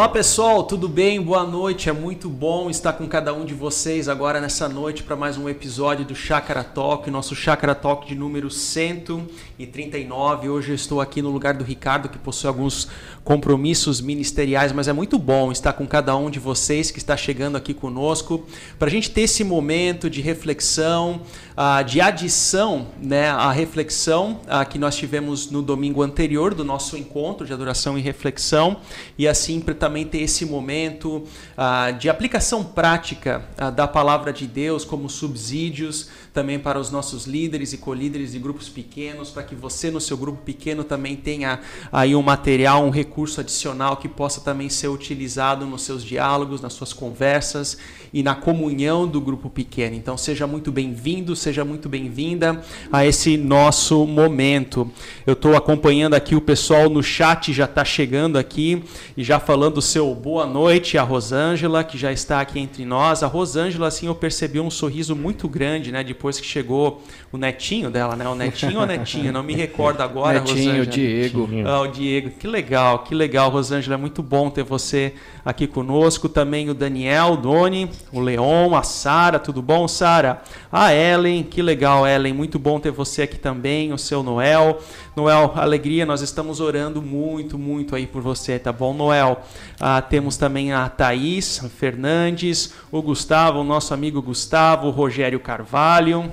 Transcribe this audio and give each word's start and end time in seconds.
Olá 0.00 0.08
pessoal, 0.08 0.62
tudo 0.62 0.88
bem? 0.88 1.20
Boa 1.20 1.44
noite. 1.44 1.90
É 1.90 1.92
muito 1.92 2.26
bom 2.26 2.70
estar 2.70 2.94
com 2.94 3.06
cada 3.06 3.34
um 3.34 3.44
de 3.44 3.52
vocês 3.52 4.08
agora 4.08 4.40
nessa 4.40 4.66
noite 4.66 5.02
para 5.02 5.14
mais 5.14 5.36
um 5.36 5.46
episódio 5.46 6.06
do 6.06 6.14
Chakra 6.14 6.64
Talk, 6.64 7.10
nosso 7.10 7.36
Chakra 7.36 7.74
Talk 7.74 8.08
de 8.08 8.14
número 8.14 8.50
139. 8.50 10.48
Hoje 10.48 10.70
eu 10.70 10.74
estou 10.74 11.02
aqui 11.02 11.20
no 11.20 11.28
lugar 11.28 11.52
do 11.52 11.62
Ricardo, 11.64 12.08
que 12.08 12.16
possui 12.16 12.48
alguns 12.48 12.88
compromissos 13.22 14.00
ministeriais, 14.00 14.72
mas 14.72 14.88
é 14.88 14.92
muito 14.94 15.18
bom 15.18 15.52
estar 15.52 15.74
com 15.74 15.86
cada 15.86 16.16
um 16.16 16.30
de 16.30 16.38
vocês 16.38 16.90
que 16.90 16.98
está 16.98 17.14
chegando 17.14 17.56
aqui 17.56 17.74
conosco 17.74 18.46
para 18.78 18.88
a 18.88 18.90
gente 18.90 19.10
ter 19.10 19.20
esse 19.20 19.44
momento 19.44 20.08
de 20.08 20.22
reflexão, 20.22 21.20
uh, 21.52 21.84
de 21.84 22.00
adição 22.00 22.86
né, 23.02 23.28
à 23.28 23.52
reflexão 23.52 24.40
uh, 24.46 24.66
que 24.66 24.78
nós 24.78 24.96
tivemos 24.96 25.50
no 25.50 25.60
domingo 25.60 26.02
anterior 26.02 26.54
do 26.54 26.64
nosso 26.64 26.96
encontro 26.96 27.46
de 27.46 27.52
adoração 27.52 27.98
e 27.98 28.00
reflexão, 28.00 28.78
e 29.18 29.28
assim 29.28 29.60
também 29.90 30.06
ter 30.06 30.18
esse 30.18 30.46
momento 30.46 31.16
uh, 31.16 31.92
de 31.98 32.08
aplicação 32.08 32.62
prática 32.62 33.44
da 33.74 33.88
palavra 33.88 34.32
de 34.32 34.46
Deus 34.46 34.84
como 34.84 35.10
subsídios 35.10 36.08
também 36.32 36.58
para 36.58 36.78
os 36.78 36.90
nossos 36.90 37.26
líderes 37.26 37.72
e 37.72 37.78
colíderes 37.78 38.32
de 38.32 38.38
grupos 38.38 38.68
pequenos, 38.68 39.30
para 39.30 39.42
que 39.42 39.54
você 39.54 39.90
no 39.90 40.00
seu 40.00 40.16
grupo 40.16 40.42
pequeno 40.42 40.84
também 40.84 41.16
tenha 41.16 41.60
aí 41.90 42.14
um 42.14 42.22
material, 42.22 42.84
um 42.84 42.90
recurso 42.90 43.40
adicional 43.40 43.96
que 43.96 44.08
possa 44.08 44.40
também 44.40 44.68
ser 44.68 44.88
utilizado 44.88 45.66
nos 45.66 45.82
seus 45.82 46.04
diálogos, 46.04 46.60
nas 46.60 46.72
suas 46.72 46.92
conversas 46.92 47.76
e 48.12 48.22
na 48.22 48.34
comunhão 48.34 49.06
do 49.06 49.20
grupo 49.20 49.50
pequeno. 49.50 49.96
Então 49.96 50.16
seja 50.16 50.46
muito 50.46 50.70
bem-vindo, 50.70 51.34
seja 51.34 51.64
muito 51.64 51.88
bem-vinda 51.88 52.62
a 52.92 53.04
esse 53.04 53.36
nosso 53.36 54.06
momento. 54.06 54.90
Eu 55.26 55.32
estou 55.32 55.56
acompanhando 55.56 56.14
aqui 56.14 56.34
o 56.34 56.40
pessoal 56.40 56.88
no 56.88 57.02
chat, 57.02 57.52
já 57.52 57.64
está 57.64 57.84
chegando 57.84 58.38
aqui 58.38 58.82
e 59.16 59.24
já 59.24 59.40
falando 59.40 59.78
o 59.78 59.82
seu 59.82 60.14
boa 60.14 60.46
noite, 60.46 60.96
a 60.96 61.02
Rosângela, 61.02 61.82
que 61.82 61.98
já 61.98 62.12
está 62.12 62.40
aqui 62.40 62.58
entre 62.58 62.84
nós. 62.84 63.22
A 63.22 63.26
Rosângela, 63.26 63.88
assim, 63.88 64.06
eu 64.06 64.14
percebi 64.14 64.60
um 64.60 64.70
sorriso 64.70 65.16
muito 65.16 65.48
grande, 65.48 65.90
né, 65.90 66.02
depois 66.20 66.38
que 66.38 66.46
chegou 66.46 67.02
o 67.32 67.38
netinho 67.38 67.90
dela, 67.90 68.14
né? 68.14 68.28
O 68.28 68.34
netinho 68.34 68.80
ou 68.80 68.86
netinha? 68.86 69.32
Não 69.32 69.42
me 69.42 69.54
recordo 69.54 70.02
agora, 70.02 70.40
netinho, 70.40 70.58
Rosângela. 70.58 70.82
o 70.82 70.86
Diego. 70.86 71.48
Ah, 71.64 71.80
o 71.80 71.86
Diego. 71.86 72.30
Que 72.38 72.46
legal, 72.46 72.98
que 72.98 73.14
legal, 73.14 73.48
Rosângela. 73.48 73.94
É 73.94 73.96
muito 73.96 74.22
bom 74.22 74.50
ter 74.50 74.62
você 74.62 75.14
aqui 75.42 75.66
conosco. 75.66 76.28
Também 76.28 76.68
o 76.68 76.74
Daniel, 76.74 77.32
o 77.32 77.36
Doni, 77.38 77.90
o 78.12 78.20
Leon, 78.20 78.74
a 78.74 78.82
Sara, 78.82 79.38
tudo 79.38 79.62
bom, 79.62 79.88
Sara? 79.88 80.42
A 80.70 80.94
Ellen, 80.94 81.42
que 81.42 81.62
legal, 81.62 82.06
Ellen, 82.06 82.34
muito 82.34 82.58
bom 82.58 82.78
ter 82.78 82.90
você 82.90 83.22
aqui 83.22 83.38
também, 83.38 83.90
o 83.90 83.98
seu 83.98 84.22
Noel. 84.22 84.78
Noel, 85.16 85.52
alegria, 85.56 86.06
nós 86.06 86.20
estamos 86.22 86.60
orando 86.60 87.02
muito, 87.02 87.58
muito 87.58 87.96
aí 87.96 88.06
por 88.06 88.22
você, 88.22 88.60
tá 88.60 88.72
bom, 88.72 88.94
Noel? 88.94 89.42
Ah, 89.80 90.00
temos 90.00 90.36
também 90.36 90.72
a 90.72 90.88
Thaís 90.88 91.58
Fernandes, 91.76 92.74
o 92.92 93.02
Gustavo, 93.02 93.58
o 93.58 93.64
nosso 93.64 93.92
amigo 93.92 94.22
Gustavo, 94.22 94.86
o 94.86 94.90
Rogério 94.90 95.40
Carvalho, 95.40 96.30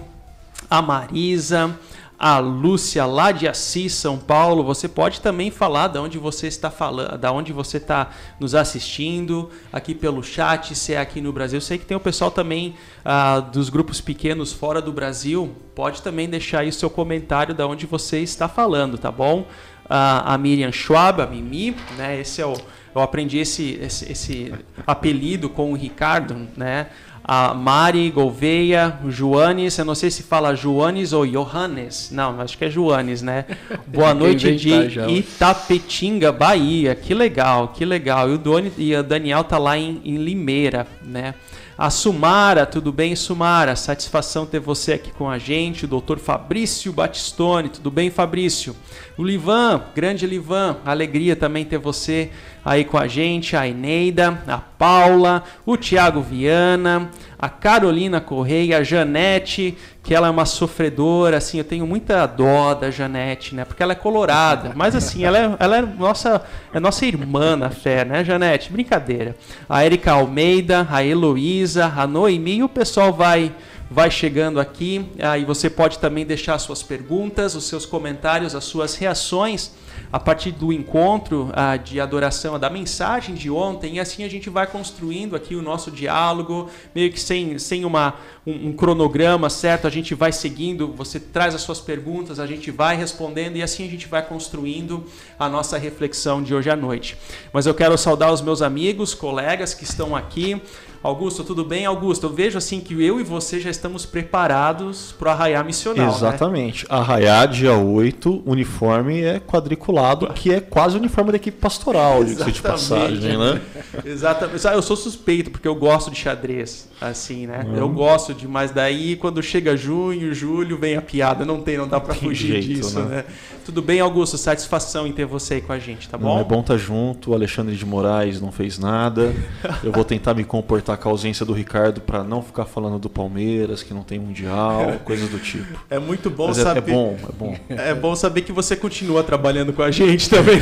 a 0.69 0.79
Marisa, 0.79 1.75
a 2.19 2.39
Lúcia 2.39 3.05
lá 3.05 3.31
de 3.31 3.47
Assis, 3.47 3.93
São 3.93 4.17
Paulo. 4.17 4.63
Você 4.63 4.87
pode 4.87 5.21
também 5.21 5.51
falar 5.51 5.87
de 5.89 5.99
onde 5.99 6.17
você 6.17 6.47
está 6.47 6.71
falando, 6.71 7.17
da 7.17 7.31
onde 7.31 7.53
você 7.53 7.77
está 7.77 8.09
nos 8.39 8.55
assistindo, 8.55 9.49
aqui 9.71 9.93
pelo 9.93 10.23
chat, 10.23 10.73
se 10.75 10.93
é 10.93 10.99
aqui 10.99 11.21
no 11.21 11.31
Brasil. 11.31 11.61
Sei 11.61 11.77
que 11.77 11.85
tem 11.85 11.95
o 11.95 11.99
pessoal 11.99 12.31
também 12.31 12.75
ah, 13.05 13.39
dos 13.39 13.69
grupos 13.69 14.01
pequenos 14.01 14.51
fora 14.51 14.81
do 14.81 14.91
Brasil. 14.91 15.55
Pode 15.75 16.01
também 16.01 16.27
deixar 16.27 16.59
aí 16.61 16.69
o 16.69 16.73
seu 16.73 16.89
comentário 16.89 17.53
de 17.53 17.63
onde 17.63 17.85
você 17.85 18.19
está 18.19 18.47
falando, 18.47 18.97
tá 18.97 19.11
bom? 19.11 19.45
Ah, 19.89 20.33
a 20.33 20.37
Miriam 20.37 20.71
Schwab, 20.71 21.21
a 21.21 21.27
Mimi, 21.27 21.75
né? 21.97 22.19
Esse 22.19 22.41
é 22.41 22.45
o 22.45 22.55
eu 22.97 23.03
aprendi 23.03 23.37
esse, 23.37 23.77
esse, 23.79 24.11
esse 24.11 24.53
apelido 24.85 25.49
com 25.49 25.71
o 25.71 25.75
Ricardo, 25.75 26.47
né? 26.57 26.87
A 27.27 27.53
Mari 27.53 28.09
Gouveia, 28.09 28.97
Joanes, 29.09 29.77
eu 29.77 29.83
não 29.83 29.93
sei 29.93 30.09
se 30.09 30.23
fala 30.23 30.55
Joanes 30.55 31.11
ou 31.11 31.27
Johannes, 31.27 32.09
não, 32.09 32.39
acho 32.39 32.57
que 32.57 32.63
é 32.63 32.69
Joanes, 32.69 33.21
né? 33.21 33.43
Boa 33.85 34.13
noite 34.13 34.55
de 34.55 34.89
já. 34.89 35.09
Itapetinga, 35.09 36.31
Bahia, 36.31 36.95
que 36.95 37.13
legal, 37.13 37.67
que 37.69 37.83
legal. 37.83 38.29
E 38.29 38.33
o 38.33 38.37
Doni, 38.37 38.71
e 38.77 38.95
a 38.95 39.01
Daniel 39.01 39.43
tá 39.43 39.57
lá 39.57 39.77
em, 39.77 40.01
em 40.05 40.15
Limeira, 40.15 40.87
né? 41.03 41.33
A 41.77 41.91
Sumara, 41.91 42.65
tudo 42.65 42.91
bem, 42.91 43.15
Sumara? 43.15 43.75
Satisfação 43.75 44.47
ter 44.47 44.59
você 44.59 44.93
aqui 44.93 45.11
com 45.11 45.29
a 45.29 45.37
gente. 45.37 45.85
O 45.85 45.87
doutor 45.87 46.17
Fabrício 46.17 46.91
Batistone, 46.91 47.69
tudo 47.69 47.91
bem, 47.91 48.09
Fabrício? 48.09 48.75
O 49.15 49.23
Livan, 49.23 49.83
grande 49.93 50.25
Livan, 50.25 50.77
alegria 50.83 51.35
também 51.35 51.63
ter 51.63 51.77
você 51.77 52.31
aí 52.65 52.83
com 52.83 52.97
a 52.97 53.05
gente. 53.07 53.55
A 53.55 53.67
Eneida, 53.67 54.41
a 54.47 54.57
Paula, 54.57 55.43
o 55.67 55.77
Tiago 55.77 56.19
Viana, 56.19 57.11
a 57.39 57.49
Carolina 57.49 58.19
Correia, 58.19 58.79
a 58.79 58.83
Janete, 58.83 59.77
que 60.01 60.15
ela 60.15 60.27
é 60.27 60.29
uma 60.29 60.45
sofredora, 60.45 61.37
assim, 61.37 61.59
eu 61.59 61.63
tenho 61.63 61.85
muita 61.85 62.25
dó 62.25 62.73
da 62.73 62.89
Janete, 62.89 63.53
né? 63.53 63.63
Porque 63.63 63.83
ela 63.83 63.91
é 63.91 63.95
colorada, 63.95 64.71
mas 64.75 64.95
assim, 64.95 65.23
ela 65.23 65.37
é, 65.37 65.55
ela 65.59 65.77
é 65.77 65.81
nossa, 65.81 66.41
é 66.73 66.79
nossa 66.79 67.05
irmã 67.05 67.55
na 67.55 67.69
fé, 67.69 68.03
né, 68.03 68.23
Janete? 68.23 68.71
Brincadeira. 68.71 69.35
A 69.69 69.85
Erika 69.85 70.13
Almeida, 70.13 70.87
a 70.89 71.03
Heloísa, 71.05 71.93
a 71.95 72.07
Noemi, 72.07 72.57
e 72.57 72.63
o 72.63 72.69
pessoal 72.69 73.13
vai 73.13 73.53
vai 73.89 74.11
chegando 74.11 74.59
aqui, 74.59 75.09
aí 75.17 75.45
você 75.45 75.69
pode 75.69 75.99
também 75.99 76.25
deixar 76.25 76.59
suas 76.59 76.83
perguntas, 76.83 77.55
os 77.55 77.63
seus 77.63 77.85
comentários, 77.85 78.53
as 78.53 78.65
suas 78.65 78.95
reações 78.95 79.71
a 80.11 80.19
partir 80.19 80.51
do 80.51 80.71
encontro 80.71 81.49
uh, 81.49 81.77
de 81.77 81.99
adoração, 81.99 82.57
da 82.57 82.69
mensagem 82.69 83.35
de 83.35 83.49
ontem, 83.49 83.95
e 83.95 83.99
assim 83.99 84.23
a 84.23 84.29
gente 84.29 84.49
vai 84.49 84.65
construindo 84.65 85.35
aqui 85.35 85.55
o 85.55 85.61
nosso 85.61 85.91
diálogo, 85.91 86.69
meio 86.95 87.11
que 87.11 87.19
sem, 87.19 87.59
sem 87.59 87.83
uma, 87.83 88.15
um, 88.45 88.69
um, 88.69 88.73
cronograma 88.73 89.49
certo, 89.49 89.87
a 89.87 89.89
gente 89.89 90.15
vai 90.15 90.31
seguindo, 90.31 90.87
você 90.93 91.19
traz 91.19 91.53
as 91.53 91.61
suas 91.61 91.79
perguntas, 91.79 92.39
a 92.39 92.47
gente 92.47 92.71
vai 92.71 92.95
respondendo, 92.95 93.57
e 93.57 93.61
assim 93.61 93.85
a 93.85 93.89
gente 93.89 94.07
vai 94.07 94.25
construindo 94.25 95.05
a 95.37 95.49
nossa 95.49 95.77
reflexão 95.77 96.41
de 96.41 96.55
hoje 96.55 96.69
à 96.69 96.75
noite. 96.75 97.17
Mas 97.51 97.65
eu 97.65 97.73
quero 97.73 97.97
saudar 97.97 98.31
os 98.31 98.41
meus 98.41 98.61
amigos, 98.61 99.13
colegas 99.13 99.73
que 99.73 99.83
estão 99.83 100.15
aqui, 100.15 100.61
Augusto, 101.03 101.43
tudo 101.43 101.63
bem? 101.63 101.85
Augusto, 101.85 102.25
eu 102.25 102.33
vejo 102.33 102.57
assim 102.57 102.79
que 102.79 102.93
eu 103.03 103.19
e 103.19 103.23
você 103.23 103.59
já 103.59 103.69
estamos 103.69 104.05
preparados 104.05 105.13
para 105.17 105.29
o 105.29 105.31
arraiar 105.31 105.65
missional. 105.65 106.07
Né? 106.07 106.13
Exatamente. 106.13 106.83
Né? 106.83 106.89
Arraiar 106.89 107.47
dia 107.47 107.73
8, 107.73 108.43
uniforme 108.45 109.21
é 109.21 109.39
quadriculado, 109.39 110.27
que 110.33 110.53
é 110.53 110.59
quase 110.59 110.95
o 110.95 110.99
uniforme 110.99 111.31
da 111.31 111.37
equipe 111.37 111.57
pastoral, 111.57 112.23
de 112.23 112.35
de 112.35 112.61
passagem, 112.61 113.37
né? 113.37 113.61
Exatamente. 114.05 114.65
Eu 114.65 114.81
sou 114.81 114.95
suspeito, 114.95 115.51
porque 115.51 115.67
eu 115.67 115.75
gosto 115.75 116.09
de 116.09 116.17
xadrez, 116.17 116.89
assim, 116.99 117.47
né? 117.47 117.65
Hum. 117.67 117.75
Eu 117.75 117.89
gosto 117.89 118.33
de, 118.33 118.47
mas 118.47 118.71
daí 118.71 119.15
quando 119.15 119.41
chega 119.41 119.75
junho, 119.75 120.33
julho, 120.33 120.77
vem 120.77 120.95
a 120.95 121.01
piada. 121.01 121.45
Não 121.45 121.61
tem, 121.61 121.77
não 121.77 121.87
dá 121.87 121.99
para 121.99 122.13
fugir 122.13 122.61
jeito, 122.61 122.67
disso, 122.67 122.99
né? 122.99 123.17
né? 123.17 123.25
Tudo 123.65 123.81
bem, 123.81 123.99
Augusto? 123.99 124.37
Satisfação 124.37 125.05
em 125.05 125.11
ter 125.11 125.25
você 125.25 125.55
aí 125.55 125.61
com 125.61 125.73
a 125.73 125.79
gente, 125.79 126.07
tá 126.07 126.17
bom? 126.17 126.35
Não, 126.35 126.39
é 126.39 126.43
bom 126.43 126.61
estar 126.61 126.73
tá 126.73 126.79
junto. 126.79 127.31
O 127.31 127.33
Alexandre 127.33 127.75
de 127.75 127.85
Moraes 127.85 128.39
não 128.39 128.51
fez 128.51 128.79
nada. 128.79 129.35
Eu 129.83 129.91
vou 129.91 130.05
tentar 130.05 130.33
me 130.33 130.43
comportar 130.43 130.86
com 130.95 131.09
a 131.09 131.11
ausência 131.11 131.45
do 131.45 131.51
Ricardo 131.51 131.99
para 131.99 132.23
não 132.23 132.41
ficar 132.41 132.65
falando 132.65 132.99
do 132.99 133.09
Palmeiras, 133.09 133.83
que 133.83 133.93
não 133.93 134.03
tem 134.03 134.19
mundial, 134.19 134.93
coisas 135.03 135.27
do 135.29 135.39
tipo. 135.39 135.79
É 135.89 135.99
muito 135.99 136.29
bom 136.29 136.47
Mas 136.47 136.57
saber. 136.57 136.91
É, 136.91 136.93
é, 136.93 136.95
bom, 136.95 137.17
é 137.21 137.31
bom. 137.33 137.57
É 137.69 137.93
bom 137.93 138.15
saber 138.15 138.43
que 138.43 138.51
você 138.51 138.75
continua 138.75 139.23
trabalhando 139.23 139.73
com 139.73 139.81
a 139.81 139.91
gente 139.91 140.29
também. 140.29 140.59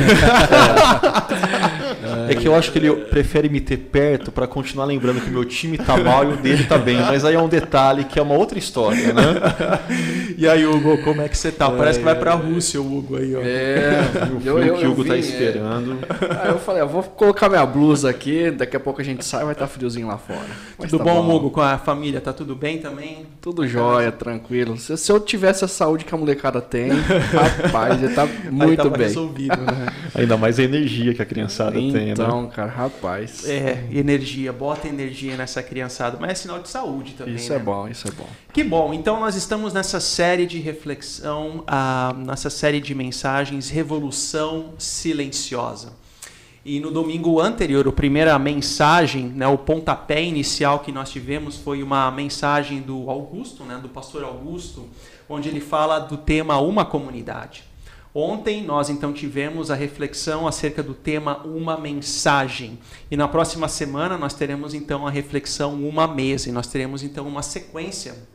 É, 2.28 2.32
é 2.32 2.34
que 2.34 2.46
eu 2.46 2.54
acho 2.54 2.72
que 2.72 2.78
ele 2.78 2.92
prefere 2.92 3.48
me 3.48 3.60
ter 3.60 3.76
perto 3.76 4.32
para 4.32 4.46
continuar 4.46 4.84
lembrando 4.86 5.20
que 5.20 5.30
meu 5.30 5.44
time 5.44 5.76
tá 5.76 5.96
mal 5.96 6.24
e 6.24 6.34
o 6.34 6.36
dele 6.36 6.64
tá 6.64 6.78
bem. 6.78 6.96
Mas 6.96 7.24
aí 7.24 7.34
é 7.34 7.40
um 7.40 7.48
detalhe 7.48 8.04
que 8.04 8.18
é 8.18 8.22
uma 8.22 8.34
outra 8.34 8.58
história, 8.58 9.12
né? 9.12 9.22
E 10.38 10.46
aí, 10.46 10.66
Hugo, 10.66 10.98
como 10.98 11.22
é 11.22 11.28
que 11.28 11.36
você 11.36 11.50
tá? 11.50 11.70
Parece 11.70 11.98
que 11.98 12.04
vai 12.04 12.14
pra 12.14 12.34
Rússia 12.34 12.80
o 12.80 12.98
Hugo 12.98 13.16
aí, 13.16 13.34
ó. 13.34 13.40
É, 13.40 14.02
o 14.30 14.46
eu, 14.46 14.58
eu, 14.58 14.76
que 14.76 14.86
o 14.86 14.90
Hugo 14.90 15.04
tá 15.04 15.14
vim, 15.14 15.22
tá 15.22 15.26
esperando. 15.26 15.98
É. 16.10 16.42
Aí 16.42 16.48
eu 16.50 16.58
falei, 16.58 16.82
eu 16.82 16.88
vou 16.88 17.02
colocar 17.02 17.48
minha 17.48 17.64
blusa 17.64 18.10
aqui, 18.10 18.50
daqui 18.50 18.76
a 18.76 18.80
pouco 18.80 19.00
a 19.00 19.04
gente 19.04 19.24
sai, 19.24 19.44
vai 19.44 19.52
estar 19.52 19.66
tá 19.66 19.72
friozinho 19.72 20.06
lá 20.06 20.15
fora. 20.18 20.46
Mas 20.78 20.90
tudo 20.90 21.04
tá 21.04 21.12
bom, 21.12 21.34
Hugo? 21.34 21.50
Com 21.50 21.60
a 21.60 21.78
família? 21.78 22.20
Tá 22.20 22.32
tudo 22.32 22.54
bem 22.54 22.78
também? 22.78 23.26
Tudo 23.40 23.66
jóia, 23.66 24.12
tranquilo. 24.12 24.76
Se, 24.78 24.96
se, 24.96 25.12
eu 25.12 25.20
tivesse 25.20 25.64
a 25.64 25.68
saúde 25.68 26.04
que 26.04 26.14
a 26.14 26.18
molecada 26.18 26.60
tem, 26.60 26.90
rapaz, 27.62 28.00
já 28.00 28.14
tá 28.14 28.26
muito 28.50 28.90
bem. 28.90 29.06
Resolvido, 29.06 29.56
né? 29.56 29.86
Ainda 30.14 30.36
mais 30.36 30.58
a 30.58 30.62
energia 30.62 31.14
que 31.14 31.22
a 31.22 31.26
criançada 31.26 31.78
então, 31.78 31.92
tem, 31.92 32.06
né? 32.06 32.12
Então, 32.12 32.46
cara, 32.48 32.70
rapaz. 32.70 33.48
É, 33.48 33.84
energia, 33.90 34.52
bota 34.52 34.88
energia 34.88 35.36
nessa 35.36 35.62
criançada, 35.62 36.16
mas 36.20 36.30
é 36.30 36.34
sinal 36.34 36.60
de 36.60 36.68
saúde 36.68 37.12
também. 37.12 37.34
Isso 37.34 37.52
é 37.52 37.56
né? 37.56 37.62
é 37.62 37.64
bom, 37.64 37.88
isso 37.88 38.08
é 38.08 38.10
bom. 38.10 38.28
Que 38.52 38.64
bom. 38.64 38.94
Então 38.94 39.20
nós 39.20 39.36
estamos 39.36 39.72
nessa 39.72 40.00
série 40.00 40.46
de 40.46 40.58
reflexão, 40.58 41.64
ah, 41.66 42.14
nessa 42.16 42.50
série 42.50 42.80
de 42.80 42.94
mensagens, 42.94 43.68
Revolução 43.68 44.74
Silenciosa. 44.78 46.05
E 46.68 46.80
no 46.80 46.90
domingo 46.90 47.40
anterior, 47.40 47.86
a 47.86 47.92
primeira 47.92 48.36
mensagem, 48.40 49.28
né, 49.28 49.46
o 49.46 49.56
pontapé 49.56 50.20
inicial 50.20 50.80
que 50.80 50.90
nós 50.90 51.10
tivemos 51.10 51.56
foi 51.56 51.80
uma 51.80 52.10
mensagem 52.10 52.80
do 52.80 53.08
Augusto, 53.08 53.62
né, 53.62 53.78
do 53.80 53.88
pastor 53.88 54.24
Augusto, 54.24 54.88
onde 55.28 55.48
ele 55.48 55.60
fala 55.60 56.00
do 56.00 56.16
tema 56.16 56.58
Uma 56.58 56.84
Comunidade. 56.84 57.62
Ontem 58.12 58.64
nós 58.64 58.90
então 58.90 59.12
tivemos 59.12 59.70
a 59.70 59.76
reflexão 59.76 60.48
acerca 60.48 60.82
do 60.82 60.92
tema 60.92 61.40
Uma 61.44 61.76
Mensagem. 61.76 62.80
E 63.08 63.16
na 63.16 63.28
próxima 63.28 63.68
semana 63.68 64.18
nós 64.18 64.34
teremos 64.34 64.74
então 64.74 65.06
a 65.06 65.10
reflexão 65.10 65.72
Uma 65.74 66.08
Mesa. 66.08 66.48
E 66.48 66.52
nós 66.52 66.66
teremos 66.66 67.04
então 67.04 67.28
uma 67.28 67.42
sequência 67.42 68.26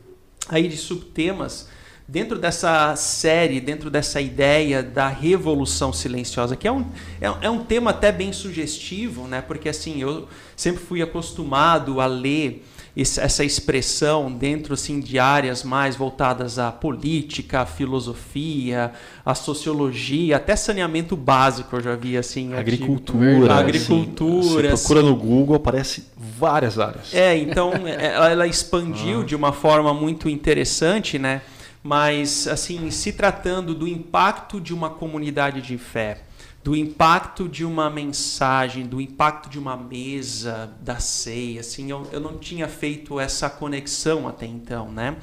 aí 0.48 0.68
de 0.68 0.78
subtemas 0.78 1.68
dentro 2.06 2.38
dessa 2.38 2.94
série, 2.96 3.60
dentro 3.60 3.90
dessa 3.90 4.20
ideia 4.20 4.82
da 4.82 5.08
revolução 5.08 5.92
silenciosa, 5.92 6.56
que 6.56 6.66
é 6.66 6.72
um, 6.72 6.84
é, 7.20 7.26
é, 7.42 7.50
um 7.50 7.64
tema 7.64 7.90
até 7.90 8.12
bem 8.12 8.32
sugestivo, 8.32 9.26
né? 9.26 9.40
porque 9.40 9.68
assim, 9.68 10.00
eu 10.00 10.28
sempre 10.56 10.82
fui 10.82 11.02
acostumado 11.02 12.00
a 12.00 12.06
ler 12.06 12.64
essa 12.94 13.42
expressão 13.42 14.30
dentro 14.30 14.74
assim, 14.74 15.00
de 15.00 15.18
áreas 15.18 15.64
mais 15.64 15.96
voltadas 15.96 16.58
à 16.58 16.70
política, 16.70 17.62
à 17.62 17.66
filosofia, 17.66 18.92
à 19.24 19.34
sociologia, 19.34 20.36
até 20.36 20.54
saneamento 20.54 21.16
básico 21.16 21.76
eu 21.76 21.80
já 21.80 21.96
vi 21.96 22.18
assim. 22.18 22.52
Agricultura. 22.52 23.54
agricultura. 23.54 24.74
Assim, 24.74 24.84
procura 24.84 25.02
no 25.02 25.16
Google, 25.16 25.56
aparece 25.56 26.04
várias 26.18 26.78
áreas. 26.78 27.14
É, 27.14 27.34
então 27.38 27.72
ela, 27.86 28.30
ela 28.30 28.46
expandiu 28.46 29.22
ah. 29.22 29.24
de 29.24 29.34
uma 29.34 29.52
forma 29.52 29.94
muito 29.94 30.28
interessante, 30.28 31.18
né? 31.18 31.40
Mas 31.82 32.46
assim, 32.46 32.90
se 32.90 33.12
tratando 33.12 33.74
do 33.74 33.88
impacto 33.88 34.60
de 34.60 34.72
uma 34.72 34.90
comunidade 34.90 35.60
de 35.60 35.76
fé, 35.76 36.22
do 36.62 36.76
impacto 36.76 37.48
de 37.48 37.64
uma 37.64 37.90
mensagem, 37.90 38.86
do 38.86 39.00
impacto 39.00 39.48
de 39.48 39.58
uma 39.58 39.76
mesa, 39.76 40.72
da 40.80 41.00
ceia, 41.00 41.60
assim, 41.60 41.90
eu, 41.90 42.06
eu 42.12 42.20
não 42.20 42.38
tinha 42.38 42.68
feito 42.68 43.18
essa 43.18 43.50
conexão 43.50 44.28
até 44.28 44.46
então, 44.46 44.92
né? 44.92 45.16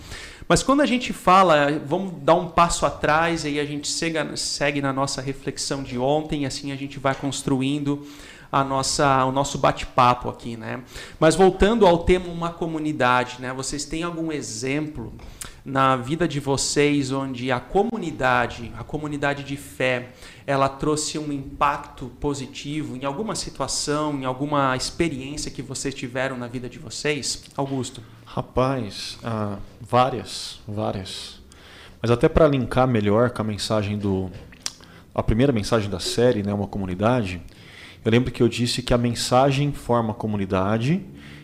Mas 0.49 0.61
quando 0.61 0.81
a 0.81 0.85
gente 0.85 1.13
fala, 1.13 1.79
vamos 1.85 2.21
dar 2.23 2.33
um 2.33 2.49
passo 2.49 2.85
atrás 2.85 3.45
e 3.45 3.49
aí 3.49 3.59
a 3.59 3.65
gente 3.65 3.87
segue, 3.87 4.17
segue 4.35 4.81
na 4.81 4.91
nossa 4.91 5.21
reflexão 5.21 5.81
de 5.81 5.97
ontem, 5.97 6.45
assim 6.45 6.71
a 6.71 6.75
gente 6.75 6.99
vai 6.99 7.15
construindo 7.15 8.05
a 8.51 8.63
nossa, 8.63 9.23
o 9.25 9.31
nosso 9.31 9.59
bate-papo 9.59 10.27
aqui, 10.27 10.57
né? 10.57 10.81
Mas 11.19 11.35
voltando 11.35 11.85
ao 11.85 11.99
tema 11.99 12.27
uma 12.27 12.49
comunidade, 12.49 13.37
né? 13.39 13.53
Vocês 13.53 13.85
têm 13.85 14.03
algum 14.03 14.31
exemplo 14.31 15.13
na 15.69 15.95
vida 15.95 16.27
de 16.27 16.39
vocês 16.39 17.11
onde 17.11 17.51
a 17.51 17.59
comunidade, 17.59 18.71
a 18.77 18.83
comunidade 18.83 19.43
de 19.43 19.55
fé, 19.55 20.09
ela 20.45 20.67
trouxe 20.67 21.19
um 21.19 21.31
impacto 21.31 22.07
positivo 22.19 22.97
em 22.97 23.05
alguma 23.05 23.35
situação, 23.35 24.19
em 24.19 24.25
alguma 24.25 24.75
experiência 24.75 25.51
que 25.51 25.61
vocês 25.61 25.93
tiveram 25.93 26.37
na 26.37 26.47
vida 26.47 26.67
de 26.67 26.79
vocês? 26.79 27.43
Augusto. 27.55 28.01
Rapaz, 28.25 29.19
ah, 29.23 29.57
várias, 29.79 30.59
várias. 30.67 31.39
Mas 32.01 32.09
até 32.09 32.27
para 32.27 32.47
linkar 32.47 32.87
melhor 32.87 33.29
com 33.29 33.41
a 33.41 33.45
mensagem 33.45 33.97
do 33.97 34.31
a 35.13 35.21
primeira 35.21 35.51
mensagem 35.51 35.89
da 35.89 35.99
série, 35.99 36.41
né, 36.41 36.53
uma 36.53 36.67
comunidade, 36.67 37.41
eu 38.05 38.11
lembro 38.11 38.31
que 38.31 38.41
eu 38.41 38.47
disse 38.47 38.81
que 38.81 38.93
a 38.93 38.97
mensagem 38.97 39.73
forma 39.73 40.11
a 40.11 40.15
comunidade 40.15 41.03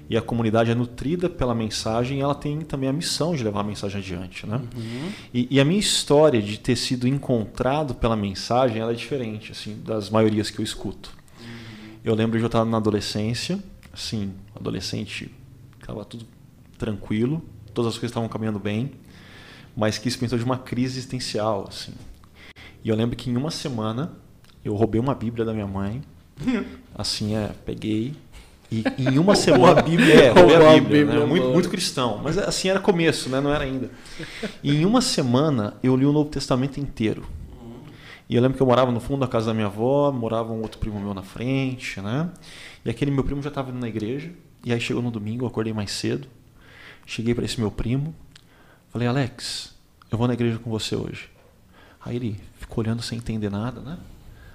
e 0.10 0.16
a 0.16 0.22
comunidade 0.22 0.69
é 0.69 0.75
nutrida 0.75 1.30
pela 1.30 1.56
mensagem, 1.56 2.22
ela 2.22 2.36
tem 2.36 2.62
também 2.62 2.88
a 2.88 2.94
missão 2.94 3.36
de 3.36 3.44
levar 3.44 3.62
a 3.62 3.63
mensagem 3.63 4.00
adiante, 4.00 4.46
né? 4.46 4.57
Uhum. 4.57 5.12
E, 5.34 5.48
e, 5.50 5.60
a 5.60 5.66
minha 5.66 5.80
história 5.80 6.42
de 6.42 6.60
ter 6.60 6.75
sido 6.75 7.07
encontrado 7.07 7.96
pela 7.96 8.16
mensagem, 8.16 8.81
ela 8.81 8.92
é 8.92 8.96
diferente, 8.96 9.52
assim, 9.52 9.81
das 9.84 10.10
maiorias 10.10 10.52
que 10.52 10.60
eu 10.60 10.63
escuto. 10.63 11.12
Uhum. 11.40 11.46
Eu 12.04 12.16
lembro 12.16 12.38
de 12.38 12.44
eu 12.44 12.48
estar 12.48 12.63
na 12.66 12.78
adolescência, 12.78 13.60
assim, 13.92 14.31
adolescente, 14.56 15.34
estava 15.80 16.06
tudo 16.06 16.25
tranquilo, 16.78 17.44
todas 17.74 17.90
as 17.90 17.98
coisas 17.98 18.12
estavam 18.12 18.30
caminhando 18.30 18.60
bem, 18.60 18.92
mas 19.75 19.98
que 19.98 20.08
experimentou 20.08 20.38
de 20.38 20.46
uma 20.46 20.58
crise 20.58 21.00
existencial, 21.00 21.66
assim. 21.68 21.94
E 22.84 22.90
eu 22.90 22.96
lembro 22.96 23.16
que 23.16 23.30
em 23.30 23.36
uma 23.36 23.50
semana 23.50 24.13
eu 24.63 24.75
roubei 24.75 25.01
uma 25.01 25.16
Bíblia 25.16 25.44
da 25.44 25.54
minha 25.54 25.68
mãe, 25.68 26.01
assim, 26.94 27.36
é, 27.36 27.51
peguei, 27.66 28.13
e 28.98 29.07
em 29.10 29.19
uma 29.19 29.36
semana. 29.36 29.80
a 29.80 29.83
Bíblia. 29.83 30.13
É, 30.13 30.30
a 30.30 30.33
Bíblia, 30.33 30.69
a 30.69 30.80
Bíblia 30.80 31.19
né? 31.19 31.25
muito, 31.25 31.48
muito 31.48 31.69
cristão. 31.69 32.19
Mas 32.24 32.38
assim 32.38 32.69
era 32.69 32.80
começo, 32.80 33.30
né? 33.30 33.39
não 33.39 33.54
era 33.54 33.63
ainda. 33.63 33.92
E 34.63 34.75
em 34.75 34.86
uma 34.86 35.01
semana 35.01 35.75
eu 35.83 35.95
li 35.95 36.06
o 36.06 36.12
Novo 36.12 36.30
Testamento 36.30 36.80
inteiro. 36.80 37.25
E 38.27 38.36
eu 38.36 38.42
lembro 38.42 38.57
que 38.57 38.63
eu 38.63 38.68
morava 38.68 38.92
no 38.92 39.00
fundo 39.00 39.19
da 39.19 39.27
casa 39.27 39.48
da 39.48 39.54
minha 39.54 39.68
avó, 39.68 40.12
morava 40.12 40.51
um 40.51 40.62
outro 40.62 40.80
primo 40.80 41.00
meu 41.00 41.13
na 41.13 41.22
frente, 41.22 42.01
né? 42.01 42.31
E 42.83 42.89
aquele 42.89 43.12
meu 43.12 43.24
primo 43.24 43.42
já 43.42 43.50
estava 43.50 43.69
indo 43.69 43.80
na 43.80 43.88
igreja. 43.88 44.31
E 44.63 44.74
aí 44.74 44.81
chegou 44.81 45.01
no 45.01 45.12
domingo, 45.12 45.44
eu 45.44 45.48
acordei 45.48 45.74
mais 45.74 45.92
cedo. 45.92 46.27
Cheguei 47.06 47.36
para 47.36 47.45
esse 47.45 47.60
meu 47.60 47.69
primo. 47.69 48.16
Falei, 48.89 49.07
Alex, 49.07 49.75
eu 50.12 50.18
vou 50.18 50.27
na 50.27 50.33
igreja 50.33 50.57
com 50.57 50.72
você 50.72 50.95
hoje. 50.95 51.30
Aí 52.04 52.16
ele 52.16 52.39
ficou 52.57 52.83
olhando 52.83 53.01
sem 53.04 53.18
entender 53.18 53.51
nada, 53.51 53.81
né? 53.81 53.98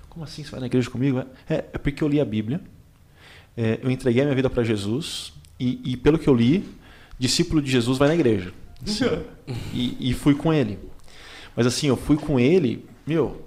Como 0.09 0.25
assim 0.25 0.43
você 0.43 0.51
vai 0.51 0.61
na 0.61 0.67
igreja 0.67 0.91
comigo? 0.91 1.25
É, 1.49 1.65
é 1.73 1.79
porque 1.79 2.03
eu 2.03 2.09
li 2.09 2.21
a 2.21 2.25
Bíblia 2.25 2.61
é, 3.61 3.79
eu 3.83 3.91
entreguei 3.91 4.23
a 4.23 4.25
minha 4.25 4.35
vida 4.35 4.49
para 4.49 4.65
Jesus 4.65 5.35
e, 5.59 5.93
e, 5.93 5.95
pelo 5.95 6.19
que 6.19 6.27
eu 6.27 6.35
li, 6.35 6.67
discípulo 7.19 7.61
de 7.61 7.71
Jesus 7.71 7.99
vai 7.99 8.09
na 8.09 8.15
igreja. 8.15 8.55
e, 9.75 10.11
e, 10.11 10.15
fui 10.15 10.35
com 10.35 10.51
ele. 10.51 10.79
Mas 11.55 11.67
assim, 11.67 11.87
eu 11.87 11.97
fui 11.97 12.17
com 12.17 12.41
ele, 12.41 12.87
meu, 13.07 13.45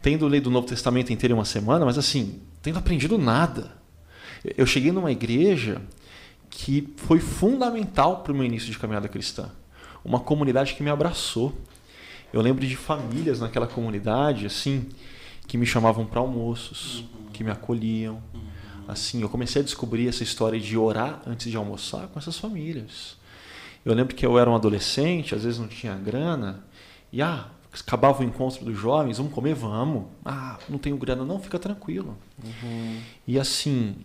tendo 0.00 0.28
lido 0.28 0.46
o 0.46 0.50
Novo 0.50 0.68
Testamento 0.68 1.12
inteiro 1.12 1.34
em 1.34 1.36
uma 1.36 1.44
semana, 1.44 1.84
mas 1.84 1.98
assim, 1.98 2.40
tendo 2.62 2.78
aprendido 2.78 3.18
nada. 3.18 3.72
Eu 4.56 4.64
cheguei 4.64 4.92
numa 4.92 5.10
igreja 5.10 5.82
que 6.48 6.94
foi 6.98 7.18
fundamental 7.18 8.22
para 8.22 8.32
o 8.32 8.36
meu 8.36 8.44
início 8.44 8.70
de 8.70 8.78
caminhada 8.78 9.08
cristã. 9.08 9.50
Uma 10.04 10.20
comunidade 10.20 10.74
que 10.74 10.84
me 10.84 10.90
abraçou. 10.90 11.52
Eu 12.32 12.40
lembro 12.40 12.64
de 12.64 12.76
famílias 12.76 13.40
naquela 13.40 13.66
comunidade, 13.66 14.46
assim, 14.46 14.86
que 15.48 15.58
me 15.58 15.66
chamavam 15.66 16.06
para 16.06 16.20
almoços, 16.20 17.00
uhum. 17.00 17.26
que 17.32 17.42
me 17.42 17.50
acolhiam, 17.50 18.22
uhum 18.32 18.51
assim, 18.88 19.22
eu 19.22 19.28
comecei 19.28 19.62
a 19.62 19.64
descobrir 19.64 20.08
essa 20.08 20.22
história 20.22 20.58
de 20.58 20.76
orar 20.76 21.22
antes 21.26 21.50
de 21.50 21.56
almoçar 21.56 22.08
com 22.08 22.18
essas 22.18 22.38
famílias. 22.38 23.16
Eu 23.84 23.94
lembro 23.94 24.14
que 24.14 24.24
eu 24.24 24.38
era 24.38 24.48
um 24.48 24.54
adolescente, 24.54 25.34
às 25.34 25.44
vezes 25.44 25.58
não 25.58 25.68
tinha 25.68 25.94
grana, 25.94 26.64
e 27.12 27.20
ah, 27.20 27.48
acabava 27.80 28.22
o 28.22 28.24
encontro 28.24 28.64
dos 28.64 28.78
jovens, 28.78 29.18
vamos 29.18 29.32
comer, 29.32 29.54
vamos. 29.54 30.04
Ah, 30.24 30.58
não 30.68 30.78
tenho 30.78 30.96
grana, 30.96 31.24
não, 31.24 31.40
fica 31.40 31.58
tranquilo. 31.58 32.16
Uhum. 32.42 33.00
E 33.26 33.38
assim, 33.38 33.96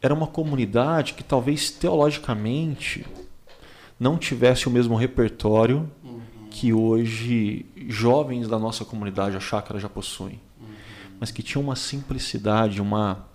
era 0.00 0.14
uma 0.14 0.26
comunidade 0.26 1.14
que 1.14 1.24
talvez 1.24 1.70
teologicamente 1.70 3.04
não 3.98 4.16
tivesse 4.16 4.68
o 4.68 4.70
mesmo 4.70 4.94
repertório 4.94 5.90
uhum. 6.04 6.20
que 6.50 6.72
hoje 6.72 7.66
jovens 7.88 8.48
da 8.48 8.58
nossa 8.58 8.84
comunidade, 8.84 9.36
a 9.36 9.40
chácara, 9.40 9.80
já 9.80 9.88
possuem. 9.88 10.40
Uhum. 10.60 10.66
Mas 11.18 11.30
que 11.30 11.42
tinha 11.42 11.60
uma 11.60 11.76
simplicidade, 11.76 12.80
uma 12.80 13.26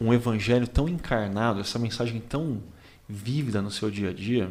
um 0.00 0.12
evangelho 0.14 0.66
tão 0.66 0.88
encarnado, 0.88 1.60
essa 1.60 1.78
mensagem 1.78 2.20
tão 2.20 2.62
vívida 3.08 3.60
no 3.60 3.70
seu 3.70 3.90
dia 3.90 4.10
a 4.10 4.12
dia, 4.12 4.50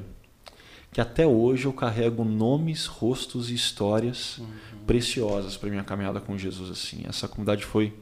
que 0.91 1.01
até 1.01 1.25
hoje 1.25 1.65
eu 1.65 1.73
carrego 1.73 2.23
nomes, 2.23 2.85
rostos 2.85 3.49
e 3.49 3.53
histórias 3.53 4.37
uhum. 4.37 4.47
preciosas 4.85 5.55
para 5.57 5.69
minha 5.69 5.83
caminhada 5.83 6.19
com 6.19 6.37
Jesus 6.37 6.69
assim. 6.69 7.03
Essa 7.07 7.27
comunidade 7.27 7.65
foi 7.65 7.93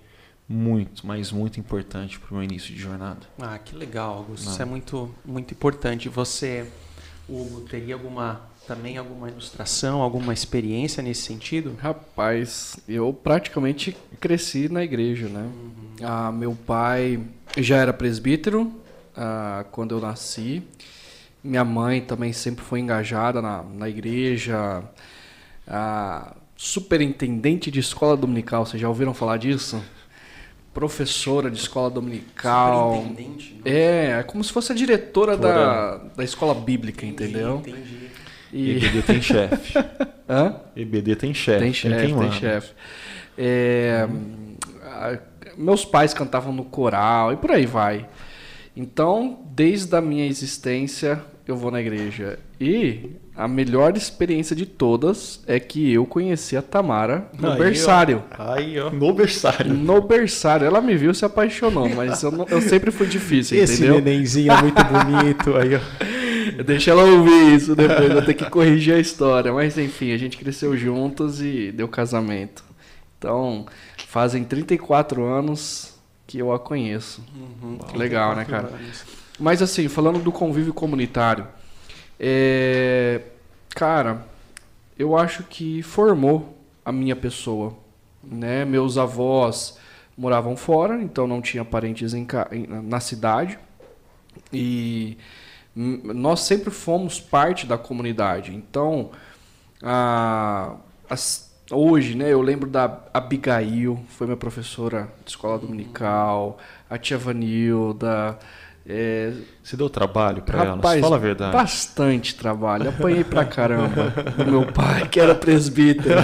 muito, 0.47 1.05
mas 1.05 1.31
muito 1.31 1.59
importante 1.59 2.19
para 2.19 2.31
o 2.31 2.35
meu 2.35 2.43
início 2.43 2.73
de 2.73 2.79
jornada. 2.79 3.21
Ah, 3.39 3.57
que 3.59 3.75
legal, 3.75 4.17
Augusto. 4.17 4.49
Isso 4.49 4.61
é 4.61 4.65
muito, 4.65 5.13
muito 5.25 5.53
importante. 5.53 6.07
Você, 6.07 6.69
Hugo, 7.27 7.61
teria 7.61 7.95
alguma 7.95 8.41
também 8.67 8.97
alguma 8.97 9.29
ilustração, 9.29 10.01
alguma 10.01 10.33
experiência 10.33 11.01
nesse 11.01 11.21
sentido? 11.21 11.75
Rapaz, 11.79 12.77
eu 12.87 13.13
praticamente 13.13 13.95
cresci 14.19 14.67
na 14.67 14.83
igreja, 14.83 15.29
né? 15.29 15.41
Uhum. 15.41 15.95
Ah, 16.03 16.31
meu 16.31 16.53
pai 16.53 17.19
já 17.57 17.77
era 17.77 17.93
presbítero 17.93 18.71
ah, 19.15 19.65
quando 19.71 19.95
eu 19.95 20.01
nasci. 20.01 20.61
Minha 21.41 21.63
mãe 21.63 22.01
também 22.01 22.33
sempre 22.33 22.63
foi 22.63 22.81
engajada 22.81 23.41
na, 23.41 23.63
na 23.63 23.87
igreja. 23.87 24.83
Ah, 25.65 26.35
superintendente 26.57 27.71
de 27.71 27.79
escola 27.79 28.17
dominical, 28.17 28.65
vocês 28.65 28.81
já 28.81 28.89
ouviram 28.89 29.13
falar 29.13 29.37
disso? 29.37 29.81
Professora 30.73 31.49
de 31.49 31.57
escola 31.57 31.89
dominical. 31.89 32.95
Superintendente? 32.95 33.61
É, 33.63 34.17
é 34.19 34.23
como 34.23 34.43
se 34.43 34.51
fosse 34.51 34.73
a 34.73 34.75
diretora 34.75 35.37
da, 35.37 35.97
da 35.97 36.23
escola 36.23 36.53
bíblica, 36.53 37.05
entendi, 37.05 37.31
entendeu? 37.31 37.57
Entendi. 37.59 38.06
E... 38.51 38.77
EBD 38.77 39.01
tem 39.01 39.21
chefe. 39.21 39.73
Hã? 40.29 40.55
EBD 40.75 41.15
tem 41.15 41.33
chefe. 41.33 41.59
Tem 41.59 41.73
chefe, 41.73 42.13
tem 42.13 42.31
chefe. 42.31 42.73
É, 43.37 44.07
meus 45.57 45.85
pais 45.85 46.13
cantavam 46.13 46.53
no 46.53 46.65
coral 46.65 47.33
e 47.33 47.37
por 47.37 47.51
aí 47.51 47.65
vai. 47.65 48.07
Então, 48.75 49.39
desde 49.55 49.95
a 49.95 50.01
minha 50.01 50.25
existência, 50.27 51.19
eu 51.47 51.55
vou 51.55 51.71
na 51.71 51.81
igreja. 51.81 52.37
E 52.59 53.11
a 53.35 53.47
melhor 53.47 53.95
experiência 53.95 54.55
de 54.55 54.65
todas 54.65 55.41
é 55.47 55.59
que 55.59 55.93
eu 55.93 56.05
conheci 56.05 56.55
a 56.55 56.61
Tamara 56.61 57.27
no 57.39 57.51
aí, 57.51 57.57
berçário. 57.57 58.23
Ó. 58.37 58.53
Aí, 58.53 58.79
ó. 58.79 58.91
No 58.91 59.13
berçário. 59.13 59.73
No 59.73 60.01
berçário. 60.01 60.65
Ela 60.65 60.81
me 60.81 60.95
viu 60.95 61.11
e 61.11 61.15
se 61.15 61.25
apaixonou, 61.25 61.89
mas 61.89 62.21
eu, 62.21 62.31
não, 62.31 62.45
eu 62.49 62.61
sempre 62.61 62.91
fui 62.91 63.07
difícil, 63.07 63.57
Esse 63.57 63.75
entendeu? 63.75 63.95
Esse 63.95 64.05
nenenzinho 64.05 64.51
é 64.51 64.61
muito 64.61 64.83
bonito. 64.83 65.55
Aí, 65.57 65.75
ó. 65.75 65.79
Deixa 66.63 66.91
ela 66.91 67.03
ouvir 67.03 67.55
isso 67.55 67.75
depois, 67.75 68.13
vou 68.13 68.21
ter 68.21 68.33
que 68.33 68.49
corrigir 68.49 68.95
a 68.95 68.99
história. 68.99 69.51
Mas 69.53 69.77
enfim, 69.77 70.11
a 70.11 70.17
gente 70.17 70.37
cresceu 70.37 70.75
juntos 70.75 71.41
e 71.41 71.71
deu 71.71 71.87
casamento. 71.87 72.63
Então, 73.17 73.65
fazem 74.07 74.43
34 74.43 75.23
anos 75.23 75.97
que 76.25 76.37
eu 76.37 76.51
a 76.51 76.59
conheço. 76.59 77.23
Uhum, 77.35 77.77
legal, 77.95 78.35
né, 78.35 78.45
cara? 78.45 78.67
anos. 78.67 79.05
Mas 79.39 79.61
assim, 79.61 79.87
falando 79.87 80.19
do 80.19 80.31
convívio 80.31 80.73
comunitário, 80.73 81.47
é... 82.19 83.21
cara, 83.69 84.25
eu 84.97 85.15
acho 85.17 85.43
que 85.43 85.81
formou 85.83 86.57
a 86.83 86.91
minha 86.91 87.15
pessoa, 87.15 87.75
né? 88.23 88.65
Meus 88.65 88.97
avós 88.97 89.77
moravam 90.17 90.57
fora, 90.57 91.01
então 91.01 91.27
não 91.27 91.41
tinha 91.41 91.63
parentes 91.63 92.13
em 92.13 92.25
na 92.83 92.99
cidade 92.99 93.59
e 94.51 95.17
nós 95.77 96.41
sempre 96.41 96.71
fomos 96.71 97.19
parte 97.19 97.67
da 97.67 97.77
comunidade. 97.77 98.53
Então, 98.55 99.11
a- 99.83 100.75
as- 101.09 101.51
hoje, 101.71 102.15
né, 102.15 102.31
eu 102.33 102.41
lembro 102.41 102.69
da 102.69 102.99
Abigail, 103.13 103.99
foi 104.09 104.25
minha 104.27 104.37
professora 104.37 105.07
de 105.23 105.31
escola 105.31 105.59
dominical, 105.59 106.57
a 106.89 106.97
tia 106.97 107.17
Vanilda, 107.17 108.37
é, 108.89 109.33
Você 109.61 109.75
deu 109.75 109.89
trabalho 109.89 110.41
pra 110.43 110.59
elas? 110.63 110.75
Rapaz, 110.77 111.01
Fala 111.01 111.15
a 111.17 111.19
verdade. 111.19 111.51
bastante 111.51 112.35
trabalho. 112.35 112.89
Apanhei 112.89 113.23
pra 113.23 113.43
caramba 113.43 114.13
do 114.37 114.45
meu 114.49 114.65
pai, 114.71 115.07
que 115.09 115.19
era 115.19 115.35
presbítero. 115.35 116.15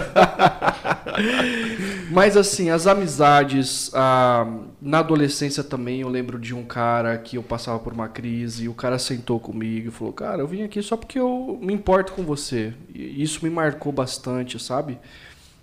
Mas 2.09 2.37
assim, 2.37 2.69
as 2.69 2.87
amizades, 2.87 3.91
ah, 3.93 4.47
na 4.81 4.99
adolescência 4.99 5.63
também 5.63 6.01
eu 6.01 6.09
lembro 6.09 6.39
de 6.39 6.53
um 6.53 6.63
cara 6.63 7.17
que 7.17 7.37
eu 7.37 7.43
passava 7.43 7.79
por 7.79 7.91
uma 7.93 8.07
crise, 8.07 8.65
e 8.65 8.69
o 8.69 8.73
cara 8.73 8.97
sentou 8.99 9.39
comigo 9.39 9.89
e 9.89 9.91
falou: 9.91 10.13
"Cara, 10.13 10.41
eu 10.41 10.47
vim 10.47 10.63
aqui 10.63 10.81
só 10.81 10.95
porque 10.95 11.19
eu 11.19 11.59
me 11.61 11.73
importo 11.73 12.13
com 12.13 12.23
você". 12.23 12.73
E 12.93 13.21
isso 13.21 13.39
me 13.43 13.49
marcou 13.49 13.91
bastante, 13.91 14.57
sabe? 14.61 14.97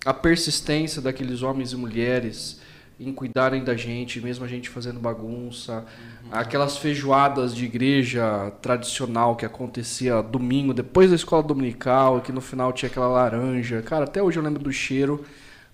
A 0.05 0.13
persistência 0.15 1.01
daqueles 1.01 1.43
homens 1.43 1.73
e 1.73 1.77
mulheres 1.77 2.60
em 3.01 3.13
cuidarem 3.15 3.65
da 3.65 3.75
gente, 3.75 4.21
mesmo 4.21 4.45
a 4.45 4.49
gente 4.49 4.69
fazendo 4.69 5.01
bagunça, 5.01 5.87
aquelas 6.31 6.77
feijoadas 6.77 7.55
de 7.55 7.65
igreja 7.65 8.53
tradicional 8.61 9.35
que 9.37 9.47
acontecia 9.47 10.21
domingo, 10.21 10.75
depois 10.75 11.09
da 11.09 11.17
escola 11.17 11.43
dominical, 11.43 12.21
que 12.21 12.31
no 12.31 12.43
final 12.43 12.73
tinha 12.75 12.91
aquela 12.91 13.09
laranja. 13.09 13.81
Cara, 13.81 14.05
até 14.05 14.23
hoje 14.23 14.39
eu 14.39 14.43
lembro 14.43 14.63
do 14.63 14.71
cheiro, 14.71 15.25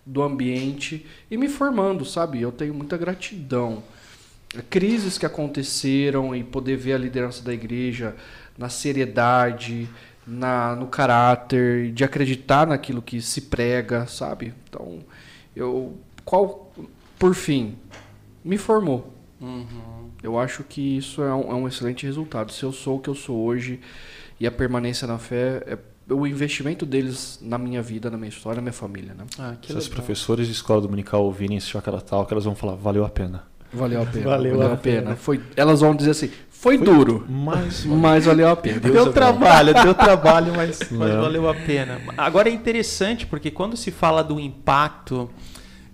do 0.05 0.23
ambiente 0.23 1.05
e 1.29 1.37
me 1.37 1.49
formando, 1.49 2.05
sabe? 2.05 2.41
Eu 2.41 2.53
tenho 2.53 2.73
muita 2.73 2.97
gratidão. 2.97 3.83
Crises 4.71 5.19
que 5.19 5.27
aconteceram 5.27 6.35
e 6.35 6.45
poder 6.45 6.77
ver 6.77 6.93
a 6.93 6.99
liderança 6.99 7.43
da 7.43 7.53
igreja 7.53 8.15
na 8.57 8.69
seriedade, 8.69 9.89
na, 10.25 10.77
no 10.77 10.87
caráter, 10.87 11.91
de 11.91 12.05
acreditar 12.05 12.69
naquilo 12.69 13.03
que 13.03 13.21
se 13.21 13.43
prega, 13.43 14.07
sabe? 14.07 14.55
Então, 14.69 15.01
eu. 15.55 15.99
Qual, 16.25 16.73
por 17.19 17.35
fim, 17.35 17.77
me 18.45 18.57
formou. 18.57 19.13
Eu 20.23 20.39
acho 20.39 20.65
que 20.65 20.97
isso 20.97 21.23
é 21.23 21.35
um, 21.35 21.51
é 21.51 21.55
um 21.55 21.69
excelente 21.69 22.07
resultado. 22.07 22.53
Se 22.53 22.65
eu 22.65 22.73
sou 22.73 22.97
o 22.97 23.01
que 23.01 23.09
eu 23.09 23.15
sou 23.15 23.45
hoje 23.45 23.81
e 24.41 24.47
a 24.47 24.51
permanência 24.51 25.07
na 25.07 25.19
fé, 25.19 25.63
é 25.67 25.79
o 26.13 26.27
investimento 26.27 26.87
deles 26.87 27.39
na 27.43 27.59
minha 27.59 27.83
vida, 27.83 28.11
na 28.11 28.17
minha 28.17 28.29
história, 28.29 28.57
na 28.57 28.63
minha 28.63 28.73
família, 28.73 29.15
né? 29.15 29.25
Ah, 29.39 29.55
que 29.61 29.73
Se 29.73 29.79
os 29.79 29.89
professores 29.89 30.47
de 30.47 30.53
escola 30.53 30.81
dominical 30.81 31.25
ouvirem 31.25 31.57
esse 31.57 31.67
Chakra 31.67 32.01
Talk, 32.01 32.33
elas 32.33 32.45
vão 32.45 32.55
falar, 32.55 32.75
valeu 32.75 33.05
a 33.05 33.09
pena. 33.09 33.45
Valeu 33.73 34.03
a 34.03 34.07
pena. 34.07 34.25
Valeu 34.25 34.73
a 34.73 34.77
pena. 34.77 35.17
Foi, 35.17 35.41
elas 35.57 35.81
vão 35.81 35.95
dizer 35.95 36.13
assim, 36.13 36.31
foi, 36.49 36.79
duro, 36.79 37.27
Mas, 37.29 37.85
mas 37.87 38.25
valeu 38.25 38.49
a 38.49 38.57
pena. 38.57 38.81
Deu 38.81 39.13
trabalho, 39.13 39.75
deu 39.75 39.95
trabalho, 39.95 40.53
mas, 40.55 40.79
mas 40.91 41.13
valeu 41.13 41.49
a 41.49 41.55
pena. 41.55 42.01
Agora 42.17 42.49
é 42.49 42.53
interessante 42.53 43.27
porque 43.27 43.51
quando 43.51 43.77
se 43.77 43.91
fala 43.91 44.23
do 44.23 44.41
impacto 44.41 45.29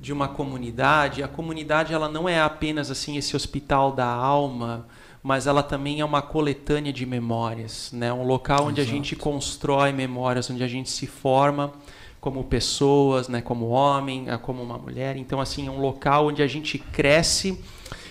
de 0.02 0.12
uma 0.12 0.26
comunidade, 0.26 1.22
a 1.22 1.28
comunidade 1.28 1.94
ela 1.94 2.08
não 2.08 2.28
é 2.28 2.40
apenas 2.40 2.90
assim 2.90 3.16
esse 3.16 3.36
hospital 3.36 3.92
da 3.92 4.04
alma, 4.04 4.84
mas 5.22 5.46
ela 5.46 5.62
também 5.62 6.00
é 6.00 6.04
uma 6.04 6.20
coletânea 6.20 6.92
de 6.92 7.06
memórias, 7.06 7.92
né? 7.92 8.12
Um 8.12 8.24
local 8.24 8.66
onde 8.66 8.80
a 8.80 8.84
gente 8.84 9.14
constrói 9.14 9.92
memórias, 9.92 10.50
onde 10.50 10.64
a 10.64 10.66
gente 10.66 10.90
se 10.90 11.06
forma 11.06 11.72
como 12.20 12.42
pessoas, 12.42 13.28
né? 13.28 13.40
Como 13.40 13.68
homem, 13.68 14.28
eh, 14.28 14.36
como 14.38 14.60
uma 14.60 14.76
mulher. 14.76 15.16
Então 15.16 15.40
assim 15.40 15.68
é 15.68 15.70
um 15.70 15.78
local 15.78 16.26
onde 16.26 16.42
a 16.42 16.48
gente 16.48 16.80
cresce 16.80 17.56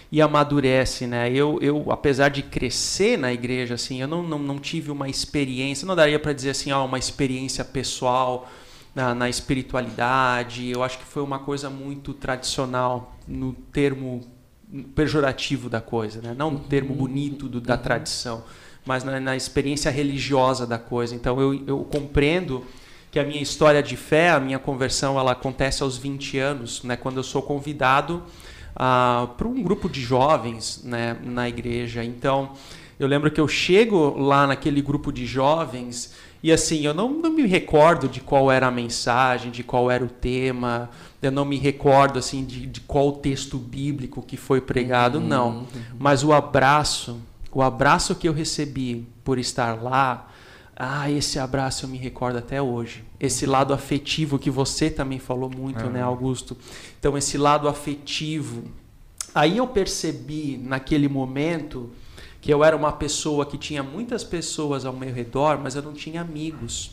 e 0.09 0.21
amadurece, 0.21 1.05
né? 1.05 1.29
Eu, 1.29 1.59
eu 1.61 1.91
apesar 1.91 2.29
de 2.29 2.41
crescer 2.41 3.17
na 3.17 3.33
igreja, 3.33 3.73
assim, 3.73 3.99
eu 3.99 4.07
não, 4.07 4.23
não, 4.23 4.39
não 4.39 4.57
tive 4.57 4.91
uma 4.91 5.09
experiência, 5.09 5.85
não 5.85 5.95
daria 5.95 6.19
para 6.19 6.31
dizer 6.31 6.51
assim, 6.51 6.71
ah, 6.71 6.81
uma 6.83 6.97
experiência 6.97 7.65
pessoal 7.65 8.47
na, 8.93 9.15
na 9.15 9.29
espiritualidade. 9.29 10.69
Eu 10.69 10.83
acho 10.83 10.99
que 10.99 11.05
foi 11.05 11.23
uma 11.23 11.39
coisa 11.39 11.69
muito 11.69 12.13
tradicional 12.13 13.15
no 13.27 13.53
termo 13.53 14.21
pejorativo 14.95 15.69
da 15.69 15.81
coisa, 15.81 16.21
né? 16.21 16.33
Não 16.37 16.51
no 16.51 16.59
termo 16.59 16.93
bonito 16.93 17.47
do, 17.49 17.59
da 17.59 17.77
tradição, 17.77 18.43
mas 18.85 19.03
na, 19.03 19.19
na 19.19 19.35
experiência 19.35 19.91
religiosa 19.91 20.65
da 20.65 20.77
coisa. 20.77 21.13
Então 21.15 21.39
eu, 21.39 21.67
eu 21.67 21.79
compreendo 21.83 22.65
que 23.11 23.19
a 23.19 23.23
minha 23.23 23.41
história 23.41 23.83
de 23.83 23.97
fé, 23.97 24.29
a 24.29 24.39
minha 24.39 24.57
conversão, 24.57 25.19
ela 25.19 25.33
acontece 25.33 25.83
aos 25.83 25.97
20 25.97 26.37
anos, 26.37 26.83
né? 26.83 26.95
Quando 26.95 27.17
eu 27.17 27.23
sou 27.23 27.41
convidado 27.41 28.23
ah, 28.75 29.27
para 29.37 29.47
um 29.47 29.61
grupo 29.61 29.89
de 29.89 30.01
jovens 30.01 30.81
né, 30.83 31.17
na 31.23 31.49
igreja. 31.49 32.03
Então, 32.03 32.53
eu 32.99 33.07
lembro 33.07 33.29
que 33.29 33.41
eu 33.41 33.47
chego 33.47 34.17
lá 34.17 34.47
naquele 34.47 34.81
grupo 34.81 35.11
de 35.11 35.25
jovens 35.25 36.13
e 36.43 36.51
assim, 36.51 36.81
eu 36.81 36.93
não, 36.93 37.09
não 37.09 37.31
me 37.31 37.45
recordo 37.45 38.07
de 38.07 38.19
qual 38.19 38.51
era 38.51 38.67
a 38.67 38.71
mensagem, 38.71 39.51
de 39.51 39.63
qual 39.63 39.91
era 39.91 40.03
o 40.03 40.09
tema, 40.09 40.89
eu 41.21 41.31
não 41.31 41.45
me 41.45 41.57
recordo 41.57 42.17
assim 42.17 42.43
de, 42.43 42.65
de 42.65 42.81
qual 42.81 43.11
texto 43.11 43.57
bíblico 43.57 44.23
que 44.23 44.37
foi 44.37 44.59
pregado, 44.59 45.19
não. 45.19 45.67
Mas 45.99 46.23
o 46.23 46.33
abraço, 46.33 47.21
o 47.51 47.61
abraço 47.61 48.15
que 48.15 48.27
eu 48.27 48.33
recebi 48.33 49.07
por 49.23 49.37
estar 49.37 49.81
lá, 49.81 50.31
ah, 50.75 51.11
esse 51.11 51.37
abraço 51.37 51.85
eu 51.85 51.89
me 51.89 51.99
recordo 51.99 52.39
até 52.39 52.59
hoje. 52.59 53.03
Esse 53.19 53.45
lado 53.45 53.71
afetivo 53.71 54.39
que 54.39 54.49
você 54.49 54.89
também 54.89 55.19
falou 55.19 55.47
muito, 55.47 55.83
né, 55.91 56.01
Augusto? 56.01 56.57
Então, 56.99 57.15
esse 57.15 57.37
lado 57.37 57.67
afetivo. 57.67 58.63
Aí 59.35 59.57
eu 59.57 59.67
percebi 59.67 60.57
naquele 60.57 61.07
momento 61.07 61.91
que 62.41 62.51
eu 62.51 62.63
era 62.63 62.75
uma 62.75 62.91
pessoa 62.91 63.45
que 63.45 63.57
tinha 63.57 63.83
muitas 63.83 64.23
pessoas 64.23 64.83
ao 64.83 64.91
meu 64.91 65.13
redor, 65.13 65.59
mas 65.61 65.75
eu 65.75 65.81
não 65.83 65.93
tinha 65.93 66.21
amigos. 66.21 66.91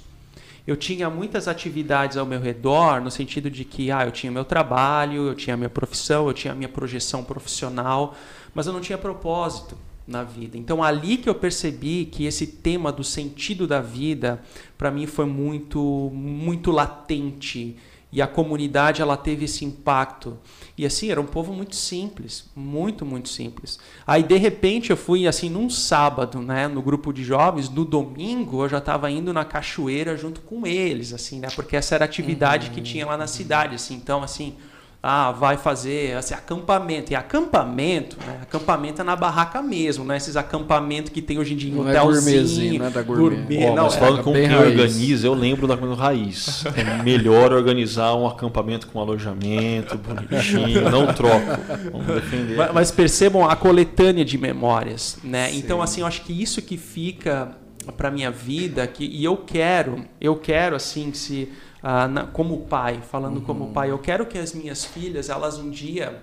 Eu 0.67 0.77
tinha 0.77 1.09
muitas 1.09 1.49
atividades 1.49 2.19
ao 2.19 2.27
meu 2.27 2.39
redor, 2.39 3.01
no 3.01 3.11
sentido 3.11 3.51
de 3.51 3.65
que 3.65 3.91
ah, 3.91 4.05
eu 4.05 4.13
tinha 4.13 4.31
meu 4.31 4.45
trabalho, 4.45 5.27
eu 5.29 5.35
tinha 5.35 5.57
minha 5.57 5.71
profissão, 5.71 6.29
eu 6.29 6.35
tinha 6.35 6.55
minha 6.55 6.69
projeção 6.69 7.25
profissional, 7.25 8.15
mas 8.55 8.67
eu 8.67 8.75
não 8.75 8.81
tinha 8.83 8.99
propósito 8.99 9.75
na 10.07 10.23
vida. 10.23 10.59
Então 10.59 10.83
ali 10.83 11.17
que 11.17 11.29
eu 11.29 11.35
percebi 11.35 12.05
que 12.05 12.27
esse 12.27 12.47
tema 12.47 12.93
do 12.93 13.03
sentido 13.03 13.67
da 13.67 13.81
vida 13.81 14.43
para 14.77 14.91
mim 14.91 15.07
foi 15.07 15.25
muito 15.25 16.11
muito 16.13 16.71
latente 16.71 17.77
e 18.11 18.23
a 18.23 18.27
comunidade 18.27 19.03
ela 19.03 19.17
teve 19.17 19.45
esse 19.45 19.65
impacto. 19.65 20.39
E 20.77 20.87
assim, 20.87 21.11
era 21.11 21.21
um 21.21 21.27
povo 21.27 21.53
muito 21.53 21.77
simples, 21.77 22.49
muito, 22.57 23.05
muito 23.05 23.29
simples. 23.29 23.79
Aí 24.07 24.23
de 24.23 24.37
repente 24.37 24.91
eu 24.91 24.97
fui 24.97 25.27
assim 25.27 25.51
num 25.51 25.69
sábado, 25.69 26.41
né, 26.41 26.69
no 26.69 26.81
grupo 26.81 27.13
de 27.13 27.23
jovens, 27.23 27.69
no 27.69 27.85
domingo 27.85 28.65
eu 28.65 28.69
já 28.69 28.79
estava 28.79 29.11
indo 29.11 29.33
na 29.33 29.45
cachoeira 29.45 30.17
junto 30.17 30.41
com 30.41 30.67
eles, 30.67 31.13
assim, 31.13 31.39
né? 31.39 31.49
Porque 31.55 31.77
essa 31.77 31.95
era 31.95 32.05
a 32.05 32.07
atividade 32.07 32.71
que 32.71 32.81
tinha 32.81 33.07
lá 33.07 33.17
na 33.17 33.27
cidade, 33.27 33.75
assim. 33.75 33.95
Então, 33.95 34.23
assim, 34.23 34.57
ah, 35.01 35.31
vai 35.31 35.57
fazer 35.57 36.17
assim, 36.17 36.35
acampamento. 36.35 37.13
E 37.13 37.15
acampamento, 37.15 38.17
né? 38.27 38.41
Acampamento 38.43 39.01
é 39.01 39.05
na 39.05 39.15
barraca 39.15 39.63
mesmo, 39.63 40.05
né? 40.05 40.17
Esses 40.17 40.37
acampamentos 40.37 41.13
que 41.13 41.23
tem 41.23 41.39
hoje 41.39 41.55
em 41.55 41.57
dia 41.57 41.71
em 41.71 41.75
Não 41.75 41.89
é 41.89 42.03
hotelzinho. 42.03 42.23
gourmetzinho, 42.43 42.79
não 42.81 42.87
é 42.87 42.91
da 42.91 43.03
gourmet. 43.03 43.65
Ó, 43.67 43.75
não, 43.77 43.85
mas 43.85 43.97
é- 43.97 43.99
falando 44.01 44.23
com 44.25 44.33
bem 44.33 44.49
quem 44.49 44.57
raiz. 44.59 44.71
organiza, 44.81 45.27
eu 45.27 45.35
lembro 45.35 45.67
da 45.69 45.77
raiz. 45.95 46.65
É 46.77 47.03
melhor 47.03 47.53
organizar 47.53 48.15
um 48.17 48.27
acampamento 48.27 48.89
com 48.89 49.01
alojamento, 49.01 49.97
bonitinho, 49.97 50.91
não 50.91 51.13
troco. 51.15 51.47
Vamos 51.93 52.07
defender. 52.07 52.57
Mas, 52.57 52.73
mas 52.75 52.91
percebam 52.91 53.49
a 53.49 53.55
coletânea 53.55 54.25
de 54.25 54.37
memórias, 54.37 55.19
né? 55.23 55.55
Então 55.55 55.81
assim, 55.81 56.01
eu 56.01 56.07
acho 56.09 56.23
que 56.23 56.33
isso 56.43 56.61
que 56.61 56.77
fica 56.77 57.53
para 57.97 58.11
minha 58.11 58.31
vida, 58.31 58.87
que 58.87 59.05
e 59.05 59.25
eu 59.25 59.37
quero, 59.37 60.05
eu 60.21 60.37
quero 60.37 60.77
assim 60.77 61.13
se 61.15 61.49
ah, 61.83 62.09
na- 62.09 62.27
como 62.27 62.61
pai, 62.63 63.01
falando 63.01 63.41
como 63.41 63.69
pai, 63.73 63.91
eu 63.91 63.99
quero 63.99 64.27
que 64.27 64.39
as 64.39 64.53
minhas 64.53 64.85
filhas, 64.85 65.29
elas 65.29 65.59
um 65.59 65.71
dia 65.71 66.23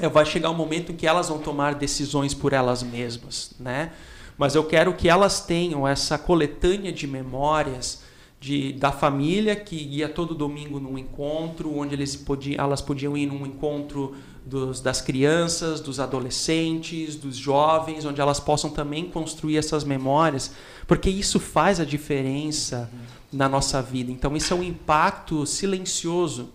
eh, 0.00 0.08
vai 0.08 0.24
chegar 0.24 0.50
um 0.50 0.54
momento 0.54 0.92
em 0.92 0.96
que 0.96 1.06
elas 1.06 1.28
vão 1.28 1.38
tomar 1.38 1.74
decisões 1.74 2.34
por 2.34 2.52
elas 2.52 2.82
mesmas, 2.82 3.52
né? 3.58 3.92
Mas 4.36 4.54
eu 4.56 4.64
quero 4.64 4.94
que 4.94 5.08
elas 5.08 5.40
tenham 5.40 5.86
essa 5.86 6.18
coletânea 6.18 6.92
de 6.92 7.06
memórias 7.06 8.02
de, 8.40 8.72
da 8.72 8.90
família 8.92 9.54
que 9.56 9.76
ia 9.76 10.08
todo 10.08 10.34
domingo 10.34 10.78
num 10.80 10.98
encontro, 10.98 11.74
onde 11.76 11.94
eles 11.94 12.14
podiam, 12.16 12.62
elas 12.62 12.82
podiam 12.82 13.16
ir 13.16 13.26
num 13.26 13.46
encontro 13.46 14.14
dos, 14.44 14.80
das 14.80 15.00
crianças, 15.00 15.80
dos 15.80 15.98
adolescentes, 16.00 17.16
dos 17.16 17.36
jovens, 17.36 18.04
onde 18.04 18.20
elas 18.20 18.38
possam 18.40 18.68
também 18.70 19.06
construir 19.08 19.56
essas 19.56 19.84
memórias, 19.84 20.50
porque 20.86 21.08
isso 21.08 21.40
faz 21.40 21.80
a 21.80 21.84
diferença 21.84 22.90
na 23.34 23.48
nossa 23.48 23.82
vida. 23.82 24.10
Então, 24.10 24.36
isso 24.36 24.54
é 24.54 24.56
um 24.56 24.62
impacto 24.62 25.44
silencioso 25.44 26.50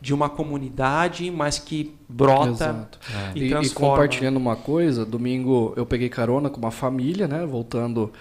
de 0.00 0.12
uma 0.12 0.28
comunidade, 0.28 1.30
mas 1.30 1.58
que 1.58 1.94
brota 2.08 2.88
é. 3.08 3.38
e, 3.38 3.52
e, 3.52 3.54
e 3.54 3.70
compartilhando 3.70 4.36
uma 4.36 4.56
coisa, 4.56 5.04
domingo 5.04 5.72
eu 5.76 5.86
peguei 5.86 6.08
carona 6.08 6.50
com 6.50 6.58
uma 6.58 6.72
família, 6.72 7.28
né, 7.28 7.46
voltando 7.46 8.12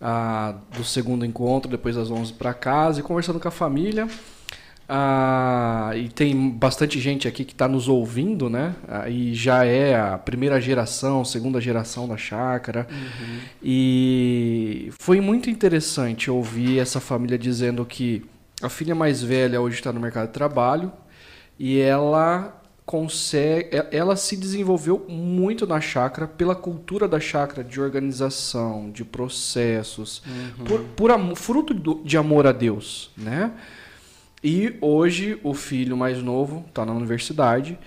ah, 0.00 0.56
do 0.76 0.82
segundo 0.82 1.24
encontro, 1.24 1.70
depois 1.70 1.94
das 1.94 2.10
11 2.10 2.32
para 2.32 2.52
casa 2.52 2.98
e 2.98 3.02
conversando 3.04 3.38
com 3.38 3.46
a 3.46 3.52
família. 3.52 4.08
Ah, 4.88 5.92
e 5.94 6.08
tem 6.08 6.50
bastante 6.50 7.00
gente 7.00 7.26
aqui 7.26 7.44
que 7.44 7.52
está 7.52 7.66
nos 7.66 7.88
ouvindo, 7.88 8.50
né? 8.50 8.74
Ah, 8.88 9.08
e 9.08 9.34
já 9.34 9.64
é 9.64 9.98
a 9.98 10.18
primeira 10.18 10.60
geração, 10.60 11.24
segunda 11.24 11.60
geração 11.60 12.06
da 12.06 12.16
chácara. 12.16 12.86
Uhum. 12.90 13.38
E 13.62 14.90
foi 14.98 15.20
muito 15.20 15.48
interessante 15.48 16.30
ouvir 16.30 16.78
essa 16.78 17.00
família 17.00 17.38
dizendo 17.38 17.84
que 17.84 18.24
a 18.62 18.68
filha 18.68 18.94
mais 18.94 19.22
velha 19.22 19.60
hoje 19.60 19.76
está 19.76 19.92
no 19.92 20.00
mercado 20.00 20.26
de 20.28 20.34
trabalho 20.34 20.92
e 21.58 21.78
ela 21.78 22.60
consegue, 22.84 23.70
ela 23.90 24.16
se 24.16 24.36
desenvolveu 24.36 25.06
muito 25.08 25.66
na 25.66 25.80
chácara 25.80 26.26
pela 26.26 26.54
cultura 26.54 27.08
da 27.08 27.20
chácara 27.20 27.64
de 27.64 27.80
organização, 27.80 28.90
de 28.90 29.04
processos, 29.04 30.22
uhum. 30.26 30.64
por, 30.64 30.80
por 31.10 31.36
fruto 31.36 31.72
do, 31.72 32.02
de 32.04 32.16
amor 32.16 32.46
a 32.46 32.52
Deus, 32.52 33.10
né? 33.16 33.52
E 34.42 34.76
hoje 34.80 35.38
o 35.42 35.54
filho 35.54 35.96
mais 35.96 36.22
novo 36.22 36.64
está 36.68 36.84
na 36.84 36.92
universidade 36.92 37.78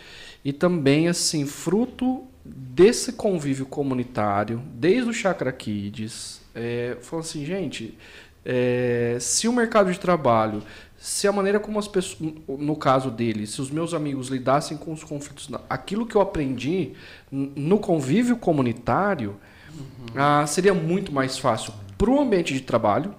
e 0.44 0.54
também 0.54 1.08
assim 1.08 1.46
fruto 1.46 2.24
desse 2.46 3.14
convívio 3.14 3.66
comunitário, 3.66 4.62
desde 4.74 5.10
o 5.10 5.14
Chakra 5.14 5.52
Kids, 5.52 6.42
é, 6.54 6.98
falou 7.02 7.22
assim, 7.22 7.44
gente, 7.44 7.98
é, 8.46 9.18
se 9.20 9.48
o 9.48 9.54
mercado 9.54 9.92
de 9.92 10.00
trabalho, 10.00 10.62
se 10.98 11.28
a 11.28 11.32
maneira 11.32 11.60
como 11.60 11.80
as 11.80 11.88
pessoas, 11.88 12.34
no 12.48 12.76
caso 12.76 13.10
dele, 13.10 13.48
se 13.48 13.60
os 13.60 13.72
meus 13.72 13.94
amigos 13.94 14.28
lidassem 14.28 14.78
com 14.78 14.94
os 14.94 15.04
conflitos, 15.04 15.50
aquilo 15.70 16.06
que 16.06 16.16
eu 16.16 16.22
aprendi 16.22 16.94
no 17.32 17.80
convívio 17.80 18.38
comunitário, 18.38 19.36
uhum. 19.74 20.06
ah, 20.16 20.46
seria 20.48 20.74
muito 20.74 21.12
mais 21.12 21.38
fácil 21.38 21.74
para 21.98 22.10
o 22.10 22.20
ambiente 22.20 22.54
de 22.54 22.62
trabalho, 22.62 23.14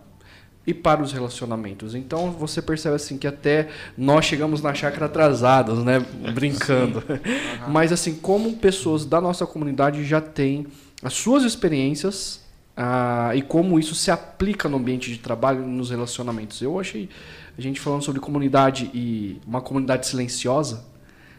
e 0.66 0.74
para 0.74 1.02
os 1.02 1.12
relacionamentos. 1.12 1.94
Então 1.94 2.32
você 2.32 2.60
percebe 2.60 2.96
assim 2.96 3.16
que 3.16 3.26
até 3.26 3.68
nós 3.96 4.24
chegamos 4.24 4.60
na 4.60 4.74
chácara 4.74 5.06
atrasados, 5.06 5.84
né, 5.84 6.04
brincando. 6.34 6.98
Uhum. 6.98 7.68
Mas 7.70 7.92
assim, 7.92 8.14
como 8.14 8.56
pessoas 8.56 9.04
da 9.04 9.20
nossa 9.20 9.46
comunidade 9.46 10.04
já 10.04 10.20
têm 10.20 10.66
as 11.02 11.12
suas 11.12 11.44
experiências 11.44 12.44
ah, 12.76 13.30
e 13.34 13.42
como 13.42 13.78
isso 13.78 13.94
se 13.94 14.10
aplica 14.10 14.68
no 14.68 14.76
ambiente 14.76 15.10
de 15.10 15.18
trabalho 15.18 15.64
nos 15.66 15.90
relacionamentos. 15.90 16.60
Eu 16.60 16.80
achei 16.80 17.08
a 17.56 17.60
gente 17.60 17.80
falando 17.80 18.02
sobre 18.02 18.20
comunidade 18.20 18.90
e 18.92 19.40
uma 19.46 19.60
comunidade 19.60 20.06
silenciosa, 20.06 20.84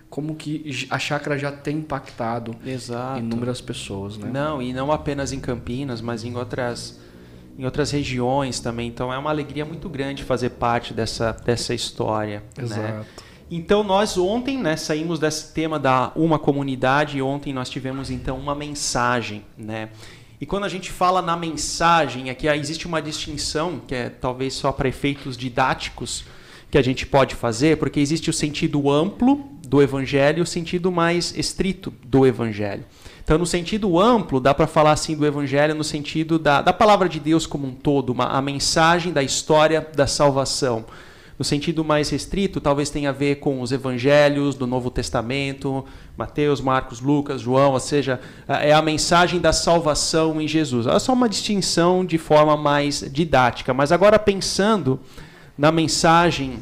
como 0.10 0.36
que 0.36 0.88
a 0.90 0.98
chácara 0.98 1.38
já 1.38 1.52
tem 1.52 1.78
impactado 1.78 2.56
Exato. 2.66 3.20
inúmeras 3.20 3.60
pessoas, 3.60 4.18
né? 4.18 4.30
Não, 4.32 4.62
e 4.62 4.74
não 4.74 4.92
apenas 4.92 5.34
em 5.34 5.40
Campinas, 5.40 6.00
mas 6.02 6.24
em 6.24 6.36
outras 6.36 7.00
em 7.58 7.66
outras 7.66 7.92
regiões 7.92 8.60
também. 8.60 8.88
Então 8.88 9.12
é 9.12 9.18
uma 9.18 9.30
alegria 9.30 9.66
muito 9.66 9.90
grande 9.90 10.24
fazer 10.24 10.52
parte 10.52 10.94
dessa, 10.94 11.32
dessa 11.32 11.74
história. 11.74 12.44
Né? 12.56 12.64
Exato. 12.64 12.82
Né? 12.82 13.06
Então 13.50 13.84
nós 13.84 14.18
ontem 14.18 14.58
né, 14.58 14.76
saímos 14.76 15.20
desse 15.20 15.54
tema 15.54 15.80
da 15.80 16.12
uma 16.16 16.38
comunidade 16.38 17.18
e 17.18 17.22
ontem 17.22 17.54
nós 17.54 17.70
tivemos 17.70 18.12
então 18.12 18.38
uma 18.38 18.54
mensagem, 18.54 19.44
né? 19.58 19.90
E 20.40 20.46
quando 20.46 20.66
a 20.66 20.70
gente 20.70 20.92
fala 20.92 21.20
na 21.20 21.36
mensagem, 21.36 22.30
aqui 22.30 22.48
existe 22.48 22.86
uma 22.86 23.02
distinção 23.02 23.82
que 23.88 23.96
é 23.96 24.10
talvez 24.10 24.54
só 24.54 24.72
para 24.72 24.88
efeitos 24.88 25.36
didáticos 25.36 26.26
que 26.70 26.78
a 26.78 26.82
gente 26.82 27.08
pode 27.08 27.34
fazer, 27.34 27.78
porque 27.78 28.00
existe 28.00 28.30
o 28.30 28.34
sentido 28.34 28.92
amplo 28.92 29.50
do 29.68 29.82
evangelho 29.82 30.40
e 30.40 30.42
o 30.42 30.46
sentido 30.46 30.92
mais 30.92 31.36
estrito 31.36 31.92
do 32.06 32.28
evangelho. 32.28 32.86
Então, 33.28 33.38
no 33.38 33.46
sentido 33.46 34.00
amplo, 34.00 34.40
dá 34.40 34.54
para 34.54 34.66
falar 34.66 34.94
assim 34.94 35.14
do 35.14 35.26
Evangelho 35.26 35.76
no 35.76 35.84
sentido 35.84 36.40
da, 36.40 36.62
da 36.62 36.72
palavra 36.72 37.10
de 37.10 37.20
Deus 37.20 37.46
como 37.46 37.68
um 37.68 37.74
todo, 37.74 38.12
uma, 38.12 38.28
a 38.28 38.42
mensagem 38.42 39.12
da 39.12 39.22
história 39.22 39.86
da 39.94 40.08
salvação. 40.08 40.86
No 41.38 41.44
sentido 41.44 41.84
mais 41.84 42.10
restrito, 42.10 42.62
talvez 42.62 42.90
tenha 42.90 43.10
a 43.10 43.12
ver 43.12 43.42
com 43.42 43.60
os 43.60 43.74
evangelhos 43.74 44.56
do 44.56 44.66
Novo 44.66 44.90
Testamento, 44.90 45.84
Mateus, 46.16 46.62
Marcos, 46.62 47.02
Lucas, 47.02 47.42
João, 47.42 47.74
ou 47.74 47.82
seja, 47.82 48.22
é 48.48 48.74
a 48.74 48.82
mensagem 48.82 49.42
da 49.42 49.52
salvação 49.52 50.40
em 50.40 50.48
Jesus. 50.48 50.88
É 50.88 50.98
só 50.98 51.12
uma 51.12 51.28
distinção 51.28 52.06
de 52.06 52.18
forma 52.18 52.56
mais 52.56 53.04
didática. 53.12 53.74
Mas 53.74 53.92
agora 53.92 54.18
pensando 54.18 55.02
na 55.58 55.70
mensagem 55.70 56.60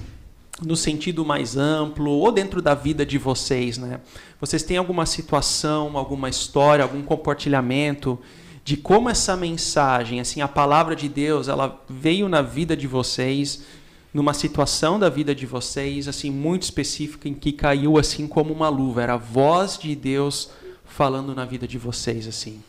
no 0.61 0.75
sentido 0.75 1.25
mais 1.25 1.57
amplo 1.57 2.11
ou 2.11 2.31
dentro 2.31 2.61
da 2.61 2.73
vida 2.73 3.05
de 3.05 3.17
vocês, 3.17 3.77
né? 3.77 3.99
Vocês 4.39 4.63
têm 4.63 4.77
alguma 4.77 5.05
situação, 5.05 5.97
alguma 5.97 6.29
história, 6.29 6.83
algum 6.83 7.01
compartilhamento 7.01 8.19
de 8.63 8.75
como 8.75 9.09
essa 9.09 9.37
mensagem, 9.37 10.19
assim, 10.19 10.41
a 10.41 10.47
palavra 10.47 10.95
de 10.95 11.07
Deus, 11.07 11.47
ela 11.47 11.79
veio 11.87 12.27
na 12.27 12.41
vida 12.41 12.75
de 12.75 12.87
vocês, 12.87 13.63
numa 14.11 14.33
situação 14.33 14.97
da 14.97 15.07
vida 15.07 15.35
de 15.35 15.45
vocês, 15.45 16.07
assim, 16.07 16.31
muito 16.31 16.63
específica 16.63 17.29
em 17.29 17.33
que 17.33 17.51
caiu 17.51 17.97
assim 17.99 18.27
como 18.27 18.51
uma 18.51 18.69
luva, 18.69 19.03
era 19.03 19.13
a 19.13 19.17
voz 19.17 19.77
de 19.77 19.95
Deus 19.95 20.49
falando 20.85 21.35
na 21.35 21.45
vida 21.45 21.67
de 21.67 21.77
vocês, 21.77 22.27
assim. 22.27 22.63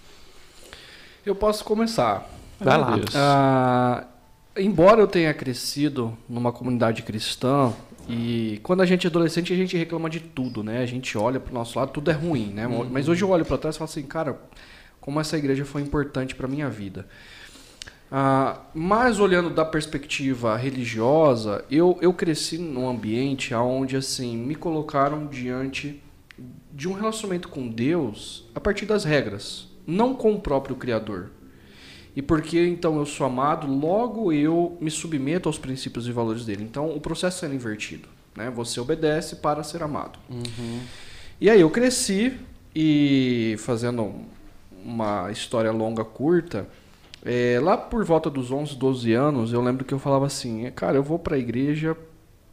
Eu 1.24 1.34
posso 1.34 1.64
começar. 1.64 2.28
Vai 2.60 2.78
lá. 2.78 2.98
Ah, 3.14 4.04
embora 4.56 5.00
eu 5.00 5.06
tenha 5.06 5.32
crescido 5.34 6.16
numa 6.28 6.52
comunidade 6.52 7.02
cristã, 7.02 7.72
e 8.08 8.60
quando 8.62 8.82
a 8.82 8.86
gente 8.86 9.06
é 9.06 9.10
adolescente, 9.10 9.52
a 9.52 9.56
gente 9.56 9.76
reclama 9.76 10.08
de 10.08 10.20
tudo, 10.20 10.62
né? 10.62 10.82
A 10.82 10.86
gente 10.86 11.18
olha 11.18 11.40
pro 11.40 11.52
nosso 11.52 11.78
lado, 11.78 11.90
tudo 11.90 12.10
é 12.10 12.14
ruim, 12.14 12.52
né? 12.52 12.66
Uhum. 12.66 12.88
Mas 12.90 13.08
hoje 13.08 13.22
eu 13.22 13.30
olho 13.30 13.44
para 13.44 13.58
trás 13.58 13.74
e 13.74 13.78
falo 13.78 13.90
assim, 13.90 14.02
cara, 14.02 14.40
como 15.00 15.20
essa 15.20 15.36
igreja 15.36 15.64
foi 15.64 15.82
importante 15.82 16.34
para 16.34 16.46
minha 16.46 16.68
vida. 16.68 17.06
Ah, 18.10 18.60
mas 18.72 19.18
olhando 19.18 19.50
da 19.50 19.64
perspectiva 19.64 20.56
religiosa, 20.56 21.64
eu, 21.68 21.98
eu 22.00 22.12
cresci 22.12 22.58
num 22.58 22.88
ambiente 22.88 23.52
onde 23.54 23.96
assim 23.96 24.36
me 24.36 24.54
colocaram 24.54 25.26
diante 25.26 26.00
de 26.72 26.88
um 26.88 26.92
relacionamento 26.92 27.48
com 27.48 27.66
Deus 27.68 28.48
a 28.54 28.60
partir 28.60 28.86
das 28.86 29.02
regras, 29.02 29.68
não 29.86 30.14
com 30.14 30.32
o 30.32 30.40
próprio 30.40 30.76
Criador. 30.76 31.30
E 32.16 32.22
porque 32.22 32.66
então 32.66 32.98
eu 32.98 33.04
sou 33.04 33.26
amado, 33.26 33.66
logo 33.66 34.32
eu 34.32 34.76
me 34.80 34.90
submeto 34.90 35.50
aos 35.50 35.58
princípios 35.58 36.08
e 36.08 36.12
valores 36.12 36.46
dele. 36.46 36.64
Então 36.64 36.90
o 36.90 36.98
processo 36.98 37.44
é 37.44 37.48
invertido. 37.48 38.08
Né? 38.34 38.50
Você 38.50 38.80
obedece 38.80 39.36
para 39.36 39.62
ser 39.62 39.82
amado. 39.82 40.18
Uhum. 40.30 40.80
E 41.38 41.50
aí 41.50 41.60
eu 41.60 41.68
cresci 41.68 42.32
e 42.74 43.56
fazendo 43.58 44.14
uma 44.82 45.30
história 45.30 45.70
longa, 45.70 46.04
curta, 46.04 46.66
é, 47.24 47.58
lá 47.60 47.76
por 47.76 48.04
volta 48.04 48.30
dos 48.30 48.50
11, 48.50 48.76
12 48.76 49.12
anos, 49.12 49.52
eu 49.52 49.60
lembro 49.60 49.84
que 49.84 49.92
eu 49.92 49.98
falava 49.98 50.26
assim, 50.26 50.70
cara, 50.70 50.96
eu 50.96 51.02
vou 51.02 51.18
para 51.18 51.36
a 51.36 51.38
igreja 51.38 51.96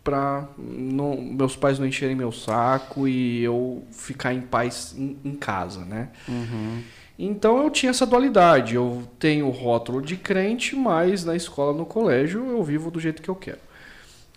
para 0.04 0.50
meus 0.58 1.56
pais 1.56 1.80
não 1.80 1.88
encherem 1.88 2.16
meu 2.16 2.32
saco 2.32 3.08
e 3.08 3.42
eu 3.42 3.84
ficar 3.92 4.34
em 4.34 4.42
paz 4.42 4.94
em, 4.98 5.18
em 5.24 5.34
casa, 5.34 5.86
né? 5.86 6.10
Uhum. 6.28 6.82
Então 7.18 7.64
eu 7.64 7.70
tinha 7.70 7.90
essa 7.90 8.06
dualidade. 8.06 8.76
Eu 8.76 9.08
tenho 9.20 9.48
o 9.48 9.52
rótulo 9.52 10.02
de 10.02 10.18
crente, 10.18 10.76
mas 10.76 11.24
na 11.24 11.36
escola, 11.36 11.74
no 11.74 11.86
colégio, 11.86 12.46
eu 12.46 12.64
vivo 12.64 12.90
do 12.90 13.00
jeito 13.00 13.22
que 13.22 13.30
eu 13.30 13.36
quero. 13.36 13.60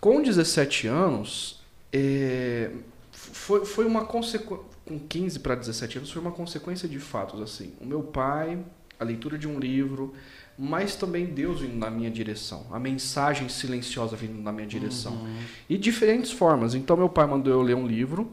Com 0.00 0.22
17 0.22 0.86
anos, 0.86 1.60
é, 1.92 2.70
foi, 3.10 3.64
foi 3.64 3.86
uma 3.86 4.04
consequência. 4.04 4.64
Com 4.84 5.00
15 5.00 5.40
para 5.40 5.56
17 5.56 5.98
anos, 5.98 6.12
foi 6.12 6.22
uma 6.22 6.30
consequência 6.30 6.88
de 6.88 7.00
fatos. 7.00 7.40
assim. 7.40 7.72
O 7.80 7.86
meu 7.86 8.02
pai, 8.02 8.58
a 9.00 9.04
leitura 9.04 9.36
de 9.36 9.48
um 9.48 9.58
livro, 9.58 10.14
mas 10.58 10.94
também 10.96 11.26
Deus 11.26 11.60
vindo 11.60 11.76
na 11.76 11.90
minha 11.90 12.10
direção, 12.10 12.66
a 12.70 12.78
mensagem 12.78 13.48
silenciosa 13.48 14.16
vindo 14.16 14.40
na 14.40 14.52
minha 14.52 14.66
direção. 14.66 15.12
Uhum. 15.12 15.36
E 15.68 15.76
diferentes 15.76 16.30
formas. 16.30 16.74
Então, 16.74 16.96
meu 16.96 17.08
pai 17.08 17.26
mandou 17.26 17.52
eu 17.52 17.62
ler 17.62 17.74
um 17.74 17.86
livro, 17.86 18.30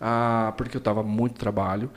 ah, 0.00 0.52
porque 0.56 0.76
eu 0.76 0.80
estava 0.80 1.02
muito 1.02 1.34
trabalho. 1.38 1.90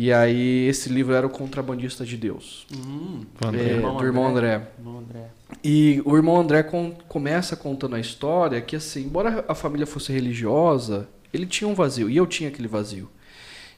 E 0.00 0.12
aí 0.12 0.68
esse 0.68 0.88
livro 0.88 1.12
era 1.12 1.26
o 1.26 1.28
Contrabandista 1.28 2.04
de 2.04 2.16
Deus. 2.16 2.64
Hum, 2.72 3.22
é, 3.52 3.72
irmão 3.72 3.96
do 3.96 4.04
irmão 4.04 4.28
André. 4.28 4.54
André. 4.54 4.70
irmão 4.78 4.98
André. 5.00 5.24
E 5.64 6.00
o 6.04 6.14
irmão 6.14 6.40
André 6.40 6.62
com, 6.62 6.92
começa 7.08 7.56
contando 7.56 7.96
a 7.96 7.98
história 7.98 8.60
que 8.60 8.76
assim, 8.76 9.06
embora 9.06 9.44
a 9.48 9.56
família 9.56 9.88
fosse 9.88 10.12
religiosa, 10.12 11.08
ele 11.34 11.46
tinha 11.46 11.66
um 11.66 11.74
vazio 11.74 12.08
e 12.08 12.16
eu 12.16 12.28
tinha 12.28 12.48
aquele 12.48 12.68
vazio. 12.68 13.10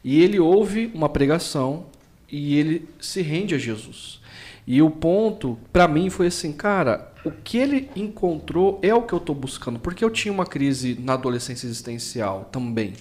E 0.05 0.23
ele 0.23 0.39
ouve 0.39 0.91
uma 0.93 1.09
pregação 1.09 1.87
e 2.31 2.55
ele 2.59 2.87
se 3.01 3.23
rende 3.23 3.55
a 3.55 3.59
Jesus. 3.59 4.21
E 4.67 4.83
o 4.83 4.91
ponto 4.91 5.59
para 5.73 5.89
mim 5.89 6.11
foi 6.11 6.27
assim, 6.27 6.53
cara, 6.53 7.15
o 7.25 7.31
que 7.31 7.57
ele 7.57 7.89
encontrou 7.97 8.79
é 8.83 8.95
o 8.95 9.01
que 9.01 9.15
eu 9.15 9.19
estou 9.19 9.35
buscando, 9.35 9.79
porque 9.79 10.05
eu 10.05 10.11
tinha 10.11 10.35
uma 10.35 10.45
crise 10.45 10.99
na 11.01 11.15
adolescência 11.15 11.67
existencial 11.67 12.47
também 12.53 12.93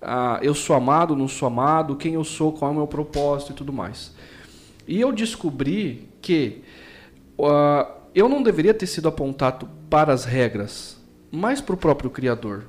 ah, 0.00 0.38
eu 0.42 0.54
sou 0.54 0.76
amado, 0.76 1.16
não 1.16 1.28
sou 1.28 1.48
amado, 1.48 1.96
quem 1.96 2.14
eu 2.14 2.24
sou, 2.24 2.52
qual 2.52 2.70
é 2.70 2.74
o 2.74 2.76
meu 2.76 2.86
propósito 2.86 3.52
e 3.52 3.54
tudo 3.54 3.72
mais. 3.72 4.12
E 4.86 5.00
eu 5.00 5.12
descobri 5.12 6.08
que 6.22 6.62
uh, 7.38 7.90
eu 8.14 8.28
não 8.28 8.42
deveria 8.42 8.72
ter 8.72 8.86
sido 8.86 9.08
apontado 9.08 9.68
para 9.90 10.12
as 10.12 10.24
regras, 10.24 10.96
mas 11.30 11.60
para 11.60 11.74
o 11.74 11.78
próprio 11.78 12.10
Criador. 12.10 12.64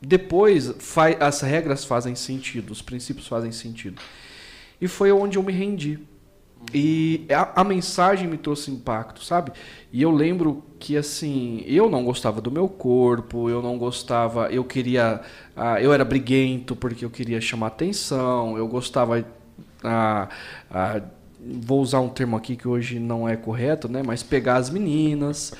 depois 0.00 0.74
as 1.20 1.40
regras 1.42 1.84
fazem 1.84 2.14
sentido, 2.14 2.70
os 2.70 2.82
princípios 2.82 3.28
fazem 3.28 3.52
sentido. 3.52 4.00
E 4.80 4.88
foi 4.88 5.12
onde 5.12 5.36
eu 5.36 5.42
me 5.42 5.52
rendi. 5.52 5.98
E 6.72 7.26
a, 7.30 7.62
a, 7.62 7.64
mensagem 7.64 8.28
me 8.28 8.36
trouxe 8.36 8.70
impacto, 8.70 9.24
sabe? 9.24 9.52
E 9.92 10.00
eu 10.02 10.10
lembro 10.10 10.62
que, 10.78 10.96
assim, 10.96 11.64
eu 11.66 11.90
não 11.90 12.04
gostava 12.04 12.40
do 12.40 12.50
meu 12.50 12.68
corpo, 12.68 13.50
eu 13.50 13.60
não 13.60 13.76
gostava, 13.76 14.48
eu 14.52 14.62
queria, 14.62 15.20
uh, 15.56 15.78
eu 15.80 15.92
era 15.92 16.04
briguento 16.04 16.76
porque 16.76 17.04
eu 17.04 17.10
queria 17.10 17.40
chamar 17.40 17.68
atenção, 17.68 18.56
eu 18.56 18.68
gostava, 18.68 19.18
uh, 19.18 20.28
uh, 20.70 21.02
vou 21.40 21.80
usar 21.80 22.00
um 22.00 22.08
termo 22.08 22.36
aqui 22.36 22.54
que 22.54 22.68
hoje 22.68 23.00
não 23.00 23.28
é 23.28 23.36
correto, 23.36 23.88
né? 23.88 24.02
Mas 24.04 24.22
pegar 24.22 24.56
as 24.56 24.70
meninas, 24.70 25.52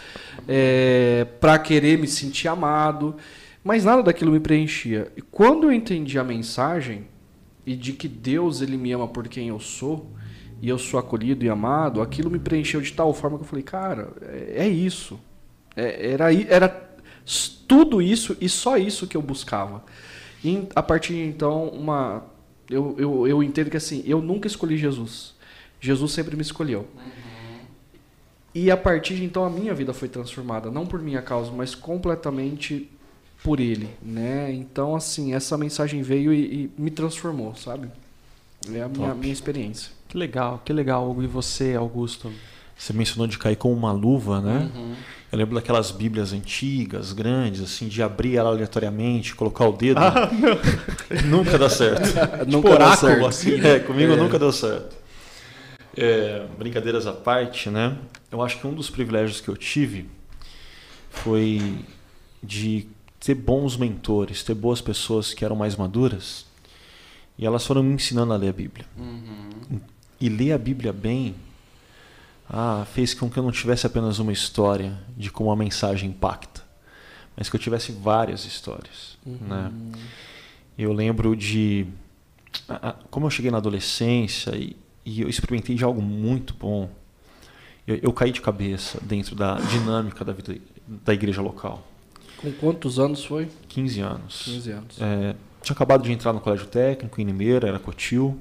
é, 0.47 1.27
para 1.41 1.59
querer 1.59 1.99
me 1.99 2.07
sentir 2.07 2.49
amado, 2.49 3.17
mas 3.65 3.85
nada 3.85 4.03
daquilo 4.03 4.33
me 4.33 4.41
preenchia. 4.41 5.11
E 5.17 5.23
quando 5.23 5.65
eu 5.65 5.73
entendi 5.73 6.19
a 6.19 6.25
mensagem 6.25 7.07
e 7.67 7.75
de 7.75 7.93
que 7.93 8.09
Deus 8.09 8.61
ele 8.61 8.77
me 8.77 8.93
ama 8.93 9.09
por 9.09 9.29
quem 9.29 9.49
eu 9.49 9.61
sou, 9.61 10.11
e 10.63 10.69
eu 10.69 10.79
sou 10.79 11.01
acolhido 11.01 11.45
e 11.45 11.49
amado, 11.49 12.03
aquilo 12.03 12.31
me 12.31 12.39
preencheu 12.39 12.81
de 12.81 12.93
tal 12.93 13.15
forma 13.15 13.39
que 13.39 13.45
eu 13.45 13.49
falei, 13.49 13.63
cara, 13.63 14.13
é, 14.23 14.67
é 14.67 14.69
isso. 14.69 15.19
É, 15.75 16.13
era, 16.13 16.35
era 16.35 16.91
tudo 17.67 18.03
isso 18.03 18.37
e 18.41 18.49
só 18.49 18.77
isso 18.77 19.07
que 19.07 19.17
eu 19.17 19.23
buscava. 19.23 19.83
E 20.45 20.67
a 20.75 20.83
partir 20.83 21.15
de 21.15 21.23
então, 21.23 21.69
uma, 21.69 22.25
eu, 22.69 22.95
eu, 22.99 23.27
eu 23.27 23.43
entendo 23.43 23.71
que 23.71 23.77
assim, 23.77 24.03
eu 24.07 24.21
nunca 24.21 24.47
escolhi 24.47 24.77
Jesus. 24.77 25.35
Jesus 25.81 26.13
sempre 26.13 26.37
me 26.37 26.43
escolheu. 26.43 26.87
Uhum. 26.95 27.31
E 28.55 28.71
a 28.71 28.77
partir 28.77 29.15
de 29.15 29.25
então 29.25 29.45
a 29.45 29.51
minha 29.51 29.73
vida 29.73 29.95
foi 29.95 30.09
transformada, 30.09 30.71
não 30.71 30.85
por 30.85 31.01
minha 31.01 31.23
causa, 31.23 31.51
mas 31.53 31.75
completamente 31.75 32.91
por 33.43 33.61
ele, 33.61 33.89
né? 34.03 34.53
Então 34.53 34.95
assim, 34.95 35.33
essa 35.33 35.57
mensagem 35.57 36.03
veio 36.03 36.33
e, 36.33 36.65
e 36.65 36.71
me 36.77 36.91
transformou, 36.91 37.55
sabe? 37.55 37.89
É 38.73 38.83
a 38.83 38.89
minha, 38.89 39.15
minha 39.15 39.33
experiência. 39.33 40.00
Que 40.11 40.19
legal, 40.19 40.61
que 40.65 40.73
legal. 40.73 41.17
E 41.23 41.27
você, 41.29 41.77
Augusto? 41.77 42.33
Você 42.77 42.93
mencionou 42.93 43.29
de 43.29 43.39
cair 43.39 43.55
com 43.55 43.73
uma 43.73 43.93
luva, 43.93 44.41
né? 44.41 44.69
Uhum. 44.75 44.95
Eu 45.31 45.39
lembro 45.39 45.55
daquelas 45.55 45.93
bíblias 45.93 46.33
antigas, 46.33 47.13
grandes, 47.13 47.61
assim, 47.61 47.87
de 47.87 48.03
abrir 48.03 48.37
ela 48.37 48.51
aleatoriamente, 48.51 49.37
colocar 49.37 49.69
o 49.69 49.73
dedo. 49.73 50.01
Ah, 50.01 50.29
nunca 51.27 51.57
dá 51.57 51.71
certo. 51.71 52.09
tipo 52.41 52.51
nunca 52.51 52.71
oráculo, 52.71 53.13
certo. 53.13 53.27
assim. 53.27 53.57
Né? 53.59 53.77
É, 53.77 53.79
comigo 53.79 54.15
é. 54.15 54.17
nunca 54.17 54.37
deu 54.37 54.51
certo. 54.51 54.97
É, 55.97 56.45
brincadeiras 56.59 57.07
à 57.07 57.13
parte, 57.13 57.71
né? 57.71 57.97
Eu 58.33 58.43
acho 58.43 58.59
que 58.59 58.67
um 58.67 58.75
dos 58.75 58.91
privilégios 58.91 59.41
que 59.41 59.49
eu 59.49 59.57
tive 59.57 60.11
foi 61.09 61.85
de 62.43 62.89
ter 63.21 63.37
bons 63.37 63.77
mentores, 63.77 64.43
ter 64.43 64.55
boas 64.55 64.81
pessoas 64.81 65.33
que 65.33 65.45
eram 65.45 65.55
mais 65.55 65.77
maduras 65.77 66.47
e 67.39 67.47
elas 67.47 67.65
foram 67.65 67.83
me 67.83 67.95
ensinando 67.95 68.33
a 68.33 68.37
ler 68.37 68.49
a 68.49 68.53
Bíblia. 68.53 68.87
Uhum. 68.99 69.81
E 70.21 70.29
ler 70.29 70.53
a 70.53 70.59
Bíblia 70.59 70.93
bem 70.93 71.35
ah, 72.49 72.85
fez 72.93 73.15
com 73.15 73.31
que 73.31 73.39
eu 73.39 73.43
não 73.43 73.53
tivesse 73.53 73.87
apenas 73.87 74.19
uma 74.19 74.33
história 74.33 74.99
de 75.17 75.31
como 75.31 75.51
a 75.53 75.57
mensagem 75.57 76.11
impacta, 76.11 76.63
mas 77.37 77.49
que 77.49 77.55
eu 77.57 77.61
tivesse 77.61 77.93
várias 77.93 78.45
histórias. 78.45 79.17
Uhum. 79.25 79.39
Né? 79.41 79.73
Eu 80.77 80.93
lembro 80.93 81.37
de 81.37 81.87
como 83.11 83.27
eu 83.27 83.31
cheguei 83.31 83.51
na 83.51 83.59
adolescência 83.59 84.57
e, 84.57 84.77
e 85.05 85.21
eu 85.21 85.29
experimentei 85.29 85.77
de 85.77 85.85
algo 85.85 86.03
muito 86.03 86.55
bom. 86.55 86.91
Eu, 87.87 87.97
eu, 88.03 88.13
caí 88.13 88.33
de 88.33 88.41
cabeça 88.41 88.99
dentro 89.03 89.35
da 89.35 89.55
dinâmica 89.55 90.25
da 90.25 90.33
vida 90.33 90.57
da 90.87 91.15
igreja 91.15 91.41
local. 91.41 91.87
Com 92.37 92.51
quantos 92.53 92.99
anos 92.99 93.25
foi? 93.25 93.49
15 93.69 94.01
anos. 94.01 94.43
15 94.45 94.71
anos. 94.71 95.01
É, 95.01 95.37
tinha 95.63 95.75
acabado 95.75 96.03
de 96.03 96.13
entrar 96.13 96.33
no 96.33 96.41
colégio 96.41 96.67
técnico 96.67 97.21
em 97.21 97.25
Limeira, 97.25 97.69
era 97.69 97.79
Cotil. 97.79 98.39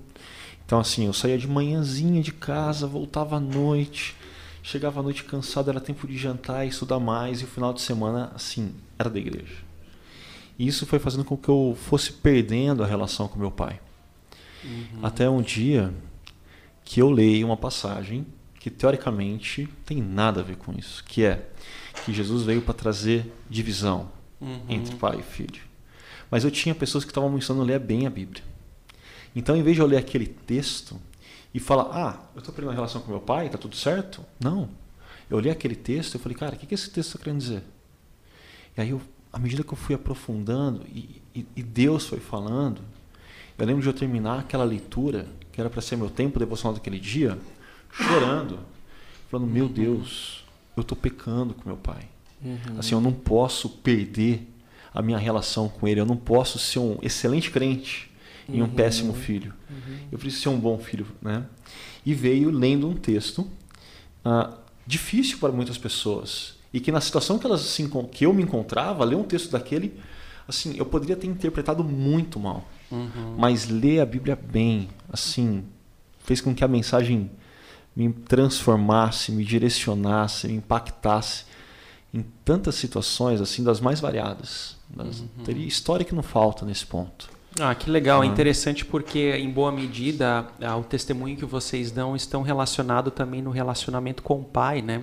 Então, 0.70 0.80
assim, 0.80 1.08
eu 1.08 1.14
saía 1.14 1.36
de 1.36 1.48
manhãzinha 1.48 2.22
de 2.22 2.32
casa, 2.32 2.86
voltava 2.86 3.38
à 3.38 3.40
noite, 3.40 4.16
chegava 4.62 5.00
à 5.00 5.04
noite 5.04 5.24
cansado, 5.24 5.68
era 5.68 5.82
tempo 5.82 6.08
de 6.08 6.16
jantar 6.16 6.64
e 6.64 6.70
estudar 6.70 7.00
mais, 7.00 7.42
e 7.42 7.46
o 7.46 7.48
final 7.48 7.74
de 7.74 7.82
semana, 7.82 8.32
assim, 8.36 8.76
era 9.00 9.10
da 9.10 9.18
igreja. 9.18 9.64
E 10.60 10.68
isso 10.68 10.86
foi 10.86 11.00
fazendo 11.00 11.26
com 11.26 11.36
que 11.36 11.50
eu 11.50 11.76
fosse 11.76 12.14
perdendo 12.14 12.84
a 12.84 12.86
relação 12.86 13.28
com 13.28 13.40
meu 13.40 13.50
pai. 13.50 13.80
Uhum. 14.64 15.00
Até 15.02 15.28
um 15.28 15.42
dia 15.42 15.92
que 16.86 17.02
eu 17.02 17.10
leio 17.10 17.48
uma 17.48 17.58
passagem 17.58 18.24
que 18.60 18.70
teoricamente 18.70 19.68
tem 19.88 20.00
nada 20.00 20.42
a 20.42 20.44
ver 20.44 20.58
com 20.58 20.72
isso, 20.72 21.04
que 21.04 21.24
é 21.24 21.50
que 22.06 22.14
Jesus 22.14 22.44
veio 22.44 22.62
para 22.62 22.76
trazer 22.76 23.26
divisão 23.50 24.12
uhum. 24.40 24.62
entre 24.70 24.96
pai 24.98 25.18
e 25.18 25.24
filho. 25.24 25.64
Mas 26.30 26.44
eu 26.44 26.52
tinha 26.52 26.76
pessoas 26.76 27.04
que 27.04 27.10
estavam 27.10 27.32
me 27.32 27.40
ensinando 27.40 27.64
a 27.64 27.66
ler 27.66 27.80
bem 27.80 28.06
a 28.06 28.10
Bíblia. 28.12 28.44
Então, 29.36 29.56
em 29.56 29.64
vez 29.64 29.76
de 29.76 29.82
eu 29.82 29.88
ler 29.88 29.98
aquele 29.98 30.28
texto 30.28 31.00
e 31.54 31.60
falar, 31.60 31.90
ah, 31.92 32.20
eu 32.36 32.40
estou 32.40 32.54
perdendo 32.54 32.72
a 32.72 32.76
relação 32.76 33.02
com 33.02 33.12
meu 33.12 33.20
pai, 33.20 33.48
está 33.48 33.58
tudo 33.58 33.76
certo? 33.76 34.26
Não. 34.40 34.70
Eu 35.30 35.40
li 35.40 35.50
aquele 35.50 35.76
texto 35.76 36.16
e 36.16 36.20
falei, 36.20 36.38
cara, 36.38 36.56
o 36.56 36.58
que, 36.58 36.66
que 36.66 36.74
esse 36.74 36.90
texto 36.90 37.10
está 37.10 37.24
querendo 37.24 37.40
dizer? 37.40 37.64
E 38.78 38.82
aí, 38.82 38.90
eu, 38.90 39.02
à 39.32 39.40
medida 39.40 39.64
que 39.64 39.72
eu 39.72 39.78
fui 39.78 39.96
aprofundando 39.96 40.84
e, 40.88 41.22
e, 41.36 41.46
e 41.56 41.64
Deus 41.64 42.08
foi 42.08 42.20
falando, 42.20 42.82
eu 43.58 43.66
lembro 43.66 43.82
de 43.82 43.90
eu 43.90 43.94
terminar 43.94 44.40
aquela 44.40 44.64
leitura, 44.64 45.28
que 45.52 45.60
era 45.60 45.70
para 45.70 45.82
ser 45.82 45.96
meu 45.96 46.10
tempo 46.10 46.40
devocional 46.40 46.74
daquele 46.74 47.00
dia, 47.00 47.38
chorando, 47.92 48.60
falando, 49.30 49.50
meu 49.50 49.66
uhum. 49.66 49.72
Deus, 49.72 50.46
eu 50.76 50.82
estou 50.82 50.98
pecando 50.98 51.54
com 51.54 51.68
meu 51.68 51.78
pai. 51.78 52.08
Uhum. 52.42 52.80
Assim, 52.80 52.94
eu 52.94 53.02
não 53.02 53.12
posso 53.12 53.70
perder 53.70 54.48
a 54.94 55.02
minha 55.02 55.18
relação 55.18 55.68
com 55.68 55.88
ele. 55.88 56.00
Eu 56.00 56.06
não 56.06 56.16
posso 56.16 56.58
ser 56.58 56.80
um 56.80 56.98
excelente 57.02 57.52
crente 57.52 58.09
e 58.52 58.62
um 58.62 58.66
uhum. 58.66 58.70
péssimo 58.70 59.14
filho. 59.14 59.54
Uhum. 59.70 59.98
Eu 60.12 60.18
preciso 60.18 60.44
ser 60.44 60.50
um 60.50 60.60
bom 60.60 60.78
filho, 60.78 61.06
né? 61.22 61.46
E 62.06 62.14
veio 62.14 62.50
lendo 62.50 62.88
um 62.88 62.96
texto 62.96 63.40
uh, 64.26 64.58
difícil 64.86 65.38
para 65.38 65.52
muitas 65.52 65.78
pessoas 65.78 66.58
e 66.74 66.80
que 66.80 66.92
na 66.92 67.02
situação 67.02 67.40
que 67.40 67.46
elas 67.46 67.62
se, 67.62 67.90
que 68.12 68.26
eu 68.26 68.34
me 68.34 68.44
encontrava, 68.44 69.04
ler 69.04 69.16
um 69.16 69.24
texto 69.24 69.52
daquele, 69.52 70.00
assim, 70.48 70.76
eu 70.78 70.86
poderia 70.86 71.16
ter 71.16 71.28
interpretado 71.28 71.84
muito 71.84 72.40
mal. 72.40 72.68
Uhum. 72.92 73.36
Mas 73.38 73.68
ler 73.68 74.00
a 74.00 74.06
Bíblia 74.06 74.36
bem, 74.36 74.90
assim, 75.12 75.64
fez 76.20 76.42
com 76.42 76.54
que 76.54 76.64
a 76.64 76.68
mensagem 76.68 77.30
me 77.96 78.12
transformasse, 78.14 79.32
me 79.32 79.44
direcionasse, 79.44 80.48
me 80.48 80.56
impactasse 80.56 81.46
em 82.14 82.24
tantas 82.44 82.76
situações 82.76 83.42
assim 83.42 83.64
das 83.64 83.80
mais 83.80 84.00
variadas. 84.00 84.78
Das, 84.90 85.20
uhum. 85.20 85.28
Teria 85.44 85.68
história 85.68 86.06
que 86.06 86.16
não 86.16 86.24
falta 86.24 86.66
nesse 86.66 86.86
ponto. 86.86 87.30
Ah, 87.58 87.74
que 87.74 87.90
legal. 87.90 88.24
É 88.24 88.28
interessante 88.28 88.86
porque, 88.86 89.32
em 89.38 89.50
boa 89.50 89.72
medida, 89.72 90.48
ah, 90.62 90.78
o 90.78 90.84
testemunho 90.84 91.38
que 91.38 91.46
vocês 91.46 91.92
dão 91.92 92.16
estão 92.16 92.42
relacionado 92.42 93.10
também 93.10 93.42
no 93.42 93.50
relacionamento 93.50 94.22
com 94.22 94.42
o 94.42 94.44
pai, 94.44 94.82
né? 94.82 95.02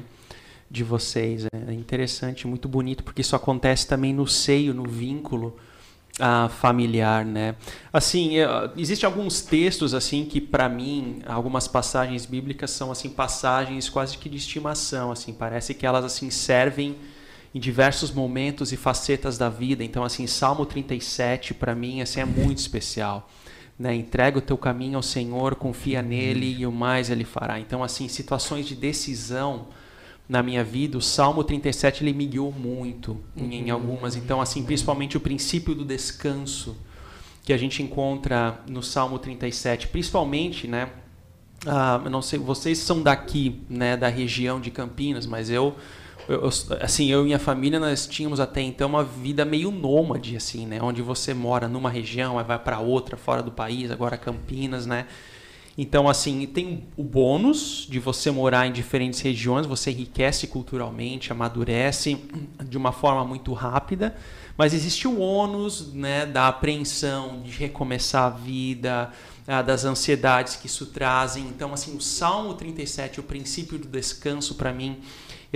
De 0.70 0.84
vocês. 0.84 1.46
É 1.66 1.72
interessante, 1.72 2.46
muito 2.46 2.68
bonito, 2.68 3.02
porque 3.02 3.20
isso 3.20 3.34
acontece 3.34 3.86
também 3.86 4.12
no 4.12 4.26
seio, 4.26 4.72
no 4.74 4.84
vínculo 4.84 5.56
ah, 6.18 6.48
familiar, 6.48 7.24
né? 7.24 7.56
Assim, 7.92 8.38
é, 8.38 8.46
existem 8.76 9.06
alguns 9.06 9.42
textos 9.42 9.92
assim 9.92 10.24
que 10.24 10.40
para 10.40 10.68
mim, 10.68 11.22
algumas 11.26 11.68
passagens 11.68 12.24
bíblicas 12.24 12.70
são 12.70 12.90
assim 12.90 13.10
passagens 13.10 13.88
quase 13.88 14.16
que 14.16 14.28
de 14.28 14.36
estimação, 14.36 15.12
assim, 15.12 15.32
parece 15.32 15.74
que 15.74 15.84
elas 15.84 16.04
assim 16.04 16.30
servem 16.30 16.96
em 17.56 17.58
diversos 17.58 18.12
momentos 18.12 18.70
e 18.70 18.76
facetas 18.76 19.38
da 19.38 19.48
vida. 19.48 19.82
Então, 19.82 20.04
assim, 20.04 20.26
Salmo 20.26 20.66
37 20.66 21.54
para 21.54 21.74
mim 21.74 22.02
assim 22.02 22.20
é 22.20 22.24
muito 22.26 22.58
especial. 22.58 23.30
Né? 23.78 23.94
Entrega 23.94 24.36
o 24.36 24.42
teu 24.42 24.58
caminho 24.58 24.98
ao 24.98 25.02
Senhor, 25.02 25.54
confia 25.54 26.02
nele 26.02 26.54
e 26.58 26.66
o 26.66 26.70
mais 26.70 27.08
ele 27.08 27.24
fará. 27.24 27.58
Então, 27.58 27.82
assim, 27.82 28.08
situações 28.08 28.66
de 28.66 28.74
decisão 28.74 29.68
na 30.28 30.42
minha 30.42 30.62
vida, 30.62 30.98
o 30.98 31.00
Salmo 31.00 31.42
37 31.42 32.04
ele 32.04 32.12
me 32.12 32.26
guiou 32.26 32.52
muito 32.52 33.16
uhum. 33.34 33.50
em, 33.50 33.70
algumas. 33.70 34.16
Então, 34.16 34.38
assim, 34.38 34.62
principalmente 34.62 35.16
o 35.16 35.20
princípio 35.20 35.74
do 35.74 35.82
descanso 35.82 36.76
que 37.42 37.54
a 37.54 37.56
gente 37.56 37.82
encontra 37.82 38.60
no 38.68 38.82
Salmo 38.82 39.18
37, 39.18 39.88
principalmente, 39.88 40.68
né? 40.68 40.90
Ah, 41.64 42.02
não 42.10 42.20
sei, 42.20 42.38
vocês 42.38 42.76
são 42.76 43.02
daqui, 43.02 43.62
né, 43.70 43.96
da 43.96 44.08
região 44.08 44.60
de 44.60 44.70
Campinas, 44.70 45.24
mas 45.24 45.48
eu 45.48 45.74
eu, 46.28 46.48
assim, 46.80 47.10
eu 47.10 47.22
e 47.22 47.24
minha 47.26 47.38
família 47.38 47.78
nós 47.78 48.06
tínhamos 48.06 48.40
até 48.40 48.60
então 48.60 48.88
uma 48.88 49.04
vida 49.04 49.44
meio 49.44 49.70
nômade, 49.70 50.36
assim, 50.36 50.66
né? 50.66 50.80
Onde 50.82 51.02
você 51.02 51.32
mora 51.32 51.68
numa 51.68 51.90
região, 51.90 52.42
vai 52.44 52.58
para 52.58 52.80
outra, 52.80 53.16
fora 53.16 53.42
do 53.42 53.52
país, 53.52 53.90
agora 53.90 54.16
Campinas, 54.16 54.86
né? 54.86 55.06
Então, 55.78 56.08
assim, 56.08 56.46
tem 56.46 56.84
o 56.96 57.02
bônus 57.02 57.86
de 57.88 57.98
você 57.98 58.30
morar 58.30 58.66
em 58.66 58.72
diferentes 58.72 59.20
regiões, 59.20 59.66
você 59.66 59.90
enriquece 59.90 60.46
culturalmente, 60.46 61.30
amadurece 61.30 62.18
de 62.64 62.78
uma 62.78 62.92
forma 62.92 63.24
muito 63.26 63.52
rápida, 63.52 64.16
mas 64.56 64.72
existe 64.72 65.06
o 65.06 65.20
ônus 65.20 65.92
né, 65.92 66.24
da 66.24 66.48
apreensão, 66.48 67.42
de 67.42 67.50
recomeçar 67.50 68.24
a 68.24 68.30
vida, 68.30 69.12
ah, 69.46 69.60
das 69.60 69.84
ansiedades 69.84 70.56
que 70.56 70.66
isso 70.66 70.86
trazem. 70.86 71.44
Então, 71.44 71.74
assim, 71.74 71.94
o 71.94 72.00
Salmo 72.00 72.54
37, 72.54 73.20
o 73.20 73.22
princípio 73.22 73.78
do 73.78 73.86
descanso, 73.86 74.54
para 74.54 74.72
mim, 74.72 74.98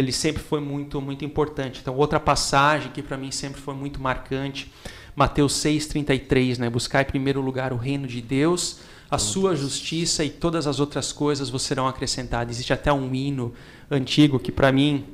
ele 0.00 0.12
sempre 0.12 0.42
foi 0.42 0.60
muito 0.60 1.00
muito 1.00 1.24
importante. 1.24 1.80
Então, 1.80 1.94
outra 1.96 2.18
passagem 2.18 2.90
que 2.90 3.02
para 3.02 3.16
mim 3.16 3.30
sempre 3.30 3.60
foi 3.60 3.74
muito 3.74 4.00
marcante, 4.00 4.72
Mateus 5.14 5.52
6:33, 5.54 6.58
né? 6.58 6.70
Buscar 6.70 7.02
em 7.02 7.04
primeiro 7.04 7.40
lugar 7.40 7.72
o 7.72 7.76
reino 7.76 8.06
de 8.06 8.20
Deus, 8.20 8.80
a 9.10 9.18
sua 9.18 9.54
justiça 9.54 10.24
e 10.24 10.30
todas 10.30 10.66
as 10.66 10.80
outras 10.80 11.12
coisas 11.12 11.50
vos 11.50 11.62
serão 11.62 11.86
acrescentadas. 11.86 12.56
Existe 12.56 12.72
até 12.72 12.92
um 12.92 13.14
hino 13.14 13.52
antigo 13.90 14.38
que 14.38 14.50
para 14.50 14.72
mim 14.72 15.04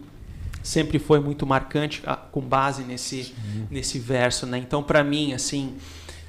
sempre 0.63 0.99
foi 0.99 1.21
muito 1.21 1.47
marcante 1.47 2.03
ah, 2.07 2.17
com 2.17 2.41
base 2.41 2.83
nesse 2.83 3.35
nesse 3.71 3.99
verso, 3.99 4.47
né? 4.47 4.59
Então 4.59 4.83
para 4.83 5.03
mim 5.03 5.33
assim, 5.33 5.77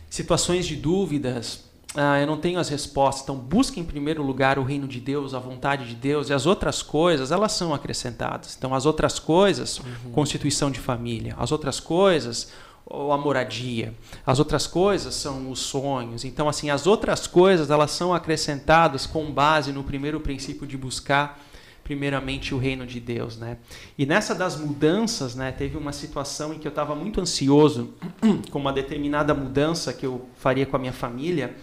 situações 0.10 0.66
de 0.66 0.76
dúvidas, 0.76 1.67
ah, 1.96 2.20
eu 2.20 2.28
não 2.28 2.38
tenho 2.38 2.60
as 2.60 2.70
respostas. 2.70 3.24
Então, 3.24 3.36
busque 3.36 3.80
em 3.80 3.84
primeiro 3.84 4.22
lugar 4.22 4.60
o 4.60 4.64
reino 4.64 4.88
de 4.88 5.00
Deus, 5.00 5.34
a 5.34 5.40
vontade 5.40 5.88
de 5.88 5.96
Deus, 5.96 6.30
e 6.30 6.34
as 6.34 6.46
outras 6.46 6.82
coisas, 6.82 7.32
elas 7.32 7.54
são 7.54 7.74
acrescentadas. 7.74 8.56
Então, 8.58 8.74
as 8.74 8.86
outras 8.86 9.20
coisas, 9.20 9.80
uhum. 9.80 10.12
constituição 10.12 10.70
de 10.70 10.80
família. 10.80 11.36
As 11.38 11.52
outras 11.52 11.80
coisas, 11.80 12.52
a 12.90 13.18
moradia. 13.18 13.94
As 14.26 14.40
outras 14.40 14.68
coisas 14.68 15.16
são 15.16 15.50
os 15.50 15.60
sonhos. 15.60 16.24
Então, 16.24 16.48
assim, 16.48 16.70
as 16.70 16.88
outras 16.88 17.26
coisas, 17.28 17.70
elas 17.70 17.92
são 17.92 18.14
acrescentadas 18.14 19.06
com 19.06 19.32
base 19.32 19.72
no 19.72 19.84
primeiro 19.84 20.20
princípio 20.20 20.68
de 20.68 20.78
buscar 20.78 21.42
primeiramente 21.84 22.54
o 22.54 22.58
reino 22.58 22.86
de 22.86 23.00
Deus, 23.00 23.38
né? 23.38 23.58
E 23.98 24.06
nessa 24.06 24.36
das 24.36 24.60
mudanças, 24.60 25.36
né, 25.36 25.54
teve 25.54 25.78
uma 25.78 25.94
situação 25.94 26.54
em 26.54 26.60
que 26.60 26.68
eu 26.68 26.70
estava 26.70 26.94
muito 26.94 27.22
ansioso 27.22 27.94
com 28.52 28.60
uma 28.60 28.74
determinada 28.74 29.34
mudança 29.34 29.94
que 29.94 30.06
eu 30.06 30.28
faria 30.36 30.66
com 30.66 30.76
a 30.76 30.80
minha 30.80 30.92
família. 30.92 31.56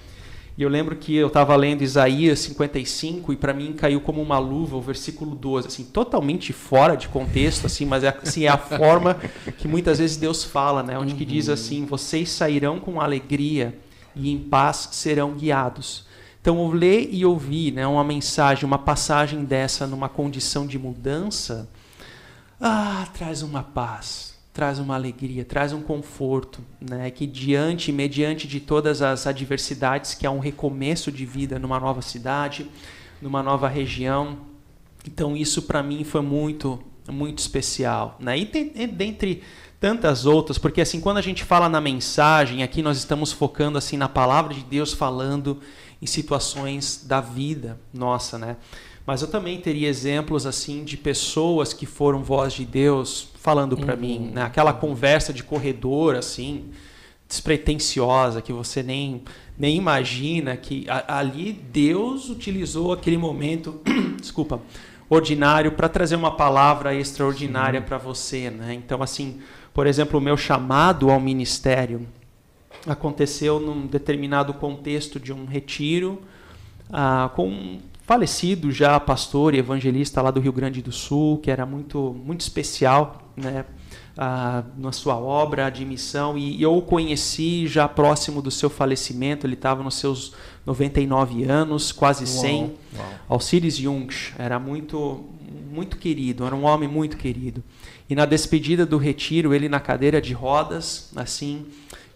E 0.57 0.63
eu 0.63 0.69
lembro 0.69 0.95
que 0.95 1.15
eu 1.17 1.27
estava 1.27 1.57
lendo 1.57 1.83
Isaías 1.83 2.39
55 2.41 3.33
e 3.33 3.37
para 3.37 3.53
mim 3.53 3.73
caiu 3.73 4.01
como 4.01 4.23
uma 4.23 4.39
luva 4.39 4.77
o 4.77 4.81
versículo 4.81 5.35
12, 5.35 5.67
assim, 5.67 5.85
totalmente 5.85 6.53
fora 6.53 6.97
de 6.97 7.09
contexto, 7.09 7.67
assim, 7.67 7.85
mas 7.85 8.05
é, 8.05 8.17
assim, 8.23 8.45
é 8.45 8.49
a 8.49 8.57
forma 8.57 9.15
que 9.59 9.67
muitas 9.67 9.99
vezes 9.99 10.17
Deus 10.17 10.45
fala, 10.45 10.83
né? 10.83 10.97
Onde 10.97 11.13
uhum. 11.13 11.19
que 11.19 11.25
diz 11.25 11.49
uhum. 11.49 11.55
assim: 11.55 11.85
"Vocês 11.85 12.31
sairão 12.31 12.79
com 12.79 13.01
alegria 13.01 13.77
e 14.15 14.31
em 14.31 14.39
paz 14.39 14.91
serão 14.93 15.33
guiados". 15.33 16.07
Então, 16.41 16.59
eu 16.59 16.71
ler 16.71 17.09
e 17.11 17.25
ouvir, 17.25 17.73
né, 17.73 17.87
uma 17.87 18.05
mensagem, 18.05 18.65
uma 18.65 18.79
passagem 18.79 19.45
dessa 19.45 19.87
numa 19.87 20.11
condição 20.11 20.67
de 20.67 20.79
mudança, 20.79 21.69
ah, 22.61 23.09
traz 23.15 23.43
uma 23.43 23.63
paz 23.63 24.34
traz 24.55 24.79
uma 24.79 24.95
alegria, 24.95 25.45
traz 25.45 25.73
um 25.73 25.83
conforto, 25.83 26.65
né? 26.81 27.11
Que 27.11 27.27
diante, 27.27 27.91
mediante 27.91 28.47
de 28.47 28.61
todas 28.61 29.03
as 29.03 29.27
adversidades, 29.27 30.15
que 30.15 30.25
é 30.25 30.31
um 30.31 30.39
recomeço 30.39 31.11
de 31.11 31.27
vida 31.27 31.59
numa 31.59 31.81
nova 31.81 32.01
cidade, 32.01 32.71
numa 33.21 33.43
nova 33.43 33.67
região. 33.67 34.39
Então 35.05 35.37
isso 35.37 35.63
para 35.63 35.83
mim 35.83 36.05
foi 36.05 36.21
muito, 36.21 36.81
muito 37.11 37.41
especial, 37.41 38.17
né? 38.21 38.39
E 38.39 38.87
dentre 38.87 39.43
tantas 39.81 40.25
outras, 40.25 40.57
porque 40.57 40.81
assim 40.81 41.01
quando 41.01 41.17
a 41.19 41.23
gente 41.23 41.43
fala 41.43 41.69
na 41.69 41.81
mensagem, 41.81 42.63
aqui 42.63 42.81
nós 42.81 42.97
estamos 42.97 43.33
focando 43.33 43.77
assim 43.77 43.97
na 43.97 44.09
palavra 44.09 44.55
de 44.55 44.63
Deus 44.63 44.93
falando 44.93 45.61
em 46.01 46.07
situações 46.07 47.05
da 47.05 47.21
vida 47.21 47.77
nossa, 47.93 48.39
né? 48.39 48.57
Mas 49.07 49.21
eu 49.21 49.29
também 49.29 49.61
teria 49.61 49.89
exemplos 49.89 50.47
assim 50.47 50.83
de 50.83 50.97
pessoas 50.97 51.73
que 51.73 51.85
foram 51.85 52.23
voz 52.23 52.55
de 52.55 52.65
Deus 52.65 53.29
falando 53.35 53.77
para 53.77 53.95
uhum. 53.95 54.01
mim, 54.01 54.31
né? 54.33 54.43
aquela 54.43 54.73
conversa 54.73 55.33
de 55.33 55.43
corredor 55.43 56.15
assim, 56.17 56.71
despretensiosa 57.29 58.41
que 58.41 58.53
você 58.53 58.83
nem 58.83 59.23
nem 59.57 59.77
imagina 59.77 60.57
que 60.57 60.87
a, 60.89 61.19
ali 61.19 61.53
Deus 61.53 62.29
utilizou 62.29 62.93
aquele 62.93 63.17
momento, 63.17 63.81
desculpa, 64.19 64.61
ordinário 65.09 65.73
para 65.73 65.89
trazer 65.89 66.17
uma 66.17 66.35
palavra 66.35 66.95
extraordinária 66.95 67.81
para 67.81 67.99
você, 67.99 68.51
né? 68.51 68.75
Então 68.75 69.03
assim, 69.03 69.41
por 69.73 69.87
exemplo, 69.87 70.19
o 70.19 70.23
meu 70.23 70.37
chamado 70.37 71.11
ao 71.11 71.21
ministério 71.21 72.07
aconteceu 72.87 73.61
num 73.61 73.87
determinado 73.87 74.55
contexto 74.55 75.21
de 75.21 75.33
um 75.33 75.45
retiro 75.45 76.21
ah, 76.91 77.31
com 77.35 77.79
falecido 78.07 78.71
já 78.71 79.01
pastor 79.01 79.55
e 79.55 79.59
evangelista 79.59 80.21
lá 80.21 80.31
do 80.31 80.41
Rio 80.41 80.53
Grande 80.53 80.83
do 80.83 80.93
Sul, 80.93 81.39
que 81.39 81.51
era 81.51 81.65
muito, 81.65 82.15
muito 82.25 82.43
especial 82.43 83.33
né, 83.37 83.65
na 84.77 84.93
sua 84.93 85.17
obra 85.17 85.71
de 85.71 85.85
missão. 85.85 86.37
E 86.37 86.63
eu 86.63 86.77
o 86.77 86.83
conheci 86.83 87.67
já 87.67 87.89
próximo 87.89 88.43
do 88.43 88.51
seu 88.51 88.69
falecimento, 88.69 89.47
ele 89.47 89.55
estava 89.55 89.83
nos 89.83 89.95
seus 89.95 90.35
99 90.67 91.45
anos, 91.45 91.93
quase 91.93 92.27
100. 92.27 92.61
Uau, 92.61 92.71
uau. 92.97 93.07
Alcides 93.31 93.79
Jungs, 93.79 94.33
era 94.39 94.59
muito, 94.59 95.25
muito 95.71 95.97
querido, 95.97 96.45
era 96.45 96.55
um 96.55 96.65
homem 96.65 96.89
muito 96.89 97.17
querido. 97.17 97.65
E 98.09 98.15
na 98.15 98.27
despedida 98.27 98.85
do 98.85 98.99
retiro, 98.99 99.55
ele 99.55 99.67
na 99.67 99.81
cadeira 99.81 100.21
de 100.21 100.35
rodas, 100.35 101.11
assim, 101.17 101.65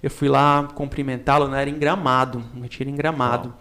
eu 0.03 0.11
fui 0.11 0.29
lá 0.29 0.65
cumprimentá-lo, 0.75 1.49
né, 1.49 1.63
era 1.63 1.71
em 1.71 1.79
Gramado, 1.79 2.45
um 2.55 2.61
retiro 2.61 2.91
em 2.91 2.95
Gramado. 2.95 3.49
Uau. 3.49 3.59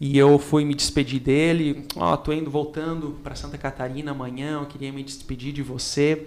E 0.00 0.16
eu 0.16 0.38
fui 0.38 0.64
me 0.64 0.74
despedir 0.74 1.20
dele. 1.20 1.86
Ó, 1.96 2.12
oh, 2.12 2.16
tô 2.16 2.32
indo 2.32 2.50
voltando 2.50 3.18
para 3.22 3.34
Santa 3.34 3.58
Catarina 3.58 4.12
amanhã, 4.12 4.60
eu 4.60 4.66
queria 4.66 4.92
me 4.92 5.02
despedir 5.02 5.52
de 5.52 5.62
você. 5.62 6.26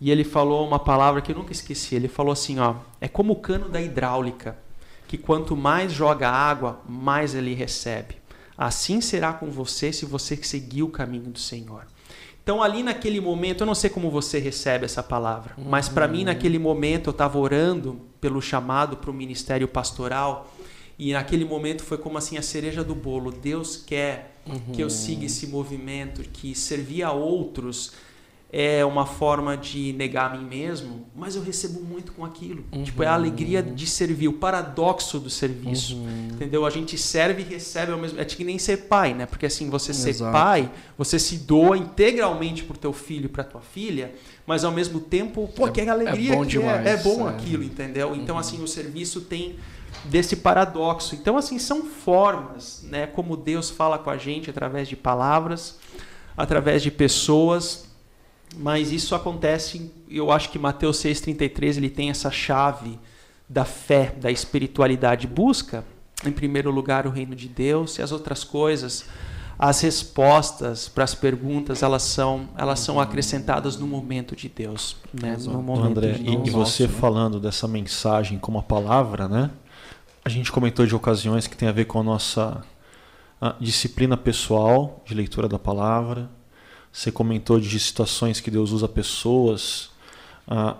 E 0.00 0.10
ele 0.10 0.24
falou 0.24 0.66
uma 0.66 0.80
palavra 0.80 1.20
que 1.20 1.30
eu 1.30 1.36
nunca 1.36 1.52
esqueci. 1.52 1.94
Ele 1.94 2.08
falou 2.08 2.32
assim, 2.32 2.58
ó, 2.58 2.76
é 3.00 3.06
como 3.06 3.34
o 3.34 3.36
cano 3.36 3.68
da 3.68 3.80
hidráulica, 3.80 4.58
que 5.06 5.16
quanto 5.16 5.56
mais 5.56 5.92
joga 5.92 6.28
água, 6.28 6.80
mais 6.88 7.34
ele 7.34 7.54
recebe. 7.54 8.16
Assim 8.58 9.00
será 9.00 9.32
com 9.32 9.50
você 9.50 9.92
se 9.92 10.04
você 10.04 10.36
seguir 10.36 10.82
o 10.82 10.88
caminho 10.88 11.30
do 11.30 11.38
Senhor. 11.38 11.86
Então 12.42 12.60
ali 12.60 12.82
naquele 12.82 13.20
momento, 13.20 13.60
eu 13.60 13.66
não 13.66 13.74
sei 13.74 13.88
como 13.88 14.10
você 14.10 14.40
recebe 14.40 14.84
essa 14.84 15.02
palavra, 15.02 15.54
mas 15.56 15.88
para 15.88 16.08
mim 16.08 16.24
naquele 16.24 16.58
momento 16.58 17.08
eu 17.08 17.12
estava 17.12 17.38
orando 17.38 18.00
pelo 18.20 18.42
chamado 18.42 18.96
para 18.96 19.10
o 19.10 19.14
ministério 19.14 19.68
pastoral 19.68 20.52
e 21.08 21.12
naquele 21.12 21.44
momento 21.44 21.82
foi 21.82 21.98
como 21.98 22.16
assim 22.16 22.38
a 22.38 22.42
cereja 22.42 22.84
do 22.84 22.94
bolo. 22.94 23.32
Deus 23.32 23.76
quer 23.76 24.36
uhum. 24.46 24.72
que 24.72 24.80
eu 24.80 24.88
siga 24.88 25.26
esse 25.26 25.48
movimento, 25.48 26.22
que 26.32 26.54
servir 26.54 27.02
a 27.02 27.10
outros 27.10 27.92
é 28.52 28.84
uma 28.84 29.04
forma 29.04 29.56
de 29.56 29.94
negar 29.94 30.30
a 30.30 30.36
mim 30.36 30.44
mesmo, 30.44 31.06
mas 31.16 31.34
eu 31.34 31.42
recebo 31.42 31.80
muito 31.80 32.12
com 32.12 32.24
aquilo. 32.24 32.64
Uhum. 32.70 32.84
Tipo, 32.84 33.02
é 33.02 33.06
a 33.06 33.14
alegria 33.14 33.62
de 33.62 33.84
servir, 33.84 34.28
o 34.28 34.34
paradoxo 34.34 35.18
do 35.18 35.28
serviço. 35.28 35.96
Uhum. 35.96 36.28
Entendeu? 36.34 36.64
A 36.64 36.70
gente 36.70 36.96
serve 36.96 37.42
e 37.42 37.46
recebe 37.46 37.90
ao 37.90 37.98
mesmo 37.98 38.20
É 38.20 38.24
que 38.24 38.44
nem 38.44 38.58
ser 38.58 38.76
pai, 38.82 39.12
né? 39.12 39.26
Porque 39.26 39.46
assim, 39.46 39.68
você 39.70 39.92
ser 39.92 40.10
Exato. 40.10 40.32
pai, 40.32 40.70
você 40.96 41.18
se 41.18 41.38
doa 41.38 41.76
integralmente 41.76 42.62
pro 42.62 42.78
teu 42.78 42.92
filho 42.92 43.24
e 43.24 43.28
pra 43.28 43.42
tua 43.42 43.62
filha, 43.62 44.12
mas 44.46 44.62
ao 44.62 44.70
mesmo 44.70 45.00
tempo, 45.00 45.48
pô, 45.48 45.66
é, 45.66 45.70
que 45.72 45.80
alegria 45.80 46.34
é 46.34 46.36
bom 46.36 46.42
que 46.42 46.48
demais, 46.48 46.86
é, 46.86 46.90
é 46.90 46.96
bom 46.98 47.26
é. 47.26 47.32
aquilo, 47.32 47.64
entendeu? 47.64 48.14
Então, 48.14 48.36
uhum. 48.36 48.40
assim, 48.40 48.62
o 48.62 48.68
serviço 48.68 49.22
tem 49.22 49.56
desse 50.04 50.36
paradoxo. 50.36 51.14
Então, 51.14 51.36
assim, 51.36 51.58
são 51.58 51.84
formas, 51.84 52.84
né, 52.88 53.06
como 53.06 53.36
Deus 53.36 53.70
fala 53.70 53.98
com 53.98 54.10
a 54.10 54.16
gente 54.16 54.50
através 54.50 54.88
de 54.88 54.96
palavras, 54.96 55.78
através 56.36 56.82
de 56.82 56.90
pessoas, 56.90 57.86
mas 58.56 58.92
isso 58.92 59.14
acontece, 59.14 59.90
eu 60.08 60.30
acho 60.30 60.50
que 60.50 60.58
Mateus 60.58 60.98
6:33 60.98 61.76
ele 61.76 61.90
tem 61.90 62.10
essa 62.10 62.30
chave 62.30 62.98
da 63.48 63.64
fé, 63.64 64.14
da 64.20 64.30
espiritualidade. 64.30 65.26
Busca 65.26 65.84
em 66.24 66.32
primeiro 66.32 66.70
lugar 66.70 67.06
o 67.06 67.10
reino 67.10 67.34
de 67.34 67.48
Deus 67.48 67.98
e 67.98 68.02
as 68.02 68.12
outras 68.12 68.44
coisas, 68.44 69.04
as 69.58 69.80
respostas 69.80 70.88
para 70.88 71.04
as 71.04 71.14
perguntas, 71.14 71.82
elas 71.82 72.02
são, 72.02 72.48
elas 72.56 72.80
são 72.80 73.00
acrescentadas 73.00 73.76
no 73.76 73.86
momento 73.86 74.34
de 74.34 74.48
Deus, 74.48 74.96
né? 75.12 75.36
No 75.40 75.62
momento 75.62 75.98
André, 75.98 76.12
de 76.12 76.30
e, 76.30 76.46
e 76.46 76.50
você 76.50 76.88
falando 76.88 77.38
dessa 77.38 77.66
mensagem 77.68 78.38
como 78.38 78.58
a 78.58 78.62
palavra, 78.62 79.28
né? 79.28 79.50
A 80.24 80.28
gente 80.28 80.52
comentou 80.52 80.86
de 80.86 80.94
ocasiões 80.94 81.46
que 81.46 81.56
tem 81.56 81.68
a 81.68 81.72
ver 81.72 81.86
com 81.86 82.00
a 82.00 82.02
nossa 82.02 82.64
a 83.40 83.56
disciplina 83.58 84.16
pessoal 84.16 85.02
de 85.04 85.14
leitura 85.14 85.48
da 85.48 85.58
palavra. 85.58 86.30
Você 86.92 87.10
comentou 87.10 87.58
de 87.58 87.80
situações 87.80 88.38
que 88.38 88.52
Deus 88.52 88.70
usa 88.70 88.86
pessoas. 88.86 89.90
Uh, 90.46 90.76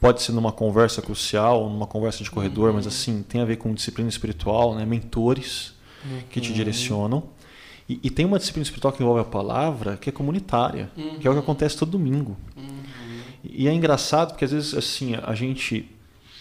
pode 0.00 0.22
ser 0.22 0.30
numa 0.30 0.52
conversa 0.52 1.02
crucial, 1.02 1.68
numa 1.68 1.88
conversa 1.88 2.22
de 2.22 2.30
corredor, 2.30 2.68
uhum. 2.68 2.76
mas 2.76 2.86
assim, 2.86 3.24
tem 3.24 3.40
a 3.40 3.44
ver 3.44 3.56
com 3.56 3.74
disciplina 3.74 4.08
espiritual, 4.08 4.76
né? 4.76 4.84
mentores 4.86 5.74
uhum. 6.04 6.20
que 6.30 6.40
te 6.40 6.50
uhum. 6.50 6.54
direcionam. 6.54 7.22
E, 7.88 7.98
e, 8.02 8.10
tem 8.10 8.24
uma 8.24 8.38
disciplina 8.38 8.62
espiritual 8.62 8.92
que 8.92 9.02
envolve 9.02 9.20
a 9.20 9.24
palavra, 9.24 9.96
que 9.96 10.08
é 10.08 10.12
comunitária, 10.12 10.90
uhum. 10.96 11.18
que 11.18 11.26
é 11.26 11.30
o 11.30 11.34
que 11.34 11.40
acontece 11.40 11.76
todo 11.76 11.90
domingo. 11.90 12.36
Uhum. 12.56 12.82
E 13.42 13.66
é 13.66 13.72
engraçado 13.72 14.28
porque 14.30 14.44
às 14.44 14.52
vezes 14.52 14.72
assim, 14.72 15.16
a 15.16 15.34
gente 15.34 15.90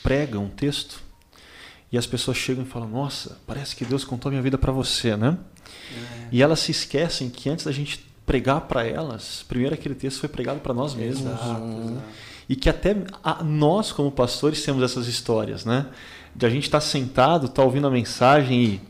prega 0.04 0.38
um 0.38 0.50
texto 0.50 1.02
e 1.94 1.98
as 1.98 2.08
pessoas 2.08 2.36
chegam 2.36 2.64
e 2.64 2.68
falam: 2.68 2.90
Nossa, 2.90 3.38
parece 3.46 3.76
que 3.76 3.86
Deus 3.86 4.04
contou 4.04 4.30
a 4.30 4.32
minha 4.32 4.42
vida 4.42 4.58
para 4.58 4.72
você, 4.72 5.16
né? 5.16 5.38
É. 5.96 6.28
E 6.32 6.42
elas 6.42 6.60
se 6.60 6.72
esquecem 6.72 7.30
que 7.30 7.48
antes 7.48 7.66
da 7.66 7.72
gente 7.72 8.04
pregar 8.26 8.62
para 8.62 8.84
elas, 8.84 9.46
primeiro 9.48 9.76
aquele 9.76 9.94
texto 9.94 10.20
foi 10.20 10.28
pregado 10.28 10.60
para 10.60 10.74
nós 10.74 10.96
mesmos. 10.96 11.32
Exato, 11.32 11.82
exato. 11.84 12.04
E 12.50 12.56
que 12.56 12.68
até 12.68 12.96
a, 13.24 13.44
nós, 13.44 13.92
como 13.92 14.12
pastores, 14.12 14.64
temos 14.64 14.82
essas 14.82 15.08
histórias, 15.08 15.66
né? 15.66 15.86
De 16.36 16.48
a 16.48 16.50
gente 16.50 16.64
estar 16.64 16.80
tá 16.80 16.86
sentado, 16.86 17.46
estar 17.46 17.62
tá 17.62 17.64
ouvindo 17.64 17.86
a 17.86 17.92
mensagem 17.92 18.64
e. 18.64 18.82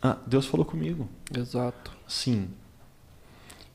Ah, 0.00 0.16
Deus 0.24 0.46
falou 0.46 0.64
comigo. 0.64 1.08
Exato. 1.36 1.90
Sim. 2.06 2.50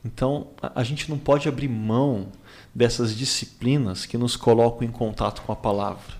Então, 0.05 0.47
a, 0.61 0.79
a 0.79 0.83
gente 0.85 1.09
não 1.09 1.17
pode 1.17 1.49
abrir 1.49 1.67
mão 1.67 2.29
dessas 2.73 3.13
disciplinas 3.13 4.05
que 4.05 4.17
nos 4.17 4.37
colocam 4.37 4.87
em 4.87 4.91
contato 4.91 5.41
com 5.41 5.51
a 5.51 5.55
palavra. 5.55 6.15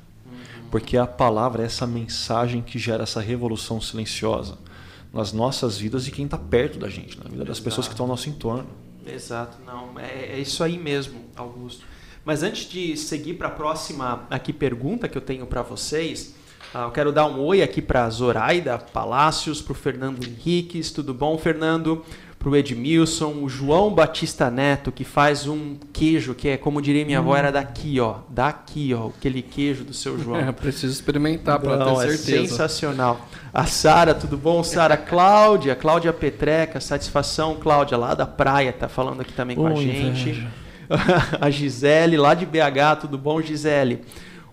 Porque 0.70 0.98
a 0.98 1.08
palavra 1.08 1.64
é 1.64 1.66
essa 1.66 1.88
mensagem 1.88 2.62
que 2.62 2.78
gera 2.78 3.04
essa 3.04 3.22
revolução 3.22 3.80
silenciosa 3.80 4.58
nas 5.14 5.32
nossas 5.32 5.78
vidas 5.78 6.08
e 6.08 6.12
quem 6.12 6.26
está 6.26 6.38
perto 6.38 6.78
da 6.78 6.90
gente, 6.90 7.18
na 7.18 7.30
vida 7.30 7.46
das 7.46 7.60
pessoas 7.60 7.88
que 7.88 7.94
estão 7.94 8.06
ao 8.06 8.10
nosso 8.10 8.30
entorno. 8.30 8.68
Exato, 9.06 9.58
não, 9.66 9.98
é, 9.98 10.34
é 10.34 10.40
isso 10.40 10.64
aí 10.64 10.78
mesmo, 10.78 11.22
Augusto. 11.36 11.86
Mas 12.26 12.44
antes 12.44 12.70
de 12.70 12.98
seguir 12.98 13.36
para 13.36 13.48
a 13.48 13.52
próxima 13.52 14.28
aqui 14.30 14.52
pergunta 14.52 15.08
que 15.08 15.18
eu 15.18 15.22
tenho 15.22 15.48
para 15.48 15.62
vocês, 15.62 16.36
ah, 16.74 16.84
eu 16.84 16.92
quero 16.92 17.14
dar 17.14 17.26
um 17.26 17.40
oi 17.40 17.64
aqui 17.64 17.82
para 17.82 18.04
a 18.04 18.10
Zoraida 18.10 18.78
Palácios, 18.78 19.62
para 19.62 19.72
o 19.72 19.76
Fernando 19.76 20.22
Henriques. 20.26 20.92
Tudo 20.92 21.14
bom, 21.14 21.38
Fernando? 21.38 22.04
Para 22.48 22.54
o 22.54 22.56
Edmilson, 22.56 23.44
o 23.44 23.50
João 23.50 23.94
Batista 23.94 24.50
Neto, 24.50 24.90
que 24.90 25.04
faz 25.04 25.48
um 25.48 25.76
queijo 25.92 26.34
que 26.34 26.48
é, 26.48 26.56
como 26.56 26.82
diria 26.82 27.04
minha 27.04 27.20
hum. 27.20 27.24
avó, 27.24 27.36
era 27.36 27.52
daqui, 27.52 28.00
ó. 28.00 28.20
Daqui, 28.30 28.94
ó. 28.94 29.08
Aquele 29.08 29.42
queijo 29.42 29.84
do 29.84 29.94
seu 29.94 30.18
João. 30.18 30.38
É, 30.48 30.50
preciso 30.54 30.94
experimentar 30.94 31.60
para 31.60 31.78
ter 31.78 31.92
é 31.92 31.96
certeza. 32.08 32.36
É 32.38 32.48
sensacional. 32.48 33.28
A 33.54 33.66
Sara, 33.66 34.14
tudo 34.14 34.38
bom? 34.38 34.64
Sara, 34.64 34.96
Cláudia, 34.96 35.76
Cláudia 35.76 36.14
Petreca, 36.14 36.80
satisfação, 36.80 37.56
Cláudia, 37.56 37.98
lá 37.98 38.14
da 38.14 38.26
praia, 38.26 38.72
tá 38.72 38.88
falando 38.88 39.20
aqui 39.20 39.34
também 39.34 39.58
com 39.58 39.68
a 39.68 39.76
gente. 39.76 40.48
a 41.42 41.50
Gisele, 41.50 42.16
lá 42.16 42.34
de 42.34 42.46
BH, 42.46 43.02
tudo 43.02 43.18
bom, 43.18 43.42
Gisele? 43.42 44.06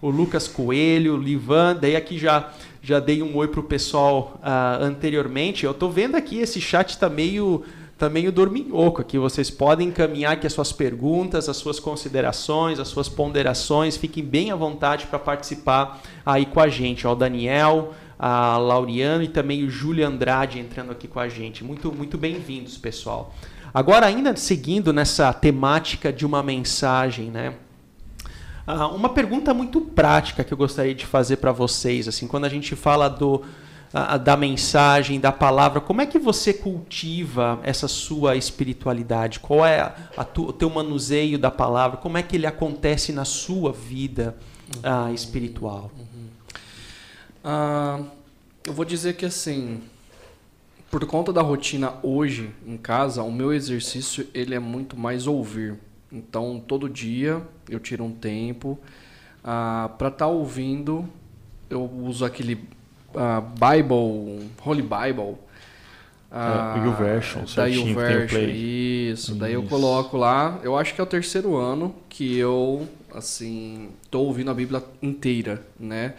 o 0.03 0.11
Lucas 0.11 0.47
Coelho, 0.47 1.15
o 1.15 1.17
Livan, 1.17 1.79
daí 1.81 1.97
aqui 1.97 2.19
já 2.19 2.51
já 2.83 3.01
dei 3.01 3.23
um 3.23 3.35
oi 3.35 3.49
pro 3.49 3.63
pessoal 3.63 4.39
uh, 4.43 4.85
anteriormente. 4.85 5.65
Eu 5.65 5.73
tô 5.73 5.89
vendo 5.89 6.17
aqui 6.17 6.37
esse 6.41 6.61
chat 6.61 6.99
tá 6.99 7.09
meio 7.09 7.65
tá 8.05 8.11
meio 8.11 8.31
dorminhoco 8.31 9.01
aqui. 9.01 9.19
Vocês 9.19 9.51
podem 9.51 9.89
encaminhar 9.89 10.33
aqui 10.33 10.47
as 10.47 10.53
suas 10.53 10.73
perguntas, 10.73 11.49
as 11.49 11.57
suas 11.57 11.81
considerações, 11.81 12.79
as 12.79 12.89
suas 12.89 13.09
ponderações. 13.09 13.97
Fiquem 13.97 14.23
bem 14.23 14.51
à 14.51 14.57
vontade 14.57 15.07
para 15.07 15.19
participar 15.19 16.03
aí 16.25 16.45
com 16.45 16.61
a 16.61 16.69
gente. 16.69 17.07
Ó, 17.07 17.13
o 17.13 17.17
Daniel, 17.17 17.95
a 18.19 18.59
Lauriano 18.59 19.23
e 19.23 19.29
também 19.29 19.65
o 19.65 19.71
Júlio 19.71 20.07
Andrade 20.07 20.59
entrando 20.59 20.93
aqui 20.93 21.09
com 21.09 21.19
a 21.19 21.29
gente. 21.29 21.65
Muito 21.65 21.91
muito 21.93 22.19
bem-vindos, 22.19 22.77
pessoal. 22.77 23.35
Agora 23.73 24.07
ainda 24.07 24.37
seguindo 24.37 24.93
nessa 24.93 25.33
temática 25.33 26.13
de 26.13 26.27
uma 26.27 26.43
mensagem, 26.43 27.31
né? 27.31 27.55
Ah, 28.67 28.89
uma 28.89 29.09
pergunta 29.09 29.53
muito 29.53 29.81
prática 29.81 30.45
que 30.45 30.53
eu 30.53 30.57
gostaria 30.57 30.95
de 30.95 31.05
fazer 31.05 31.37
para 31.37 31.53
vocês, 31.53 32.09
assim, 32.09 32.27
quando 32.27 32.45
a 32.45 32.49
gente 32.49 32.75
fala 32.75 33.09
do, 33.09 33.43
da 34.25 34.37
mensagem, 34.37 35.21
da 35.21 35.31
palavra, 35.31 35.81
como 35.81 36.01
é 36.01 36.07
que 36.07 36.19
você 36.19 36.53
cultiva 36.53 37.61
essa 37.63 37.87
sua 37.87 38.35
espiritualidade? 38.35 39.39
Qual 39.39 39.65
é 39.65 39.95
a 40.17 40.25
tu, 40.25 40.49
o 40.49 40.53
teu 40.53 40.69
manuseio 40.69 41.39
da 41.39 41.49
palavra? 41.49 41.97
Como 41.99 42.19
é 42.19 42.23
que 42.23 42.35
ele 42.35 42.47
acontece 42.47 43.13
na 43.13 43.25
sua 43.25 43.73
vida 43.73 44.37
uh, 44.79 45.15
espiritual? 45.15 45.93
Uhum. 45.97 46.27
Uh, 47.45 48.07
eu 48.67 48.73
vou 48.73 48.85
dizer 48.85 49.15
que 49.15 49.27
assim, 49.27 49.81
por 50.91 51.07
conta 51.07 51.33
da 51.33 51.41
rotina 51.41 51.95
hoje 52.03 52.51
em 52.67 52.77
casa, 52.77 53.23
o 53.23 53.31
meu 53.31 53.53
exercício 53.53 54.27
ele 54.35 54.57
é 54.57 54.59
muito 54.59 54.97
mais 54.97 55.29
ouvir. 55.29 55.79
Então, 56.11 56.61
todo 56.67 56.89
dia 56.89 57.41
eu 57.69 57.79
tiro 57.79 58.03
um 58.03 58.11
tempo 58.11 58.77
uh, 59.41 59.89
para 59.91 60.09
estar 60.09 60.11
tá 60.11 60.27
ouvindo. 60.27 61.09
Eu 61.71 61.85
uso 61.85 62.25
aquele 62.25 62.69
uh, 63.15 63.41
Bible, 63.41 64.51
Holy 64.65 64.83
Bible. 64.83 65.37
Uh, 66.31 66.79
é, 66.81 66.85
YouVersion, 66.85 67.45
da 67.55 67.67
YouVersion, 67.67 68.41
isso. 68.41 68.51
isso. 68.51 69.35
Daí 69.37 69.53
eu 69.53 69.63
coloco 69.63 70.17
lá. 70.17 70.59
Eu 70.63 70.77
acho 70.77 70.95
que 70.95 71.01
é 71.01 71.05
o 71.05 71.07
terceiro 71.07 71.57
ano 71.57 71.95
que 72.09 72.37
eu, 72.37 72.89
assim, 73.15 73.91
tô 74.11 74.21
ouvindo 74.23 74.51
a 74.51 74.55
Bíblia 74.55 74.83
inteira, 75.01 75.65
né? 75.79 76.15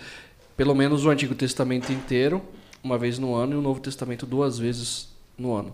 Pelo 0.56 0.74
menos 0.74 1.06
o 1.06 1.10
Antigo 1.10 1.36
Testamento 1.36 1.92
inteiro, 1.92 2.42
uma 2.82 2.98
vez 2.98 3.20
no 3.20 3.36
ano, 3.36 3.54
e 3.54 3.56
o 3.58 3.62
Novo 3.62 3.82
Testamento 3.82 4.26
duas 4.26 4.58
vezes 4.58 5.10
no 5.38 5.54
ano. 5.54 5.74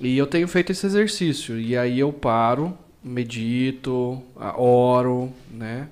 E 0.00 0.18
eu 0.18 0.26
tenho 0.26 0.46
feito 0.46 0.72
esse 0.72 0.84
exercício. 0.84 1.58
E 1.58 1.76
aí 1.76 1.98
eu 1.98 2.12
paro 2.12 2.76
medito, 3.02 4.22
oro, 4.56 5.32
né? 5.50 5.88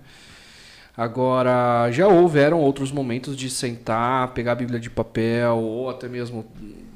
Agora, 0.99 1.89
já 1.93 2.09
houveram 2.09 2.59
outros 2.59 2.91
momentos 2.91 3.37
de 3.37 3.49
sentar, 3.49 4.35
pegar 4.35 4.51
a 4.51 4.55
Bíblia 4.57 4.81
de 4.81 4.91
papel 4.91 5.57
ou 5.57 5.89
até 5.89 6.09
mesmo 6.09 6.45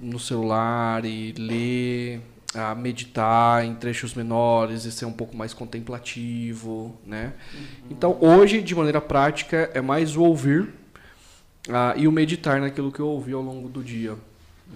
no 0.01 0.19
celular 0.19 1.05
e 1.05 1.33
ler, 1.39 2.21
a 2.53 2.75
meditar 2.75 3.65
em 3.65 3.77
trechos 3.77 4.13
menores 4.13 4.85
e 4.87 4.91
ser 4.91 5.05
um 5.05 5.13
pouco 5.13 5.37
mais 5.37 5.55
contemplativo, 5.55 6.97
né? 7.07 7.33
Uhum. 7.55 7.61
Então, 7.91 8.19
hoje, 8.21 8.61
de 8.61 8.75
maneira 8.75 9.01
prática, 9.01 9.71
é 9.73 9.81
mais 9.81 10.17
o 10.17 10.25
ouvir 10.25 10.63
uh, 10.63 11.97
e 11.97 12.09
o 12.09 12.11
meditar 12.11 12.61
naquilo 12.61 12.91
que 12.91 12.99
eu 12.99 13.07
ouvi 13.07 13.33
ao 13.33 13.41
longo 13.41 13.69
do 13.69 13.85
dia. 13.85 14.17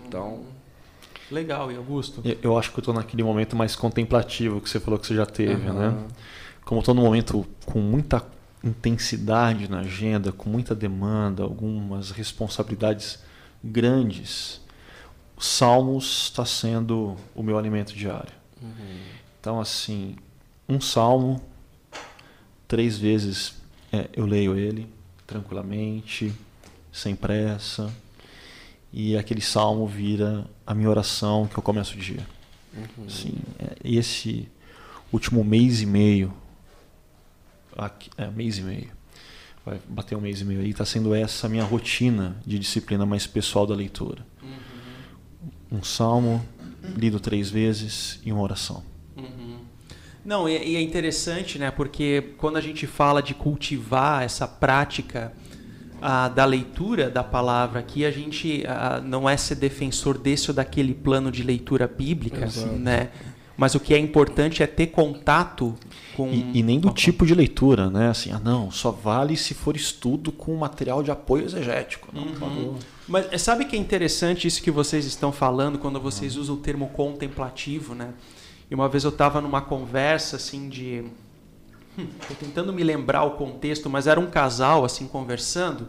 Então, 0.06 0.44
Legal, 1.32 1.72
e 1.72 1.76
Augusto? 1.76 2.22
Eu 2.40 2.56
acho 2.56 2.70
que 2.70 2.78
eu 2.78 2.80
estou 2.80 2.94
naquele 2.94 3.24
momento 3.24 3.56
mais 3.56 3.74
contemplativo 3.74 4.60
que 4.60 4.70
você 4.70 4.78
falou 4.78 5.00
que 5.00 5.08
você 5.08 5.16
já 5.16 5.26
teve, 5.26 5.68
uhum. 5.68 5.74
né? 5.74 5.94
Como 6.64 6.78
estou 6.78 6.94
num 6.94 7.02
momento 7.02 7.44
com 7.64 7.80
muita 7.80 8.24
intensidade 8.68 9.70
na 9.70 9.81
agenda, 9.81 10.33
com 10.33 10.48
muita 10.48 10.74
demanda, 10.74 11.42
algumas 11.42 12.11
responsabilidades 12.11 13.18
grandes, 13.62 14.61
Salmos 15.38 16.22
está 16.22 16.46
sendo 16.46 17.14
o 17.35 17.42
meu 17.42 17.59
alimento 17.59 17.92
diário. 17.92 18.33
Uhum. 18.62 19.00
Então, 19.38 19.61
assim, 19.61 20.16
um 20.66 20.81
salmo, 20.81 21.42
três 22.66 22.96
vezes 22.96 23.55
é, 23.92 24.09
eu 24.14 24.24
leio 24.24 24.57
ele 24.57 24.88
tranquilamente, 25.26 26.33
sem 26.90 27.14
pressa 27.14 27.92
e 28.92 29.14
aquele 29.16 29.42
salmo 29.42 29.87
vira 29.87 30.48
a 30.66 30.74
minha 30.74 30.88
oração 30.88 31.46
que 31.46 31.59
eu 31.59 31.62
começo 31.62 31.94
o 31.94 31.98
dia. 31.98 32.26
Uhum. 32.74 33.07
Assim, 33.07 33.35
é, 33.59 33.76
esse 33.85 34.48
último 35.12 35.44
mês 35.44 35.83
e 35.83 35.87
meio, 35.87 36.33
aqui, 37.76 38.10
é, 38.16 38.28
mês 38.28 38.58
e 38.58 38.62
meio, 38.62 38.88
vai 39.64 39.80
bater 39.88 40.16
um 40.16 40.20
mês 40.20 40.40
e 40.40 40.44
meio 40.44 40.60
aí, 40.60 40.70
está 40.70 40.84
sendo 40.84 41.14
essa 41.14 41.48
minha 41.48 41.64
rotina 41.64 42.36
de 42.46 42.58
disciplina 42.58 43.04
mais 43.04 43.26
pessoal 43.26 43.66
da 43.66 43.74
leitura. 43.74 44.24
Uhum. 44.42 45.78
Um 45.78 45.82
salmo 45.82 46.44
lido 46.96 47.18
três 47.18 47.50
vezes 47.50 48.20
e 48.24 48.32
uma 48.32 48.42
oração. 48.42 48.82
Uhum. 49.16 49.58
Não, 50.24 50.48
e 50.48 50.76
é 50.76 50.80
interessante, 50.80 51.58
né? 51.58 51.70
Porque 51.70 52.34
quando 52.36 52.56
a 52.56 52.60
gente 52.60 52.86
fala 52.86 53.22
de 53.22 53.32
cultivar 53.32 54.24
essa 54.24 54.46
prática 54.46 55.32
a, 56.00 56.28
da 56.28 56.44
leitura 56.44 57.08
da 57.08 57.22
palavra 57.22 57.80
aqui, 57.80 58.04
a 58.04 58.10
gente 58.10 58.64
a, 58.66 59.00
não 59.00 59.28
é 59.28 59.36
ser 59.36 59.54
defensor 59.54 60.18
desse 60.18 60.50
ou 60.50 60.54
daquele 60.54 60.94
plano 60.94 61.30
de 61.30 61.42
leitura 61.42 61.86
bíblica, 61.86 62.44
Exato. 62.44 62.72
né? 62.72 63.10
Mas 63.56 63.74
o 63.74 63.80
que 63.80 63.94
é 63.94 63.98
importante 63.98 64.62
é 64.62 64.66
ter 64.66 64.88
contato 64.88 65.74
com. 66.14 66.28
E, 66.28 66.58
e 66.58 66.62
nem 66.62 66.78
do 66.78 66.90
tipo 66.90 67.24
de 67.24 67.34
leitura, 67.34 67.88
né? 67.88 68.10
Assim, 68.10 68.30
ah, 68.30 68.38
não, 68.38 68.70
só 68.70 68.90
vale 68.90 69.36
se 69.36 69.54
for 69.54 69.74
estudo 69.74 70.30
com 70.30 70.54
material 70.56 71.02
de 71.02 71.10
apoio 71.10 71.44
exegético. 71.44 72.08
Não, 72.12 72.22
uhum. 72.22 72.76
Mas 73.08 73.32
eh, 73.32 73.38
sabe 73.38 73.64
que 73.64 73.74
é 73.74 73.78
interessante 73.78 74.46
isso 74.46 74.62
que 74.62 74.70
vocês 74.70 75.06
estão 75.06 75.32
falando 75.32 75.78
quando 75.78 75.98
vocês 75.98 76.36
uhum. 76.36 76.42
usam 76.42 76.54
o 76.56 76.58
termo 76.58 76.88
contemplativo, 76.88 77.94
né? 77.94 78.12
E 78.70 78.74
uma 78.74 78.88
vez 78.88 79.04
eu 79.04 79.10
estava 79.10 79.40
numa 79.40 79.62
conversa 79.62 80.36
assim 80.36 80.68
de 80.68 81.04
Estou 82.20 82.36
tentando 82.38 82.72
me 82.72 82.82
lembrar 82.82 83.24
o 83.24 83.32
contexto, 83.32 83.88
mas 83.88 84.07
era 84.07 84.20
um 84.20 84.26
casal 84.26 84.84
assim 84.84 85.07
conversando 85.07 85.88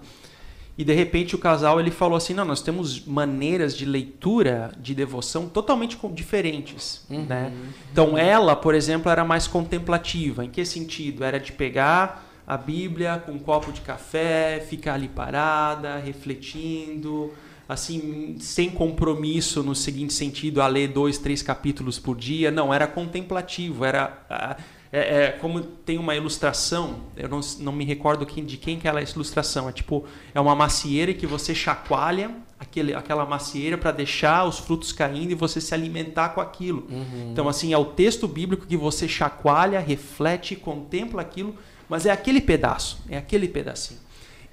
e 0.77 0.83
de 0.83 0.93
repente 0.93 1.33
o 1.35 1.39
casal 1.39 1.79
ele 1.79 1.89
falou 1.89 2.15
assim, 2.15 2.33
não, 2.33 2.45
nós 2.45 2.61
temos 2.61 3.03
maneiras 3.03 3.75
de 3.75 3.83
leitura, 3.83 4.71
de 4.79 4.93
devoção 4.93 5.49
totalmente 5.49 5.97
diferentes, 6.13 7.03
uhum, 7.09 7.25
né? 7.25 7.51
Então 7.91 8.17
ela, 8.17 8.55
por 8.55 8.75
exemplo, 8.75 9.11
era 9.11 9.25
mais 9.25 9.47
contemplativa. 9.47 10.45
Em 10.45 10.49
que 10.49 10.63
sentido? 10.63 11.23
Era 11.23 11.39
de 11.39 11.51
pegar 11.51 12.25
a 12.45 12.55
Bíblia 12.55 13.21
com 13.25 13.31
um 13.31 13.39
copo 13.39 13.71
de 13.71 13.81
café, 13.81 14.63
ficar 14.69 14.93
ali 14.93 15.07
parada, 15.07 15.97
refletindo, 15.97 17.33
assim, 17.67 18.35
sem 18.39 18.69
compromisso 18.69 19.63
no 19.63 19.75
seguinte 19.75 20.13
sentido, 20.13 20.61
a 20.61 20.67
ler 20.67 20.89
dois, 20.89 21.17
três 21.17 21.41
capítulos 21.41 21.97
por 21.99 22.15
dia. 22.15 22.51
Não, 22.51 22.73
era 22.73 22.87
contemplativo, 22.87 23.83
era 23.83 24.57
é, 24.91 25.23
é, 25.23 25.31
como 25.31 25.61
tem 25.61 25.97
uma 25.97 26.15
ilustração, 26.15 27.01
eu 27.15 27.27
não, 27.27 27.39
não 27.59 27.71
me 27.71 27.83
recordo 27.83 28.25
quem, 28.25 28.45
de 28.45 28.57
quem 28.57 28.79
que 28.79 28.87
é 28.87 29.01
essa 29.01 29.13
ilustração. 29.13 29.67
É 29.67 29.71
tipo, 29.71 30.05
é 30.33 30.39
uma 30.39 30.55
macieira 30.55 31.13
que 31.13 31.27
você 31.27 31.53
chacoalha 31.53 32.31
aquele, 32.59 32.93
aquela 32.93 33.25
macieira 33.25 33.77
para 33.77 33.91
deixar 33.91 34.45
os 34.45 34.59
frutos 34.59 34.91
caindo 34.91 35.31
e 35.31 35.35
você 35.35 35.61
se 35.61 35.73
alimentar 35.73 36.29
com 36.29 36.41
aquilo. 36.41 36.87
Uhum. 36.89 37.31
Então, 37.31 37.47
assim, 37.47 37.73
é 37.73 37.77
o 37.77 37.85
texto 37.85 38.27
bíblico 38.27 38.65
que 38.65 38.77
você 38.77 39.07
chacoalha, 39.07 39.79
reflete, 39.79 40.55
contempla 40.55 41.21
aquilo, 41.21 41.55
mas 41.89 42.05
é 42.05 42.11
aquele 42.11 42.41
pedaço, 42.41 42.99
é 43.09 43.17
aquele 43.17 43.47
pedacinho. 43.47 43.99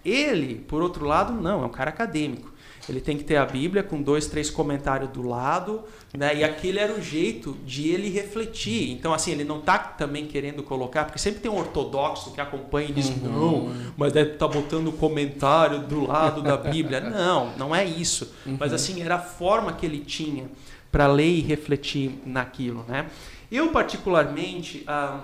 Ele, 0.05 0.57
por 0.57 0.83
outro 0.83 1.07
lado, 1.07 1.33
não, 1.33 1.63
é 1.63 1.67
um 1.67 1.71
cara 1.71 1.91
acadêmico. 1.91 2.53
Ele 2.89 3.01
tem 3.01 3.17
que 3.17 3.25
ter 3.25 3.37
a 3.37 3.47
Bíblia 3.47 3.83
com 3.83 4.01
dois, 4.03 4.27
três 4.27 4.51
comentários 4.51 5.11
do 5.11 5.23
lado, 5.23 5.83
né? 6.17 6.37
E 6.37 6.45
aquele 6.45 6.79
era 6.79 6.93
o 6.93 7.01
jeito 7.01 7.57
de 7.65 7.89
ele 7.89 8.11
refletir. 8.11 8.91
Então, 8.91 9.15
assim, 9.15 9.33
ele 9.33 9.45
não 9.45 9.59
está 9.59 9.79
também 9.79 10.27
querendo 10.27 10.63
colocar, 10.63 11.05
porque 11.05 11.19
sempre 11.19 11.41
tem 11.41 11.51
um 11.51 11.59
ortodoxo 11.59 12.33
que 12.33 12.41
acompanha 12.41 12.89
e 12.91 12.93
diz, 12.93 13.09
uhum. 13.09 13.17
não, 13.23 13.75
mas 13.97 14.13
deve 14.13 14.33
estar 14.33 14.49
tá 14.49 14.53
botando 14.53 14.93
comentário 14.93 15.81
do 15.81 16.07
lado 16.07 16.43
da 16.43 16.57
Bíblia. 16.57 17.01
Não, 17.15 17.53
não 17.57 17.75
é 17.75 17.85
isso. 17.85 18.33
Uhum. 18.45 18.57
Mas, 18.59 18.73
assim, 18.73 19.03
era 19.03 19.17
a 19.17 19.19
forma 19.21 19.73
que 19.73 19.87
ele 19.87 20.01
tinha 20.01 20.51
para 20.91 21.07
ler 21.07 21.29
e 21.29 21.41
refletir 21.41 22.21
naquilo, 22.25 22.85
né? 22.89 23.07
Eu, 23.51 23.69
particularmente, 23.69 24.83
ah, 24.87 25.21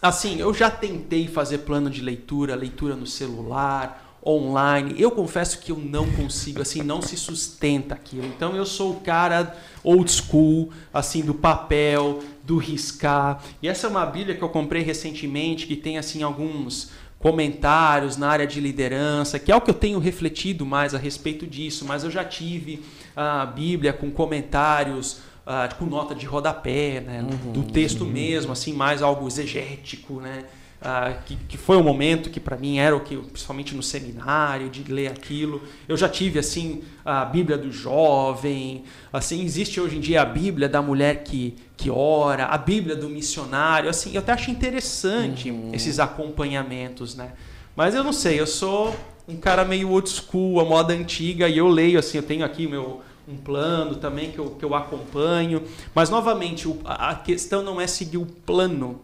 assim, 0.00 0.40
eu 0.40 0.52
já 0.54 0.70
tentei 0.70 1.28
fazer 1.28 1.58
plano 1.58 1.90
de 1.90 2.00
leitura, 2.00 2.54
leitura 2.54 2.94
no 2.94 3.06
celular, 3.06 4.09
online. 4.24 4.94
Eu 4.98 5.10
confesso 5.10 5.58
que 5.58 5.72
eu 5.72 5.78
não 5.78 6.10
consigo, 6.10 6.60
assim, 6.62 6.82
não 6.82 7.00
se 7.00 7.16
sustenta 7.16 7.94
aquilo. 7.94 8.26
Então 8.26 8.54
eu 8.54 8.66
sou 8.66 8.92
o 8.92 9.00
cara 9.00 9.56
old 9.82 10.10
school, 10.10 10.70
assim, 10.92 11.22
do 11.22 11.34
papel, 11.34 12.20
do 12.44 12.58
riscar. 12.58 13.42
E 13.62 13.68
essa 13.68 13.86
é 13.86 13.90
uma 13.90 14.04
Bíblia 14.04 14.36
que 14.36 14.42
eu 14.42 14.48
comprei 14.48 14.82
recentemente, 14.82 15.66
que 15.66 15.76
tem, 15.76 15.98
assim, 15.98 16.22
alguns 16.22 16.90
comentários 17.18 18.16
na 18.16 18.28
área 18.28 18.46
de 18.46 18.60
liderança, 18.60 19.38
que 19.38 19.52
é 19.52 19.56
o 19.56 19.60
que 19.60 19.70
eu 19.70 19.74
tenho 19.74 19.98
refletido 19.98 20.64
mais 20.64 20.94
a 20.94 20.98
respeito 20.98 21.46
disso, 21.46 21.84
mas 21.84 22.02
eu 22.02 22.10
já 22.10 22.24
tive 22.24 22.82
a 23.14 23.44
Bíblia 23.44 23.92
com 23.92 24.10
comentários, 24.10 25.20
uh, 25.46 25.74
com 25.78 25.84
nota 25.84 26.14
de 26.14 26.24
rodapé, 26.24 27.00
né, 27.00 27.22
uhum, 27.22 27.52
do 27.52 27.62
texto 27.64 28.04
uhum. 28.04 28.10
mesmo, 28.10 28.52
assim, 28.52 28.72
mais 28.72 29.02
algo 29.02 29.26
exegético, 29.26 30.14
né? 30.14 30.44
Uh, 30.80 31.22
que, 31.26 31.36
que, 31.36 31.58
foi 31.58 31.76
um 31.76 31.82
momento 31.82 32.30
que 32.30 32.40
para 32.40 32.56
mim 32.56 32.78
era 32.78 32.96
o 32.96 33.00
que, 33.00 33.14
principalmente 33.14 33.74
no 33.74 33.82
seminário, 33.82 34.70
de 34.70 34.90
ler 34.90 35.08
aquilo. 35.08 35.60
Eu 35.86 35.94
já 35.94 36.08
tive 36.08 36.38
assim 36.38 36.82
a 37.04 37.22
Bíblia 37.22 37.58
do 37.58 37.70
jovem, 37.70 38.84
assim 39.12 39.44
existe 39.44 39.78
hoje 39.78 39.98
em 39.98 40.00
dia 40.00 40.22
a 40.22 40.24
Bíblia 40.24 40.70
da 40.70 40.80
mulher 40.80 41.22
que, 41.22 41.54
que 41.76 41.90
ora, 41.90 42.46
a 42.46 42.56
Bíblia 42.56 42.96
do 42.96 43.10
missionário, 43.10 43.90
assim 43.90 44.14
eu 44.14 44.20
até 44.20 44.32
acho 44.32 44.50
interessante 44.50 45.50
uhum. 45.50 45.70
esses 45.74 45.98
acompanhamentos, 45.98 47.14
né? 47.14 47.32
Mas 47.76 47.94
eu 47.94 48.02
não 48.02 48.12
sei, 48.12 48.40
eu 48.40 48.46
sou 48.46 48.96
um 49.28 49.36
cara 49.36 49.66
meio 49.66 49.90
old 49.90 50.08
school, 50.08 50.60
a 50.60 50.64
moda 50.64 50.94
antiga 50.94 51.46
e 51.46 51.58
eu 51.58 51.68
leio 51.68 51.98
assim, 51.98 52.16
eu 52.16 52.22
tenho 52.22 52.42
aqui 52.42 52.66
meu 52.66 53.02
um 53.28 53.36
plano 53.36 53.96
também 53.96 54.32
que 54.32 54.38
eu, 54.38 54.50
que 54.52 54.64
eu 54.64 54.74
acompanho, 54.74 55.62
mas 55.94 56.08
novamente 56.08 56.66
a 56.86 57.14
questão 57.14 57.62
não 57.62 57.78
é 57.78 57.86
seguir 57.86 58.16
o 58.16 58.24
plano 58.24 59.02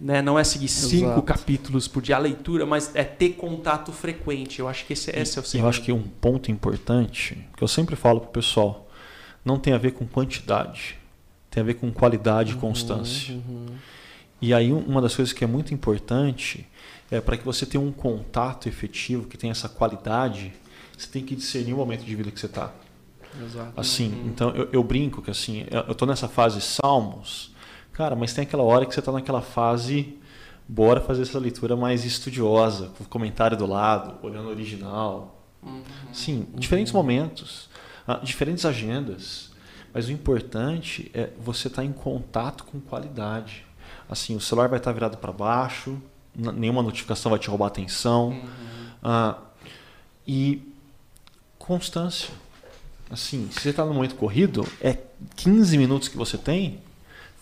né? 0.00 0.20
Não 0.20 0.38
é 0.38 0.44
seguir 0.44 0.68
cinco 0.68 1.06
Exato. 1.06 1.22
capítulos 1.22 1.88
por 1.88 2.02
dia 2.02 2.16
a 2.16 2.18
leitura, 2.18 2.66
mas 2.66 2.90
é 2.94 3.04
ter 3.04 3.30
contato 3.30 3.92
frequente. 3.92 4.60
Eu 4.60 4.68
acho 4.68 4.84
que 4.86 4.92
esse, 4.92 5.10
esse 5.10 5.38
é 5.38 5.40
o 5.40 5.44
segredo. 5.44 5.64
Eu 5.64 5.68
acho 5.68 5.82
que 5.82 5.92
um 5.92 6.02
ponto 6.02 6.50
importante, 6.50 7.46
que 7.56 7.62
eu 7.62 7.68
sempre 7.68 7.96
falo 7.96 8.20
para 8.20 8.28
o 8.28 8.32
pessoal, 8.32 8.88
não 9.44 9.58
tem 9.58 9.72
a 9.72 9.78
ver 9.78 9.92
com 9.92 10.06
quantidade, 10.06 10.96
tem 11.50 11.62
a 11.62 11.64
ver 11.64 11.74
com 11.74 11.90
qualidade 11.92 12.52
e 12.52 12.54
uhum, 12.54 12.60
constância. 12.60 13.34
Uhum. 13.34 13.66
E 14.40 14.52
aí 14.52 14.72
uma 14.72 15.00
das 15.00 15.14
coisas 15.14 15.32
que 15.32 15.44
é 15.44 15.46
muito 15.46 15.72
importante 15.72 16.66
é 17.10 17.20
para 17.20 17.36
que 17.36 17.44
você 17.44 17.64
tenha 17.64 17.82
um 17.82 17.92
contato 17.92 18.68
efetivo, 18.68 19.26
que 19.26 19.38
tenha 19.38 19.52
essa 19.52 19.68
qualidade, 19.68 20.52
você 20.96 21.08
tem 21.08 21.22
que 21.22 21.36
discernir 21.36 21.74
o 21.74 21.76
momento 21.76 22.04
de 22.04 22.14
vida 22.14 22.30
que 22.30 22.40
você 22.40 22.46
está. 22.46 22.72
Assim, 23.76 24.10
uhum. 24.10 24.26
então 24.26 24.50
eu, 24.50 24.68
eu, 24.72 24.84
brinco 24.84 25.20
que 25.20 25.30
assim, 25.30 25.66
eu 25.70 25.92
estou 25.92 26.06
nessa 26.06 26.28
fase 26.28 26.60
Salmos, 26.60 27.52
Cara, 27.94 28.16
mas 28.16 28.34
tem 28.34 28.42
aquela 28.42 28.64
hora 28.64 28.84
que 28.84 28.92
você 28.92 28.98
está 28.98 29.12
naquela 29.12 29.40
fase, 29.40 30.18
bora 30.68 31.00
fazer 31.00 31.22
essa 31.22 31.38
leitura 31.38 31.76
mais 31.76 32.04
estudiosa, 32.04 32.90
com 32.98 33.04
o 33.04 33.06
comentário 33.06 33.56
do 33.56 33.66
lado, 33.66 34.16
olhando 34.20 34.48
o 34.48 34.50
original. 34.50 35.40
Uhum. 35.62 35.82
Sim, 36.12 36.38
uhum. 36.52 36.58
diferentes 36.58 36.92
momentos, 36.92 37.70
ah, 38.06 38.20
diferentes 38.22 38.66
agendas. 38.66 39.52
Mas 39.92 40.08
o 40.08 40.12
importante 40.12 41.08
é 41.14 41.30
você 41.38 41.68
estar 41.68 41.82
tá 41.82 41.86
em 41.86 41.92
contato 41.92 42.64
com 42.64 42.80
qualidade. 42.80 43.64
Assim, 44.10 44.34
o 44.34 44.40
celular 44.40 44.68
vai 44.68 44.78
estar 44.78 44.90
tá 44.90 44.94
virado 44.94 45.16
para 45.16 45.32
baixo, 45.32 45.96
nenhuma 46.34 46.82
notificação 46.82 47.30
vai 47.30 47.38
te 47.38 47.48
roubar 47.48 47.66
a 47.66 47.68
atenção. 47.68 48.30
Uhum. 48.30 48.86
Ah, 49.04 49.38
e 50.26 50.60
constância. 51.60 52.30
Assim, 53.08 53.48
se 53.52 53.60
você 53.60 53.70
está 53.70 53.84
no 53.84 53.94
momento 53.94 54.16
corrido, 54.16 54.66
é 54.80 54.98
15 55.36 55.78
minutos 55.78 56.08
que 56.08 56.16
você 56.16 56.36
tem, 56.36 56.80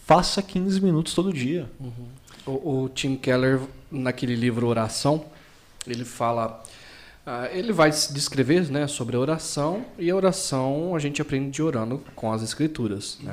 faça 0.07 0.43
15 0.43 0.81
minutos 0.81 1.15
todo 1.15 1.33
dia. 1.33 1.71
Uhum. 1.81 2.07
O, 2.45 2.83
o, 2.83 2.89
Tim 2.89 3.17
Keller, 3.17 3.61
naquele 3.91 4.35
livro 4.35 4.67
Oração, 4.67 5.25
ele 5.87 6.05
fala. 6.05 6.63
Uh, 7.25 7.57
ele 7.57 7.73
vai 7.73 7.89
descrever 7.91 8.69
né, 8.69 8.89
sobre 8.89 9.15
a 9.15 9.21
oração, 9.21 9.85
e 9.97 10.11
a 10.11 10.17
oração 10.17 10.97
a 10.97 10.99
gente 10.99 11.23
aprende 11.23 11.63
orando 11.63 12.03
com 12.17 12.33
as 12.33 12.43
escrituras. 12.43 13.17
Né? 13.23 13.33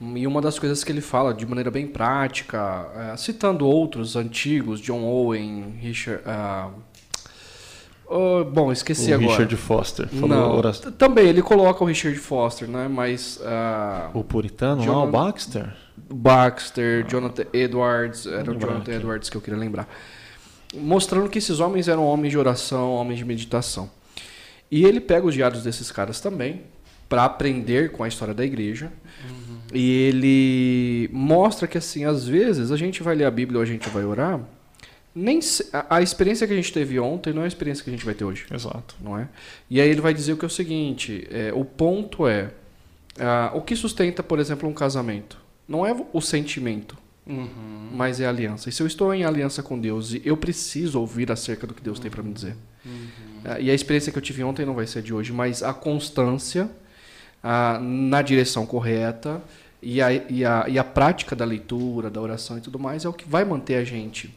Uhum. 0.00 0.16
E 0.16 0.26
uma 0.28 0.40
das 0.40 0.60
coisas 0.60 0.84
que 0.84 0.92
ele 0.92 1.00
fala 1.00 1.34
de 1.34 1.44
maneira 1.44 1.72
bem 1.72 1.88
prática, 1.88 2.86
uh, 3.14 3.18
citando 3.18 3.66
outros 3.66 4.14
antigos, 4.14 4.80
John 4.80 5.02
Owen, 5.02 5.76
Richard. 5.80 6.22
Uh, 6.22 6.93
Oh, 8.16 8.44
bom, 8.44 8.70
esqueci 8.70 9.10
o 9.10 9.14
agora. 9.16 9.28
Richard 9.28 9.56
Foster. 9.56 10.08
Não, 10.12 10.56
oração. 10.56 10.92
também 10.92 11.26
ele 11.26 11.42
coloca 11.42 11.82
o 11.82 11.86
Richard 11.88 12.16
Foster, 12.16 12.68
né? 12.68 12.86
Mas 12.86 13.40
uh, 13.40 14.16
o 14.16 14.22
puritano, 14.22 14.82
John... 14.82 14.92
não, 14.92 15.08
o 15.08 15.10
Baxter. 15.10 15.74
Baxter, 15.96 17.04
ah. 17.04 17.10
Jonathan 17.10 17.44
Edwards, 17.52 18.24
era 18.26 18.52
o 18.52 18.54
Jonathan 18.56 18.92
Edwards 18.92 19.28
que 19.28 19.36
eu 19.36 19.40
queria 19.40 19.58
lembrar, 19.58 19.88
mostrando 20.76 21.28
que 21.28 21.38
esses 21.38 21.58
homens 21.58 21.88
eram 21.88 22.06
homens 22.06 22.30
de 22.30 22.38
oração, 22.38 22.92
homens 22.92 23.18
de 23.18 23.24
meditação. 23.24 23.90
E 24.70 24.84
ele 24.84 25.00
pega 25.00 25.26
os 25.26 25.34
diários 25.34 25.64
desses 25.64 25.90
caras 25.90 26.20
também 26.20 26.62
para 27.08 27.24
aprender 27.24 27.90
com 27.90 28.04
a 28.04 28.06
história 28.06 28.32
da 28.32 28.44
igreja. 28.44 28.92
Uhum. 29.28 29.56
E 29.74 29.90
ele 29.90 31.10
mostra 31.12 31.66
que 31.66 31.76
assim, 31.76 32.04
às 32.04 32.28
vezes 32.28 32.70
a 32.70 32.76
gente 32.76 33.02
vai 33.02 33.16
ler 33.16 33.24
a 33.24 33.30
Bíblia 33.30 33.58
ou 33.58 33.62
a 33.64 33.66
gente 33.66 33.88
vai 33.88 34.04
orar 34.04 34.40
nem 35.14 35.38
a, 35.72 35.96
a, 35.96 36.02
experiência 36.02 36.46
que 36.46 36.52
a 36.52 36.56
gente 36.56 36.72
teve 36.72 36.98
ontem 36.98 37.32
não 37.32 37.42
é 37.42 37.44
a 37.44 37.48
experiência 37.48 37.84
que 37.84 37.90
a 37.90 37.92
gente 37.92 38.04
vai 38.04 38.14
ter 38.14 38.24
hoje. 38.24 38.46
Exato. 38.52 38.96
Não 39.00 39.18
é? 39.18 39.28
E 39.70 39.80
aí 39.80 39.88
ele 39.88 40.00
vai 40.00 40.12
dizer 40.12 40.32
o 40.32 40.36
que 40.36 40.44
é 40.44 40.48
o 40.48 40.50
seguinte: 40.50 41.26
é, 41.30 41.52
o 41.52 41.64
ponto 41.64 42.26
é 42.26 42.50
o 43.52 43.60
que 43.60 43.76
sustenta, 43.76 44.24
por 44.24 44.40
exemplo, 44.40 44.68
um 44.68 44.72
casamento 44.72 45.44
não 45.68 45.84
é 45.86 45.94
o 46.12 46.20
sentimento, 46.20 46.96
uhum. 47.26 47.90
mas 47.92 48.20
é 48.20 48.26
a 48.26 48.28
aliança. 48.28 48.68
E 48.68 48.72
se 48.72 48.82
eu 48.82 48.86
estou 48.86 49.12
em 49.14 49.24
aliança 49.24 49.62
com 49.62 49.78
Deus 49.78 50.12
e 50.12 50.22
eu 50.24 50.36
preciso 50.36 51.00
ouvir 51.00 51.30
acerca 51.32 51.66
do 51.66 51.74
que 51.74 51.82
Deus 51.82 51.98
uhum. 51.98 52.02
tem 52.02 52.10
para 52.10 52.22
me 52.22 52.32
dizer. 52.32 52.56
Uhum. 52.84 53.08
É, 53.44 53.62
e 53.62 53.70
a 53.70 53.74
experiência 53.74 54.12
que 54.12 54.18
eu 54.18 54.22
tive 54.22 54.44
ontem 54.44 54.66
não 54.66 54.74
vai 54.74 54.86
ser 54.86 55.02
de 55.02 55.12
hoje, 55.12 55.32
mas 55.32 55.62
a 55.62 55.72
constância 55.72 56.70
a, 57.42 57.78
na 57.80 58.22
direção 58.22 58.66
correta 58.66 59.42
e 59.82 60.00
a, 60.00 60.12
e, 60.12 60.44
a, 60.44 60.66
e 60.68 60.78
a 60.78 60.84
prática 60.84 61.34
da 61.34 61.44
leitura, 61.44 62.10
da 62.10 62.20
oração 62.20 62.58
e 62.58 62.60
tudo 62.60 62.78
mais 62.78 63.04
é 63.04 63.08
o 63.08 63.12
que 63.12 63.28
vai 63.28 63.44
manter 63.44 63.76
a 63.76 63.84
gente 63.84 64.34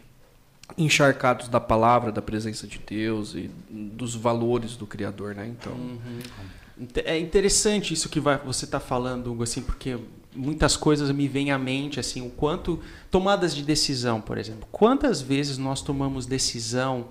encharcados 0.78 1.47
da 1.47 1.59
palavra, 1.59 2.11
da 2.11 2.22
presença 2.22 2.68
de 2.68 2.80
Deus 2.80 3.36
e 3.36 3.49
dos 3.70 4.15
valores 4.15 4.76
do 4.76 4.86
Criador, 4.86 5.36
né? 5.36 5.47
Então 5.47 5.74
uhum. 5.74 6.20
é 7.05 7.18
interessante 7.18 7.93
isso 7.93 8.09
que 8.09 8.20
vai, 8.20 8.38
você 8.38 8.65
está 8.65 8.80
falando, 8.80 9.32
Hugo, 9.32 9.43
assim, 9.43 9.61
porque 9.61 9.97
muitas 10.36 10.76
coisas 10.76 11.09
me 11.11 11.28
vêm 11.28 11.51
à 11.51 11.57
mente, 11.57 11.99
assim, 11.99 12.26
o 12.26 12.30
quanto 12.30 12.80
tomadas 13.09 13.55
de 13.55 13.63
decisão, 13.63 14.22
por 14.22 14.38
exemplo, 14.38 14.68
quantas 14.72 15.22
vezes 15.22 15.57
nós 15.57 15.82
tomamos 15.82 16.26
decisão 16.26 17.07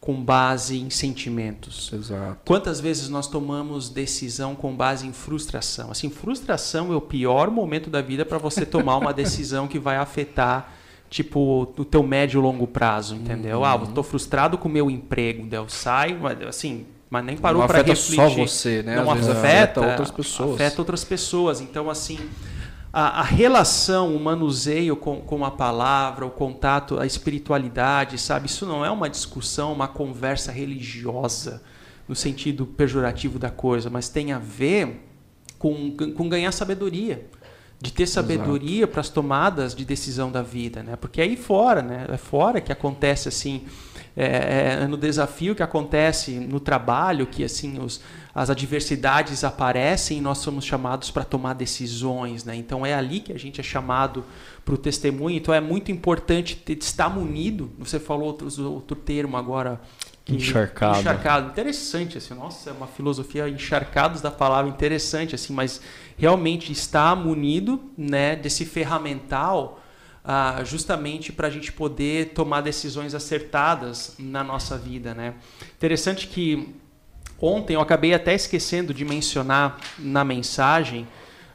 com 0.00 0.22
base 0.22 0.78
em 0.78 0.88
sentimentos. 0.88 1.92
Exato. 1.92 2.38
Quantas 2.46 2.80
vezes 2.80 3.10
nós 3.10 3.26
tomamos 3.26 3.90
decisão 3.90 4.54
com 4.54 4.74
base 4.74 5.06
em 5.06 5.12
frustração? 5.12 5.90
Assim, 5.90 6.08
frustração 6.08 6.90
é 6.90 6.96
o 6.96 7.02
pior 7.02 7.50
momento 7.50 7.90
da 7.90 8.00
vida 8.00 8.24
para 8.24 8.38
você 8.38 8.64
tomar 8.64 8.96
uma 8.96 9.12
decisão 9.12 9.68
que 9.68 9.78
vai 9.78 9.98
afetar 9.98 10.79
tipo, 11.10 11.68
o 11.76 11.84
teu 11.84 12.04
médio 12.04 12.40
e 12.40 12.42
longo 12.42 12.68
prazo, 12.68 13.16
entendeu? 13.16 13.58
Uhum. 13.58 13.64
Ah, 13.64 13.78
eu 13.78 13.88
tô 13.88 14.02
frustrado 14.02 14.56
com 14.56 14.68
o 14.68 14.72
meu 14.72 14.88
emprego, 14.88 15.46
eu 15.50 15.68
saio, 15.68 16.20
assim, 16.48 16.86
mas 17.10 17.24
nem 17.24 17.36
parou 17.36 17.66
para 17.66 17.78
refletir. 17.78 18.16
Não 18.16 18.24
afeta 18.24 18.38
só 18.38 18.46
você, 18.46 18.82
né? 18.84 18.96
Não 18.96 19.10
afeta, 19.10 19.32
afeta, 19.32 19.80
outras 19.80 20.10
pessoas. 20.12 20.54
Afeta 20.54 20.80
outras 20.80 21.04
pessoas. 21.04 21.60
Então, 21.60 21.90
assim, 21.90 22.16
a, 22.92 23.20
a 23.20 23.22
relação, 23.24 24.14
o 24.14 24.20
manuseio 24.20 24.94
com, 24.94 25.20
com 25.20 25.44
a 25.44 25.50
palavra, 25.50 26.24
o 26.24 26.30
contato, 26.30 27.00
a 27.00 27.04
espiritualidade, 27.04 28.16
sabe? 28.16 28.46
Isso 28.46 28.64
não 28.64 28.84
é 28.84 28.90
uma 28.90 29.10
discussão, 29.10 29.72
uma 29.72 29.88
conversa 29.88 30.52
religiosa, 30.52 31.60
no 32.06 32.14
sentido 32.14 32.64
pejorativo 32.64 33.36
da 33.36 33.50
coisa, 33.50 33.90
mas 33.90 34.08
tem 34.08 34.30
a 34.30 34.38
ver 34.38 35.08
com, 35.58 35.90
com 35.90 36.28
ganhar 36.28 36.52
sabedoria 36.52 37.26
de 37.82 37.90
ter 37.92 38.06
sabedoria 38.06 38.86
para 38.86 39.00
as 39.00 39.08
tomadas 39.08 39.74
de 39.74 39.84
decisão 39.86 40.30
da 40.30 40.42
vida, 40.42 40.82
né? 40.82 40.96
Porque 40.96 41.20
aí 41.20 41.34
fora, 41.36 41.80
né? 41.80 42.06
É 42.10 42.16
fora 42.18 42.60
que 42.60 42.70
acontece 42.70 43.26
assim, 43.26 43.62
é, 44.14 44.80
é 44.82 44.86
no 44.86 44.98
desafio 44.98 45.54
que 45.54 45.62
acontece 45.62 46.32
no 46.32 46.60
trabalho 46.60 47.26
que 47.26 47.42
assim 47.42 47.78
os, 47.80 48.02
as 48.34 48.50
adversidades 48.50 49.44
aparecem 49.44 50.18
e 50.18 50.20
nós 50.20 50.38
somos 50.38 50.64
chamados 50.64 51.10
para 51.10 51.24
tomar 51.24 51.54
decisões, 51.54 52.44
né? 52.44 52.54
Então 52.54 52.84
é 52.84 52.92
ali 52.92 53.20
que 53.20 53.32
a 53.32 53.38
gente 53.38 53.60
é 53.60 53.64
chamado 53.64 54.24
para 54.62 54.74
o 54.74 54.78
testemunho. 54.78 55.36
Então 55.38 55.54
é 55.54 55.60
muito 55.60 55.90
importante 55.90 56.56
ter, 56.56 56.76
estar 56.76 57.08
munido. 57.08 57.70
Você 57.78 57.98
falou 57.98 58.26
outro, 58.26 58.70
outro 58.70 58.94
termo 58.94 59.38
agora 59.38 59.80
que- 60.24 60.34
Encharcado. 60.36 61.00
encharcado. 61.00 61.48
Interessante, 61.48 62.18
assim, 62.18 62.34
nossa, 62.34 62.70
é 62.70 62.72
uma 62.72 62.86
filosofia 62.86 63.48
encharcados 63.48 64.20
da 64.20 64.30
palavra 64.30 64.70
interessante, 64.70 65.34
assim, 65.34 65.52
mas 65.52 65.80
realmente 66.20 66.70
está 66.70 67.16
munido, 67.16 67.80
né, 67.96 68.36
desse 68.36 68.66
ferramental 68.66 69.80
ah, 70.22 70.60
justamente 70.64 71.32
para 71.32 71.46
a 71.48 71.50
gente 71.50 71.72
poder 71.72 72.32
tomar 72.34 72.60
decisões 72.60 73.14
acertadas 73.14 74.16
na 74.18 74.44
nossa 74.44 74.76
vida, 74.76 75.14
né? 75.14 75.34
Interessante 75.76 76.26
que 76.26 76.74
ontem 77.40 77.74
eu 77.74 77.80
acabei 77.80 78.12
até 78.12 78.34
esquecendo 78.34 78.92
de 78.92 79.02
mencionar 79.02 79.78
na 79.98 80.22
mensagem, 80.22 81.08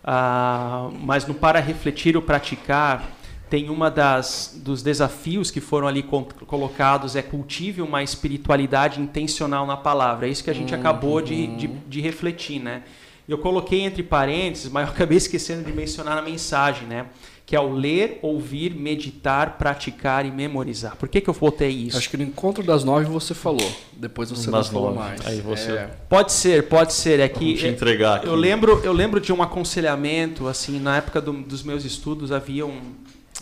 ah, 0.04 0.90
mas 1.00 1.28
no 1.28 1.36
para 1.36 1.60
refletir 1.60 2.16
ou 2.16 2.24
praticar 2.24 3.12
tem 3.48 3.70
uma 3.70 3.92
das 3.92 4.60
dos 4.64 4.82
desafios 4.82 5.52
que 5.52 5.62
foram 5.62 5.88
ali 5.88 6.02
colocados 6.02 7.16
é 7.16 7.22
cultive 7.22 7.84
uma 7.84 8.02
espiritualidade 8.02 9.00
intencional 9.00 9.68
na 9.68 9.78
palavra. 9.78 10.28
É 10.28 10.32
isso 10.32 10.44
que 10.44 10.50
a 10.50 10.54
gente 10.54 10.74
acabou 10.74 11.22
de, 11.22 11.46
de, 11.56 11.68
de 11.68 12.02
refletir, 12.02 12.60
né? 12.60 12.82
Eu 13.28 13.38
coloquei 13.40 13.82
entre 13.82 14.04
parênteses, 14.04 14.70
mas 14.72 14.88
eu 14.88 14.94
acabei 14.94 15.18
esquecendo 15.18 15.64
de 15.64 15.72
mencionar 15.74 16.16
na 16.16 16.22
mensagem, 16.22 16.88
né? 16.88 17.08
Que 17.46 17.56
é 17.56 17.60
o 17.60 17.72
ler, 17.74 18.20
ouvir, 18.24 18.74
meditar, 18.74 19.58
praticar 19.58 20.26
e 20.26 20.32
memorizar. 20.32 20.96
Por 20.96 21.08
que, 21.08 21.22
que 21.22 21.30
eu 21.30 21.34
botei 21.34 21.70
isso? 21.70 21.98
Acho 21.98 22.10
que 22.10 22.18
no 22.18 22.24
encontro 22.24 22.64
das 22.64 22.84
nove 22.84 23.06
você 23.06 23.34
falou. 23.36 23.72
Depois 23.94 24.30
você 24.32 24.50
Das 24.50 24.68
não 24.68 24.74
falou 24.74 24.96
nove. 24.96 25.08
mais. 25.10 25.26
Aí 25.28 25.42
você- 25.42 25.72
É. 25.74 25.86
Pode 26.10 26.32
ser, 26.32 26.68
pode 26.68 26.94
ser. 26.94 27.20
É 27.20 27.28
que 27.28 27.46
Vamos 27.46 27.60
te 27.60 27.68
entregar 27.68 28.16
aqui. 28.18 28.28
eu 28.28 28.36
lembro, 28.36 28.82
eu 28.84 28.94
lembro 28.94 29.20
de 29.22 29.32
um 29.32 29.44
aconselhamento, 29.44 30.48
assim, 30.48 30.80
na 30.80 30.98
época 30.98 31.22
do- 31.22 31.34
dos 31.34 31.62
meus 31.64 31.86
estudos 31.86 32.32
havia 32.32 32.66
um, 32.66 32.82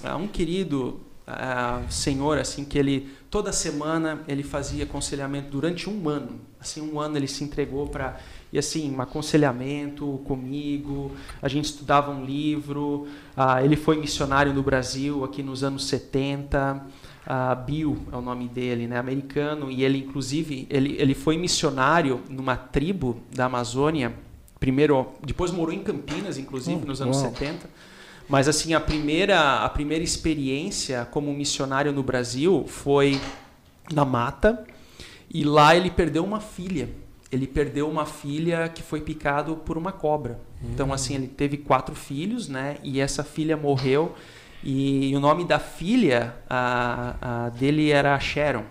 ah, 0.03 0.17
um 0.17 0.27
querido 0.27 0.99
ah, 1.25 1.81
senhor, 1.89 2.37
assim, 2.37 2.65
que 2.65 2.77
ele 2.77 3.07
toda 3.29 3.53
semana 3.53 4.21
ele 4.27 4.43
fazia 4.43 4.83
aconselhamento 4.83 5.49
durante 5.49 5.89
um 5.89 6.09
ano. 6.09 6.41
Assim, 6.59 6.81
um 6.81 6.99
ano 6.99 7.15
ele 7.17 7.27
se 7.27 7.41
entregou 7.45 7.87
para 7.87 8.17
e 8.53 8.59
assim 8.59 8.95
um 8.95 9.01
aconselhamento 9.01 10.21
comigo. 10.25 11.11
A 11.41 11.47
gente 11.47 11.65
estudava 11.65 12.11
um 12.11 12.23
livro. 12.23 13.07
ah, 13.35 13.63
ele 13.63 13.75
foi 13.75 13.97
missionário 13.99 14.53
no 14.53 14.61
Brasil 14.61 15.23
aqui 15.23 15.41
nos 15.41 15.63
anos 15.63 15.85
70. 15.87 16.85
Ah, 17.25 17.55
Bill 17.55 17.97
é 18.11 18.15
o 18.15 18.21
nome 18.21 18.47
dele, 18.47 18.85
né, 18.85 18.97
americano, 18.99 19.71
e 19.71 19.83
ele 19.83 19.97
inclusive 19.97 20.67
ele, 20.69 20.95
ele 20.99 21.15
foi 21.15 21.35
missionário 21.35 22.21
numa 22.29 22.55
tribo 22.55 23.17
da 23.35 23.45
Amazônia. 23.45 24.13
Primeiro, 24.59 25.07
depois 25.25 25.49
morou 25.51 25.73
em 25.73 25.79
Campinas, 25.79 26.37
inclusive, 26.37 26.77
Hum, 26.83 26.85
nos 26.87 27.01
anos 27.01 27.17
uau. 27.17 27.31
70. 27.31 27.67
Mas 28.29 28.47
assim, 28.47 28.73
a 28.73 28.79
primeira 28.79 29.63
a 29.65 29.69
primeira 29.69 30.03
experiência 30.03 31.05
como 31.11 31.33
missionário 31.33 31.91
no 31.91 32.03
Brasil 32.03 32.65
foi 32.67 33.19
na 33.91 34.05
mata, 34.05 34.63
e 35.33 35.43
lá 35.43 35.75
ele 35.75 35.89
perdeu 35.89 36.23
uma 36.23 36.39
filha. 36.39 36.89
Ele 37.33 37.47
perdeu 37.47 37.89
uma 37.89 38.05
filha 38.05 38.69
que 38.69 38.83
foi 38.83 39.01
picado 39.01 39.55
por 39.57 39.77
uma 39.77 39.91
cobra. 39.91 40.39
Então 40.63 40.93
assim, 40.93 41.15
ele 41.15 41.27
teve 41.27 41.57
quatro 41.57 41.95
filhos, 41.95 42.47
né? 42.47 42.77
E 42.83 43.01
essa 43.01 43.23
filha 43.23 43.57
morreu 43.57 44.13
e, 44.63 45.13
o 45.15 45.19
nome 45.19 45.43
da 45.43 45.59
filha 45.59 46.35
a, 46.49 47.15
a 47.45 47.49
dele 47.49 47.91
era 47.91 48.17
Sharon, 48.19 48.63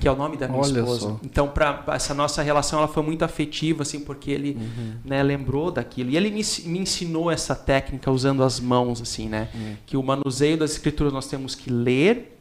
que 0.00 0.08
é 0.08 0.10
o 0.10 0.16
nome 0.16 0.36
da 0.36 0.48
minha 0.48 0.60
Olha 0.60 0.80
esposa. 0.80 1.00
só. 1.00 1.20
Então, 1.22 1.48
para 1.48 1.84
essa 1.88 2.14
nossa 2.14 2.42
relação, 2.42 2.78
ela 2.78 2.88
foi 2.88 3.02
muito 3.02 3.24
afetiva, 3.24 3.82
assim, 3.82 4.00
porque 4.00 4.30
ele 4.30 4.58
né, 5.04 5.22
lembrou 5.22 5.70
daquilo. 5.70 6.10
E 6.10 6.16
ele 6.16 6.30
me, 6.30 6.42
me 6.64 6.78
ensinou 6.78 7.30
essa 7.30 7.54
técnica 7.54 8.10
usando 8.10 8.42
as 8.42 8.58
mãos, 8.58 9.02
assim, 9.02 9.28
né? 9.28 9.48
Que 9.86 9.96
o 9.96 10.02
manuseio 10.02 10.56
das 10.56 10.72
escrituras 10.72 11.12
nós 11.12 11.26
temos 11.26 11.54
que 11.54 11.70
ler, 11.70 12.38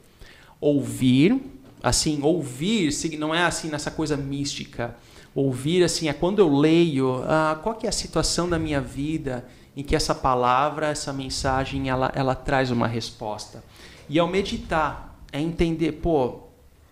ouvir. 0.60 1.42
Assim, 1.82 2.22
ouvir 2.24 2.90
não 3.20 3.36
é 3.36 3.44
assim 3.44 3.68
nessa 3.68 3.92
coisa 3.92 4.16
mística. 4.16 4.96
Ouvir, 5.36 5.84
assim, 5.84 6.08
é 6.08 6.14
quando 6.14 6.40
eu 6.40 6.54
leio, 6.56 7.24
ah, 7.28 7.60
qual 7.62 7.76
que 7.76 7.86
é 7.86 7.90
a 7.90 7.94
situação 7.94 8.48
da 8.48 8.60
minha 8.60 8.80
vida 8.80 9.46
em 9.76 9.84
que 9.84 9.96
essa 9.96 10.14
palavra, 10.14 10.88
essa 10.88 11.12
mensagem, 11.12 11.90
ela, 11.90 12.12
ela 12.14 12.36
traz 12.36 12.70
uma 12.70 12.88
resposta. 12.88 13.64
E 14.08 14.20
ao 14.20 14.28
meditar, 14.28 15.18
é 15.32 15.40
entender, 15.40 15.94
pô, 15.94 16.42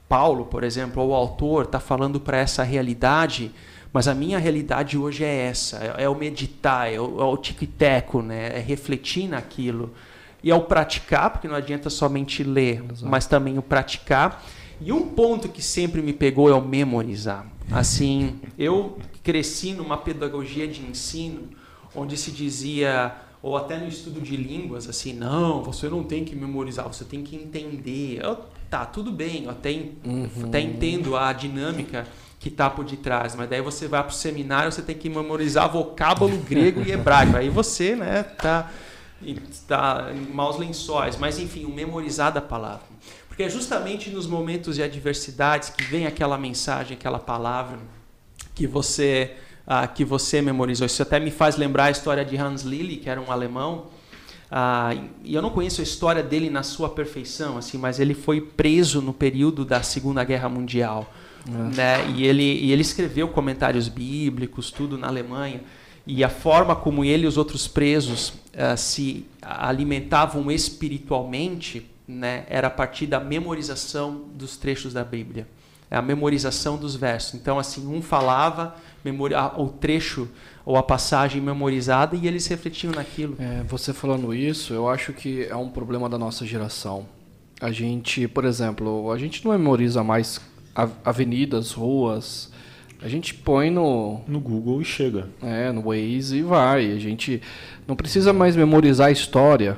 Paulo, 0.09 0.45
por 0.45 0.63
exemplo, 0.63 1.03
ou 1.03 1.09
o 1.09 1.13
autor, 1.13 1.65
está 1.65 1.79
falando 1.79 2.19
para 2.19 2.37
essa 2.37 2.63
realidade, 2.63 3.51
mas 3.93 4.07
a 4.07 4.15
minha 4.15 4.39
realidade 4.39 4.97
hoje 4.97 5.23
é 5.23 5.47
essa: 5.47 5.77
é, 5.77 6.03
é 6.03 6.09
o 6.09 6.15
meditar, 6.15 6.91
é 6.91 6.99
o, 6.99 7.21
é 7.21 7.23
o 7.23 7.37
tico 7.37 7.63
e 7.63 7.67
teco, 7.67 8.21
né? 8.21 8.57
é 8.57 8.59
refletir 8.59 9.27
naquilo. 9.27 9.93
E 10.43 10.49
ao 10.49 10.63
praticar, 10.63 11.29
porque 11.29 11.47
não 11.47 11.55
adianta 11.55 11.89
somente 11.89 12.43
ler, 12.43 12.83
mas 13.03 13.27
também 13.27 13.59
o 13.59 13.61
praticar. 13.61 14.43
E 14.79 14.91
um 14.91 15.09
ponto 15.09 15.47
que 15.47 15.61
sempre 15.61 16.01
me 16.01 16.13
pegou 16.13 16.49
é 16.49 16.53
o 16.53 16.61
memorizar. 16.61 17.45
Assim, 17.69 18.39
eu 18.57 18.97
cresci 19.23 19.73
numa 19.73 19.97
pedagogia 19.97 20.67
de 20.67 20.81
ensino 20.81 21.49
onde 21.95 22.17
se 22.17 22.31
dizia 22.31 23.13
ou 23.41 23.57
até 23.57 23.77
no 23.77 23.87
estudo 23.87 24.21
de 24.21 24.35
línguas, 24.37 24.87
assim, 24.87 25.13
não, 25.13 25.63
você 25.63 25.89
não 25.89 26.03
tem 26.03 26.23
que 26.23 26.35
memorizar, 26.35 26.85
você 26.87 27.03
tem 27.03 27.23
que 27.23 27.35
entender. 27.35 28.19
Eu, 28.23 28.37
tá, 28.69 28.85
tudo 28.85 29.11
bem, 29.11 29.45
eu 29.45 29.49
até, 29.51 29.71
en- 29.71 29.93
até 30.43 30.61
entendo 30.61 31.15
a 31.15 31.33
dinâmica 31.33 32.07
que 32.39 32.49
está 32.49 32.69
por 32.69 32.85
detrás, 32.85 33.35
mas 33.35 33.49
daí 33.49 33.61
você 33.61 33.87
vai 33.87 34.01
para 34.03 34.11
o 34.11 34.13
seminário, 34.13 34.71
você 34.71 34.81
tem 34.81 34.95
que 34.95 35.09
memorizar 35.09 35.71
vocábulo 35.71 36.37
grego 36.47 36.81
e 36.83 36.91
hebraico. 36.91 37.35
Aí 37.37 37.49
você, 37.49 37.95
né, 37.95 38.23
tá, 38.23 38.71
tá 39.67 40.11
em 40.13 40.33
maus 40.33 40.57
lençóis. 40.57 41.17
Mas, 41.17 41.39
enfim, 41.39 41.65
o 41.65 41.69
memorizar 41.69 42.31
da 42.31 42.41
palavra. 42.41 42.85
Porque 43.31 43.43
é 43.43 43.49
justamente 43.49 44.09
nos 44.09 44.27
momentos 44.27 44.75
de 44.75 44.83
adversidades 44.83 45.69
que 45.69 45.85
vem 45.85 46.05
aquela 46.05 46.37
mensagem, 46.37 46.97
aquela 46.97 47.17
palavra 47.17 47.79
que 48.53 48.67
você 48.67 49.37
ah, 49.65 49.87
que 49.87 50.03
você 50.03 50.41
memorizou. 50.41 50.85
Isso 50.85 51.01
até 51.01 51.17
me 51.17 51.31
faz 51.31 51.55
lembrar 51.55 51.85
a 51.85 51.91
história 51.91 52.25
de 52.25 52.35
Hans 52.35 52.63
Lilly, 52.63 52.97
que 52.97 53.09
era 53.09 53.21
um 53.21 53.31
alemão. 53.31 53.85
Ah, 54.51 54.93
e 55.23 55.33
eu 55.33 55.41
não 55.41 55.49
conheço 55.49 55.79
a 55.79 55.83
história 55.85 56.21
dele 56.21 56.49
na 56.49 56.61
sua 56.61 56.89
perfeição, 56.89 57.57
assim, 57.57 57.77
mas 57.77 58.01
ele 58.01 58.13
foi 58.13 58.41
preso 58.41 59.01
no 59.01 59.13
período 59.13 59.63
da 59.63 59.81
Segunda 59.81 60.25
Guerra 60.25 60.49
Mundial, 60.49 61.09
né? 61.73 62.05
E 62.13 62.25
ele 62.25 62.43
e 62.43 62.73
ele 62.73 62.81
escreveu 62.81 63.29
comentários 63.29 63.87
bíblicos, 63.87 64.71
tudo 64.71 64.97
na 64.97 65.07
Alemanha. 65.07 65.61
E 66.05 66.21
a 66.21 66.29
forma 66.29 66.75
como 66.75 67.05
ele 67.05 67.23
e 67.23 67.27
os 67.27 67.37
outros 67.37 67.65
presos 67.65 68.33
ah, 68.57 68.75
se 68.75 69.25
alimentavam 69.41 70.51
espiritualmente, 70.51 71.89
né, 72.07 72.45
era 72.49 72.67
a 72.67 72.71
partir 72.71 73.05
da 73.07 73.19
memorização 73.19 74.25
dos 74.35 74.57
trechos 74.57 74.93
da 74.93 75.03
Bíblia 75.03 75.47
é 75.89 75.97
a 75.97 76.01
memorização 76.01 76.77
dos 76.77 76.95
versos. 76.95 77.33
Então, 77.33 77.59
assim, 77.59 77.85
um 77.85 78.01
falava 78.01 78.75
memori- 79.03 79.33
a- 79.35 79.53
o 79.57 79.67
trecho 79.67 80.25
ou 80.65 80.77
a 80.77 80.83
passagem 80.83 81.41
memorizada 81.41 82.15
e 82.15 82.25
eles 82.27 82.47
refletiam 82.47 82.93
naquilo. 82.93 83.35
É, 83.37 83.61
você 83.67 83.91
falando 83.91 84.33
isso, 84.33 84.73
eu 84.73 84.87
acho 84.87 85.11
que 85.11 85.43
é 85.43 85.55
um 85.55 85.67
problema 85.69 86.07
da 86.07 86.17
nossa 86.17 86.45
geração. 86.45 87.05
A 87.59 87.73
gente, 87.73 88.25
por 88.25 88.45
exemplo, 88.45 89.11
a 89.11 89.17
gente 89.17 89.43
não 89.43 89.51
memoriza 89.51 90.01
mais 90.01 90.39
avenidas, 91.03 91.71
ruas. 91.73 92.49
A 93.01 93.09
gente 93.09 93.33
põe 93.33 93.69
no, 93.69 94.21
No 94.27 94.39
Google 94.39 94.81
e 94.81 94.85
chega. 94.85 95.27
é, 95.43 95.71
no 95.73 95.81
Waze 95.81 96.37
e 96.37 96.41
vai. 96.41 96.91
A 96.91 96.99
gente 96.99 97.41
não 97.85 97.97
precisa 97.97 98.31
mais 98.31 98.55
memorizar 98.55 99.07
a 99.07 99.11
história, 99.11 99.77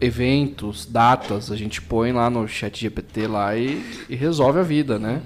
eventos, 0.00 0.86
datas. 0.86 1.50
A 1.50 1.56
gente 1.56 1.80
põe 1.80 2.12
lá 2.12 2.28
no 2.28 2.46
chat 2.46 2.80
GPT 2.80 3.26
lá 3.26 3.56
e, 3.56 3.82
e 4.08 4.16
resolve 4.16 4.58
a 4.58 4.62
vida, 4.62 4.98
né? 4.98 5.22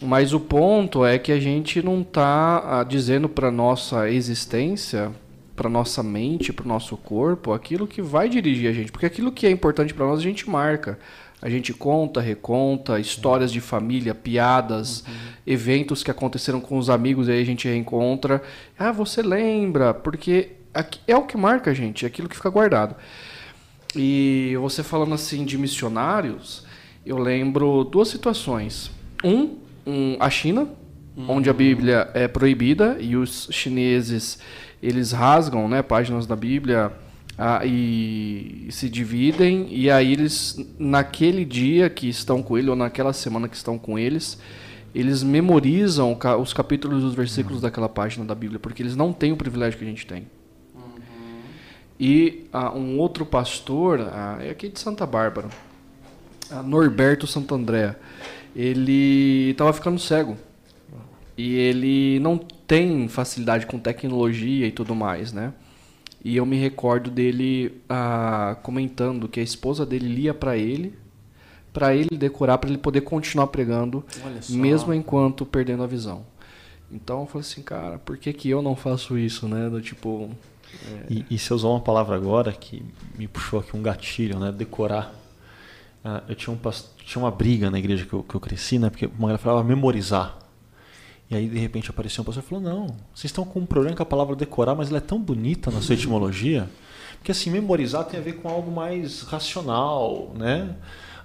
Mas 0.00 0.32
o 0.32 0.40
ponto 0.40 1.04
é 1.04 1.18
que 1.18 1.30
a 1.30 1.38
gente 1.38 1.80
não 1.80 2.00
está 2.00 2.82
dizendo 2.84 3.28
para 3.28 3.50
nossa 3.52 4.10
existência, 4.10 5.12
para 5.54 5.68
nossa 5.68 6.02
mente, 6.02 6.52
para 6.52 6.64
o 6.64 6.68
nosso 6.68 6.96
corpo, 6.96 7.52
aquilo 7.52 7.86
que 7.86 8.02
vai 8.02 8.28
dirigir 8.28 8.68
a 8.68 8.72
gente. 8.72 8.90
Porque 8.90 9.06
aquilo 9.06 9.30
que 9.30 9.46
é 9.46 9.50
importante 9.50 9.94
para 9.94 10.06
nós 10.06 10.18
a 10.18 10.22
gente 10.22 10.48
marca. 10.50 10.98
A 11.40 11.48
gente 11.50 11.72
conta, 11.72 12.20
reconta, 12.20 13.00
histórias 13.00 13.52
de 13.52 13.60
família, 13.60 14.14
piadas, 14.14 15.04
eventos 15.44 16.02
que 16.02 16.10
aconteceram 16.10 16.60
com 16.60 16.78
os 16.78 16.88
amigos 16.88 17.26
e 17.26 17.32
aí 17.32 17.42
a 17.42 17.46
gente 17.46 17.66
reencontra. 17.66 18.40
Ah, 18.78 18.92
você 18.92 19.22
lembra, 19.22 19.92
porque 19.92 20.50
é 21.06 21.16
o 21.16 21.24
que 21.24 21.36
marca 21.36 21.72
a 21.72 21.74
gente, 21.74 22.04
é 22.04 22.08
aquilo 22.08 22.28
que 22.28 22.36
fica 22.36 22.48
guardado. 22.48 22.94
E 23.94 24.56
você 24.60 24.82
falando 24.82 25.14
assim 25.14 25.44
de 25.44 25.58
missionários, 25.58 26.64
eu 27.04 27.18
lembro 27.18 27.84
duas 27.84 28.08
situações. 28.08 28.90
Um, 29.24 29.58
um, 29.86 30.16
a 30.18 30.30
China, 30.30 30.68
onde 31.28 31.50
a 31.50 31.52
Bíblia 31.52 32.10
é 32.14 32.26
proibida 32.26 32.96
e 33.00 33.16
os 33.16 33.48
chineses 33.50 34.38
eles 34.82 35.12
rasgam, 35.12 35.68
né, 35.68 35.82
páginas 35.82 36.26
da 36.26 36.34
Bíblia 36.34 36.92
ah, 37.38 37.64
e, 37.64 38.66
se 38.70 38.88
dividem 38.88 39.68
e 39.70 39.90
aí 39.90 40.12
eles 40.12 40.58
naquele 40.78 41.44
dia 41.44 41.88
que 41.88 42.08
estão 42.08 42.42
com 42.42 42.58
ele 42.58 42.68
ou 42.68 42.76
naquela 42.76 43.12
semana 43.12 43.48
que 43.48 43.56
estão 43.56 43.78
com 43.78 43.98
eles 43.98 44.38
eles 44.94 45.22
memorizam 45.22 46.18
os 46.40 46.52
capítulos 46.52 47.02
e 47.02 47.06
os 47.06 47.14
versículos 47.14 47.60
daquela 47.60 47.88
página 47.88 48.24
da 48.24 48.34
Bíblia 48.34 48.58
porque 48.58 48.82
eles 48.82 48.96
não 48.96 49.12
têm 49.12 49.32
o 49.32 49.36
privilégio 49.36 49.78
que 49.78 49.84
a 49.84 49.88
gente 49.88 50.06
tem. 50.06 50.26
E 51.98 52.46
ah, 52.52 52.72
um 52.72 52.98
outro 52.98 53.24
pastor, 53.24 54.00
ah, 54.00 54.38
é 54.40 54.50
aqui 54.50 54.68
de 54.68 54.78
Santa 54.78 55.06
Bárbara, 55.06 55.48
ah, 56.50 56.62
Norberto 56.62 57.26
Santandré, 57.26 57.96
ele 58.54 59.50
estava 59.50 59.72
ficando 59.72 59.98
cego. 59.98 60.36
E 61.36 61.54
ele 61.54 62.20
não 62.20 62.36
tem 62.38 63.08
facilidade 63.08 63.66
com 63.66 63.78
tecnologia 63.78 64.66
e 64.66 64.72
tudo 64.72 64.94
mais, 64.94 65.32
né? 65.32 65.52
E 66.24 66.36
eu 66.36 66.46
me 66.46 66.56
recordo 66.56 67.10
dele 67.10 67.80
ah, 67.88 68.56
comentando 68.62 69.28
que 69.28 69.40
a 69.40 69.42
esposa 69.42 69.84
dele 69.84 70.08
lia 70.08 70.32
para 70.32 70.56
ele, 70.56 70.94
para 71.72 71.96
ele 71.96 72.16
decorar, 72.16 72.58
para 72.58 72.68
ele 72.68 72.78
poder 72.78 73.00
continuar 73.00 73.46
pregando, 73.48 74.04
mesmo 74.48 74.92
enquanto 74.92 75.44
perdendo 75.46 75.82
a 75.82 75.86
visão. 75.86 76.24
Então 76.92 77.20
eu 77.20 77.26
falei 77.26 77.40
assim, 77.40 77.62
cara, 77.62 77.98
por 77.98 78.18
que, 78.18 78.32
que 78.32 78.50
eu 78.50 78.60
não 78.60 78.76
faço 78.76 79.16
isso, 79.16 79.48
né? 79.48 79.68
Do 79.70 79.80
tipo. 79.80 80.30
É... 80.86 81.12
E, 81.12 81.26
e 81.30 81.38
você 81.38 81.52
usou 81.52 81.72
uma 81.72 81.80
palavra 81.80 82.16
agora 82.16 82.52
que 82.52 82.84
me 83.18 83.28
puxou 83.28 83.60
aqui 83.60 83.76
um 83.76 83.82
gatilho, 83.82 84.38
né? 84.38 84.52
Decorar. 84.52 85.14
Ah, 86.04 86.22
eu 86.28 86.34
tinha, 86.34 86.52
um, 86.52 86.58
tinha 87.04 87.22
uma 87.22 87.30
briga 87.30 87.70
na 87.70 87.78
igreja 87.78 88.04
que 88.04 88.12
eu, 88.12 88.22
que 88.22 88.34
eu 88.34 88.40
cresci, 88.40 88.78
né? 88.78 88.90
Porque 88.90 89.06
uma 89.06 89.28
galera 89.28 89.38
falava 89.38 89.62
memorizar. 89.62 90.38
E 91.30 91.36
aí, 91.36 91.48
de 91.48 91.58
repente, 91.58 91.88
apareceu 91.88 92.22
um 92.22 92.24
pastor 92.24 92.42
e 92.42 92.46
falou: 92.46 92.62
Não, 92.62 92.86
vocês 93.14 93.26
estão 93.26 93.44
com 93.44 93.60
um 93.60 93.66
problema 93.66 93.96
com 93.96 94.02
a 94.02 94.06
palavra 94.06 94.34
decorar, 94.36 94.74
mas 94.74 94.88
ela 94.88 94.98
é 94.98 95.00
tão 95.00 95.20
bonita 95.20 95.70
na 95.70 95.80
sua 95.80 95.94
etimologia. 95.94 96.68
Porque, 97.18 97.30
assim, 97.30 97.50
memorizar 97.50 98.04
tem 98.04 98.18
a 98.18 98.22
ver 98.22 98.34
com 98.34 98.48
algo 98.48 98.70
mais 98.70 99.22
racional, 99.22 100.32
né? 100.36 100.74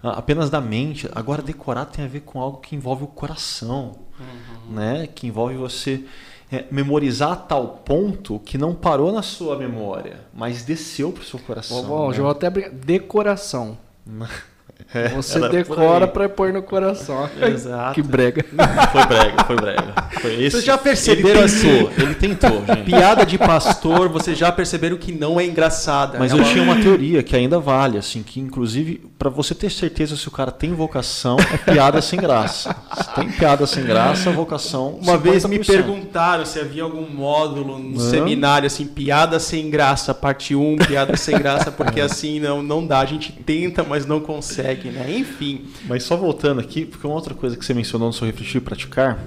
Apenas 0.03 0.49
da 0.49 0.61
mente. 0.61 1.09
Agora, 1.13 1.41
decorar 1.41 1.85
tem 1.85 2.05
a 2.05 2.07
ver 2.07 2.21
com 2.21 2.39
algo 2.39 2.59
que 2.59 2.75
envolve 2.75 3.03
o 3.03 3.07
coração, 3.07 3.97
uhum. 4.19 4.75
né? 4.75 5.07
Que 5.07 5.27
envolve 5.27 5.55
você 5.55 6.05
é, 6.51 6.65
memorizar 6.71 7.31
a 7.31 7.35
tal 7.35 7.67
ponto 7.85 8.39
que 8.39 8.57
não 8.57 8.73
parou 8.73 9.11
na 9.11 9.21
sua 9.21 9.57
memória, 9.57 10.21
mas 10.33 10.63
desceu 10.63 11.11
para 11.11 11.21
o 11.21 11.25
seu 11.25 11.39
coração. 11.39 11.83
Bom, 11.83 12.09
né? 12.09 12.17
eu 12.17 12.23
vou 12.23 12.31
até 12.31 12.49
decoração. 12.49 13.77
É, 14.93 15.09
Você 15.09 15.39
decora 15.49 16.07
para 16.07 16.29
pôr 16.29 16.53
no 16.53 16.61
coração. 16.61 17.29
Exato. 17.41 17.93
Que 17.93 18.01
brega. 18.01 18.45
Foi 18.91 19.05
brega, 19.05 19.43
foi 19.43 19.55
brega. 19.55 19.93
Foi 20.21 20.33
esse. 20.35 20.51
Vocês 20.51 20.63
já 20.63 20.77
perceberam 20.77 21.41
ele 21.41 21.49
tentou, 21.49 21.89
assim? 21.89 22.01
Ele 22.01 22.15
tentou, 22.15 22.65
gente. 22.65 22.83
Piada 22.83 23.25
de 23.25 23.37
pastor, 23.37 24.07
vocês 24.07 24.37
já 24.37 24.51
perceberam 24.51 24.97
que 24.97 25.11
não 25.11 25.39
é 25.39 25.45
engraçada. 25.45 26.17
Mas 26.17 26.31
é 26.31 26.35
eu 26.35 26.39
uma... 26.39 26.45
tinha 26.45 26.63
uma 26.63 26.75
teoria 26.77 27.21
que 27.21 27.35
ainda 27.35 27.59
vale, 27.59 27.97
assim, 27.97 28.23
que 28.23 28.39
inclusive 28.39 29.01
para 29.17 29.29
você 29.29 29.55
ter 29.55 29.69
certeza 29.69 30.15
se 30.15 30.27
o 30.27 30.31
cara 30.31 30.51
tem 30.51 30.73
vocação, 30.73 31.37
é 31.53 31.71
piada 31.71 32.01
sem 32.01 32.19
graça. 32.19 32.75
Se 32.95 33.15
tem 33.15 33.29
piada 33.29 33.65
sem 33.65 33.83
graça, 33.83 34.31
vocação. 34.31 34.99
Uma 35.01 35.17
50%. 35.17 35.17
vez 35.17 35.45
me 35.45 35.59
perguntaram 35.59 36.45
se 36.45 36.59
havia 36.59 36.83
algum 36.83 37.07
módulo 37.09 37.79
no 37.79 37.99
seminário 37.99 38.67
assim, 38.67 38.85
piada 38.85 39.39
sem 39.39 39.69
graça, 39.69 40.13
parte 40.13 40.55
1, 40.55 40.77
piada 40.77 41.17
sem 41.17 41.37
graça, 41.37 41.71
porque 41.71 41.99
assim 42.01 42.39
não 42.39 42.61
não 42.61 42.85
dá, 42.85 42.99
a 42.99 43.05
gente 43.05 43.31
tenta, 43.31 43.83
mas 43.83 44.05
não 44.05 44.19
consegue 44.19 44.66
consegue, 44.75 44.89
né? 44.89 45.17
Enfim. 45.17 45.65
Mas 45.85 46.03
só 46.03 46.15
voltando 46.17 46.59
aqui, 46.59 46.85
porque 46.85 47.05
uma 47.05 47.15
outra 47.15 47.33
coisa 47.33 47.55
que 47.55 47.65
você 47.65 47.73
mencionou 47.73 48.09
no 48.09 48.13
seu 48.13 48.25
refletir 48.27 48.57
e 48.57 48.61
praticar, 48.61 49.23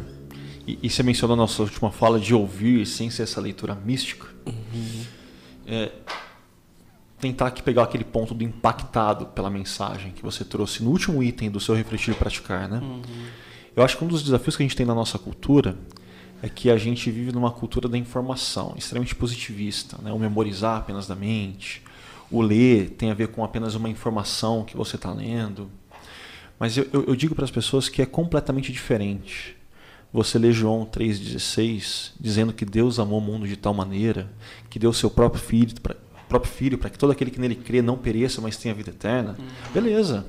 e, 0.67 0.79
e, 0.83 0.91
você 0.91 1.03
mencionou 1.03 1.37
na 1.37 1.47
sua 1.47 1.65
última 1.65 1.91
fala 1.91 2.19
de 2.21 2.35
ouvir 2.35 2.87
sem 2.87 3.11
ser 3.11 3.23
essa 3.23 3.41
leitura 3.41 3.75
mística, 3.75 4.27
uhum. 4.47 5.05
é, 5.67 5.91
tentar 7.19 7.47
aqui 7.47 7.63
pegar 7.63 7.85
aquele 7.85 8.05
ponto 8.05 8.35
do 8.35 8.45
impactado 8.45 9.27
pela 9.27 9.51
mensagem 9.51 10.13
que 10.13 10.23
você 10.23 10.45
trouxe 10.45 10.83
no 10.83 10.91
último 10.91 11.23
item 11.23 11.51
do 11.51 11.59
seu 11.59 11.75
refletir 11.75 12.13
e 12.13 12.15
praticar, 12.15 12.69
né? 12.69 12.79
Uhum. 12.83 13.03
Eu 13.75 13.83
acho 13.83 13.97
que 13.97 14.05
um 14.05 14.09
dos 14.09 14.23
desafios 14.23 14.57
que 14.57 14.63
a 14.63 14.67
gente 14.67 14.77
tem 14.77 14.85
na 14.85 14.95
nossa 14.95 15.19
cultura 15.19 15.77
é 16.43 16.49
que 16.49 16.71
a 16.71 16.77
gente 16.77 17.11
vive 17.11 17.33
numa 17.33 17.51
cultura 17.51 17.89
da 17.89 17.99
informação, 17.99 18.75
extremamente 18.77 19.15
positivista, 19.15 19.99
né? 20.03 20.11
o 20.13 20.19
memorizar 20.19 20.79
apenas 20.79 21.07
da 21.07 21.15
mente, 21.15 21.83
o 22.31 22.41
ler 22.41 22.91
tem 22.91 23.11
a 23.11 23.15
ver 23.15 23.29
com 23.29 23.43
apenas 23.45 23.75
uma 23.75 23.89
informação 23.89 24.65
que 24.65 24.77
você 24.77 24.97
está 24.97 25.13
lendo. 25.13 25.71
Mas 26.59 26.77
eu, 26.77 26.87
eu, 26.93 27.05
eu 27.05 27.17
digo 27.17 27.35
para 27.35 27.45
as 27.45 27.51
pessoas 27.51 27.89
que 27.89 28.03
é 28.03 28.07
completamente 28.07 28.73
diferente. 28.73 29.57
Você 30.13 30.39
lê 30.39 30.53
João 30.53 30.85
3,16 30.85 32.13
dizendo 32.21 32.53
que 32.53 32.65
Deus 32.65 32.99
amou 32.99 33.19
o 33.19 33.23
mundo 33.23 33.47
de 33.47 33.57
tal 33.57 33.73
maneira 33.73 34.31
que 34.69 34.79
deu 34.79 34.91
o 34.91 34.95
seu 34.95 35.11
próprio 35.11 35.43
filho 35.43 35.81
para 35.81 35.97
próprio 36.29 36.53
filho 36.53 36.79
para 36.79 36.89
que 36.89 36.97
todo 36.97 37.11
aquele 37.11 37.29
que 37.29 37.41
nele 37.41 37.57
crê 37.57 37.83
não 37.83 37.99
pereça, 37.99 38.41
mas 38.41 38.57
tenha 38.57 38.73
vida 38.73 38.91
eterna. 38.91 39.35
Uhum. 39.37 39.73
Beleza. 39.75 40.25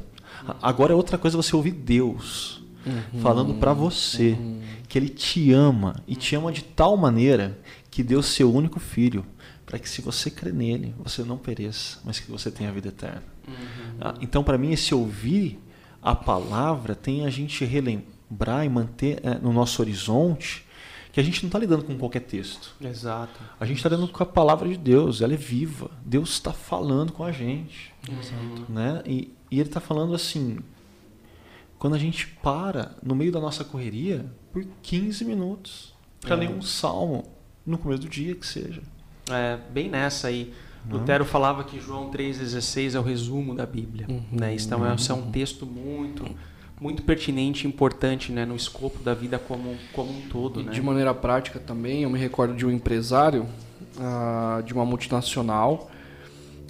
Agora 0.60 0.93
é 0.93 0.95
outra 0.95 1.16
coisa 1.16 1.38
você 1.38 1.56
ouvir 1.56 1.72
Deus 1.72 2.64
uhum. 2.86 3.22
falando 3.22 3.54
para 3.56 3.72
você 3.72 4.32
uhum. 4.32 4.62
que 4.89 4.97
ele 4.97 5.10
te 5.10 5.52
ama 5.52 5.95
e 6.08 6.16
te 6.16 6.36
ama 6.36 6.52
de 6.52 6.64
tal 6.64 6.97
maneira 6.97 7.60
que 7.91 8.02
deu 8.02 8.24
seu 8.24 8.52
único 8.52 8.80
filho 8.80 9.24
para 9.72 9.80
que 9.80 9.88
se 9.88 10.01
você 10.01 10.30
crê 10.30 10.51
nele, 10.51 10.93
você 10.97 11.24
não 11.24 11.38
pereça, 11.38 11.97
mas 12.03 12.19
que 12.19 12.30
você 12.30 12.51
tenha 12.51 12.69
a 12.69 12.74
vida 12.74 12.89
eterna. 12.89 13.24
Uhum. 13.47 13.97
Ah, 14.01 14.15
então, 14.19 14.43
para 14.43 14.57
mim, 14.57 14.74
esse 14.74 14.93
ouvir 14.93 15.61
a 16.01 16.13
palavra 16.13 16.93
tem 16.93 17.26
a 17.26 17.30
gente 17.30 17.63
relembrar 17.63 18.65
e 18.65 18.69
manter 18.69 19.22
é, 19.24 19.36
no 19.36 19.53
nosso 19.53 19.82
horizonte 19.82 20.67
que 21.13 21.22
a 21.22 21.24
gente 21.24 21.41
não 21.41 21.47
está 21.47 21.57
lidando 21.57 21.86
com 21.86 21.97
qualquer 21.97 22.19
texto. 22.19 22.76
Exato. 22.82 23.39
A 23.57 23.65
gente 23.65 23.78
está 23.78 23.88
lidando 23.88 24.09
com 24.09 24.22
a 24.22 24.26
palavra 24.26 24.67
de 24.67 24.76
Deus, 24.76 25.22
ela 25.22 25.36
é 25.36 25.38
viva. 25.38 25.89
Deus 26.05 26.32
está 26.32 26.51
falando 26.51 27.13
com 27.13 27.24
a 27.24 27.32
gente. 27.32 27.93
Exato. 28.11 28.69
Né? 28.69 29.01
E, 29.05 29.34
e 29.49 29.57
Ele 29.57 29.69
está 29.69 29.80
falando 29.80 30.13
assim, 30.13 30.59
quando 31.80 31.93
a 31.93 31.97
gente 31.97 32.28
para 32.28 32.97
no 33.01 33.15
meio 33.15 33.32
da 33.32 33.39
nossa 33.39 33.63
correria 33.63 34.26
por 34.51 34.65
15 34.82 35.24
minutos 35.24 35.93
para 36.19 36.36
é. 36.36 36.39
ler 36.39 36.49
um 36.49 36.61
salmo 36.61 37.24
no 37.65 37.78
começo 37.78 38.01
do 38.01 38.09
dia 38.09 38.36
que 38.36 38.45
seja 38.45 38.82
é, 39.36 39.59
bem 39.69 39.89
nessa 39.89 40.27
aí. 40.27 40.53
Uhum. 40.86 40.99
Lutero 40.99 41.25
falava 41.25 41.63
que 41.63 41.79
João 41.79 42.09
3,16 42.11 42.95
é 42.95 42.99
o 42.99 43.03
resumo 43.03 43.53
da 43.55 43.65
Bíblia. 43.65 44.07
Uhum. 44.09 44.23
Né? 44.32 44.55
Então, 44.55 44.86
é, 44.86 44.89
é 44.89 45.13
um 45.13 45.32
texto 45.32 45.65
muito 45.65 46.25
muito 46.82 47.03
pertinente 47.03 47.65
e 47.65 47.67
importante 47.67 48.32
né, 48.32 48.43
no 48.43 48.55
escopo 48.55 49.03
da 49.03 49.13
vida 49.13 49.38
como, 49.38 49.77
como 49.93 50.11
um 50.11 50.21
todo. 50.21 50.63
Né? 50.63 50.71
De 50.71 50.82
maneira 50.82 51.13
prática 51.13 51.59
também, 51.59 52.01
eu 52.01 52.09
me 52.09 52.17
recordo 52.17 52.55
de 52.55 52.65
um 52.65 52.71
empresário 52.71 53.45
uh, 53.97 54.63
de 54.63 54.73
uma 54.73 54.84
multinacional 54.84 55.91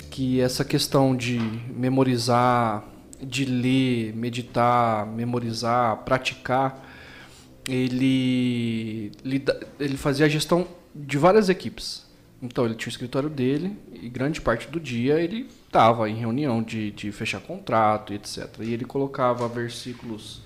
que 0.10 0.42
essa 0.42 0.66
questão 0.66 1.16
de 1.16 1.40
memorizar, 1.74 2.84
de 3.24 3.46
ler, 3.46 4.14
meditar, 4.14 5.08
memorizar, 5.08 5.96
praticar, 6.04 6.86
ele, 7.66 9.14
ele, 9.24 9.46
ele 9.80 9.96
fazia 9.96 10.26
a 10.26 10.30
gestão 10.30 10.68
de 10.94 11.18
várias 11.18 11.48
equipes. 11.48 12.06
Então 12.42 12.66
ele 12.66 12.74
tinha 12.74 12.88
o 12.88 12.92
escritório 12.92 13.30
dele 13.30 13.78
e 13.94 14.10
grande 14.10 14.42
parte 14.42 14.68
do 14.68 14.80
dia 14.80 15.20
ele 15.20 15.48
estava 15.66 16.10
em 16.10 16.16
reunião 16.16 16.64
de, 16.64 16.92
de 16.92 17.12
fechar 17.12 17.40
contrato 17.40 18.12
e 18.12 18.16
etc. 18.16 18.48
E 18.62 18.74
ele 18.74 18.84
colocava 18.84 19.48
versículos 19.48 20.42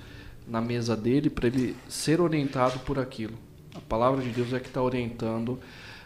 na 0.47 0.59
mesa 0.59 0.95
dele 0.95 1.29
para 1.29 1.47
ele 1.47 1.75
ser 1.87 2.19
orientado 2.19 2.79
por 2.79 2.99
aquilo. 2.99 3.37
A 3.73 3.79
palavra 3.79 4.21
de 4.21 4.29
Deus 4.29 4.53
é 4.53 4.59
que 4.59 4.67
está 4.67 4.81
orientando, 4.81 5.59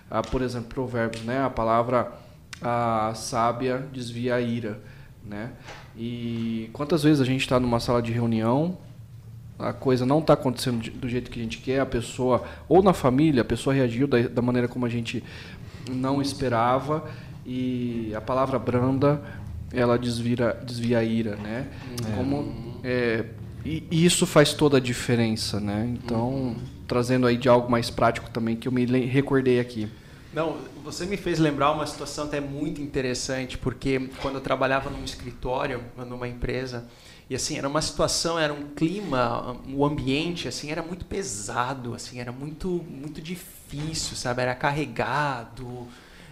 ah, 0.09 0.21
por 0.21 0.41
exemplo, 0.41 0.69
provérbios, 0.69 1.23
né? 1.23 1.43
A 1.43 1.49
palavra 1.49 2.11
a 2.61 3.13
sábia 3.15 3.87
desvia 3.91 4.35
a 4.35 4.41
ira, 4.41 4.79
né? 5.23 5.53
E 5.97 6.69
quantas 6.73 7.03
vezes 7.03 7.21
a 7.21 7.25
gente 7.25 7.41
está 7.41 7.59
numa 7.59 7.79
sala 7.79 8.01
de 8.01 8.11
reunião 8.11 8.77
a 9.59 9.73
coisa 9.73 10.05
não 10.05 10.19
está 10.19 10.33
acontecendo 10.33 10.89
do 10.91 11.09
jeito 11.09 11.29
que 11.29 11.39
a 11.39 11.43
gente 11.43 11.57
quer, 11.57 11.81
a 11.81 11.85
pessoa, 11.85 12.43
ou 12.67 12.81
na 12.81 12.93
família, 12.93 13.41
a 13.41 13.45
pessoa 13.45 13.73
reagiu 13.73 14.07
da, 14.07 14.21
da 14.21 14.41
maneira 14.41 14.67
como 14.67 14.85
a 14.85 14.89
gente 14.89 15.23
não 15.91 16.21
esperava 16.21 17.09
e 17.45 18.13
a 18.15 18.21
palavra 18.21 18.57
branda 18.57 19.21
ela 19.71 19.97
desvia, 19.97 20.57
desvia 20.65 20.99
a 20.99 21.03
ira, 21.03 21.35
né? 21.35 21.67
É. 22.11 22.15
Como 22.15 22.79
é, 22.83 23.25
e 23.65 24.05
isso 24.05 24.25
faz 24.25 24.53
toda 24.53 24.77
a 24.77 24.79
diferença, 24.79 25.59
né? 25.59 25.93
Então, 25.93 26.29
uhum. 26.29 26.55
trazendo 26.87 27.27
aí 27.27 27.37
de 27.37 27.49
algo 27.49 27.69
mais 27.69 27.89
prático 27.89 28.29
também 28.29 28.55
que 28.55 28.67
eu 28.67 28.71
me 28.71 28.85
recordei 29.05 29.59
aqui. 29.59 29.89
Não, 30.33 30.57
você 30.83 31.05
me 31.05 31.17
fez 31.17 31.39
lembrar 31.39 31.71
uma 31.71 31.85
situação 31.85 32.25
até 32.25 32.39
muito 32.39 32.81
interessante, 32.81 33.57
porque 33.57 34.09
quando 34.21 34.35
eu 34.35 34.41
trabalhava 34.41 34.89
num 34.89 35.03
escritório, 35.03 35.83
numa 36.07 36.27
empresa, 36.27 36.85
e 37.29 37.35
assim, 37.35 37.57
era 37.57 37.67
uma 37.67 37.81
situação, 37.81 38.39
era 38.39 38.51
um 38.51 38.69
clima, 38.75 39.55
o 39.71 39.85
ambiente 39.85 40.47
assim 40.47 40.71
era 40.71 40.81
muito 40.81 41.05
pesado, 41.05 41.93
assim, 41.93 42.19
era 42.19 42.31
muito 42.31 42.83
muito 42.89 43.21
difícil, 43.21 44.17
sabe? 44.17 44.41
Era 44.41 44.55
carregado. 44.55 45.87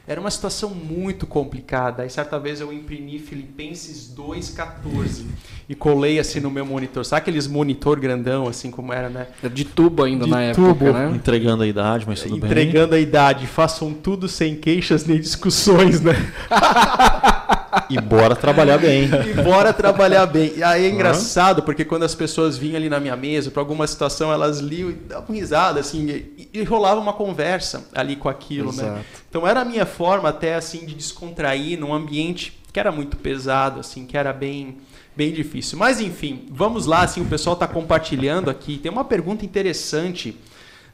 Era 0.07 0.21
uma 0.21 0.31
situação 0.31 0.69
muito 0.69 1.27
complicada. 1.27 2.01
Aí 2.01 2.09
certa 2.09 2.39
vez 2.39 2.61
eu 2.61 2.71
imprimi 2.73 3.19
Filipenses 3.19 4.11
2:14 4.15 5.25
e 5.69 5.75
colei 5.75 6.17
assim 6.17 6.39
no 6.39 6.49
meu 6.49 6.65
monitor. 6.65 7.05
Sabe 7.05 7.19
aqueles 7.19 7.45
monitor 7.45 7.99
grandão 7.99 8.47
assim 8.47 8.71
como 8.71 8.91
era, 8.91 9.09
né? 9.09 9.27
De 9.53 9.65
tubo 9.65 10.03
ainda 10.03 10.25
de 10.25 10.31
na 10.31 10.53
tubo, 10.53 10.85
época, 10.85 10.93
né? 10.93 11.15
Entregando 11.15 11.61
a 11.61 11.67
idade, 11.67 12.05
mas 12.07 12.21
tudo 12.21 12.37
Entregando 12.37 12.55
bem. 12.55 12.67
Entregando 12.69 12.95
a 12.95 12.99
idade, 12.99 13.45
façam 13.45 13.93
tudo 13.93 14.27
sem 14.27 14.55
queixas 14.55 15.05
nem 15.05 15.19
discussões, 15.19 16.01
né? 16.01 16.13
E 17.89 17.99
bora 17.99 18.35
trabalhar 18.35 18.77
bem. 18.77 19.09
E 19.27 19.33
bora 19.33 19.73
trabalhar 19.73 20.25
bem. 20.25 20.53
E 20.57 20.63
aí 20.63 20.85
é 20.85 20.89
engraçado, 20.89 21.63
porque 21.63 21.83
quando 21.85 22.03
as 22.03 22.15
pessoas 22.15 22.57
vinham 22.57 22.77
ali 22.77 22.89
na 22.89 22.99
minha 22.99 23.15
mesa, 23.15 23.51
para 23.51 23.61
alguma 23.61 23.85
situação, 23.87 24.31
elas 24.31 24.59
liam 24.59 24.89
e 24.89 24.93
davam 24.93 25.35
risada, 25.35 25.79
assim, 25.79 26.07
e, 26.07 26.49
e 26.53 26.63
rolava 26.63 26.99
uma 26.99 27.13
conversa 27.13 27.85
ali 27.93 28.15
com 28.15 28.29
aquilo, 28.29 28.71
né? 28.71 28.83
Exato. 28.83 28.93
né? 28.93 29.05
Então 29.29 29.47
era 29.47 29.61
a 29.61 29.65
minha 29.65 29.85
forma 29.85 30.29
até, 30.29 30.55
assim, 30.55 30.85
de 30.85 30.93
descontrair 30.93 31.79
num 31.79 31.93
ambiente 31.93 32.57
que 32.71 32.79
era 32.79 32.91
muito 32.91 33.17
pesado, 33.17 33.79
assim, 33.79 34.05
que 34.05 34.17
era 34.17 34.31
bem 34.31 34.77
bem 35.15 35.33
difícil. 35.33 35.79
Mas 35.79 35.99
enfim, 35.99 36.45
vamos 36.51 36.85
lá, 36.85 37.01
assim, 37.01 37.21
o 37.21 37.25
pessoal 37.25 37.55
está 37.55 37.67
compartilhando 37.67 38.51
aqui. 38.51 38.77
Tem 38.77 38.91
uma 38.91 39.03
pergunta 39.03 39.43
interessante 39.43 40.37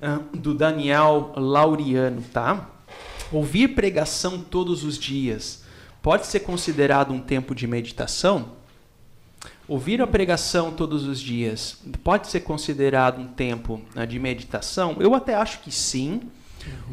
uh, 0.02 0.38
do 0.38 0.54
Daniel 0.54 1.34
Lauriano, 1.36 2.22
tá? 2.32 2.70
Ouvir 3.34 3.70
pregação 3.70 4.39
todos 4.39 4.86
os 4.86 4.98
dias 4.98 5.62
pode 6.04 6.28
ser 6.28 6.41
considerado 6.41 7.12
um 7.14 7.20
tempo 7.22 7.56
de 7.56 7.66
meditação? 7.66 8.51
Ouvir 9.68 10.01
a 10.01 10.06
pregação 10.06 10.72
todos 10.72 11.08
os 11.08 11.20
dias 11.20 11.80
pode 12.04 12.28
ser 12.28 12.41
considerado 12.41 13.20
um 13.20 13.28
tempo 13.28 13.82
né, 13.95 14.06
de 14.06 14.20
meditação? 14.20 14.97
Eu 14.99 15.16
até 15.16 15.34
acho 15.34 15.62
que 15.62 15.72
sim. 15.72 16.22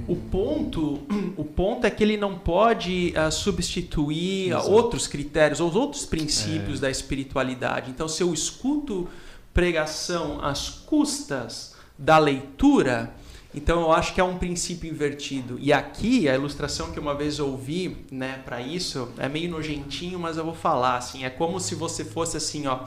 O 0.09 0.17
ponto, 0.17 1.01
o 1.37 1.45
ponto 1.45 1.87
é 1.87 1.91
que 1.91 2.03
ele 2.03 2.17
não 2.17 2.39
pode 2.39 3.13
uh, 3.17 3.31
substituir 3.31 4.51
Exato. 4.51 4.71
outros 4.71 5.07
critérios 5.07 5.61
ou 5.61 5.73
outros 5.73 6.07
princípios 6.07 6.79
é. 6.79 6.83
da 6.83 6.91
espiritualidade. 6.91 7.91
Então, 7.91 8.09
se 8.09 8.23
eu 8.23 8.33
escuto 8.33 9.09
pregação 9.53 10.45
às 10.45 10.69
custas 10.69 11.75
da 11.99 12.19
leitura, 12.19 13.13
então 13.55 13.81
eu 13.81 13.93
acho 13.93 14.15
que 14.15 14.21
é 14.21 14.25
um 14.25 14.39
princípio 14.39 14.91
invertido. 14.91 15.59
E 15.61 15.73
aqui 15.73 16.29
a 16.29 16.35
ilustração 16.35 16.93
que 16.93 17.01
uma 17.01 17.15
vez 17.15 17.41
ouvi, 17.41 18.07
né, 18.11 18.41
para 18.45 18.61
isso, 18.61 19.09
é 19.19 19.29
meio 19.29 19.51
nojentinho, 19.51 20.19
mas 20.19 20.37
eu 20.37 20.45
vou 20.45 20.55
falar 20.55 20.97
assim, 20.97 21.25
é 21.25 21.31
como 21.31 21.59
se 21.59 21.75
você 21.75 22.05
fosse 22.05 22.37
assim, 22.37 22.67
ó, 22.67 22.85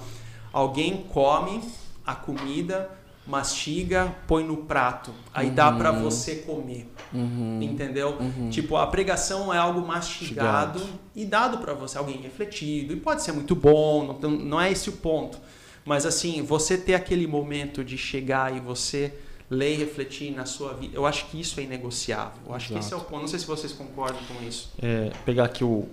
alguém 0.52 1.06
come 1.10 1.62
a 2.06 2.16
comida 2.16 2.90
mastiga, 3.26 4.14
põe 4.28 4.44
no 4.44 4.58
prato, 4.58 5.12
aí 5.34 5.48
uhum. 5.48 5.56
dá 5.56 5.72
para 5.72 5.92
você 5.92 6.38
comer. 6.38 6.92
Uhum. 7.14 7.60
Entendeu? 7.62 8.18
Uhum. 8.20 8.50
Tipo, 8.50 8.76
a 8.76 8.86
pregação 8.88 9.54
é 9.54 9.58
algo 9.58 9.86
mastigado 9.86 10.82
e 11.16 11.26
dado 11.26 11.60
para 11.60 11.74
você, 11.74 11.98
alguém 11.98 12.18
refletido, 12.18 12.94
e 12.94 12.98
pode 12.98 13.22
ser 13.24 13.32
muito 13.32 13.56
bom, 13.56 14.20
não, 14.22 14.30
não 14.30 14.62
é 14.62 14.72
esse 14.72 14.90
o 14.90 14.94
ponto. 14.94 15.38
Mas 15.86 16.06
assim, 16.06 16.42
você 16.42 16.78
ter 16.78 16.96
aquele 16.96 17.28
momento 17.28 17.84
de 17.84 17.98
chegar 17.98 18.56
e 18.56 18.60
você 18.60 19.14
ler 19.54 19.74
e 19.74 19.78
refletir 19.78 20.32
na 20.32 20.46
sua 20.46 20.74
vida, 20.74 20.96
eu 20.96 21.06
acho 21.06 21.28
que 21.28 21.40
isso 21.40 21.60
é 21.60 21.64
inegociável. 21.64 22.42
Eu 22.46 22.54
acho 22.54 22.68
Exato. 22.68 22.80
que 22.80 22.86
esse 22.86 22.94
é 22.94 22.98
o 22.98 23.02
ponto. 23.02 23.22
Não 23.22 23.28
sei 23.28 23.40
se 23.40 23.46
vocês 23.46 23.72
concordam 23.72 24.22
com 24.24 24.44
isso. 24.44 24.72
É, 24.82 25.12
pegar 25.26 25.46
aqui 25.46 25.64
o 25.64 25.88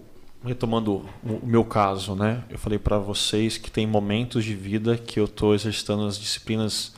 retomando 0.44 1.06
o 1.22 1.46
meu 1.46 1.64
caso, 1.64 2.14
né? 2.14 2.42
Eu 2.48 2.58
falei 2.58 2.78
para 2.78 2.98
vocês 2.98 3.58
que 3.58 3.70
tem 3.70 3.86
momentos 3.86 4.44
de 4.44 4.54
vida 4.54 4.96
que 4.96 5.20
eu 5.20 5.26
estou 5.26 5.54
exercitando 5.54 6.06
as 6.06 6.18
disciplinas 6.18 6.94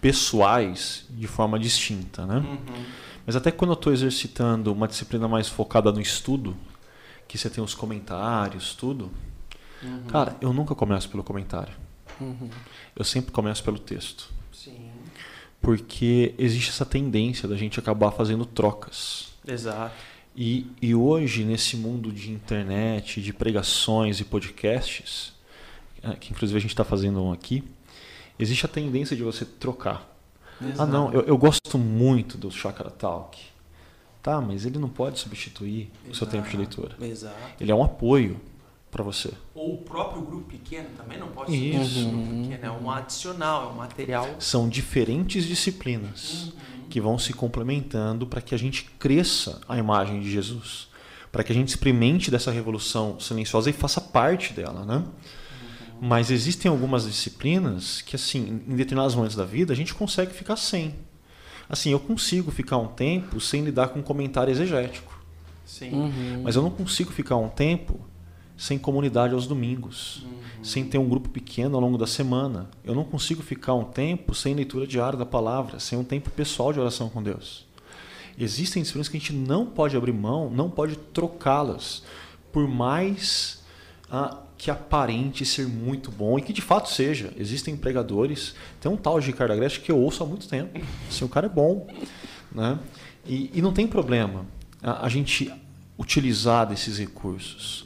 pessoais 0.00 1.04
de 1.10 1.26
forma 1.26 1.58
distinta, 1.58 2.24
né? 2.24 2.38
Uhum. 2.38 2.84
Mas 3.26 3.36
até 3.36 3.50
quando 3.50 3.72
eu 3.72 3.74
estou 3.74 3.92
exercitando 3.92 4.72
uma 4.72 4.88
disciplina 4.88 5.28
mais 5.28 5.48
focada 5.48 5.92
no 5.92 6.00
estudo, 6.00 6.56
que 7.28 7.36
você 7.36 7.50
tem 7.50 7.62
os 7.62 7.74
comentários, 7.74 8.74
tudo, 8.74 9.10
uhum. 9.82 10.04
cara, 10.08 10.36
eu 10.40 10.52
nunca 10.52 10.74
começo 10.74 11.08
pelo 11.10 11.22
comentário. 11.22 11.74
Uhum. 12.20 12.48
Eu 12.94 13.04
sempre 13.04 13.30
começo 13.30 13.62
pelo 13.62 13.78
texto. 13.78 14.30
Sim. 14.52 14.90
Porque 15.66 16.32
existe 16.38 16.70
essa 16.70 16.86
tendência 16.86 17.48
da 17.48 17.56
gente 17.56 17.80
acabar 17.80 18.12
fazendo 18.12 18.46
trocas. 18.46 19.30
Exato. 19.44 19.96
E, 20.36 20.64
e 20.80 20.94
hoje, 20.94 21.42
nesse 21.42 21.76
mundo 21.76 22.12
de 22.12 22.30
internet, 22.30 23.20
de 23.20 23.32
pregações 23.32 24.20
e 24.20 24.24
podcasts, 24.24 25.32
é, 26.04 26.12
que 26.12 26.30
inclusive 26.30 26.56
a 26.56 26.60
gente 26.60 26.70
está 26.70 26.84
fazendo 26.84 27.20
um 27.20 27.32
aqui, 27.32 27.64
existe 28.38 28.64
a 28.64 28.68
tendência 28.68 29.16
de 29.16 29.24
você 29.24 29.44
trocar. 29.44 30.08
Exato. 30.62 30.82
Ah, 30.82 30.86
não, 30.86 31.12
eu, 31.12 31.22
eu, 31.22 31.36
gosto 31.36 31.76
muito 31.76 32.38
do 32.38 32.48
Chakra 32.48 32.88
Talk. 32.88 33.36
Tá, 34.22 34.40
mas 34.40 34.64
ele 34.64 34.78
não 34.78 34.88
pode 34.88 35.18
substituir 35.18 35.90
Exato. 36.04 36.12
o 36.12 36.14
seu 36.14 36.26
tempo 36.28 36.48
de 36.48 36.56
leitura. 36.56 36.96
Exato. 37.00 37.34
Ele 37.60 37.72
é 37.72 37.74
um 37.74 37.82
apoio 37.82 38.40
para 38.96 39.04
você. 39.04 39.30
Ou 39.54 39.74
o 39.74 39.76
próprio 39.78 40.22
grupo 40.22 40.44
pequeno 40.44 40.88
também 40.96 41.18
não 41.18 41.28
pode 41.28 41.52
substituir 41.52 41.82
Isso. 41.82 42.08
o 42.08 42.10
grupo 42.10 42.42
pequeno. 42.42 42.64
É 42.64 42.70
um 42.70 42.90
adicional, 42.90 43.68
é 43.68 43.72
um 43.72 43.76
material. 43.76 44.36
São 44.38 44.68
diferentes 44.70 45.44
disciplinas 45.44 46.44
uhum. 46.44 46.88
que 46.88 46.98
vão 46.98 47.18
se 47.18 47.34
complementando 47.34 48.26
para 48.26 48.40
que 48.40 48.54
a 48.54 48.58
gente 48.58 48.84
cresça 48.98 49.60
a 49.68 49.76
imagem 49.76 50.20
de 50.20 50.30
Jesus. 50.30 50.88
Para 51.30 51.44
que 51.44 51.52
a 51.52 51.54
gente 51.54 51.68
experimente 51.68 52.30
dessa 52.30 52.50
revolução 52.50 53.20
silenciosa 53.20 53.68
e 53.68 53.72
faça 53.74 54.00
parte 54.00 54.54
dela, 54.54 54.86
né? 54.86 55.04
Mas 56.00 56.30
existem 56.30 56.70
algumas 56.70 57.04
disciplinas 57.04 58.00
que, 58.00 58.16
assim, 58.16 58.62
em 58.66 58.76
determinados 58.76 59.14
momentos 59.14 59.36
da 59.36 59.44
vida, 59.44 59.74
a 59.74 59.76
gente 59.76 59.94
consegue 59.94 60.32
ficar 60.32 60.56
sem. 60.56 60.94
Assim, 61.68 61.90
eu 61.90 62.00
consigo 62.00 62.50
ficar 62.50 62.78
um 62.78 62.88
tempo 62.88 63.40
sem 63.40 63.62
lidar 63.62 63.88
com 63.88 64.02
comentário 64.02 64.50
exegético. 64.50 65.20
Sim. 65.66 65.92
Uhum. 65.92 66.42
Mas 66.42 66.56
eu 66.56 66.62
não 66.62 66.70
consigo 66.70 67.10
ficar 67.12 67.36
um 67.36 67.48
tempo 67.48 68.00
sem 68.56 68.78
comunidade 68.78 69.34
aos 69.34 69.46
domingos, 69.46 70.22
uhum. 70.24 70.64
sem 70.64 70.84
ter 70.84 70.98
um 70.98 71.08
grupo 71.08 71.28
pequeno 71.28 71.76
ao 71.76 71.80
longo 71.80 71.98
da 71.98 72.06
semana. 72.06 72.70
Eu 72.84 72.94
não 72.94 73.04
consigo 73.04 73.42
ficar 73.42 73.74
um 73.74 73.84
tempo 73.84 74.34
sem 74.34 74.54
leitura 74.54 74.86
diária 74.86 75.18
da 75.18 75.26
palavra, 75.26 75.78
sem 75.78 75.98
um 75.98 76.04
tempo 76.04 76.30
pessoal 76.30 76.72
de 76.72 76.80
oração 76.80 77.08
com 77.08 77.22
Deus. 77.22 77.66
Existem 78.38 78.82
disciplinas 78.82 79.08
que 79.08 79.16
a 79.16 79.20
gente 79.20 79.32
não 79.32 79.66
pode 79.66 79.96
abrir 79.96 80.12
mão, 80.12 80.50
não 80.50 80.70
pode 80.70 80.96
trocá-las, 80.96 82.02
por 82.52 82.68
mais 82.68 83.62
ah, 84.10 84.38
que 84.58 84.70
aparente 84.70 85.44
ser 85.44 85.66
muito 85.66 86.10
bom 86.10 86.38
e 86.38 86.42
que 86.42 86.52
de 86.52 86.62
fato 86.62 86.90
seja. 86.90 87.32
Existem 87.36 87.76
pregadores, 87.76 88.54
tem 88.80 88.90
um 88.90 88.96
tal 88.96 89.20
de 89.20 89.26
Ricardo 89.26 89.52
Agreste 89.52 89.80
que 89.80 89.90
eu 89.90 89.98
ouço 89.98 90.22
há 90.22 90.26
muito 90.26 90.48
tempo. 90.48 90.78
Assim, 91.08 91.24
o 91.24 91.28
cara 91.28 91.46
é 91.46 91.50
bom. 91.50 91.86
Né? 92.52 92.78
E, 93.26 93.50
e 93.54 93.62
não 93.62 93.72
tem 93.72 93.86
problema 93.86 94.46
a, 94.82 95.06
a, 95.06 95.08
gente 95.08 95.52
utilizar 95.98 96.66
desses 96.66 96.98
recursos, 96.98 97.85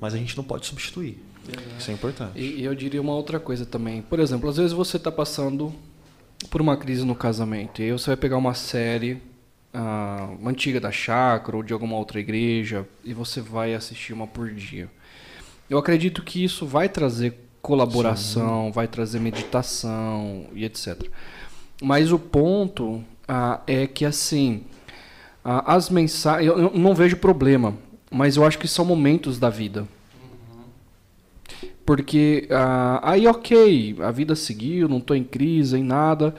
mas 0.00 0.14
a 0.14 0.16
gente 0.16 0.36
não 0.36 0.44
pode 0.44 0.66
substituir. 0.66 1.18
É. 1.48 1.78
Isso 1.78 1.90
é 1.90 1.94
importante. 1.94 2.38
E, 2.38 2.60
e 2.60 2.64
eu 2.64 2.74
diria 2.74 3.00
uma 3.00 3.14
outra 3.14 3.38
coisa 3.38 3.66
também. 3.66 4.02
Por 4.02 4.18
exemplo, 4.18 4.48
às 4.48 4.56
vezes 4.56 4.72
você 4.72 4.96
está 4.96 5.12
passando 5.12 5.74
por 6.50 6.60
uma 6.60 6.76
crise 6.76 7.04
no 7.04 7.14
casamento 7.14 7.80
e 7.80 7.84
aí 7.84 7.92
você 7.92 8.06
vai 8.08 8.16
pegar 8.16 8.36
uma 8.36 8.54
série 8.54 9.20
uh, 9.74 10.36
uma 10.40 10.50
antiga 10.50 10.80
da 10.80 10.92
chácara 10.92 11.56
ou 11.56 11.62
de 11.62 11.72
alguma 11.72 11.96
outra 11.96 12.20
igreja 12.20 12.86
e 13.04 13.12
você 13.12 13.40
vai 13.40 13.74
assistir 13.74 14.12
uma 14.12 14.26
por 14.26 14.50
dia. 14.50 14.88
Eu 15.68 15.78
acredito 15.78 16.22
que 16.22 16.44
isso 16.44 16.66
vai 16.66 16.88
trazer 16.88 17.40
colaboração, 17.60 18.66
Sim. 18.66 18.72
vai 18.72 18.86
trazer 18.86 19.18
meditação 19.18 20.46
e 20.52 20.64
etc. 20.64 21.08
Mas 21.82 22.12
o 22.12 22.18
ponto 22.18 23.02
ah, 23.26 23.60
é 23.66 23.86
que 23.86 24.04
assim, 24.04 24.64
ah, 25.42 25.74
as 25.74 25.88
mensagens, 25.88 26.46
eu, 26.46 26.70
não 26.74 26.94
vejo 26.94 27.16
problema, 27.16 27.74
mas 28.14 28.36
eu 28.36 28.44
acho 28.44 28.58
que 28.60 28.68
são 28.68 28.84
momentos 28.84 29.40
da 29.40 29.50
vida. 29.50 29.88
Porque 31.84 32.46
ah, 32.48 33.00
aí 33.02 33.26
ok, 33.26 33.96
a 34.00 34.12
vida 34.12 34.36
seguiu, 34.36 34.88
não 34.88 34.98
estou 34.98 35.16
em 35.16 35.24
crise, 35.24 35.76
em 35.76 35.82
nada. 35.82 36.32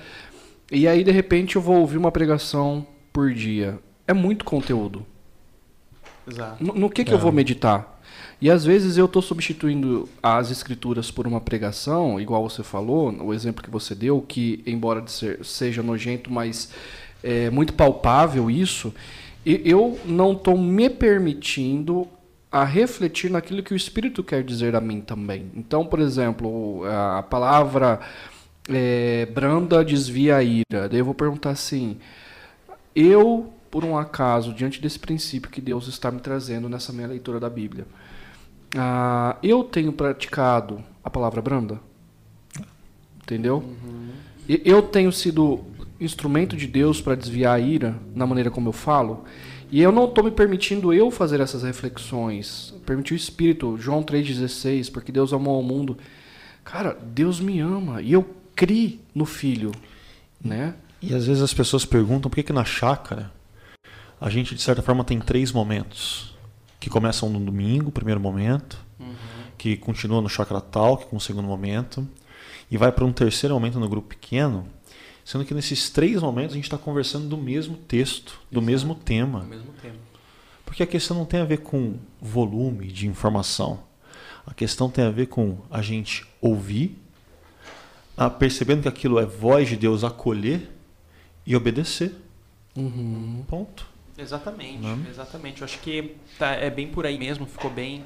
E 0.71 0.87
aí 0.87 1.03
de 1.03 1.11
repente 1.11 1.57
eu 1.57 1.61
vou 1.61 1.75
ouvir 1.75 1.97
uma 1.97 2.11
pregação 2.11 2.87
por 3.11 3.33
dia. 3.33 3.77
É 4.07 4.13
muito 4.13 4.45
conteúdo. 4.45 5.05
Exato. 6.25 6.63
No, 6.63 6.73
no 6.73 6.89
que, 6.89 7.03
que 7.03 7.11
é. 7.11 7.13
eu 7.13 7.19
vou 7.19 7.31
meditar? 7.31 8.01
E 8.41 8.49
às 8.49 8.63
vezes 8.63 8.97
eu 8.97 9.05
estou 9.05 9.21
substituindo 9.21 10.07
as 10.23 10.51
escrituras 10.51 11.11
por 11.11 11.27
uma 11.27 11.41
pregação, 11.41 12.19
igual 12.19 12.49
você 12.49 12.63
falou, 12.63 13.11
o 13.21 13.33
exemplo 13.33 13.61
que 13.61 13.69
você 13.69 13.93
deu, 13.93 14.21
que 14.21 14.63
embora 14.65 15.03
seja 15.43 15.83
nojento, 15.83 16.31
mas 16.31 16.71
é 17.21 17.49
muito 17.49 17.73
palpável 17.73 18.49
isso, 18.49 18.93
eu 19.45 19.99
não 20.05 20.33
estou 20.33 20.57
me 20.57 20.89
permitindo 20.89 22.07
a 22.51 22.63
refletir 22.63 23.29
naquilo 23.29 23.61
que 23.61 23.73
o 23.73 23.75
Espírito 23.75 24.23
quer 24.23 24.43
dizer 24.43 24.75
a 24.75 24.81
mim 24.81 25.01
também. 25.01 25.51
Então, 25.55 25.85
por 25.85 25.99
exemplo, 25.99 26.83
a 26.85 27.21
palavra 27.21 27.99
é, 28.69 29.25
branda 29.27 29.83
desvia 29.83 30.37
a 30.37 30.43
ira. 30.43 30.89
Daí 30.89 30.99
eu 30.99 31.05
vou 31.05 31.13
perguntar 31.13 31.51
assim: 31.51 31.97
eu, 32.95 33.53
por 33.69 33.83
um 33.83 33.97
acaso, 33.97 34.53
diante 34.53 34.81
desse 34.81 34.97
princípio 34.97 35.51
que 35.51 35.61
Deus 35.61 35.87
está 35.87 36.09
me 36.09 36.19
trazendo 36.19 36.69
nessa 36.69 36.93
minha 36.93 37.07
leitura 37.07 37.39
da 37.39 37.49
Bíblia, 37.49 37.85
ah, 38.77 39.35
eu 39.43 39.63
tenho 39.63 39.91
praticado 39.91 40.83
a 41.03 41.09
palavra 41.09 41.41
branda. 41.41 41.79
Entendeu? 43.21 43.57
Uhum. 43.57 44.09
Eu 44.47 44.81
tenho 44.83 45.11
sido 45.11 45.65
instrumento 45.99 46.55
de 46.55 46.67
Deus 46.67 47.01
para 47.01 47.15
desviar 47.15 47.55
a 47.55 47.59
ira 47.59 47.95
na 48.13 48.25
maneira 48.25 48.51
como 48.51 48.69
eu 48.69 48.73
falo. 48.73 49.23
E 49.71 49.81
eu 49.81 49.91
não 49.91 50.05
estou 50.05 50.23
me 50.23 50.31
permitindo 50.31 50.93
eu 50.93 51.09
fazer 51.09 51.39
essas 51.39 51.63
reflexões. 51.63 52.73
Permitir 52.85 53.13
o 53.13 53.17
Espírito, 53.17 53.77
João 53.77 54.03
3,16, 54.03 54.91
porque 54.91 55.11
Deus 55.11 55.33
amou 55.33 55.55
ao 55.55 55.63
mundo. 55.63 55.97
Cara, 56.63 56.97
Deus 57.01 57.39
me 57.39 57.59
ama 57.59 58.01
e 58.01 58.13
eu 58.13 58.27
criei 58.55 58.99
no 59.13 59.25
Filho. 59.25 59.71
Né? 60.43 60.75
E 61.01 61.13
às 61.13 61.25
vezes 61.25 61.41
as 61.41 61.53
pessoas 61.53 61.85
perguntam 61.85 62.29
por 62.29 62.35
que, 62.35 62.43
que 62.43 62.53
na 62.53 62.65
chácara 62.65 63.31
a 64.19 64.29
gente, 64.29 64.55
de 64.55 64.61
certa 64.61 64.81
forma, 64.81 65.03
tem 65.03 65.19
três 65.19 65.51
momentos 65.51 66.35
que 66.79 66.89
começam 66.89 67.29
no 67.29 67.39
domingo, 67.39 67.91
primeiro 67.91 68.19
momento, 68.19 68.77
uhum. 68.99 69.13
que 69.57 69.75
continua 69.75 70.21
no 70.21 70.29
Chakra 70.29 70.61
Talk 70.61 71.07
com 71.07 71.17
o 71.17 71.21
segundo 71.21 71.47
momento, 71.47 72.07
e 72.71 72.77
vai 72.77 72.91
para 72.91 73.05
um 73.05 73.11
terceiro 73.11 73.53
momento 73.53 73.79
no 73.79 73.89
grupo 73.89 74.09
pequeno, 74.09 74.67
sendo 75.25 75.43
que 75.43 75.55
nesses 75.55 75.89
três 75.89 76.21
momentos 76.21 76.53
a 76.53 76.55
gente 76.55 76.65
está 76.65 76.77
conversando 76.77 77.27
do 77.27 77.35
mesmo 77.35 77.75
texto, 77.75 78.39
do 78.51 78.61
mesmo 78.61 78.93
tema. 78.93 79.39
Do 79.39 79.47
mesmo 79.47 79.73
tema. 79.81 79.95
Porque 80.63 80.83
a 80.83 80.87
questão 80.87 81.17
não 81.17 81.25
tem 81.25 81.41
a 81.41 81.45
ver 81.45 81.57
com 81.57 81.95
volume 82.21 82.87
de 82.87 83.07
informação. 83.07 83.79
A 84.45 84.53
questão 84.53 84.89
tem 84.89 85.03
a 85.03 85.09
ver 85.09 85.25
com 85.25 85.57
a 85.71 85.81
gente 85.81 86.25
ouvir, 86.39 86.95
a 88.15 88.29
percebendo 88.29 88.83
que 88.83 88.87
aquilo 88.87 89.17
é 89.19 89.25
voz 89.25 89.67
de 89.67 89.75
Deus, 89.75 90.03
acolher 90.03 90.69
e 91.45 91.55
obedecer. 91.55 92.13
Uhum. 92.75 93.43
Ponto. 93.47 93.87
Exatamente, 94.17 94.81
Não? 94.81 95.03
exatamente. 95.09 95.61
Eu 95.61 95.65
acho 95.65 95.79
que 95.79 96.15
tá, 96.37 96.51
é 96.51 96.69
bem 96.69 96.87
por 96.87 97.05
aí 97.05 97.17
mesmo, 97.17 97.45
ficou 97.45 97.69
bem, 97.71 98.03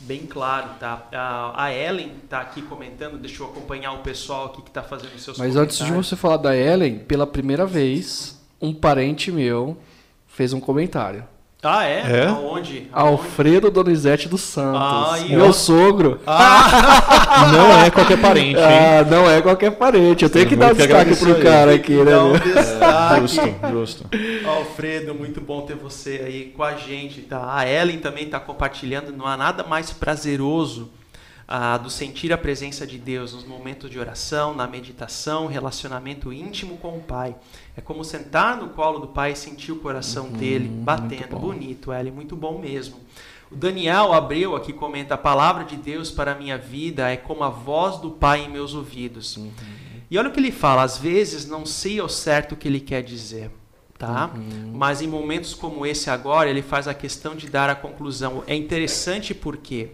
bem 0.00 0.26
claro, 0.26 0.70
tá? 0.78 1.08
A, 1.12 1.64
a 1.64 1.74
Ellen 1.74 2.12
tá 2.28 2.40
aqui 2.40 2.62
comentando, 2.62 3.18
deixa 3.18 3.42
eu 3.42 3.46
acompanhar 3.46 3.92
o 3.92 3.98
pessoal 3.98 4.46
aqui 4.46 4.62
que 4.62 4.70
tá 4.70 4.82
fazendo 4.82 5.18
seus 5.18 5.38
Mas 5.38 5.56
antes 5.56 5.78
de 5.78 5.92
você 5.92 6.16
falar 6.16 6.36
da 6.36 6.56
Ellen, 6.56 6.98
pela 6.98 7.26
primeira 7.26 7.66
vez, 7.66 8.40
um 8.60 8.72
parente 8.72 9.30
meu 9.32 9.76
fez 10.26 10.52
um 10.52 10.60
comentário. 10.60 11.26
Ah, 11.64 11.84
é? 11.86 11.98
É? 11.98 12.26
Aonde? 12.26 12.44
Aonde? 12.54 12.88
Alfredo 12.92 13.70
Donizete 13.70 14.28
dos 14.28 14.42
Santos. 14.42 14.80
Ai, 15.12 15.28
meu 15.28 15.48
ó. 15.48 15.52
sogro. 15.52 16.20
Não 17.52 17.82
é 17.82 17.90
qualquer 17.90 18.20
parente, 18.20 18.58
hein? 18.58 18.64
Ah, 18.64 19.04
não 19.04 19.28
é 19.30 19.42
qualquer 19.42 19.70
parente. 19.72 20.24
Eu 20.24 20.30
tenho 20.30 20.46
que 20.48 20.56
dar 20.56 20.74
destaque 20.74 21.16
pro 21.16 21.34
aí. 21.34 21.42
cara 21.42 21.74
aqui, 21.74 21.92
né? 21.92 22.16
Um 22.16 22.32
destaque. 22.32 23.20
Justo, 23.20 23.54
justo. 23.70 24.04
Alfredo, 24.46 25.14
muito 25.14 25.40
bom 25.40 25.62
ter 25.62 25.74
você 25.76 26.22
aí 26.24 26.52
com 26.56 26.62
a 26.62 26.74
gente, 26.74 27.20
tá? 27.22 27.56
A 27.56 27.68
Ellen 27.68 27.98
também 27.98 28.24
está 28.24 28.38
compartilhando. 28.38 29.12
Não 29.12 29.26
há 29.26 29.36
nada 29.36 29.64
mais 29.64 29.90
prazeroso 29.90 30.90
ah, 31.46 31.76
do 31.76 31.90
sentir 31.90 32.32
a 32.32 32.38
presença 32.38 32.86
de 32.86 32.98
Deus 32.98 33.32
nos 33.32 33.44
momentos 33.44 33.90
de 33.90 33.98
oração, 33.98 34.54
na 34.54 34.66
meditação, 34.66 35.46
relacionamento 35.46 36.32
íntimo 36.32 36.76
com 36.78 36.96
o 36.96 37.00
Pai. 37.00 37.36
É 37.76 37.80
como 37.80 38.04
sentar 38.04 38.56
no 38.56 38.70
colo 38.70 38.98
do 38.98 39.08
Pai 39.08 39.32
e 39.32 39.36
sentir 39.36 39.72
o 39.72 39.76
coração 39.76 40.30
dele 40.30 40.68
batendo. 40.68 41.38
Bonito, 41.38 41.92
Ellen, 41.92 42.12
muito 42.12 42.34
bom 42.34 42.58
mesmo. 42.58 42.96
O 43.50 43.56
Daniel 43.56 44.12
Abreu 44.12 44.56
aqui 44.56 44.72
comenta: 44.72 45.14
a 45.14 45.18
palavra 45.18 45.64
de 45.64 45.76
Deus 45.76 46.10
para 46.10 46.32
a 46.32 46.34
minha 46.34 46.56
vida 46.56 47.10
é 47.10 47.16
como 47.16 47.44
a 47.44 47.50
voz 47.50 47.98
do 47.98 48.10
Pai 48.10 48.44
em 48.44 48.48
meus 48.48 48.74
ouvidos. 48.74 49.38
E 50.10 50.18
olha 50.18 50.28
o 50.28 50.32
que 50.32 50.40
ele 50.40 50.52
fala: 50.52 50.82
às 50.82 50.96
vezes 50.96 51.46
não 51.46 51.66
sei 51.66 52.00
ao 52.00 52.08
certo 52.08 52.52
o 52.52 52.56
que 52.56 52.68
ele 52.68 52.80
quer 52.80 53.02
dizer, 53.02 53.50
tá? 53.98 54.30
Mas 54.72 55.02
em 55.02 55.06
momentos 55.06 55.54
como 55.54 55.84
esse 55.84 56.08
agora, 56.08 56.48
ele 56.48 56.62
faz 56.62 56.88
a 56.88 56.94
questão 56.94 57.36
de 57.36 57.48
dar 57.48 57.68
a 57.68 57.74
conclusão. 57.74 58.42
É 58.46 58.54
interessante 58.54 59.34
por 59.34 59.56
quê? 59.56 59.92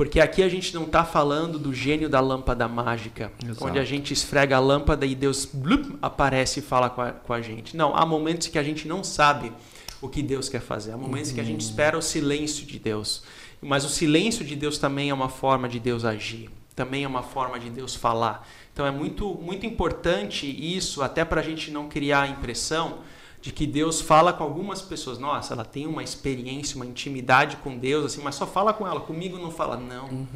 Porque 0.00 0.18
aqui 0.18 0.42
a 0.42 0.48
gente 0.48 0.74
não 0.74 0.84
está 0.84 1.04
falando 1.04 1.58
do 1.58 1.74
gênio 1.74 2.08
da 2.08 2.20
lâmpada 2.20 2.66
mágica, 2.66 3.30
Exato. 3.44 3.66
onde 3.66 3.78
a 3.78 3.84
gente 3.84 4.14
esfrega 4.14 4.56
a 4.56 4.58
lâmpada 4.58 5.04
e 5.04 5.14
Deus 5.14 5.44
blup, 5.44 5.98
aparece 6.00 6.60
e 6.60 6.62
fala 6.62 6.88
com 6.88 7.02
a, 7.02 7.10
com 7.10 7.34
a 7.34 7.42
gente. 7.42 7.76
Não, 7.76 7.94
há 7.94 8.06
momentos 8.06 8.46
que 8.46 8.58
a 8.58 8.62
gente 8.62 8.88
não 8.88 9.04
sabe 9.04 9.52
o 10.00 10.08
que 10.08 10.22
Deus 10.22 10.48
quer 10.48 10.62
fazer. 10.62 10.92
Há 10.92 10.96
momentos 10.96 11.32
que 11.32 11.40
a 11.40 11.44
gente 11.44 11.60
espera 11.60 11.98
o 11.98 12.00
silêncio 12.00 12.64
de 12.64 12.78
Deus. 12.78 13.24
Mas 13.60 13.84
o 13.84 13.90
silêncio 13.90 14.42
de 14.42 14.56
Deus 14.56 14.78
também 14.78 15.10
é 15.10 15.12
uma 15.12 15.28
forma 15.28 15.68
de 15.68 15.78
Deus 15.78 16.06
agir. 16.06 16.48
Também 16.74 17.04
é 17.04 17.06
uma 17.06 17.22
forma 17.22 17.60
de 17.60 17.68
Deus 17.68 17.94
falar. 17.94 18.48
Então 18.72 18.86
é 18.86 18.90
muito, 18.90 19.34
muito 19.34 19.66
importante 19.66 20.46
isso, 20.46 21.02
até 21.02 21.26
para 21.26 21.42
a 21.42 21.44
gente 21.44 21.70
não 21.70 21.90
criar 21.90 22.22
a 22.22 22.26
impressão 22.26 23.00
de 23.40 23.50
que 23.52 23.66
Deus 23.66 24.00
fala 24.00 24.32
com 24.32 24.44
algumas 24.44 24.82
pessoas. 24.82 25.18
Nossa, 25.18 25.54
ela 25.54 25.64
tem 25.64 25.86
uma 25.86 26.02
experiência, 26.02 26.76
uma 26.76 26.86
intimidade 26.86 27.56
com 27.56 27.76
Deus, 27.76 28.04
assim, 28.04 28.22
mas 28.22 28.34
só 28.34 28.46
fala 28.46 28.72
com 28.72 28.86
ela. 28.86 29.00
Comigo 29.00 29.38
não 29.38 29.50
fala. 29.50 29.76
Não. 29.76 30.26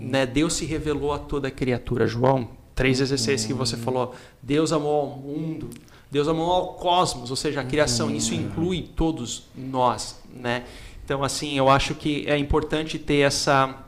Né? 0.00 0.24
Deus 0.24 0.54
se 0.54 0.64
revelou 0.64 1.12
a 1.12 1.18
toda 1.18 1.50
criatura. 1.50 2.06
João 2.06 2.48
3,16 2.76 3.46
que 3.46 3.52
você 3.52 3.76
falou. 3.76 4.14
Deus 4.40 4.72
amou 4.72 5.00
ao 5.00 5.06
mundo. 5.08 5.70
Deus 6.10 6.28
amou 6.28 6.50
ao 6.52 6.74
cosmos, 6.74 7.30
ou 7.30 7.36
seja, 7.36 7.62
a 7.62 7.64
criação. 7.64 8.10
Isso 8.14 8.34
inclui 8.34 8.82
todos 8.82 9.44
nós, 9.56 10.20
né? 10.32 10.64
Então, 11.04 11.24
assim, 11.24 11.56
eu 11.56 11.68
acho 11.68 11.94
que 11.94 12.24
é 12.28 12.36
importante 12.36 12.98
ter 12.98 13.20
essa 13.20 13.86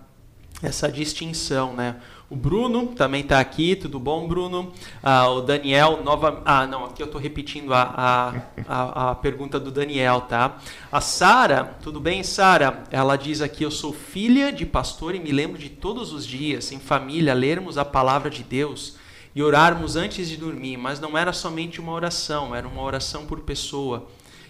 essa 0.63 0.91
distinção, 0.91 1.75
né? 1.75 1.97
O 2.35 2.37
Bruno 2.37 2.89
também 2.89 3.21
está 3.21 3.39
aqui, 3.39 3.77
tudo 3.77 4.01
bom, 4.01 4.27
Bruno? 4.27 4.73
Ah, 5.01 5.29
o 5.29 5.41
Daniel, 5.41 6.03
nova. 6.03 6.43
Ah, 6.45 6.67
não, 6.67 6.87
aqui 6.87 7.01
eu 7.01 7.07
estou 7.07 7.21
repetindo 7.21 7.73
a, 7.73 7.83
a, 7.97 8.43
a, 8.67 9.11
a 9.11 9.15
pergunta 9.15 9.61
do 9.61 9.71
Daniel, 9.71 10.23
tá? 10.23 10.59
A 10.91 11.01
Sara, 11.01 11.77
tudo 11.81 12.01
bem, 12.01 12.25
Sara? 12.25 12.83
Ela 12.91 13.15
diz 13.15 13.41
aqui: 13.41 13.63
Eu 13.63 13.71
sou 13.71 13.93
filha 13.93 14.53
de 14.53 14.67
pastor 14.67 15.15
e 15.15 15.21
me 15.21 15.31
lembro 15.31 15.57
de 15.57 15.69
todos 15.69 16.13
os 16.13 16.27
dias, 16.27 16.73
em 16.73 16.81
família, 16.81 17.33
lermos 17.33 17.79
a 17.79 17.85
palavra 17.85 18.29
de 18.29 18.43
Deus 18.43 18.97
e 19.33 19.41
orarmos 19.41 19.95
antes 19.95 20.29
de 20.29 20.37
dormir, 20.37 20.77
mas 20.77 20.99
não 20.99 21.17
era 21.17 21.33
somente 21.33 21.81
uma 21.81 21.93
oração, 21.93 22.53
era 22.53 22.67
uma 22.67 22.83
oração 22.83 23.27
por 23.27 23.43
pessoa. 23.43 24.09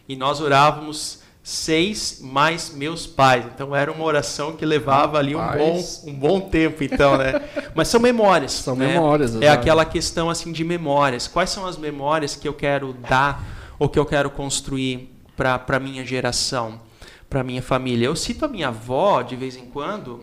E 0.09 0.16
nós 0.16 0.41
orávamos 0.41 1.22
seis 1.45 2.21
mais 2.23 2.75
meus 2.75 3.07
pais. 3.07 3.45
Então 3.55 3.77
era 3.77 3.93
uma 3.93 4.03
oração 4.03 4.57
que 4.57 4.65
levava 4.65 5.19
ali 5.19 5.37
um 5.37 5.47
bom, 5.47 5.85
um 6.07 6.15
bom 6.15 6.41
tempo, 6.41 6.83
então, 6.83 7.19
né? 7.19 7.35
Mas 7.75 7.89
são 7.89 8.01
memórias. 8.01 8.53
São 8.53 8.75
né? 8.75 8.95
memórias, 8.95 9.37
É 9.43 9.51
aquela 9.51 9.85
questão 9.85 10.31
assim 10.31 10.51
de 10.51 10.65
memórias. 10.65 11.29
Quais 11.29 11.51
são 11.51 11.67
as 11.67 11.77
memórias 11.77 12.35
que 12.35 12.49
eu 12.49 12.55
quero 12.55 12.95
dar 12.95 13.45
ou 13.79 13.91
que 13.91 13.99
eu 13.99 14.07
quero 14.07 14.31
construir 14.31 15.15
para 15.37 15.63
a 15.69 15.79
minha 15.79 16.03
geração, 16.03 16.81
para 17.29 17.45
minha 17.45 17.61
família? 17.61 18.07
Eu 18.07 18.17
cito 18.17 18.47
a 18.47 18.49
minha 18.49 18.69
avó 18.69 19.21
de 19.21 19.37
vez 19.37 19.55
em 19.55 19.67
quando, 19.67 20.21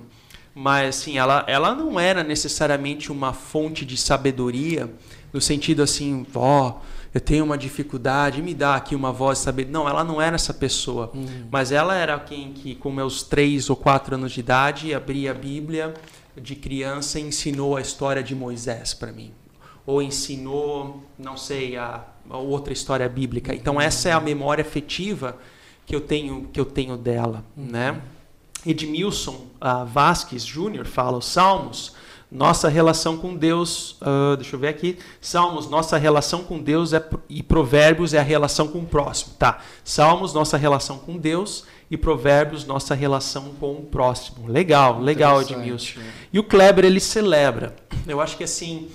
mas 0.56 0.98
assim, 0.98 1.20
ela, 1.20 1.44
ela 1.46 1.76
não 1.76 2.00
era 2.00 2.24
necessariamente 2.24 3.12
uma 3.12 3.32
fonte 3.32 3.86
de 3.86 3.96
sabedoria, 3.96 4.92
no 5.32 5.40
sentido 5.40 5.84
assim, 5.84 6.26
vó, 6.28 6.82
eu 7.14 7.20
tenho 7.20 7.44
uma 7.44 7.58
dificuldade, 7.58 8.42
me 8.42 8.54
dá 8.54 8.76
aqui 8.76 8.96
uma 8.96 9.12
voz 9.12 9.40
sabedoria. 9.40 9.80
Não, 9.80 9.88
ela 9.88 10.04
não 10.04 10.22
era 10.22 10.36
essa 10.36 10.54
pessoa. 10.54 11.12
Mas 11.52 11.72
ela 11.72 11.96
era 11.96 12.18
quem 12.20 12.54
que, 12.54 12.74
com 12.76 12.90
meus 12.90 13.22
três 13.22 13.70
ou 13.70 13.76
quatro 13.76 14.16
anos 14.16 14.32
de 14.32 14.40
idade, 14.40 14.94
abria 14.94 15.32
a 15.32 15.34
Bíblia 15.34 15.94
de 16.38 16.56
criança 16.56 17.20
e 17.20 17.24
ensinou 17.24 17.76
a 17.76 17.82
história 17.82 18.24
de 18.24 18.34
Moisés 18.34 18.94
para 18.94 19.12
mim. 19.12 19.32
Ou 19.86 20.02
ensinou, 20.02 21.04
não 21.20 21.36
sei, 21.36 21.76
a, 21.76 22.02
a 22.30 22.38
outra 22.38 22.72
história 22.72 23.10
bíblica. 23.10 23.54
Então 23.54 23.80
essa 23.82 24.08
é 24.08 24.12
a 24.14 24.20
memória 24.20 24.62
afetiva 24.62 25.38
que 25.86 25.94
eu 25.94 26.00
tenho, 26.00 26.50
que 26.54 26.60
eu 26.60 26.66
tenho 26.66 26.96
dela, 26.96 27.44
né? 27.58 28.02
Edmilson 28.66 29.48
ah, 29.60 29.84
Vasques 29.84 30.46
Júnior 30.46 30.86
fala 30.86 31.18
os 31.18 31.26
Salmos, 31.26 31.96
nossa 32.32 32.70
relação 32.70 33.18
com 33.18 33.36
Deus, 33.36 33.98
ah, 34.00 34.36
deixa 34.38 34.56
eu 34.56 34.60
ver 34.60 34.70
aqui, 34.70 34.98
Salmos, 35.20 35.70
nossa 35.70 35.98
relação 35.98 36.44
com 36.44 36.60
Deus 36.60 36.94
é, 36.94 37.04
e 37.28 37.44
Provérbios 37.44 38.14
é 38.14 38.20
a 38.20 38.24
relação 38.24 38.70
com 38.70 38.80
o 38.80 38.86
próximo, 38.86 39.34
tá? 39.38 39.60
Salmos, 39.84 40.34
nossa 40.34 40.58
relação 40.58 40.98
com 40.98 41.18
Deus 41.18 41.66
e 41.90 41.98
Provérbios, 41.98 42.66
nossa 42.66 42.96
relação 42.96 43.52
com 43.60 43.74
o 43.74 43.82
próximo. 43.82 44.48
Legal, 44.48 45.02
legal. 45.02 45.42
Edmilson. 45.42 46.00
E 46.32 46.40
o 46.40 46.44
Kleber, 46.44 46.86
ele 46.86 47.02
celebra. 47.02 47.76
Eu 48.08 48.22
acho 48.22 48.38
que 48.38 48.46
assim, 48.46 48.88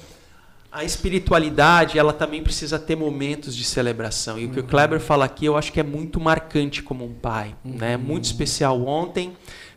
a 0.72 0.82
espiritualidade, 0.82 1.98
ela 1.98 2.14
também 2.14 2.42
precisa 2.42 2.78
ter 2.78 2.96
momentos 2.96 3.54
de 3.54 3.64
celebração. 3.64 4.38
E 4.38 4.46
o 4.46 4.50
que 4.50 4.60
o 4.60 4.64
Kleber 4.64 4.98
fala 4.98 5.26
aqui, 5.26 5.44
eu 5.44 5.58
acho 5.58 5.72
que 5.72 5.80
é 5.80 5.82
muito 5.82 6.18
marcante 6.18 6.82
como 6.82 7.04
um 7.04 7.12
pai, 7.12 7.54
né? 7.62 7.98
Muito 7.98 8.24
especial 8.24 8.82
ontem, 8.86 9.36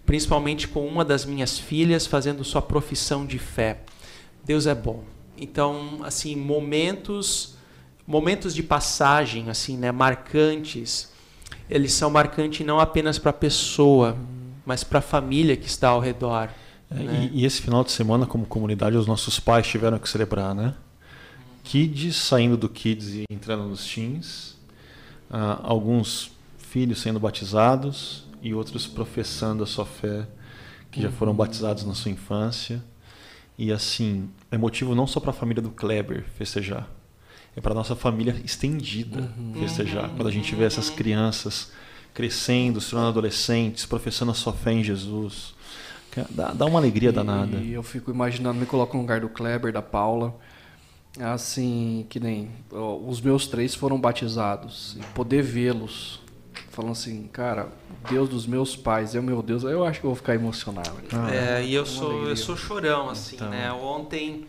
principalmente 0.10 0.68
com 0.68 0.88
uma 0.88 1.06
das 1.06 1.24
minhas 1.24 1.60
filhas 1.60 2.08
fazendo 2.08 2.44
sua 2.44 2.64
profissão 2.64 3.28
de 3.28 3.38
fé. 3.38 3.82
Deus 4.44 4.66
é 4.66 4.74
bom. 4.74 5.04
Então, 5.38 6.00
assim, 6.04 6.36
momentos 6.36 7.56
momentos 8.08 8.56
de 8.56 8.64
passagem 8.64 9.52
assim, 9.52 9.78
né, 9.78 9.92
marcantes, 9.92 11.12
eles 11.70 11.94
são 11.94 12.10
marcantes 12.10 12.66
não 12.66 12.80
apenas 12.80 13.20
para 13.20 13.30
a 13.30 13.34
pessoa, 13.34 14.18
mas 14.66 14.84
para 14.84 14.98
a 14.98 15.02
família 15.02 15.56
que 15.56 15.68
está 15.68 15.90
ao 15.90 16.00
redor. 16.00 16.50
É, 16.90 16.96
né? 16.96 17.30
e, 17.32 17.42
e 17.42 17.46
esse 17.46 17.62
final 17.62 17.84
de 17.84 17.92
semana, 17.92 18.26
como 18.26 18.48
comunidade, 18.48 18.98
os 18.98 19.06
nossos 19.06 19.40
pais 19.40 19.68
tiveram 19.68 20.00
que 20.00 20.10
celebrar, 20.10 20.56
né? 20.56 20.74
Kids 21.64 22.16
saindo 22.16 22.58
do 22.58 22.68
Kids 22.68 23.10
e 23.10 23.26
entrando 23.30 23.66
nos 23.66 23.86
teens, 23.86 24.58
ah, 25.30 25.60
alguns 25.62 26.32
filhos 26.58 27.00
sendo 27.00 27.20
batizados 27.20 28.28
e 28.42 28.54
outros 28.54 28.88
professando 28.88 29.64
a 29.64 29.66
sua 29.66 29.86
fé, 29.86 30.28
que 30.92 31.02
já 31.02 31.12
foram 31.12 31.34
batizados 31.34 31.86
na 31.86 31.94
sua 31.94 32.12
infância. 32.12 32.84
E 33.58 33.72
assim, 33.72 34.30
é 34.50 34.58
motivo 34.58 34.96
não 34.96 35.06
só 35.06 35.20
para 35.20 35.32
a 35.32 35.34
família 35.34 35.62
do 35.62 35.70
Kleber 35.70 36.26
festejar, 36.38 36.90
é 37.56 37.62
para 37.62 37.74
nossa 37.74 37.96
família 37.96 38.40
estendida 38.46 39.34
festejar. 39.60 40.10
Quando 40.10 40.28
a 40.28 40.32
gente 40.32 40.56
vê 40.56 40.64
essas 40.64 40.90
crianças 40.90 41.72
crescendo, 42.14 42.82
se 42.82 42.92
tornando 42.92 43.10
adolescentes, 43.10 43.86
professando 43.86 44.32
a 44.32 44.34
sua 44.34 44.54
fé 44.54 44.74
em 44.74 44.84
Jesus. 44.84 45.54
Dá, 46.32 46.52
dá 46.52 46.66
uma 46.66 46.80
alegria 46.80 47.12
danada. 47.12 47.58
E 47.58 47.72
eu 47.72 47.84
fico 47.84 48.12
imaginando, 48.12 48.60
me 48.60 48.66
coloco 48.66 48.96
no 48.96 49.04
lugar 49.04 49.22
do 49.22 49.30
Kleber, 49.30 49.72
da 49.72 49.82
Paula. 49.82 50.36
Assim, 51.20 52.06
que 52.10 52.20
nem 52.20 52.50
os 52.72 53.22
meus 53.22 53.48
três 53.48 53.76
foram 53.76 54.00
batizados. 54.00 54.98
E 55.00 55.04
poder 55.14 55.42
vê-los 55.42 56.20
falando 56.80 56.94
assim, 56.94 57.28
cara, 57.34 57.68
Deus 58.10 58.30
dos 58.30 58.48
meus 58.48 58.74
pais 58.76 59.14
é 59.14 59.20
o 59.20 59.24
meu 59.24 59.42
Deus, 59.42 59.64
eu 59.64 59.84
acho 59.84 60.00
que 60.00 60.06
eu 60.06 60.12
vou 60.12 60.16
ficar 60.16 60.34
emocionado. 60.34 60.94
Ah, 61.12 61.30
É, 61.30 61.64
e 61.66 61.74
eu 61.74 61.86
sou, 61.86 62.26
eu 62.28 62.36
sou 62.38 62.56
chorão, 62.56 63.10
assim, 63.10 63.36
Então. 63.36 63.50
né? 63.50 63.70
Ontem, 63.74 64.46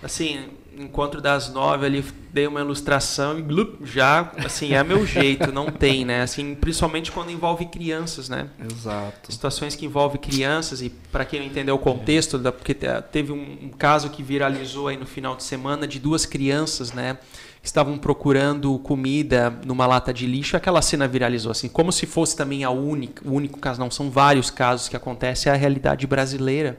assim, 0.00 0.50
encontro 0.78 1.20
das 1.20 1.52
nove 1.52 1.84
ali, 1.84 2.04
dei 2.32 2.46
uma 2.46 2.60
ilustração 2.60 3.36
e 3.38 3.42
glup, 3.42 3.84
já, 3.84 4.32
assim, 4.36 4.72
é 4.74 4.84
meu 4.84 5.04
jeito, 5.04 5.50
não 5.50 5.66
tem, 5.66 6.04
né? 6.04 6.22
Assim, 6.22 6.54
principalmente 6.54 7.10
quando 7.10 7.30
envolve 7.32 7.66
crianças, 7.66 8.28
né? 8.28 8.48
Exato. 8.72 9.32
Situações 9.32 9.74
que 9.74 9.84
envolvem 9.84 10.20
crianças 10.20 10.80
e 10.80 10.90
para 10.90 11.24
quem 11.24 11.40
não 11.40 11.46
entendeu 11.46 11.74
o 11.74 11.78
contexto, 11.78 12.38
porque 12.38 12.74
teve 13.10 13.32
um, 13.32 13.58
um 13.64 13.68
caso 13.70 14.10
que 14.10 14.22
viralizou 14.22 14.86
aí 14.86 14.96
no 14.96 15.06
final 15.06 15.34
de 15.34 15.42
semana 15.42 15.88
de 15.88 15.98
duas 15.98 16.24
crianças, 16.24 16.92
né? 16.92 17.18
Estavam 17.64 17.98
procurando 17.98 18.78
comida 18.78 19.50
numa 19.64 19.86
lata 19.86 20.12
de 20.12 20.26
lixo, 20.26 20.56
aquela 20.56 20.82
cena 20.82 21.08
viralizou 21.08 21.50
assim, 21.50 21.68
como 21.68 21.90
se 21.90 22.04
fosse 22.04 22.36
também 22.36 22.62
a 22.62 22.70
única, 22.70 23.26
o 23.26 23.32
único 23.32 23.58
caso, 23.58 23.80
não 23.80 23.90
são 23.90 24.10
vários 24.10 24.50
casos 24.50 24.88
que 24.88 24.94
acontece, 24.94 25.48
é 25.48 25.52
a 25.52 25.56
realidade 25.56 26.06
brasileira 26.06 26.78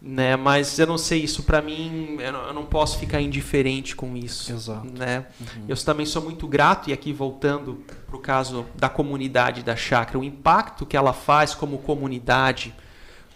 né? 0.00 0.34
Mas 0.34 0.78
eu 0.78 0.86
não 0.86 0.96
sei, 0.96 1.22
isso 1.22 1.42
para 1.42 1.60
mim, 1.60 2.16
eu 2.20 2.32
não, 2.32 2.46
eu 2.46 2.54
não, 2.54 2.64
posso 2.64 2.98
ficar 2.98 3.20
indiferente 3.20 3.94
com 3.94 4.16
isso. 4.16 4.50
Exato. 4.50 4.86
Né? 4.98 5.26
Uhum. 5.40 5.64
Eu 5.68 5.76
também 5.76 6.06
sou 6.06 6.22
muito 6.22 6.46
grato, 6.46 6.88
e 6.88 6.92
aqui 6.92 7.12
voltando 7.12 7.84
para 8.06 8.16
o 8.16 8.18
caso 8.18 8.66
da 8.76 8.88
comunidade 8.88 9.62
da 9.62 9.76
chácara, 9.76 10.18
o 10.18 10.24
impacto 10.24 10.86
que 10.86 10.96
ela 10.96 11.12
faz 11.12 11.54
como 11.54 11.78
comunidade, 11.78 12.74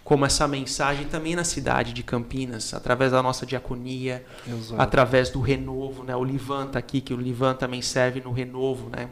como 0.05 0.23
essa 0.23 0.47
mensagem 0.47 1.07
também 1.07 1.35
na 1.35 1.43
cidade 1.43 1.91
de 1.91 2.03
Campinas, 2.03 2.75
através 2.75 3.11
da 3.11 3.23
nossa 3.23 3.43
diaconia, 3.43 4.23
Exato. 4.47 4.79
através 4.79 5.31
do 5.31 5.41
renovo, 5.41 6.03
né? 6.03 6.15
O 6.15 6.23
Livan 6.23 6.67
tá 6.67 6.77
aqui, 6.77 7.01
que 7.01 7.11
o 7.11 7.17
Livan 7.17 7.55
também 7.55 7.81
serve 7.81 8.21
no 8.21 8.31
renovo, 8.31 8.87
né? 8.87 9.09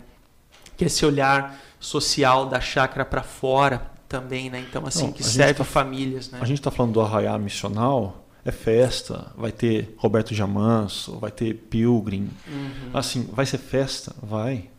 Que 0.77 0.85
esse 0.85 1.03
olhar 1.03 1.59
social 1.79 2.45
da 2.45 2.61
chácara 2.61 3.03
para 3.03 3.23
fora, 3.23 3.91
também, 4.07 4.51
né? 4.51 4.59
Então, 4.59 4.85
assim, 4.85 5.07
Não, 5.07 5.11
que 5.11 5.23
serve 5.23 5.55
tá, 5.55 5.63
famílias, 5.63 6.29
né? 6.29 6.37
A 6.39 6.45
gente 6.45 6.59
está 6.59 6.69
falando 6.69 6.93
do 6.93 7.01
Arraiá 7.01 7.35
Missional, 7.39 8.27
é 8.45 8.51
festa, 8.51 9.31
vai 9.35 9.51
ter 9.51 9.95
Roberto 9.97 10.35
Jamanso, 10.35 11.17
vai 11.17 11.31
ter 11.31 11.55
Pilgrim. 11.55 12.29
Uhum. 12.47 12.91
Assim, 12.93 13.27
vai 13.33 13.47
ser 13.47 13.57
festa? 13.57 14.15
Vai. 14.21 14.69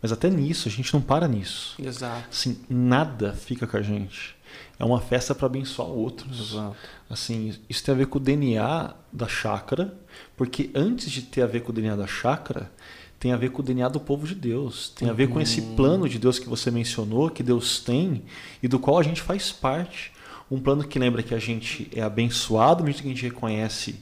Mas 0.00 0.12
até 0.12 0.30
nisso, 0.30 0.68
a 0.68 0.70
gente 0.70 0.94
não 0.94 1.00
para 1.00 1.26
nisso. 1.26 1.74
Exato. 1.82 2.28
Assim, 2.30 2.60
nada 2.70 3.32
fica 3.32 3.66
com 3.66 3.76
a 3.76 3.82
gente. 3.82 4.35
É 4.78 4.84
uma 4.84 5.00
festa 5.00 5.34
para 5.34 5.46
abençoar 5.46 5.88
outros. 5.88 6.52
Exato. 6.52 6.76
Assim, 7.08 7.54
isso 7.68 7.82
tem 7.84 7.94
a 7.94 7.98
ver 7.98 8.06
com 8.06 8.18
o 8.18 8.20
DNA 8.20 8.94
da 9.12 9.26
chácara, 9.26 9.94
porque 10.36 10.70
antes 10.74 11.10
de 11.10 11.22
ter 11.22 11.42
a 11.42 11.46
ver 11.46 11.60
com 11.60 11.70
o 11.70 11.74
DNA 11.74 11.96
da 11.96 12.06
chácara, 12.06 12.70
tem 13.18 13.32
a 13.32 13.36
ver 13.36 13.50
com 13.50 13.62
o 13.62 13.64
DNA 13.64 13.88
do 13.88 13.98
povo 13.98 14.26
de 14.26 14.34
Deus, 14.34 14.90
tem 14.90 15.08
a 15.08 15.12
ver 15.12 15.28
com 15.28 15.40
esse 15.40 15.60
uhum. 15.60 15.76
plano 15.76 16.08
de 16.08 16.18
Deus 16.18 16.38
que 16.38 16.48
você 16.48 16.70
mencionou, 16.70 17.30
que 17.30 17.42
Deus 17.42 17.80
tem 17.80 18.24
e 18.62 18.68
do 18.68 18.78
qual 18.78 18.98
a 18.98 19.02
gente 19.02 19.22
faz 19.22 19.50
parte. 19.50 20.12
Um 20.50 20.60
plano 20.60 20.84
que 20.84 20.98
lembra 20.98 21.22
que 21.22 21.34
a 21.34 21.38
gente 21.38 21.88
é 21.94 22.02
abençoado, 22.02 22.84
mesmo 22.84 23.02
que 23.02 23.08
a 23.08 23.10
gente 23.10 23.22
reconhece 23.22 23.96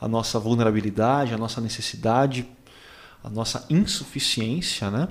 a 0.00 0.08
nossa 0.08 0.38
vulnerabilidade, 0.38 1.34
a 1.34 1.38
nossa 1.38 1.60
necessidade, 1.60 2.46
a 3.22 3.28
nossa 3.28 3.66
insuficiência, 3.68 4.90
né? 4.90 5.08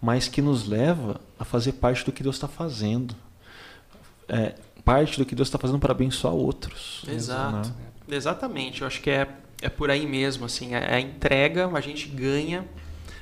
mas 0.00 0.28
que 0.28 0.42
nos 0.42 0.66
leva 0.66 1.20
a 1.38 1.44
fazer 1.44 1.72
parte 1.72 2.04
do 2.04 2.12
que 2.12 2.22
Deus 2.22 2.36
está 2.36 2.48
fazendo. 2.48 3.14
É, 4.28 4.54
parte 4.84 5.18
do 5.18 5.24
que 5.24 5.34
Deus 5.34 5.48
está 5.48 5.58
fazendo 5.58 5.78
para 5.78 5.92
abençoar 5.92 6.34
outros. 6.34 7.04
Exato. 7.08 7.68
Né? 7.68 8.16
Exatamente. 8.16 8.82
Eu 8.82 8.86
acho 8.86 9.00
que 9.00 9.10
é, 9.10 9.28
é 9.60 9.68
por 9.68 9.90
aí 9.90 10.06
mesmo. 10.06 10.44
Assim, 10.44 10.74
é 10.74 10.94
a 10.94 11.00
entrega, 11.00 11.68
a 11.68 11.80
gente 11.80 12.08
ganha 12.08 12.64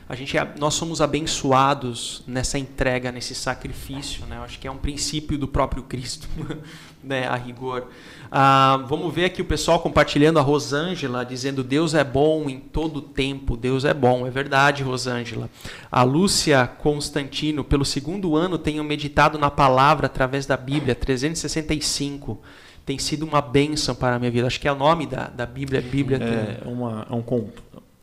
a 0.08 0.14
gente 0.14 0.38
é, 0.38 0.54
nós 0.58 0.74
somos 0.74 1.00
abençoados 1.00 2.22
nessa 2.26 2.58
entrega, 2.58 3.10
nesse 3.10 3.34
sacrifício, 3.34 4.24
né? 4.26 4.36
Eu 4.36 4.42
acho 4.42 4.58
que 4.58 4.68
é 4.68 4.70
um 4.70 4.76
princípio 4.76 5.36
do 5.36 5.48
próprio 5.48 5.82
Cristo, 5.82 6.28
né? 7.02 7.26
A 7.26 7.34
rigor. 7.34 7.88
Ah, 8.30 8.84
vamos 8.88 9.14
ver 9.14 9.26
aqui 9.26 9.40
o 9.40 9.44
pessoal 9.44 9.80
compartilhando 9.80 10.38
a 10.38 10.42
Rosângela 10.42 11.24
dizendo 11.24 11.62
Deus 11.62 11.94
é 11.94 12.04
bom 12.04 12.48
em 12.48 12.58
todo 12.58 13.00
tempo, 13.00 13.56
Deus 13.56 13.84
é 13.84 13.94
bom, 13.94 14.26
é 14.26 14.30
verdade, 14.30 14.82
Rosângela. 14.82 15.48
A 15.90 16.02
Lúcia 16.02 16.66
Constantino, 16.66 17.62
pelo 17.64 17.84
segundo 17.84 18.36
ano 18.36 18.58
tenho 18.58 18.82
meditado 18.82 19.38
na 19.38 19.50
palavra 19.50 20.06
através 20.06 20.46
da 20.46 20.56
Bíblia, 20.56 20.94
365 20.94 22.40
tem 22.86 22.98
sido 22.98 23.26
uma 23.26 23.42
bênção 23.42 23.96
para 23.96 24.14
a 24.14 24.18
minha 24.18 24.30
vida. 24.30 24.46
Acho 24.46 24.60
que 24.60 24.68
é 24.68 24.72
o 24.72 24.76
nome 24.76 25.06
da, 25.06 25.26
da 25.26 25.44
Bíblia. 25.44 25.82
Bíblia 25.82 26.18
é, 26.18 26.68
uma, 26.68 27.04
é 27.10 27.12
um, 27.12 27.48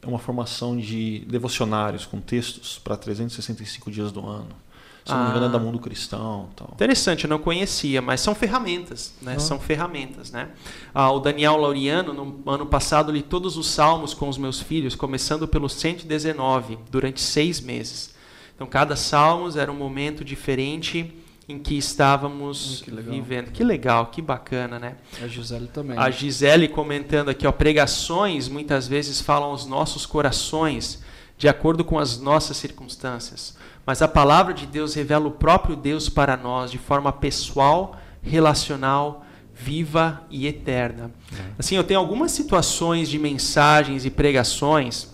é 0.02 0.08
uma 0.08 0.20
formação 0.20 0.76
de 0.76 1.20
devocionários 1.20 2.06
com 2.06 2.20
textos 2.20 2.78
para 2.78 2.98
365 2.98 3.90
dias 3.90 4.12
do 4.12 4.28
ano. 4.28 4.50
Se 5.06 5.12
não 5.12 5.24
me 5.24 5.30
engano, 5.32 5.46
é 5.46 5.50
da 5.50 5.58
ah. 5.58 5.62
Mundo 5.62 5.80
Cristão. 5.80 6.50
Tal. 6.56 6.70
Interessante, 6.74 7.26
eu 7.26 7.30
não 7.30 7.40
conhecia, 7.40 8.02
mas 8.02 8.22
são 8.22 8.34
ferramentas, 8.34 9.14
né? 9.22 9.36
Ah. 9.36 9.40
São 9.40 9.60
ferramentas, 9.60 10.32
né? 10.32 10.50
Ah, 10.94 11.12
o 11.12 11.20
Daniel 11.20 11.58
Lauriano, 11.58 12.14
no 12.14 12.52
ano 12.52 12.66
passado, 12.66 13.12
li 13.12 13.22
todos 13.22 13.58
os 13.58 13.68
salmos 13.68 14.14
com 14.14 14.30
os 14.30 14.38
meus 14.38 14.62
filhos, 14.62 14.96
começando 14.96 15.48
pelo 15.48 15.68
119, 15.68 16.80
durante 16.90 17.20
seis 17.20 17.60
meses. 17.60 18.14
Então, 18.56 18.68
cada 18.68 18.96
salmo 18.96 19.58
era 19.58 19.72
um 19.72 19.76
momento 19.76 20.24
diferente 20.24 21.14
em 21.48 21.60
que 21.60 21.78
estávamos 21.78 22.82
que 22.84 22.92
vivendo. 22.92 23.52
Que 23.52 23.64
legal, 23.64 24.08
que 24.08 24.22
bacana, 24.22 24.80
né? 24.80 24.96
A 25.22 25.28
Gisele 25.28 25.68
também. 25.68 25.98
A 25.98 26.10
Gisele 26.10 26.68
comentando 26.68 27.30
aqui, 27.30 27.46
ó, 27.46 27.52
pregações 27.52 28.48
muitas 28.48 28.88
vezes 28.88 29.20
falam 29.20 29.50
aos 29.50 29.66
nossos 29.66 30.06
corações 30.06 31.04
de 31.38 31.48
acordo 31.48 31.84
com 31.84 32.00
as 32.00 32.18
nossas 32.20 32.56
circunstâncias, 32.58 33.58
mas 33.86 34.02
a 34.02 34.08
palavra 34.08 34.54
de 34.54 34.66
Deus 34.66 34.94
revela 34.94 35.28
o 35.28 35.32
próprio 35.32 35.76
Deus 35.76 36.10
para 36.10 36.38
nós 36.38 36.72
de 36.72 36.78
forma 36.78 37.12
pessoal, 37.12 37.98
relacional, 38.22 39.26
viva 39.54 40.24
e 40.30 40.48
eterna. 40.48 41.12
É. 41.32 41.52
Assim, 41.60 41.76
eu 41.76 41.84
tenho 41.84 42.00
algumas 42.00 42.32
situações 42.32 43.10
de 43.10 43.20
mensagens 43.20 44.06
e 44.06 44.10
pregações 44.10 45.14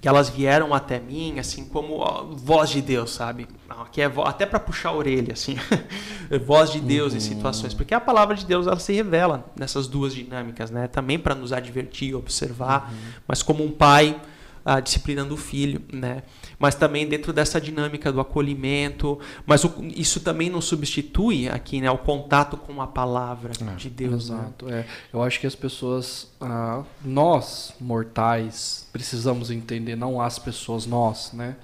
que 0.00 0.06
elas 0.06 0.28
vieram 0.28 0.72
até 0.72 1.00
mim 1.00 1.40
assim 1.40 1.64
como 1.64 2.04
voz 2.36 2.70
de 2.70 2.80
Deus, 2.80 3.10
sabe? 3.10 3.48
que 3.90 4.00
é 4.00 4.12
até 4.24 4.44
para 4.44 4.60
puxar 4.60 4.90
a 4.90 4.94
orelha, 4.94 5.32
assim, 5.32 5.56
voz 6.44 6.70
de 6.70 6.80
Deus 6.80 7.12
uhum. 7.12 7.18
em 7.18 7.20
situações, 7.20 7.74
porque 7.74 7.94
a 7.94 8.00
palavra 8.00 8.34
de 8.36 8.44
Deus 8.44 8.66
ela 8.66 8.78
se 8.78 8.92
revela 8.92 9.50
nessas 9.56 9.86
duas 9.86 10.14
dinâmicas, 10.14 10.70
né? 10.70 10.88
Também 10.88 11.18
para 11.18 11.34
nos 11.34 11.52
advertir, 11.52 12.14
observar, 12.14 12.90
uhum. 12.90 12.98
mas 13.26 13.42
como 13.42 13.64
um 13.64 13.70
pai 13.70 14.20
ah, 14.68 14.80
disciplinando 14.80 15.32
o 15.32 15.36
filho, 15.38 15.80
né? 15.90 16.22
Mas 16.58 16.74
também 16.74 17.08
dentro 17.08 17.32
dessa 17.32 17.58
dinâmica 17.58 18.12
do 18.12 18.20
acolhimento, 18.20 19.18
mas 19.46 19.64
o, 19.64 19.72
isso 19.96 20.20
também 20.20 20.50
não 20.50 20.60
substitui 20.60 21.48
aqui, 21.48 21.80
né, 21.80 21.90
o 21.90 21.96
contato 21.96 22.58
com 22.58 22.82
a 22.82 22.86
palavra 22.86 23.52
é, 23.58 23.74
de 23.76 23.88
Deus. 23.88 24.28
Né? 24.28 24.36
Exato. 24.36 24.66
Né? 24.66 24.80
É. 24.80 24.86
Eu 25.10 25.22
acho 25.22 25.40
que 25.40 25.46
as 25.46 25.54
pessoas, 25.54 26.30
ah, 26.38 26.82
nós 27.02 27.72
mortais, 27.80 28.86
precisamos 28.92 29.50
entender, 29.50 29.96
não 29.96 30.20
as 30.20 30.38
pessoas, 30.38 30.84
nós, 30.84 31.32
né? 31.32 31.56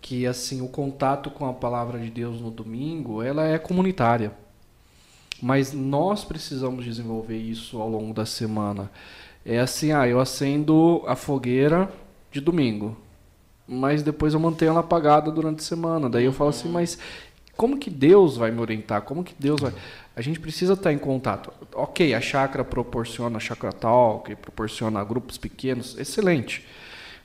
que 0.00 0.26
assim 0.26 0.62
o 0.62 0.68
contato 0.68 1.30
com 1.30 1.46
a 1.46 1.52
palavra 1.52 1.98
de 1.98 2.08
Deus 2.08 2.40
no 2.40 2.50
domingo 2.50 3.20
ela 3.20 3.44
é 3.44 3.58
comunitária 3.58 4.32
mas 5.42 5.72
nós 5.72 6.24
precisamos 6.24 6.84
desenvolver 6.84 7.36
isso 7.36 7.82
ao 7.82 7.90
longo 7.90 8.14
da 8.14 8.24
semana 8.24 8.88
é 9.44 9.58
assim 9.58 9.90
ah 9.90 10.06
eu 10.06 10.20
acendo 10.20 11.02
a 11.04 11.16
fogueira 11.16 11.92
de 12.30 12.40
domingo. 12.40 12.96
Mas 13.66 14.02
depois 14.02 14.34
eu 14.34 14.40
mantenho 14.40 14.70
ela 14.70 14.80
apagada 14.80 15.30
durante 15.30 15.60
a 15.60 15.62
semana. 15.62 16.08
Daí 16.08 16.24
eu 16.24 16.32
falo 16.32 16.50
assim 16.50 16.68
mas 16.68 16.98
como 17.56 17.76
que 17.76 17.90
Deus 17.90 18.36
vai 18.36 18.50
me 18.50 18.60
orientar? 18.60 19.02
Como 19.02 19.24
que 19.24 19.34
Deus 19.38 19.60
vai? 19.60 19.72
A 20.14 20.22
gente 20.22 20.38
precisa 20.38 20.74
estar 20.74 20.92
em 20.92 20.98
contato. 20.98 21.52
Ok 21.74 22.14
a 22.14 22.20
chácara 22.20 22.64
proporciona 22.64 23.36
a 23.36 23.40
chácara 23.40 23.72
talk 23.72 24.34
proporciona 24.36 25.02
grupos 25.04 25.36
pequenos 25.36 25.98
excelente. 25.98 26.64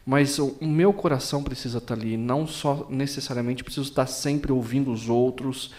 Mas 0.06 0.38
o, 0.38 0.58
meu 0.62 0.92
coração 0.92 1.42
precisa 1.42 1.78
estar 1.78 1.94
ali, 1.94 2.18
não 2.18 2.46
só 2.46 2.86
necessariamente 2.90 3.64
preciso 3.64 3.88
estar 3.88 4.06
sempre 4.06 4.52
ouvindo 4.52 4.92
os 4.92 5.08
outros. 5.08 5.72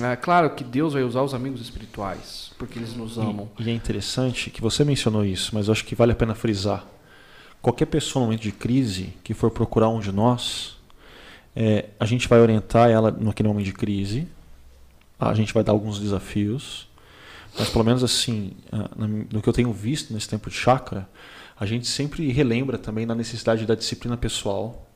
É 0.00 0.16
claro 0.16 0.50
que 0.54 0.64
Deus 0.64 0.94
vai 0.94 1.02
usar 1.02 1.22
os 1.22 1.34
amigos 1.34 1.60
espirituais, 1.60 2.50
porque 2.56 2.78
eles 2.78 2.96
nos 2.96 3.18
amam. 3.18 3.50
E, 3.58 3.64
e 3.64 3.70
é 3.70 3.74
interessante 3.74 4.48
que 4.48 4.62
você 4.62 4.84
mencionou 4.84 5.22
isso, 5.22 5.50
mas 5.54 5.66
eu 5.66 5.72
acho 5.72 5.84
que 5.84 5.94
vale 5.94 6.12
a 6.12 6.14
pena 6.14 6.34
frisar. 6.34 6.86
Qualquer 7.62 7.86
pessoa 7.86 8.20
no 8.20 8.26
momento 8.26 8.42
de 8.42 8.52
crise 8.52 9.14
que 9.22 9.32
for 9.32 9.50
procurar 9.50 9.88
um 9.88 10.00
de 10.00 10.10
nós, 10.12 10.76
é, 11.54 11.90
a 11.98 12.04
gente 12.04 12.28
vai 12.28 12.40
orientar 12.40 12.90
ela 12.90 13.10
naquele 13.10 13.48
momento 13.48 13.66
de 13.66 13.72
crise, 13.72 14.26
a 15.18 15.32
gente 15.32 15.54
vai 15.54 15.62
dar 15.62 15.72
alguns 15.72 16.00
desafios, 16.00 16.88
mas 17.56 17.68
pelo 17.68 17.84
menos 17.84 18.02
assim, 18.02 18.52
no 19.30 19.40
que 19.40 19.48
eu 19.48 19.52
tenho 19.52 19.72
visto 19.72 20.12
nesse 20.12 20.28
tempo 20.28 20.50
de 20.50 20.56
chácara, 20.56 21.08
a 21.58 21.64
gente 21.64 21.86
sempre 21.86 22.30
relembra 22.32 22.76
também 22.76 23.06
na 23.06 23.14
necessidade 23.14 23.64
da 23.64 23.76
disciplina 23.76 24.16
pessoal, 24.16 24.88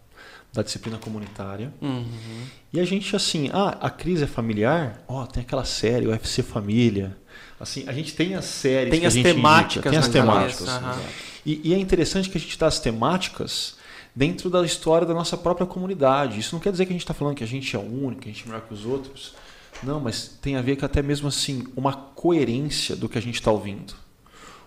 da 0.53 0.63
disciplina 0.63 0.99
comunitária. 0.99 1.73
Uhum. 1.81 2.43
E 2.73 2.81
a 2.81 2.85
gente, 2.85 3.15
assim, 3.15 3.51
ah, 3.53 3.79
a 3.81 3.91
crise 3.91 4.25
é 4.25 4.27
familiar? 4.27 5.01
Ó, 5.07 5.23
oh, 5.23 5.27
tem 5.27 5.43
aquela 5.43 5.65
série, 5.65 6.09
UFC 6.09 6.43
Família. 6.43 7.17
Assim, 7.59 7.85
a 7.87 7.93
gente 7.93 8.15
tem 8.15 8.35
as 8.35 8.45
séries 8.45 8.91
tem 8.91 9.01
que 9.01 9.07
as 9.07 9.15
a 9.15 9.17
gente 9.17 9.25
temáticas, 9.25 9.77
indica, 9.77 9.91
tem 9.91 9.99
as 9.99 10.09
temáticas. 10.09 10.69
Uhum. 10.69 11.05
E, 11.45 11.61
e, 11.71 11.75
é 11.75 11.79
interessante 11.79 12.29
que 12.29 12.37
a 12.37 12.41
gente 12.41 12.59
dá 12.59 12.67
as 12.67 12.79
temáticas 12.79 13.77
dentro 14.15 14.51
da 14.51 14.65
história 14.65 15.07
da 15.07 15.15
nossa 15.15 15.37
própria 15.37 15.67
comunidade. 15.67 16.39
Isso 16.39 16.55
não 16.55 16.61
quer 16.61 16.73
dizer 16.73 16.85
que 16.85 16.93
a 16.93 16.95
gente 16.95 17.03
está 17.03 17.15
falando 17.15 17.35
que 17.35 17.45
a 17.45 17.47
gente 17.47 17.75
é 17.75 17.79
o 17.79 17.83
único, 17.83 18.23
que 18.23 18.29
a 18.29 18.33
gente 18.33 18.45
é 18.45 18.47
melhor 18.47 18.63
que 18.63 18.75
os 18.75 18.85
outros. 18.85 19.35
Não, 19.83 20.01
mas 20.01 20.39
tem 20.41 20.57
a 20.57 20.63
ver 20.63 20.77
com 20.77 20.85
até 20.85 21.03
mesmo 21.03 21.29
assim 21.29 21.67
uma 21.77 21.93
coerência 21.93 22.97
do 22.97 23.09
que 23.09 23.17
a 23.17 23.23
gente 23.23 23.37
está 23.37 23.51
ouvindo 23.51 23.95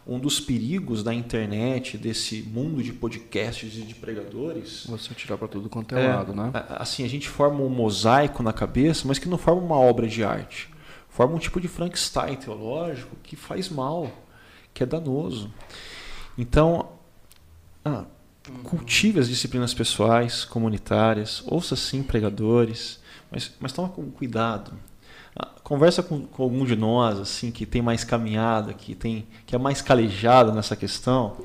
um 0.10 0.18
dos 0.18 0.40
perigos 0.40 1.04
da 1.04 1.14
internet, 1.14 1.96
desse 1.96 2.42
mundo 2.42 2.82
de 2.82 2.92
podcasts 2.92 3.78
e 3.78 3.82
de 3.82 3.94
pregadores. 3.94 4.86
Você 4.88 5.14
tirar 5.14 5.38
para 5.38 5.48
tudo 5.48 5.70
quanto 5.70 5.96
é, 5.96 6.04
é 6.04 6.08
lado, 6.08 6.34
né? 6.34 6.52
Assim, 6.70 7.06
a 7.06 7.08
gente 7.08 7.30
forma 7.30 7.62
um 7.62 7.70
mosaico 7.70 8.42
na 8.42 8.52
cabeça, 8.52 9.08
mas 9.08 9.20
que 9.20 9.30
não 9.30 9.38
forma 9.38 9.62
uma 9.62 9.78
obra 9.78 10.08
de 10.08 10.24
arte. 10.24 10.68
Forma 11.20 11.36
um 11.36 11.38
tipo 11.38 11.60
de 11.60 11.68
Frankenstein 11.68 12.38
teológico 12.38 13.14
que 13.22 13.36
faz 13.36 13.68
mal, 13.68 14.10
que 14.74 14.84
é 14.84 14.86
danoso. 14.86 15.54
Então, 16.38 16.94
ah, 17.84 18.06
cultive 18.64 19.20
as 19.20 19.28
disciplinas 19.28 19.74
pessoais, 19.74 20.46
comunitárias, 20.46 21.44
ouça 21.46 21.76
sim 21.76 22.04
pregadores, 22.04 23.02
mas, 23.30 23.54
mas 23.60 23.74
toma 23.74 23.90
cuidado. 23.90 24.72
Ah, 25.36 25.50
conversa 25.62 26.02
com, 26.02 26.26
com, 26.26 26.42
algum 26.42 26.64
de 26.64 26.78
nós 26.78 27.20
assim 27.20 27.52
que 27.52 27.66
tem 27.66 27.82
mais 27.82 28.06
caminhada, 28.06 28.74
que 28.74 28.96
tem 28.96 29.28
que 29.46 29.54
é 29.54 29.58
mais 29.58 29.82
calejado 29.82 30.54
nessa 30.54 30.74
questão. 30.74 31.36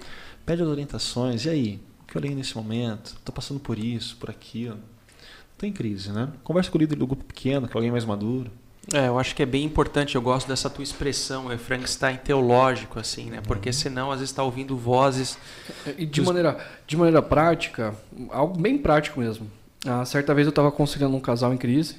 Pede 0.46 0.62
as 0.62 0.68
orientações. 0.68 1.46
E 1.46 1.50
aí? 1.50 1.80
O 2.02 2.06
que 2.06 2.16
eu 2.16 2.22
leio 2.22 2.36
nesse 2.36 2.54
momento? 2.54 3.06
Estou 3.06 3.34
passando 3.34 3.58
por 3.58 3.76
isso, 3.76 4.16
por 4.18 4.30
aquilo. 4.30 4.76
Não 4.76 5.58
tem 5.58 5.72
crise, 5.72 6.12
né? 6.12 6.32
Conversa 6.44 6.70
com 6.70 6.78
o 6.78 6.80
líder 6.80 6.94
do 6.94 7.08
grupo 7.08 7.24
pequeno, 7.24 7.66
que 7.66 7.76
é 7.76 7.76
alguém 7.76 7.90
mais 7.90 8.04
maduro. 8.04 8.52
É, 8.92 9.08
eu 9.08 9.18
acho 9.18 9.34
que 9.34 9.42
é 9.42 9.46
bem 9.46 9.64
importante, 9.64 10.14
eu 10.14 10.20
gosto 10.20 10.46
dessa 10.46 10.68
tua 10.68 10.82
expressão, 10.82 11.50
é 11.50 11.56
Frankenstein 11.56 12.16
teológico, 12.16 12.98
assim, 12.98 13.30
né? 13.30 13.40
Porque 13.46 13.70
uhum. 13.70 13.72
senão 13.72 14.10
às 14.10 14.18
vezes 14.18 14.30
está 14.30 14.42
ouvindo 14.42 14.76
vozes. 14.76 15.38
E 15.96 16.04
de, 16.04 16.20
dos... 16.20 16.26
maneira, 16.26 16.58
de 16.86 16.96
maneira 16.96 17.22
prática, 17.22 17.94
algo 18.30 18.60
bem 18.60 18.76
prático 18.76 19.20
mesmo. 19.20 19.50
Ah, 19.86 20.04
certa 20.04 20.34
vez 20.34 20.46
eu 20.46 20.50
estava 20.50 20.68
aconselhando 20.68 21.16
um 21.16 21.20
casal 21.20 21.52
em 21.52 21.56
crise 21.56 21.96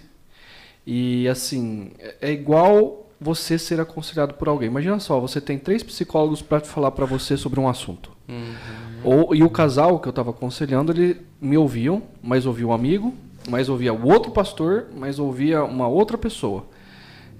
e 0.85 1.27
assim, 1.27 1.91
é 2.21 2.31
igual 2.31 3.09
você 3.19 3.57
ser 3.57 3.79
aconselhado 3.79 4.35
por 4.35 4.47
alguém. 4.47 4.67
Imagina 4.67 4.99
só, 4.99 5.19
você 5.19 5.41
tem 5.41 5.57
três 5.57 5.81
psicólogos 5.81 6.41
para 6.41 6.59
falar 6.61 6.91
para 6.91 7.05
você 7.05 7.35
sobre 7.37 7.59
um 7.59 7.67
assunto. 7.67 8.11
Uhum. 8.27 8.55
Ou, 9.03 9.35
e 9.35 9.43
o 9.43 9.49
casal 9.49 9.99
que 9.99 10.07
eu 10.07 10.11
estava 10.11 10.29
aconselhando, 10.29 10.91
ele 10.91 11.21
me 11.41 11.57
ouviam, 11.57 12.03
mas 12.21 12.45
ouvia 12.45 12.67
um 12.67 12.73
amigo, 12.73 13.13
mas 13.49 13.69
ouvia 13.69 13.93
o 13.93 14.07
outro 14.07 14.31
pastor, 14.31 14.87
mas 14.95 15.17
ouvia 15.17 15.63
uma 15.63 15.87
outra 15.87 16.17
pessoa. 16.17 16.65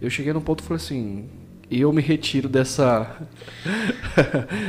Eu 0.01 0.09
cheguei 0.09 0.33
num 0.33 0.41
ponto 0.41 0.61
e 0.61 0.63
falei 0.63 0.83
assim, 0.83 1.29
eu 1.69 1.91
me 1.91 2.01
retiro 2.01 2.47
dessa. 2.47 3.17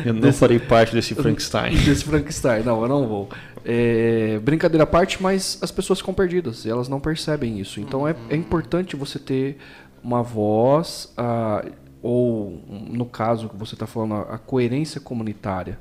eu 0.05 0.15
não 0.15 0.21
desse... 0.21 0.39
farei 0.39 0.59
parte 0.59 0.95
desse 0.95 1.15
Frankenstein. 1.17 1.77
desse 1.77 2.05
Frankenstein, 2.05 2.63
não, 2.63 2.83
eu 2.83 2.89
não 2.89 3.07
vou. 3.07 3.29
É, 3.65 4.39
brincadeira 4.43 4.85
à 4.85 4.87
parte, 4.87 5.23
mas 5.23 5.59
as 5.61 5.71
pessoas 5.71 5.99
ficam 5.99 6.15
perdidas 6.15 6.65
e 6.65 6.71
elas 6.71 6.89
não 6.89 7.01
percebem 7.01 7.59
isso. 7.61 7.81
Então 7.81 8.03
uhum. 8.03 8.09
é, 8.09 8.17
é, 8.31 8.37
importante 8.37 8.97
você 8.97 9.19
ter 9.19 9.59
uma 10.03 10.23
voz, 10.23 11.13
uh, 11.19 11.71
ou 12.01 12.63
no 12.69 13.05
caso 13.05 13.49
que 13.49 13.57
você 13.57 13.75
está 13.75 13.87
falando, 13.87 14.15
a, 14.15 14.35
a, 14.35 14.39
coerência 14.39 15.01
comunitária, 15.01 15.79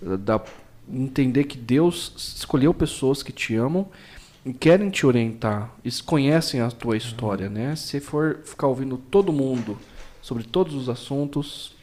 da, 0.00 0.40
entender 0.88 1.44
que 1.44 1.56
Deus 1.56 2.34
escolheu 2.36 2.74
pessoas 2.74 3.22
que 3.22 3.32
te 3.32 3.54
amam 3.56 3.88
querem 4.58 4.90
te 4.90 5.06
orientar, 5.06 5.72
eles 5.84 6.00
conhecem 6.00 6.60
a 6.60 6.70
tua 6.70 6.96
história, 6.96 7.46
uhum. 7.46 7.52
né? 7.52 7.76
Se 7.76 8.00
for 8.00 8.40
ficar 8.44 8.66
ouvindo 8.66 8.96
todo 8.96 9.32
mundo 9.32 9.78
sobre 10.20 10.44
todos 10.44 10.74
os 10.74 10.88
assuntos, 10.88 11.76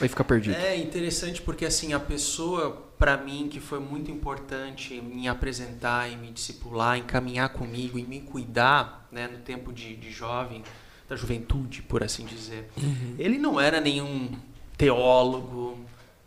aí 0.00 0.08
fica 0.08 0.22
perdido. 0.22 0.54
É 0.56 0.76
interessante 0.76 1.42
porque 1.42 1.64
assim 1.64 1.92
a 1.92 2.00
pessoa 2.00 2.90
para 2.98 3.16
mim 3.16 3.48
que 3.50 3.58
foi 3.58 3.80
muito 3.80 4.10
importante 4.10 4.94
em 4.94 5.26
apresentar, 5.26 6.10
em 6.12 6.18
me 6.18 6.30
discipular, 6.30 6.98
em 6.98 7.02
caminhar 7.02 7.48
comigo, 7.48 7.98
em 7.98 8.04
me 8.04 8.20
cuidar, 8.20 9.08
né, 9.10 9.26
no 9.26 9.38
tempo 9.38 9.72
de, 9.72 9.96
de 9.96 10.10
jovem, 10.10 10.62
da 11.08 11.16
juventude, 11.16 11.80
por 11.80 12.04
assim 12.04 12.26
dizer. 12.26 12.70
Uhum. 12.76 13.14
Ele 13.18 13.38
não 13.38 13.58
era 13.58 13.80
nenhum 13.80 14.30
teólogo, 14.76 15.78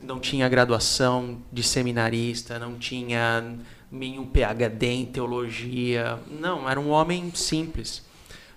não 0.02 0.20
tinha 0.20 0.50
graduação 0.50 1.42
de 1.52 1.62
seminarista, 1.64 2.58
não 2.58 2.78
tinha 2.78 3.56
nenhum 3.94 4.26
PhD 4.26 4.88
em 4.88 5.06
teologia, 5.06 6.20
não, 6.30 6.70
era 6.70 6.80
um 6.80 6.90
homem 6.90 7.32
simples 7.34 8.04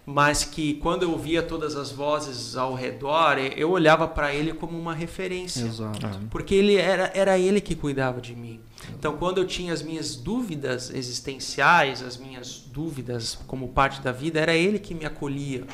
mas 0.06 0.44
que 0.44 0.74
quando 0.74 1.02
eu 1.02 1.18
via 1.18 1.42
todas 1.42 1.74
as 1.74 1.90
vozes 1.90 2.56
ao 2.56 2.74
redor, 2.74 3.38
eu 3.56 3.70
olhava 3.72 4.06
para 4.06 4.32
ele 4.32 4.54
como 4.54 4.78
uma 4.78 4.94
referência. 4.94 5.64
Exato. 5.66 6.20
Porque 6.30 6.54
ele 6.54 6.76
era, 6.76 7.10
era 7.12 7.36
ele 7.36 7.60
que 7.60 7.74
cuidava 7.74 8.20
de 8.20 8.32
mim. 8.32 8.60
Então, 8.96 9.16
quando 9.16 9.38
eu 9.38 9.46
tinha 9.46 9.72
as 9.72 9.82
minhas 9.82 10.14
dúvidas 10.14 10.90
existenciais, 10.90 12.04
as 12.04 12.16
minhas 12.16 12.62
dúvidas 12.72 13.36
como 13.48 13.66
parte 13.68 14.00
da 14.00 14.12
vida, 14.12 14.38
era 14.38 14.54
ele 14.54 14.78
que 14.78 14.94
me 14.94 15.04
acolhia 15.04 15.64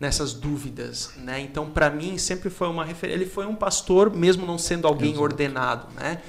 nessas 0.00 0.32
dúvidas, 0.32 1.12
né? 1.18 1.40
Então, 1.42 1.68
para 1.68 1.90
mim 1.90 2.16
sempre 2.16 2.48
foi 2.48 2.68
uma 2.68 2.86
referência. 2.86 3.22
Ele 3.22 3.30
foi 3.30 3.44
um 3.44 3.54
pastor, 3.54 4.10
mesmo 4.10 4.46
não 4.46 4.56
sendo 4.56 4.88
alguém 4.88 5.10
Exato. 5.10 5.22
ordenado, 5.22 5.86
né? 5.94 6.22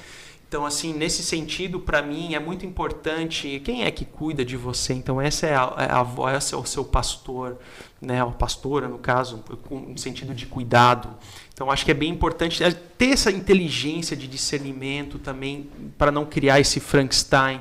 Então, 0.54 0.64
assim, 0.64 0.92
nesse 0.92 1.24
sentido, 1.24 1.80
para 1.80 2.00
mim 2.00 2.36
é 2.36 2.38
muito 2.38 2.64
importante 2.64 3.60
quem 3.64 3.82
é 3.82 3.90
que 3.90 4.04
cuida 4.04 4.44
de 4.44 4.56
você. 4.56 4.92
Então, 4.92 5.20
essa 5.20 5.48
é 5.48 5.56
a, 5.56 5.74
é 5.78 5.90
a 5.92 6.02
voz, 6.04 6.44
esse 6.44 6.54
é 6.54 6.56
o 6.56 6.64
seu 6.64 6.84
pastor, 6.84 7.58
né? 8.00 8.22
A 8.22 8.26
pastora, 8.26 8.86
no 8.86 8.96
caso, 8.96 9.42
com 9.64 9.78
um 9.78 9.96
sentido 9.96 10.32
de 10.32 10.46
cuidado. 10.46 11.08
Então, 11.52 11.72
acho 11.72 11.84
que 11.84 11.90
é 11.90 11.94
bem 11.94 12.08
importante 12.08 12.62
ter 12.96 13.06
essa 13.06 13.32
inteligência 13.32 14.16
de 14.16 14.28
discernimento 14.28 15.18
também 15.18 15.68
para 15.98 16.12
não 16.12 16.24
criar 16.24 16.60
esse 16.60 16.78
Frankenstein 16.78 17.60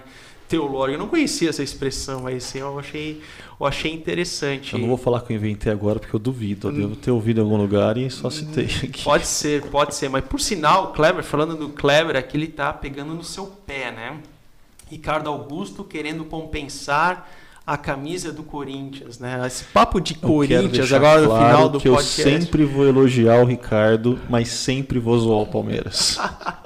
teológico. 0.54 0.96
Eu 0.96 1.00
não 1.00 1.08
conhecia 1.08 1.50
essa 1.50 1.64
expressão 1.64 2.28
aí, 2.28 2.36
assim, 2.36 2.60
eu 2.60 2.78
achei, 2.78 3.22
eu 3.60 3.66
achei 3.66 3.92
interessante. 3.92 4.74
Eu 4.74 4.80
não 4.80 4.88
vou 4.88 4.98
falar 4.98 5.22
que 5.22 5.34
eu 5.34 5.38
inventei 5.38 5.72
agora 5.72 6.00
porque 6.00 6.16
eu 6.16 6.20
duvido. 6.20 6.68
Eu 6.68 6.72
devo 6.72 6.96
ter 6.96 7.10
ouvido 7.10 7.42
em 7.42 7.44
algum 7.44 7.58
lugar 7.58 7.98
e 7.98 8.10
só 8.12 8.30
citei 8.30 8.66
aqui. 8.66 9.04
Pode 9.04 9.26
ser, 9.26 9.64
pode 9.64 9.96
ser. 9.96 10.10
Mas 10.10 10.24
por 10.24 10.40
sinal, 10.40 10.94
Kleber, 10.94 11.24
falando 11.24 11.56
do 11.56 11.70
Kleber, 11.70 12.16
aqui 12.16 12.38
ele 12.38 12.48
tá 12.48 12.72
pegando 12.72 13.16
no 13.16 13.24
seu 13.24 13.48
pé, 13.48 13.92
né? 13.92 14.20
Ricardo 14.90 15.28
Augusto 15.28 15.84
querendo 15.84 16.24
compensar 16.26 17.28
a 17.66 17.78
camisa 17.78 18.32
do 18.34 18.44
Corinthians, 18.44 19.20
né? 19.20 19.42
Esse 19.48 19.64
papo 19.66 20.02
de 20.02 20.16
Corinthians 20.16 20.92
agora 20.92 21.22
no 21.22 21.28
claro 21.28 21.46
final 21.46 21.70
do 21.70 21.80
que 21.80 21.90
podcast. 21.90 22.22
eu 22.22 22.42
sempre 22.42 22.66
vou 22.66 22.86
elogiar 22.86 23.42
o 23.42 23.46
Ricardo, 23.46 24.20
mas 24.30 24.50
sempre 24.50 25.00
vou 25.00 25.18
zoar 25.18 25.40
o 25.40 25.46
Palmeiras. 25.46 26.18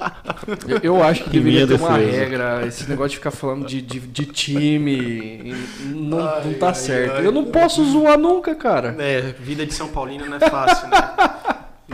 eu, 0.67 0.95
eu, 0.95 1.03
acho 1.03 1.25
que 1.25 1.29
deveria 1.29 1.67
ter 1.67 1.75
uma 1.75 1.97
regra, 1.97 2.65
esse 2.65 2.89
negócio 2.89 3.11
de 3.11 3.17
ficar 3.17 3.29
falando 3.29 3.67
de, 3.67 3.79
de, 3.79 3.99
de 3.99 4.25
time, 4.25 5.55
não, 5.85 6.19
ai, 6.19 6.43
não 6.45 6.53
tá 6.55 6.69
ai, 6.69 6.75
certo. 6.75 7.17
Ai, 7.17 7.25
eu 7.27 7.31
não 7.31 7.45
posso 7.45 7.85
zoar 7.85 8.17
nunca, 8.17 8.55
cara. 8.55 8.95
É, 8.97 9.35
vida 9.39 9.67
de 9.67 9.75
São 9.75 9.89
Paulino 9.89 10.25
não 10.25 10.37
é 10.37 10.49
fácil, 10.49 10.87
né? 10.87 10.97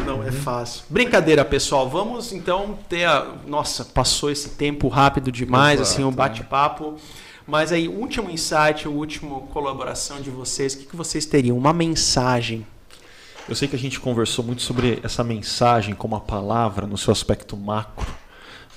Não 0.05 0.23
é 0.23 0.31
fácil. 0.31 0.85
Brincadeira, 0.89 1.45
pessoal. 1.45 1.87
Vamos 1.89 2.33
então 2.33 2.79
ter 2.89 3.05
a. 3.05 3.27
Nossa, 3.45 3.85
passou 3.85 4.31
esse 4.31 4.49
tempo 4.49 4.87
rápido 4.87 5.31
demais, 5.31 5.79
Exato, 5.79 5.93
assim, 5.93 6.03
o 6.03 6.07
um 6.07 6.11
bate-papo. 6.11 6.97
Mas 7.45 7.73
aí, 7.73 7.89
último 7.89 8.29
insight, 8.29 8.87
última 8.87 9.41
colaboração 9.41 10.21
de 10.21 10.29
vocês, 10.29 10.73
o 10.73 10.77
que, 10.79 10.85
que 10.85 10.95
vocês 10.95 11.25
teriam? 11.25 11.57
Uma 11.57 11.73
mensagem. 11.73 12.65
Eu 13.49 13.55
sei 13.55 13.67
que 13.67 13.75
a 13.75 13.79
gente 13.79 13.99
conversou 13.99 14.45
muito 14.45 14.61
sobre 14.61 15.01
essa 15.03 15.25
mensagem 15.25 15.93
como 15.93 16.15
a 16.15 16.21
palavra 16.21 16.87
no 16.87 16.97
seu 16.97 17.11
aspecto 17.11 17.57
macro 17.57 18.07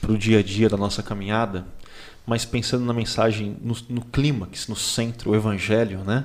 para 0.01 0.11
o 0.11 0.19
dia 0.19 0.41
a 0.41 0.43
dia 0.43 0.69
da 0.69 0.77
nossa 0.77 1.01
caminhada, 1.01 1.65
mas 2.27 2.45
pensando 2.45 2.85
na 2.85 2.93
mensagem 2.93 3.57
no, 3.63 3.77
no 3.89 4.05
clímax, 4.05 4.67
no 4.67 4.75
centro, 4.75 5.31
o 5.31 5.37
evangelho, 5.37 6.01
né? 6.01 6.25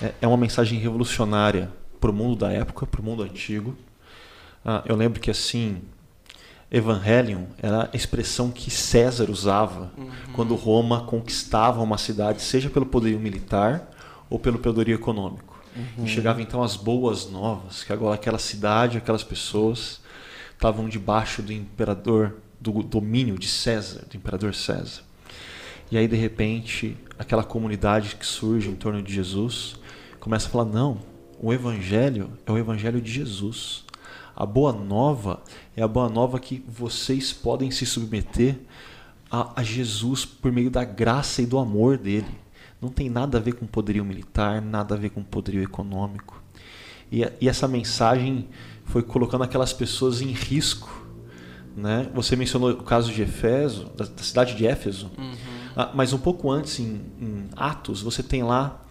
É, 0.00 0.14
é 0.22 0.26
uma 0.26 0.38
mensagem 0.38 0.78
revolucionária 0.78 1.70
para 2.00 2.10
o 2.10 2.14
mundo 2.14 2.36
da 2.36 2.50
época, 2.50 2.86
para 2.86 3.02
o 3.02 3.04
mundo 3.04 3.22
antigo. 3.22 3.76
Ah, 4.64 4.82
eu 4.86 4.96
lembro 4.96 5.20
que 5.20 5.30
assim 5.30 5.82
Evangelion 6.70 7.44
era 7.62 7.88
a 7.92 7.96
expressão 7.96 8.50
que 8.50 8.70
César 8.70 9.30
usava 9.30 9.92
uhum. 9.96 10.10
quando 10.34 10.54
Roma 10.54 11.02
conquistava 11.02 11.80
uma 11.80 11.96
cidade, 11.96 12.42
seja 12.42 12.68
pelo 12.68 12.86
poderio 12.86 13.20
militar 13.20 13.88
ou 14.28 14.38
pelo 14.38 14.58
poderio 14.58 14.94
econômico. 14.94 15.56
Uhum. 15.76 16.04
E 16.04 16.08
chegava 16.08 16.42
então 16.42 16.62
as 16.62 16.76
boas 16.76 17.30
novas, 17.30 17.84
que 17.84 17.92
agora 17.92 18.16
aquela 18.16 18.38
cidade, 18.38 18.98
aquelas 18.98 19.22
pessoas 19.22 20.00
estavam 20.52 20.88
debaixo 20.88 21.40
do 21.42 21.52
imperador, 21.52 22.36
do 22.60 22.82
domínio 22.82 23.38
de 23.38 23.46
César, 23.46 24.04
do 24.10 24.16
imperador 24.16 24.54
César. 24.54 25.02
E 25.90 25.96
aí 25.96 26.08
de 26.08 26.16
repente, 26.16 26.96
aquela 27.16 27.44
comunidade 27.44 28.16
que 28.16 28.26
surge 28.26 28.68
em 28.68 28.74
torno 28.74 29.02
de 29.02 29.12
Jesus 29.12 29.76
começa 30.18 30.48
a 30.48 30.50
falar: 30.50 30.64
"Não, 30.64 30.98
o 31.40 31.52
evangelho 31.52 32.30
é 32.44 32.50
o 32.50 32.58
evangelho 32.58 33.00
de 33.00 33.12
Jesus. 33.12 33.84
A 34.34 34.44
boa 34.44 34.72
nova 34.72 35.42
é 35.76 35.82
a 35.82 35.88
boa 35.88 36.08
nova 36.08 36.40
que 36.40 36.64
vocês 36.66 37.32
podem 37.32 37.70
se 37.70 37.84
submeter 37.84 38.58
a, 39.30 39.60
a 39.60 39.62
Jesus 39.62 40.24
por 40.24 40.50
meio 40.50 40.70
da 40.70 40.82
graça 40.84 41.42
e 41.42 41.46
do 41.46 41.58
amor 41.58 41.98
dele. 41.98 42.34
Não 42.80 42.88
tem 42.88 43.10
nada 43.10 43.36
a 43.36 43.40
ver 43.40 43.52
com 43.52 43.66
poderio 43.66 44.04
militar, 44.04 44.62
nada 44.62 44.94
a 44.94 44.98
ver 44.98 45.10
com 45.10 45.22
poderio 45.22 45.62
econômico. 45.62 46.42
E, 47.12 47.22
e 47.40 47.48
essa 47.48 47.68
mensagem 47.68 48.48
foi 48.86 49.02
colocando 49.02 49.44
aquelas 49.44 49.72
pessoas 49.72 50.22
em 50.22 50.32
risco. 50.32 51.04
Né? 51.76 52.08
Você 52.14 52.36
mencionou 52.36 52.70
o 52.70 52.82
caso 52.82 53.12
de 53.12 53.20
Efeso, 53.20 53.90
da, 53.96 54.06
da 54.06 54.22
cidade 54.22 54.54
de 54.54 54.66
Éfeso, 54.66 55.10
uhum. 55.18 55.34
ah, 55.76 55.90
mas 55.94 56.14
um 56.14 56.18
pouco 56.18 56.50
antes, 56.50 56.80
em, 56.80 57.02
em, 57.20 57.48
Atos, 57.54 58.00
você 58.00 58.22
tem 58.22 58.42
lá 58.42 58.82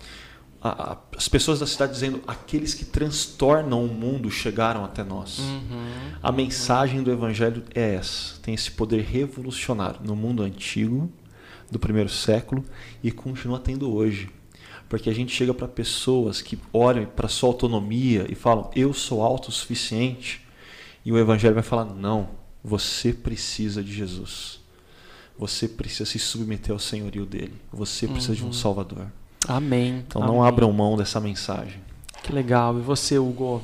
a, 0.68 0.94
a, 0.94 0.98
as 1.16 1.28
pessoas 1.28 1.60
da 1.60 1.68
cidade 1.68 1.94
dizendo: 1.94 2.24
aqueles 2.26 2.74
que 2.74 2.84
transtornam 2.84 3.86
o 3.86 3.88
mundo 3.88 4.32
chegaram 4.32 4.84
até 4.84 5.04
nós. 5.04 5.38
Uhum. 5.38 5.88
A 6.24 6.32
mensagem 6.32 7.04
do 7.04 7.12
Evangelho 7.12 7.64
é 7.76 7.94
essa: 7.94 8.40
tem 8.42 8.56
esse 8.56 8.72
poder 8.72 9.04
revolucionário 9.04 10.00
no 10.04 10.16
mundo 10.16 10.42
antigo, 10.42 11.12
do 11.70 11.78
primeiro 11.78 12.10
século, 12.10 12.66
e 13.04 13.12
continua 13.12 13.60
tendo 13.60 13.94
hoje. 13.94 14.28
Porque 14.90 15.08
a 15.08 15.14
gente 15.14 15.32
chega 15.36 15.54
para 15.54 15.68
pessoas 15.68 16.42
que 16.42 16.58
olham 16.74 17.06
para 17.06 17.28
sua 17.28 17.50
autonomia 17.50 18.26
e 18.28 18.34
falam: 18.34 18.72
eu 18.76 18.92
sou 18.92 19.22
autossuficiente. 19.22 20.44
E 21.06 21.12
o 21.12 21.18
Evangelho 21.20 21.54
vai 21.54 21.64
falar: 21.64 21.86
não, 21.86 22.30
você 22.64 23.14
precisa 23.14 23.84
de 23.84 23.94
Jesus. 23.94 24.60
Você 25.38 25.68
precisa 25.68 26.06
se 26.10 26.18
submeter 26.18 26.72
ao 26.72 26.80
senhorio 26.80 27.24
dele. 27.26 27.54
Você 27.72 28.08
precisa 28.08 28.34
Uhum. 28.34 28.40
de 28.40 28.46
um 28.46 28.54
Salvador. 28.54 29.12
Amém. 29.48 30.04
Então 30.08 30.22
não 30.22 30.40
Amém. 30.40 30.48
abram 30.48 30.72
mão 30.72 30.98
dessa 30.98 31.20
mensagem. 31.20 31.80
Que 32.24 32.32
legal. 32.32 32.78
E 32.78 32.82
você, 32.82 33.18
Hugo? 33.20 33.62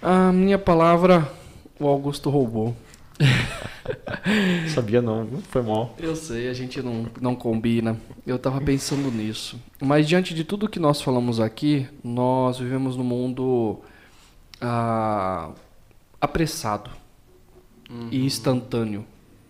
A 0.00 0.30
minha 0.32 0.58
palavra, 0.58 1.30
o 1.78 1.86
Augusto 1.86 2.30
roubou. 2.30 2.76
Sabia 4.72 5.02
não? 5.02 5.26
Foi 5.48 5.62
mal. 5.62 5.94
Eu 5.98 6.14
sei, 6.14 6.48
a 6.48 6.54
gente 6.54 6.80
não, 6.80 7.06
não 7.20 7.34
combina. 7.34 7.96
Eu 8.26 8.38
tava 8.38 8.60
pensando 8.60 9.10
nisso. 9.10 9.58
Mas 9.80 10.06
diante 10.06 10.34
de 10.34 10.44
tudo 10.44 10.68
que 10.68 10.78
nós 10.78 11.00
falamos 11.00 11.40
aqui, 11.40 11.88
nós 12.04 12.58
vivemos 12.58 12.96
num 12.96 13.04
mundo 13.04 13.80
ah, 14.60 15.50
apressado 16.20 16.90
e 18.10 18.24
instantâneo. 18.24 19.04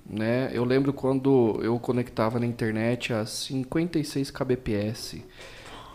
Né? 0.09 0.49
Eu 0.53 0.65
lembro 0.65 0.93
quando 0.93 1.61
eu 1.63 1.79
conectava 1.79 2.41
na 2.41 2.47
internet 2.47 3.13
a 3.13 3.27
56 3.27 4.31
kbps, 4.31 5.17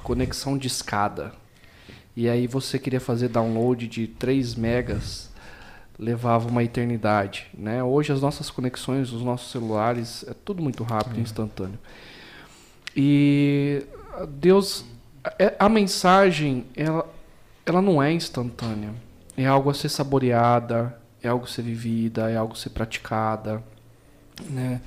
conexão 0.04 0.58
de 0.58 0.68
escada. 0.68 1.34
E 2.16 2.30
aí 2.30 2.46
você 2.46 2.78
queria 2.78 3.00
fazer 3.00 3.30
download 3.30 3.88
de 3.88 4.06
3 4.06 4.54
megas, 4.54 5.32
levava 5.98 6.48
uma 6.48 6.64
eternidade, 6.64 7.48
né? 7.58 7.84
Hoje 7.84 8.12
as 8.14 8.22
nossas 8.22 8.52
conexões, 8.52 9.12
os 9.12 9.24
nossos 9.24 9.52
celulares, 9.52 10.24
é 10.28 10.34
tudo 10.46 10.62
muito 10.62 10.84
rápido, 10.84 11.20
instantâneo. 11.20 11.80
E 12.96 13.84
Deus, 14.30 14.86
é- 15.40 15.56
a 15.58 15.68
mensagem, 15.68 16.66
ela, 16.76 17.08
ela 17.66 17.82
não 17.82 18.02
é 18.02 18.12
instantânea. 18.12 18.94
É 19.36 19.48
algo 19.48 19.72
a 19.72 19.74
ser 19.74 19.90
saboreada, 19.90 20.96
é 21.22 21.30
algo 21.30 21.46
a 21.46 21.48
ser 21.48 21.64
vivida, 21.64 22.30
é 22.30 22.38
algo 22.38 22.54
a 22.54 22.56
ser 22.56 22.70
praticada, 22.70 23.64
né? 24.50 24.82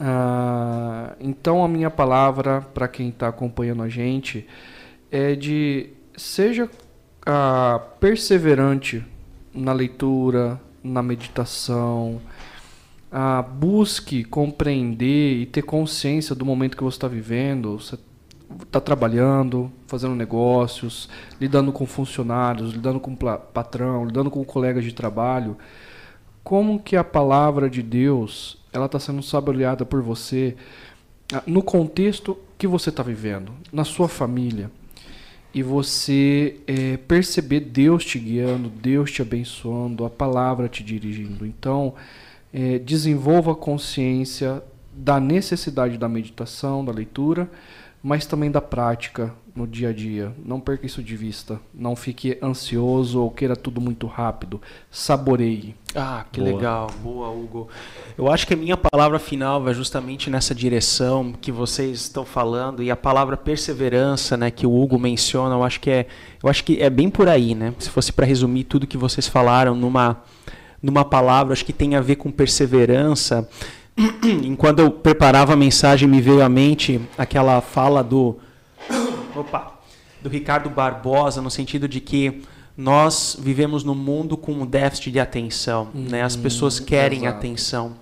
Ah, 0.00 1.14
então 1.20 1.64
a 1.64 1.68
minha 1.68 1.90
palavra 1.90 2.60
para 2.60 2.86
quem 2.86 3.08
está 3.08 3.28
acompanhando 3.28 3.82
a 3.82 3.88
gente 3.88 4.46
é 5.10 5.34
de 5.34 5.90
seja 6.16 6.70
ah, 7.26 7.80
perseverante 7.98 9.04
na 9.52 9.72
leitura, 9.72 10.60
na 10.82 11.02
meditação, 11.02 12.20
ah, 13.10 13.42
busque 13.42 14.22
compreender 14.24 15.40
e 15.40 15.46
ter 15.46 15.62
consciência 15.62 16.34
do 16.34 16.44
momento 16.44 16.76
que 16.76 16.84
você 16.84 16.96
está 16.96 17.08
vivendo. 17.08 17.78
Você 17.78 17.98
está 18.62 18.80
trabalhando, 18.80 19.70
fazendo 19.86 20.14
negócios, 20.14 21.08
lidando 21.40 21.72
com 21.72 21.86
funcionários, 21.86 22.72
lidando 22.72 23.00
com 23.00 23.14
patrão, 23.14 24.04
lidando 24.04 24.30
com 24.30 24.44
colegas 24.44 24.84
de 24.84 24.92
trabalho. 24.92 25.56
Como 26.42 26.80
que 26.80 26.96
a 26.96 27.04
palavra 27.04 27.68
de 27.68 27.82
Deus 27.82 28.57
ela 28.72 28.86
está 28.86 28.98
sendo 28.98 29.22
saboreada 29.22 29.84
por 29.84 30.02
você 30.02 30.56
ah, 31.32 31.42
no 31.46 31.62
contexto 31.62 32.38
que 32.56 32.66
você 32.66 32.90
está 32.90 33.02
vivendo, 33.02 33.52
na 33.72 33.84
sua 33.84 34.08
família 34.08 34.70
e 35.54 35.62
você 35.62 36.56
eh, 36.66 36.98
perceber 37.08 37.60
Deus 37.60 38.04
te 38.04 38.18
guiando, 38.18 38.68
Deus 38.68 39.10
te 39.10 39.22
abençoando, 39.22 40.04
a 40.04 40.10
palavra 40.10 40.68
te 40.68 40.82
dirigindo. 40.82 41.46
Então, 41.46 41.94
eh, 42.52 42.78
desenvolva 42.78 43.52
a 43.52 43.54
consciência 43.54 44.62
da 44.92 45.18
necessidade 45.18 45.96
da 45.96 46.08
meditação, 46.08 46.84
da 46.84 46.92
leitura, 46.92 47.48
mas 48.02 48.26
também 48.26 48.50
da 48.50 48.60
prática 48.60 49.32
no 49.58 49.66
dia 49.66 49.88
a 49.88 49.92
dia. 49.92 50.32
Não 50.44 50.60
perca 50.60 50.86
isso 50.86 51.02
de 51.02 51.16
vista. 51.16 51.60
Não 51.74 51.96
fique 51.96 52.38
ansioso 52.40 53.20
ou 53.20 53.30
queira 53.30 53.56
tudo 53.56 53.80
muito 53.80 54.06
rápido. 54.06 54.62
Saboreie. 54.90 55.74
Ah, 55.94 56.24
que 56.30 56.40
Boa. 56.40 56.52
legal. 56.52 56.90
Boa, 57.02 57.28
Hugo. 57.30 57.68
Eu 58.16 58.30
acho 58.30 58.46
que 58.46 58.54
a 58.54 58.56
minha 58.56 58.76
palavra 58.76 59.18
final 59.18 59.60
vai 59.62 59.74
justamente 59.74 60.30
nessa 60.30 60.54
direção 60.54 61.32
que 61.32 61.50
vocês 61.50 62.02
estão 62.02 62.24
falando 62.24 62.82
e 62.82 62.90
a 62.90 62.96
palavra 62.96 63.36
perseverança, 63.36 64.36
né, 64.36 64.50
que 64.50 64.66
o 64.66 64.80
Hugo 64.80 64.98
menciona, 64.98 65.56
eu 65.56 65.64
acho 65.64 65.80
que 65.80 65.90
é, 65.90 66.06
eu 66.42 66.48
acho 66.48 66.62
que 66.62 66.80
é 66.80 66.88
bem 66.88 67.10
por 67.10 67.28
aí, 67.28 67.54
né? 67.54 67.74
Se 67.78 67.90
fosse 67.90 68.12
para 68.12 68.26
resumir 68.26 68.64
tudo 68.64 68.86
que 68.86 68.96
vocês 68.96 69.26
falaram 69.26 69.74
numa 69.74 70.22
numa 70.80 71.04
palavra, 71.04 71.52
acho 71.52 71.64
que 71.64 71.72
tem 71.72 71.96
a 71.96 72.00
ver 72.00 72.14
com 72.14 72.30
perseverança. 72.30 73.48
Enquanto 74.44 74.78
eu 74.78 74.90
preparava 74.90 75.54
a 75.54 75.56
mensagem, 75.56 76.08
me 76.08 76.20
veio 76.20 76.42
à 76.42 76.48
mente 76.48 77.00
aquela 77.16 77.60
fala 77.60 78.02
do 78.02 78.38
opa, 79.34 79.78
do 80.22 80.28
Ricardo 80.28 80.70
Barbosa, 80.70 81.42
no 81.42 81.50
sentido 81.50 81.88
de 81.88 82.00
que 82.00 82.42
nós 82.76 83.36
vivemos 83.40 83.82
num 83.82 83.96
mundo 83.96 84.36
com 84.36 84.52
um 84.52 84.64
déficit 84.64 85.10
de 85.10 85.18
atenção. 85.18 85.88
né? 85.92 86.22
As 86.22 86.36
pessoas 86.36 86.78
querem 86.78 87.24
exato. 87.24 87.38
atenção. 87.38 87.96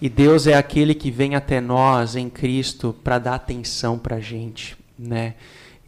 E 0.00 0.08
Deus 0.08 0.46
é 0.46 0.54
aquele 0.54 0.94
que 0.94 1.10
vem 1.10 1.34
até 1.34 1.60
nós 1.60 2.14
em 2.14 2.28
Cristo 2.28 2.94
para 3.02 3.18
dar 3.18 3.34
atenção 3.34 3.98
para 3.98 4.16
a 4.16 4.20
gente. 4.20 4.76
Né? 4.98 5.34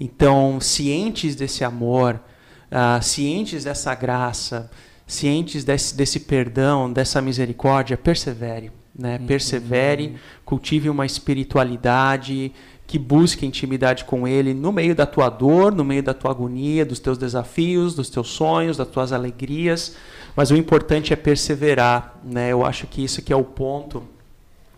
Então, 0.00 0.58
cientes 0.58 1.36
desse 1.36 1.62
amor, 1.64 2.18
ah, 2.70 2.98
cientes 3.02 3.64
dessa 3.64 3.94
graça, 3.94 4.70
cientes 5.06 5.64
desse, 5.64 5.94
desse 5.94 6.20
perdão, 6.20 6.90
dessa 6.90 7.20
misericórdia, 7.20 7.98
persevere. 7.98 8.72
Né? 9.00 9.18
Persevere, 9.26 10.16
cultive 10.44 10.90
uma 10.90 11.06
espiritualidade 11.06 12.52
que 12.86 12.98
busque 12.98 13.46
intimidade 13.46 14.04
com 14.04 14.28
Ele 14.28 14.52
no 14.52 14.70
meio 14.70 14.94
da 14.94 15.06
tua 15.06 15.30
dor, 15.30 15.74
no 15.74 15.84
meio 15.84 16.02
da 16.02 16.12
tua 16.12 16.32
agonia, 16.32 16.84
dos 16.84 16.98
teus 16.98 17.16
desafios, 17.16 17.94
dos 17.94 18.10
teus 18.10 18.28
sonhos, 18.28 18.76
das 18.76 18.88
tuas 18.88 19.10
alegrias. 19.12 19.96
Mas 20.36 20.50
o 20.50 20.56
importante 20.56 21.12
é 21.12 21.16
perseverar. 21.16 22.18
Né? 22.22 22.50
Eu 22.52 22.66
acho 22.66 22.86
que 22.86 23.02
isso 23.02 23.22
que 23.22 23.32
é 23.32 23.36
o 23.36 23.44
ponto 23.44 24.02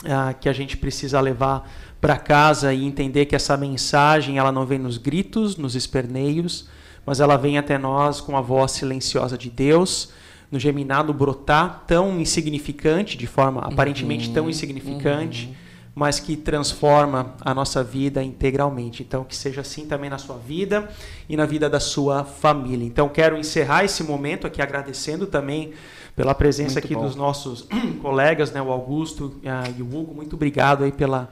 ah, 0.04 0.32
que 0.34 0.48
a 0.48 0.52
gente 0.52 0.76
precisa 0.76 1.20
levar 1.20 1.68
para 2.00 2.16
casa 2.16 2.72
e 2.72 2.84
entender 2.84 3.26
que 3.26 3.34
essa 3.34 3.56
mensagem 3.56 4.38
ela 4.38 4.52
não 4.52 4.66
vem 4.66 4.78
nos 4.78 4.98
gritos, 4.98 5.56
nos 5.56 5.74
esperneios, 5.74 6.68
mas 7.04 7.18
ela 7.18 7.36
vem 7.36 7.58
até 7.58 7.76
nós 7.76 8.20
com 8.20 8.36
a 8.36 8.40
voz 8.40 8.72
silenciosa 8.72 9.36
de 9.36 9.50
Deus, 9.50 10.10
no 10.52 10.60
geminado 10.60 11.14
brotar 11.14 11.84
tão 11.86 12.20
insignificante, 12.20 13.16
de 13.16 13.26
forma 13.26 13.62
aparentemente 13.62 14.30
tão 14.30 14.50
insignificante, 14.50 15.56
mas 15.94 16.20
que 16.20 16.36
transforma 16.36 17.34
a 17.40 17.54
nossa 17.54 17.82
vida 17.82 18.22
integralmente. 18.22 19.02
Então, 19.02 19.24
que 19.24 19.34
seja 19.34 19.62
assim 19.62 19.86
também 19.86 20.10
na 20.10 20.18
sua 20.18 20.36
vida 20.36 20.88
e 21.26 21.36
na 21.36 21.46
vida 21.46 21.70
da 21.70 21.80
sua 21.80 22.22
família. 22.22 22.84
Então, 22.84 23.08
quero 23.08 23.36
encerrar 23.36 23.84
esse 23.84 24.04
momento 24.04 24.46
aqui 24.46 24.60
agradecendo 24.60 25.26
também 25.26 25.72
pela 26.14 26.34
presença 26.34 26.74
Muito 26.74 26.84
aqui 26.84 26.94
bom. 26.94 27.02
dos 27.02 27.16
nossos 27.16 27.66
colegas, 28.02 28.52
né, 28.52 28.60
o 28.60 28.70
Augusto 28.70 29.40
ah, 29.46 29.64
e 29.76 29.82
o 29.82 29.86
Hugo. 29.86 30.14
Muito 30.14 30.36
obrigado 30.36 30.84
aí 30.84 30.92
pela, 30.92 31.30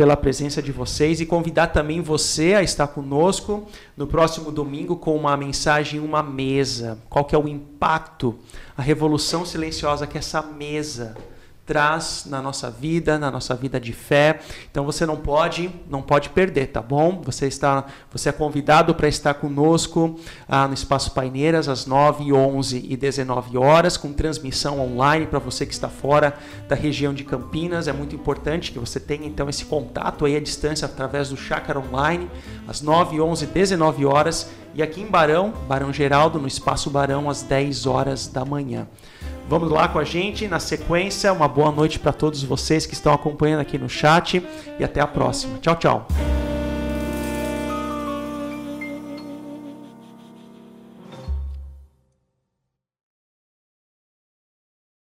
pela 0.00 0.16
presença 0.16 0.62
de 0.62 0.72
vocês 0.72 1.20
e 1.20 1.26
convidar 1.26 1.66
também 1.66 2.00
você 2.00 2.54
a 2.54 2.62
estar 2.62 2.86
conosco 2.86 3.68
no 3.94 4.06
próximo 4.06 4.50
domingo 4.50 4.96
com 4.96 5.14
uma 5.14 5.36
mensagem, 5.36 6.00
uma 6.00 6.22
mesa. 6.22 6.96
Qual 7.10 7.22
que 7.22 7.34
é 7.34 7.38
o 7.38 7.46
impacto, 7.46 8.34
a 8.74 8.80
revolução 8.80 9.44
silenciosa 9.44 10.06
que 10.06 10.16
essa 10.16 10.40
mesa 10.40 11.14
traz 11.66 12.24
na 12.26 12.42
nossa 12.42 12.70
vida, 12.70 13.18
na 13.18 13.30
nossa 13.30 13.54
vida 13.54 13.78
de 13.78 13.92
fé. 13.92 14.40
Então 14.70 14.84
você 14.84 15.06
não 15.06 15.16
pode, 15.16 15.70
não 15.88 16.02
pode 16.02 16.30
perder, 16.30 16.66
tá 16.68 16.82
bom? 16.82 17.20
Você 17.24 17.46
está, 17.46 17.86
você 18.10 18.28
é 18.28 18.32
convidado 18.32 18.94
para 18.94 19.08
estar 19.08 19.34
conosco 19.34 20.18
ah, 20.48 20.66
no 20.66 20.74
Espaço 20.74 21.12
Paineiras 21.12 21.68
às 21.68 21.86
9, 21.86 22.32
11 22.32 22.86
e 22.88 22.96
19 22.96 23.56
horas, 23.56 23.96
com 23.96 24.12
transmissão 24.12 24.80
online 24.80 25.26
para 25.26 25.38
você 25.38 25.64
que 25.64 25.72
está 25.72 25.88
fora 25.88 26.36
da 26.68 26.74
região 26.74 27.14
de 27.14 27.24
Campinas. 27.24 27.86
É 27.86 27.92
muito 27.92 28.14
importante 28.14 28.72
que 28.72 28.78
você 28.78 28.98
tenha 28.98 29.26
então 29.26 29.48
esse 29.48 29.64
contato 29.64 30.24
aí 30.24 30.36
à 30.36 30.40
distância 30.40 30.86
através 30.86 31.28
do 31.28 31.36
Chácara 31.36 31.78
Online, 31.78 32.28
às 32.66 32.80
9, 32.80 33.20
11 33.20 33.44
e 33.44 33.46
19 33.46 34.04
horas. 34.06 34.50
E 34.74 34.82
aqui 34.82 35.00
em 35.00 35.06
Barão, 35.06 35.52
Barão 35.68 35.92
Geraldo, 35.92 36.38
no 36.38 36.46
Espaço 36.46 36.90
Barão, 36.90 37.28
às 37.28 37.42
10 37.42 37.86
horas 37.86 38.28
da 38.28 38.44
manhã. 38.44 38.86
Vamos 39.50 39.68
lá 39.68 39.88
com 39.88 39.98
a 39.98 40.04
gente 40.04 40.46
na 40.46 40.60
sequência. 40.60 41.32
Uma 41.32 41.48
boa 41.48 41.72
noite 41.72 41.98
para 41.98 42.12
todos 42.12 42.40
vocês 42.40 42.86
que 42.86 42.94
estão 42.94 43.12
acompanhando 43.12 43.58
aqui 43.58 43.76
no 43.76 43.88
chat 43.88 44.40
e 44.78 44.84
até 44.84 45.00
a 45.00 45.08
próxima. 45.08 45.58
Tchau, 45.58 45.74
tchau. 45.74 46.06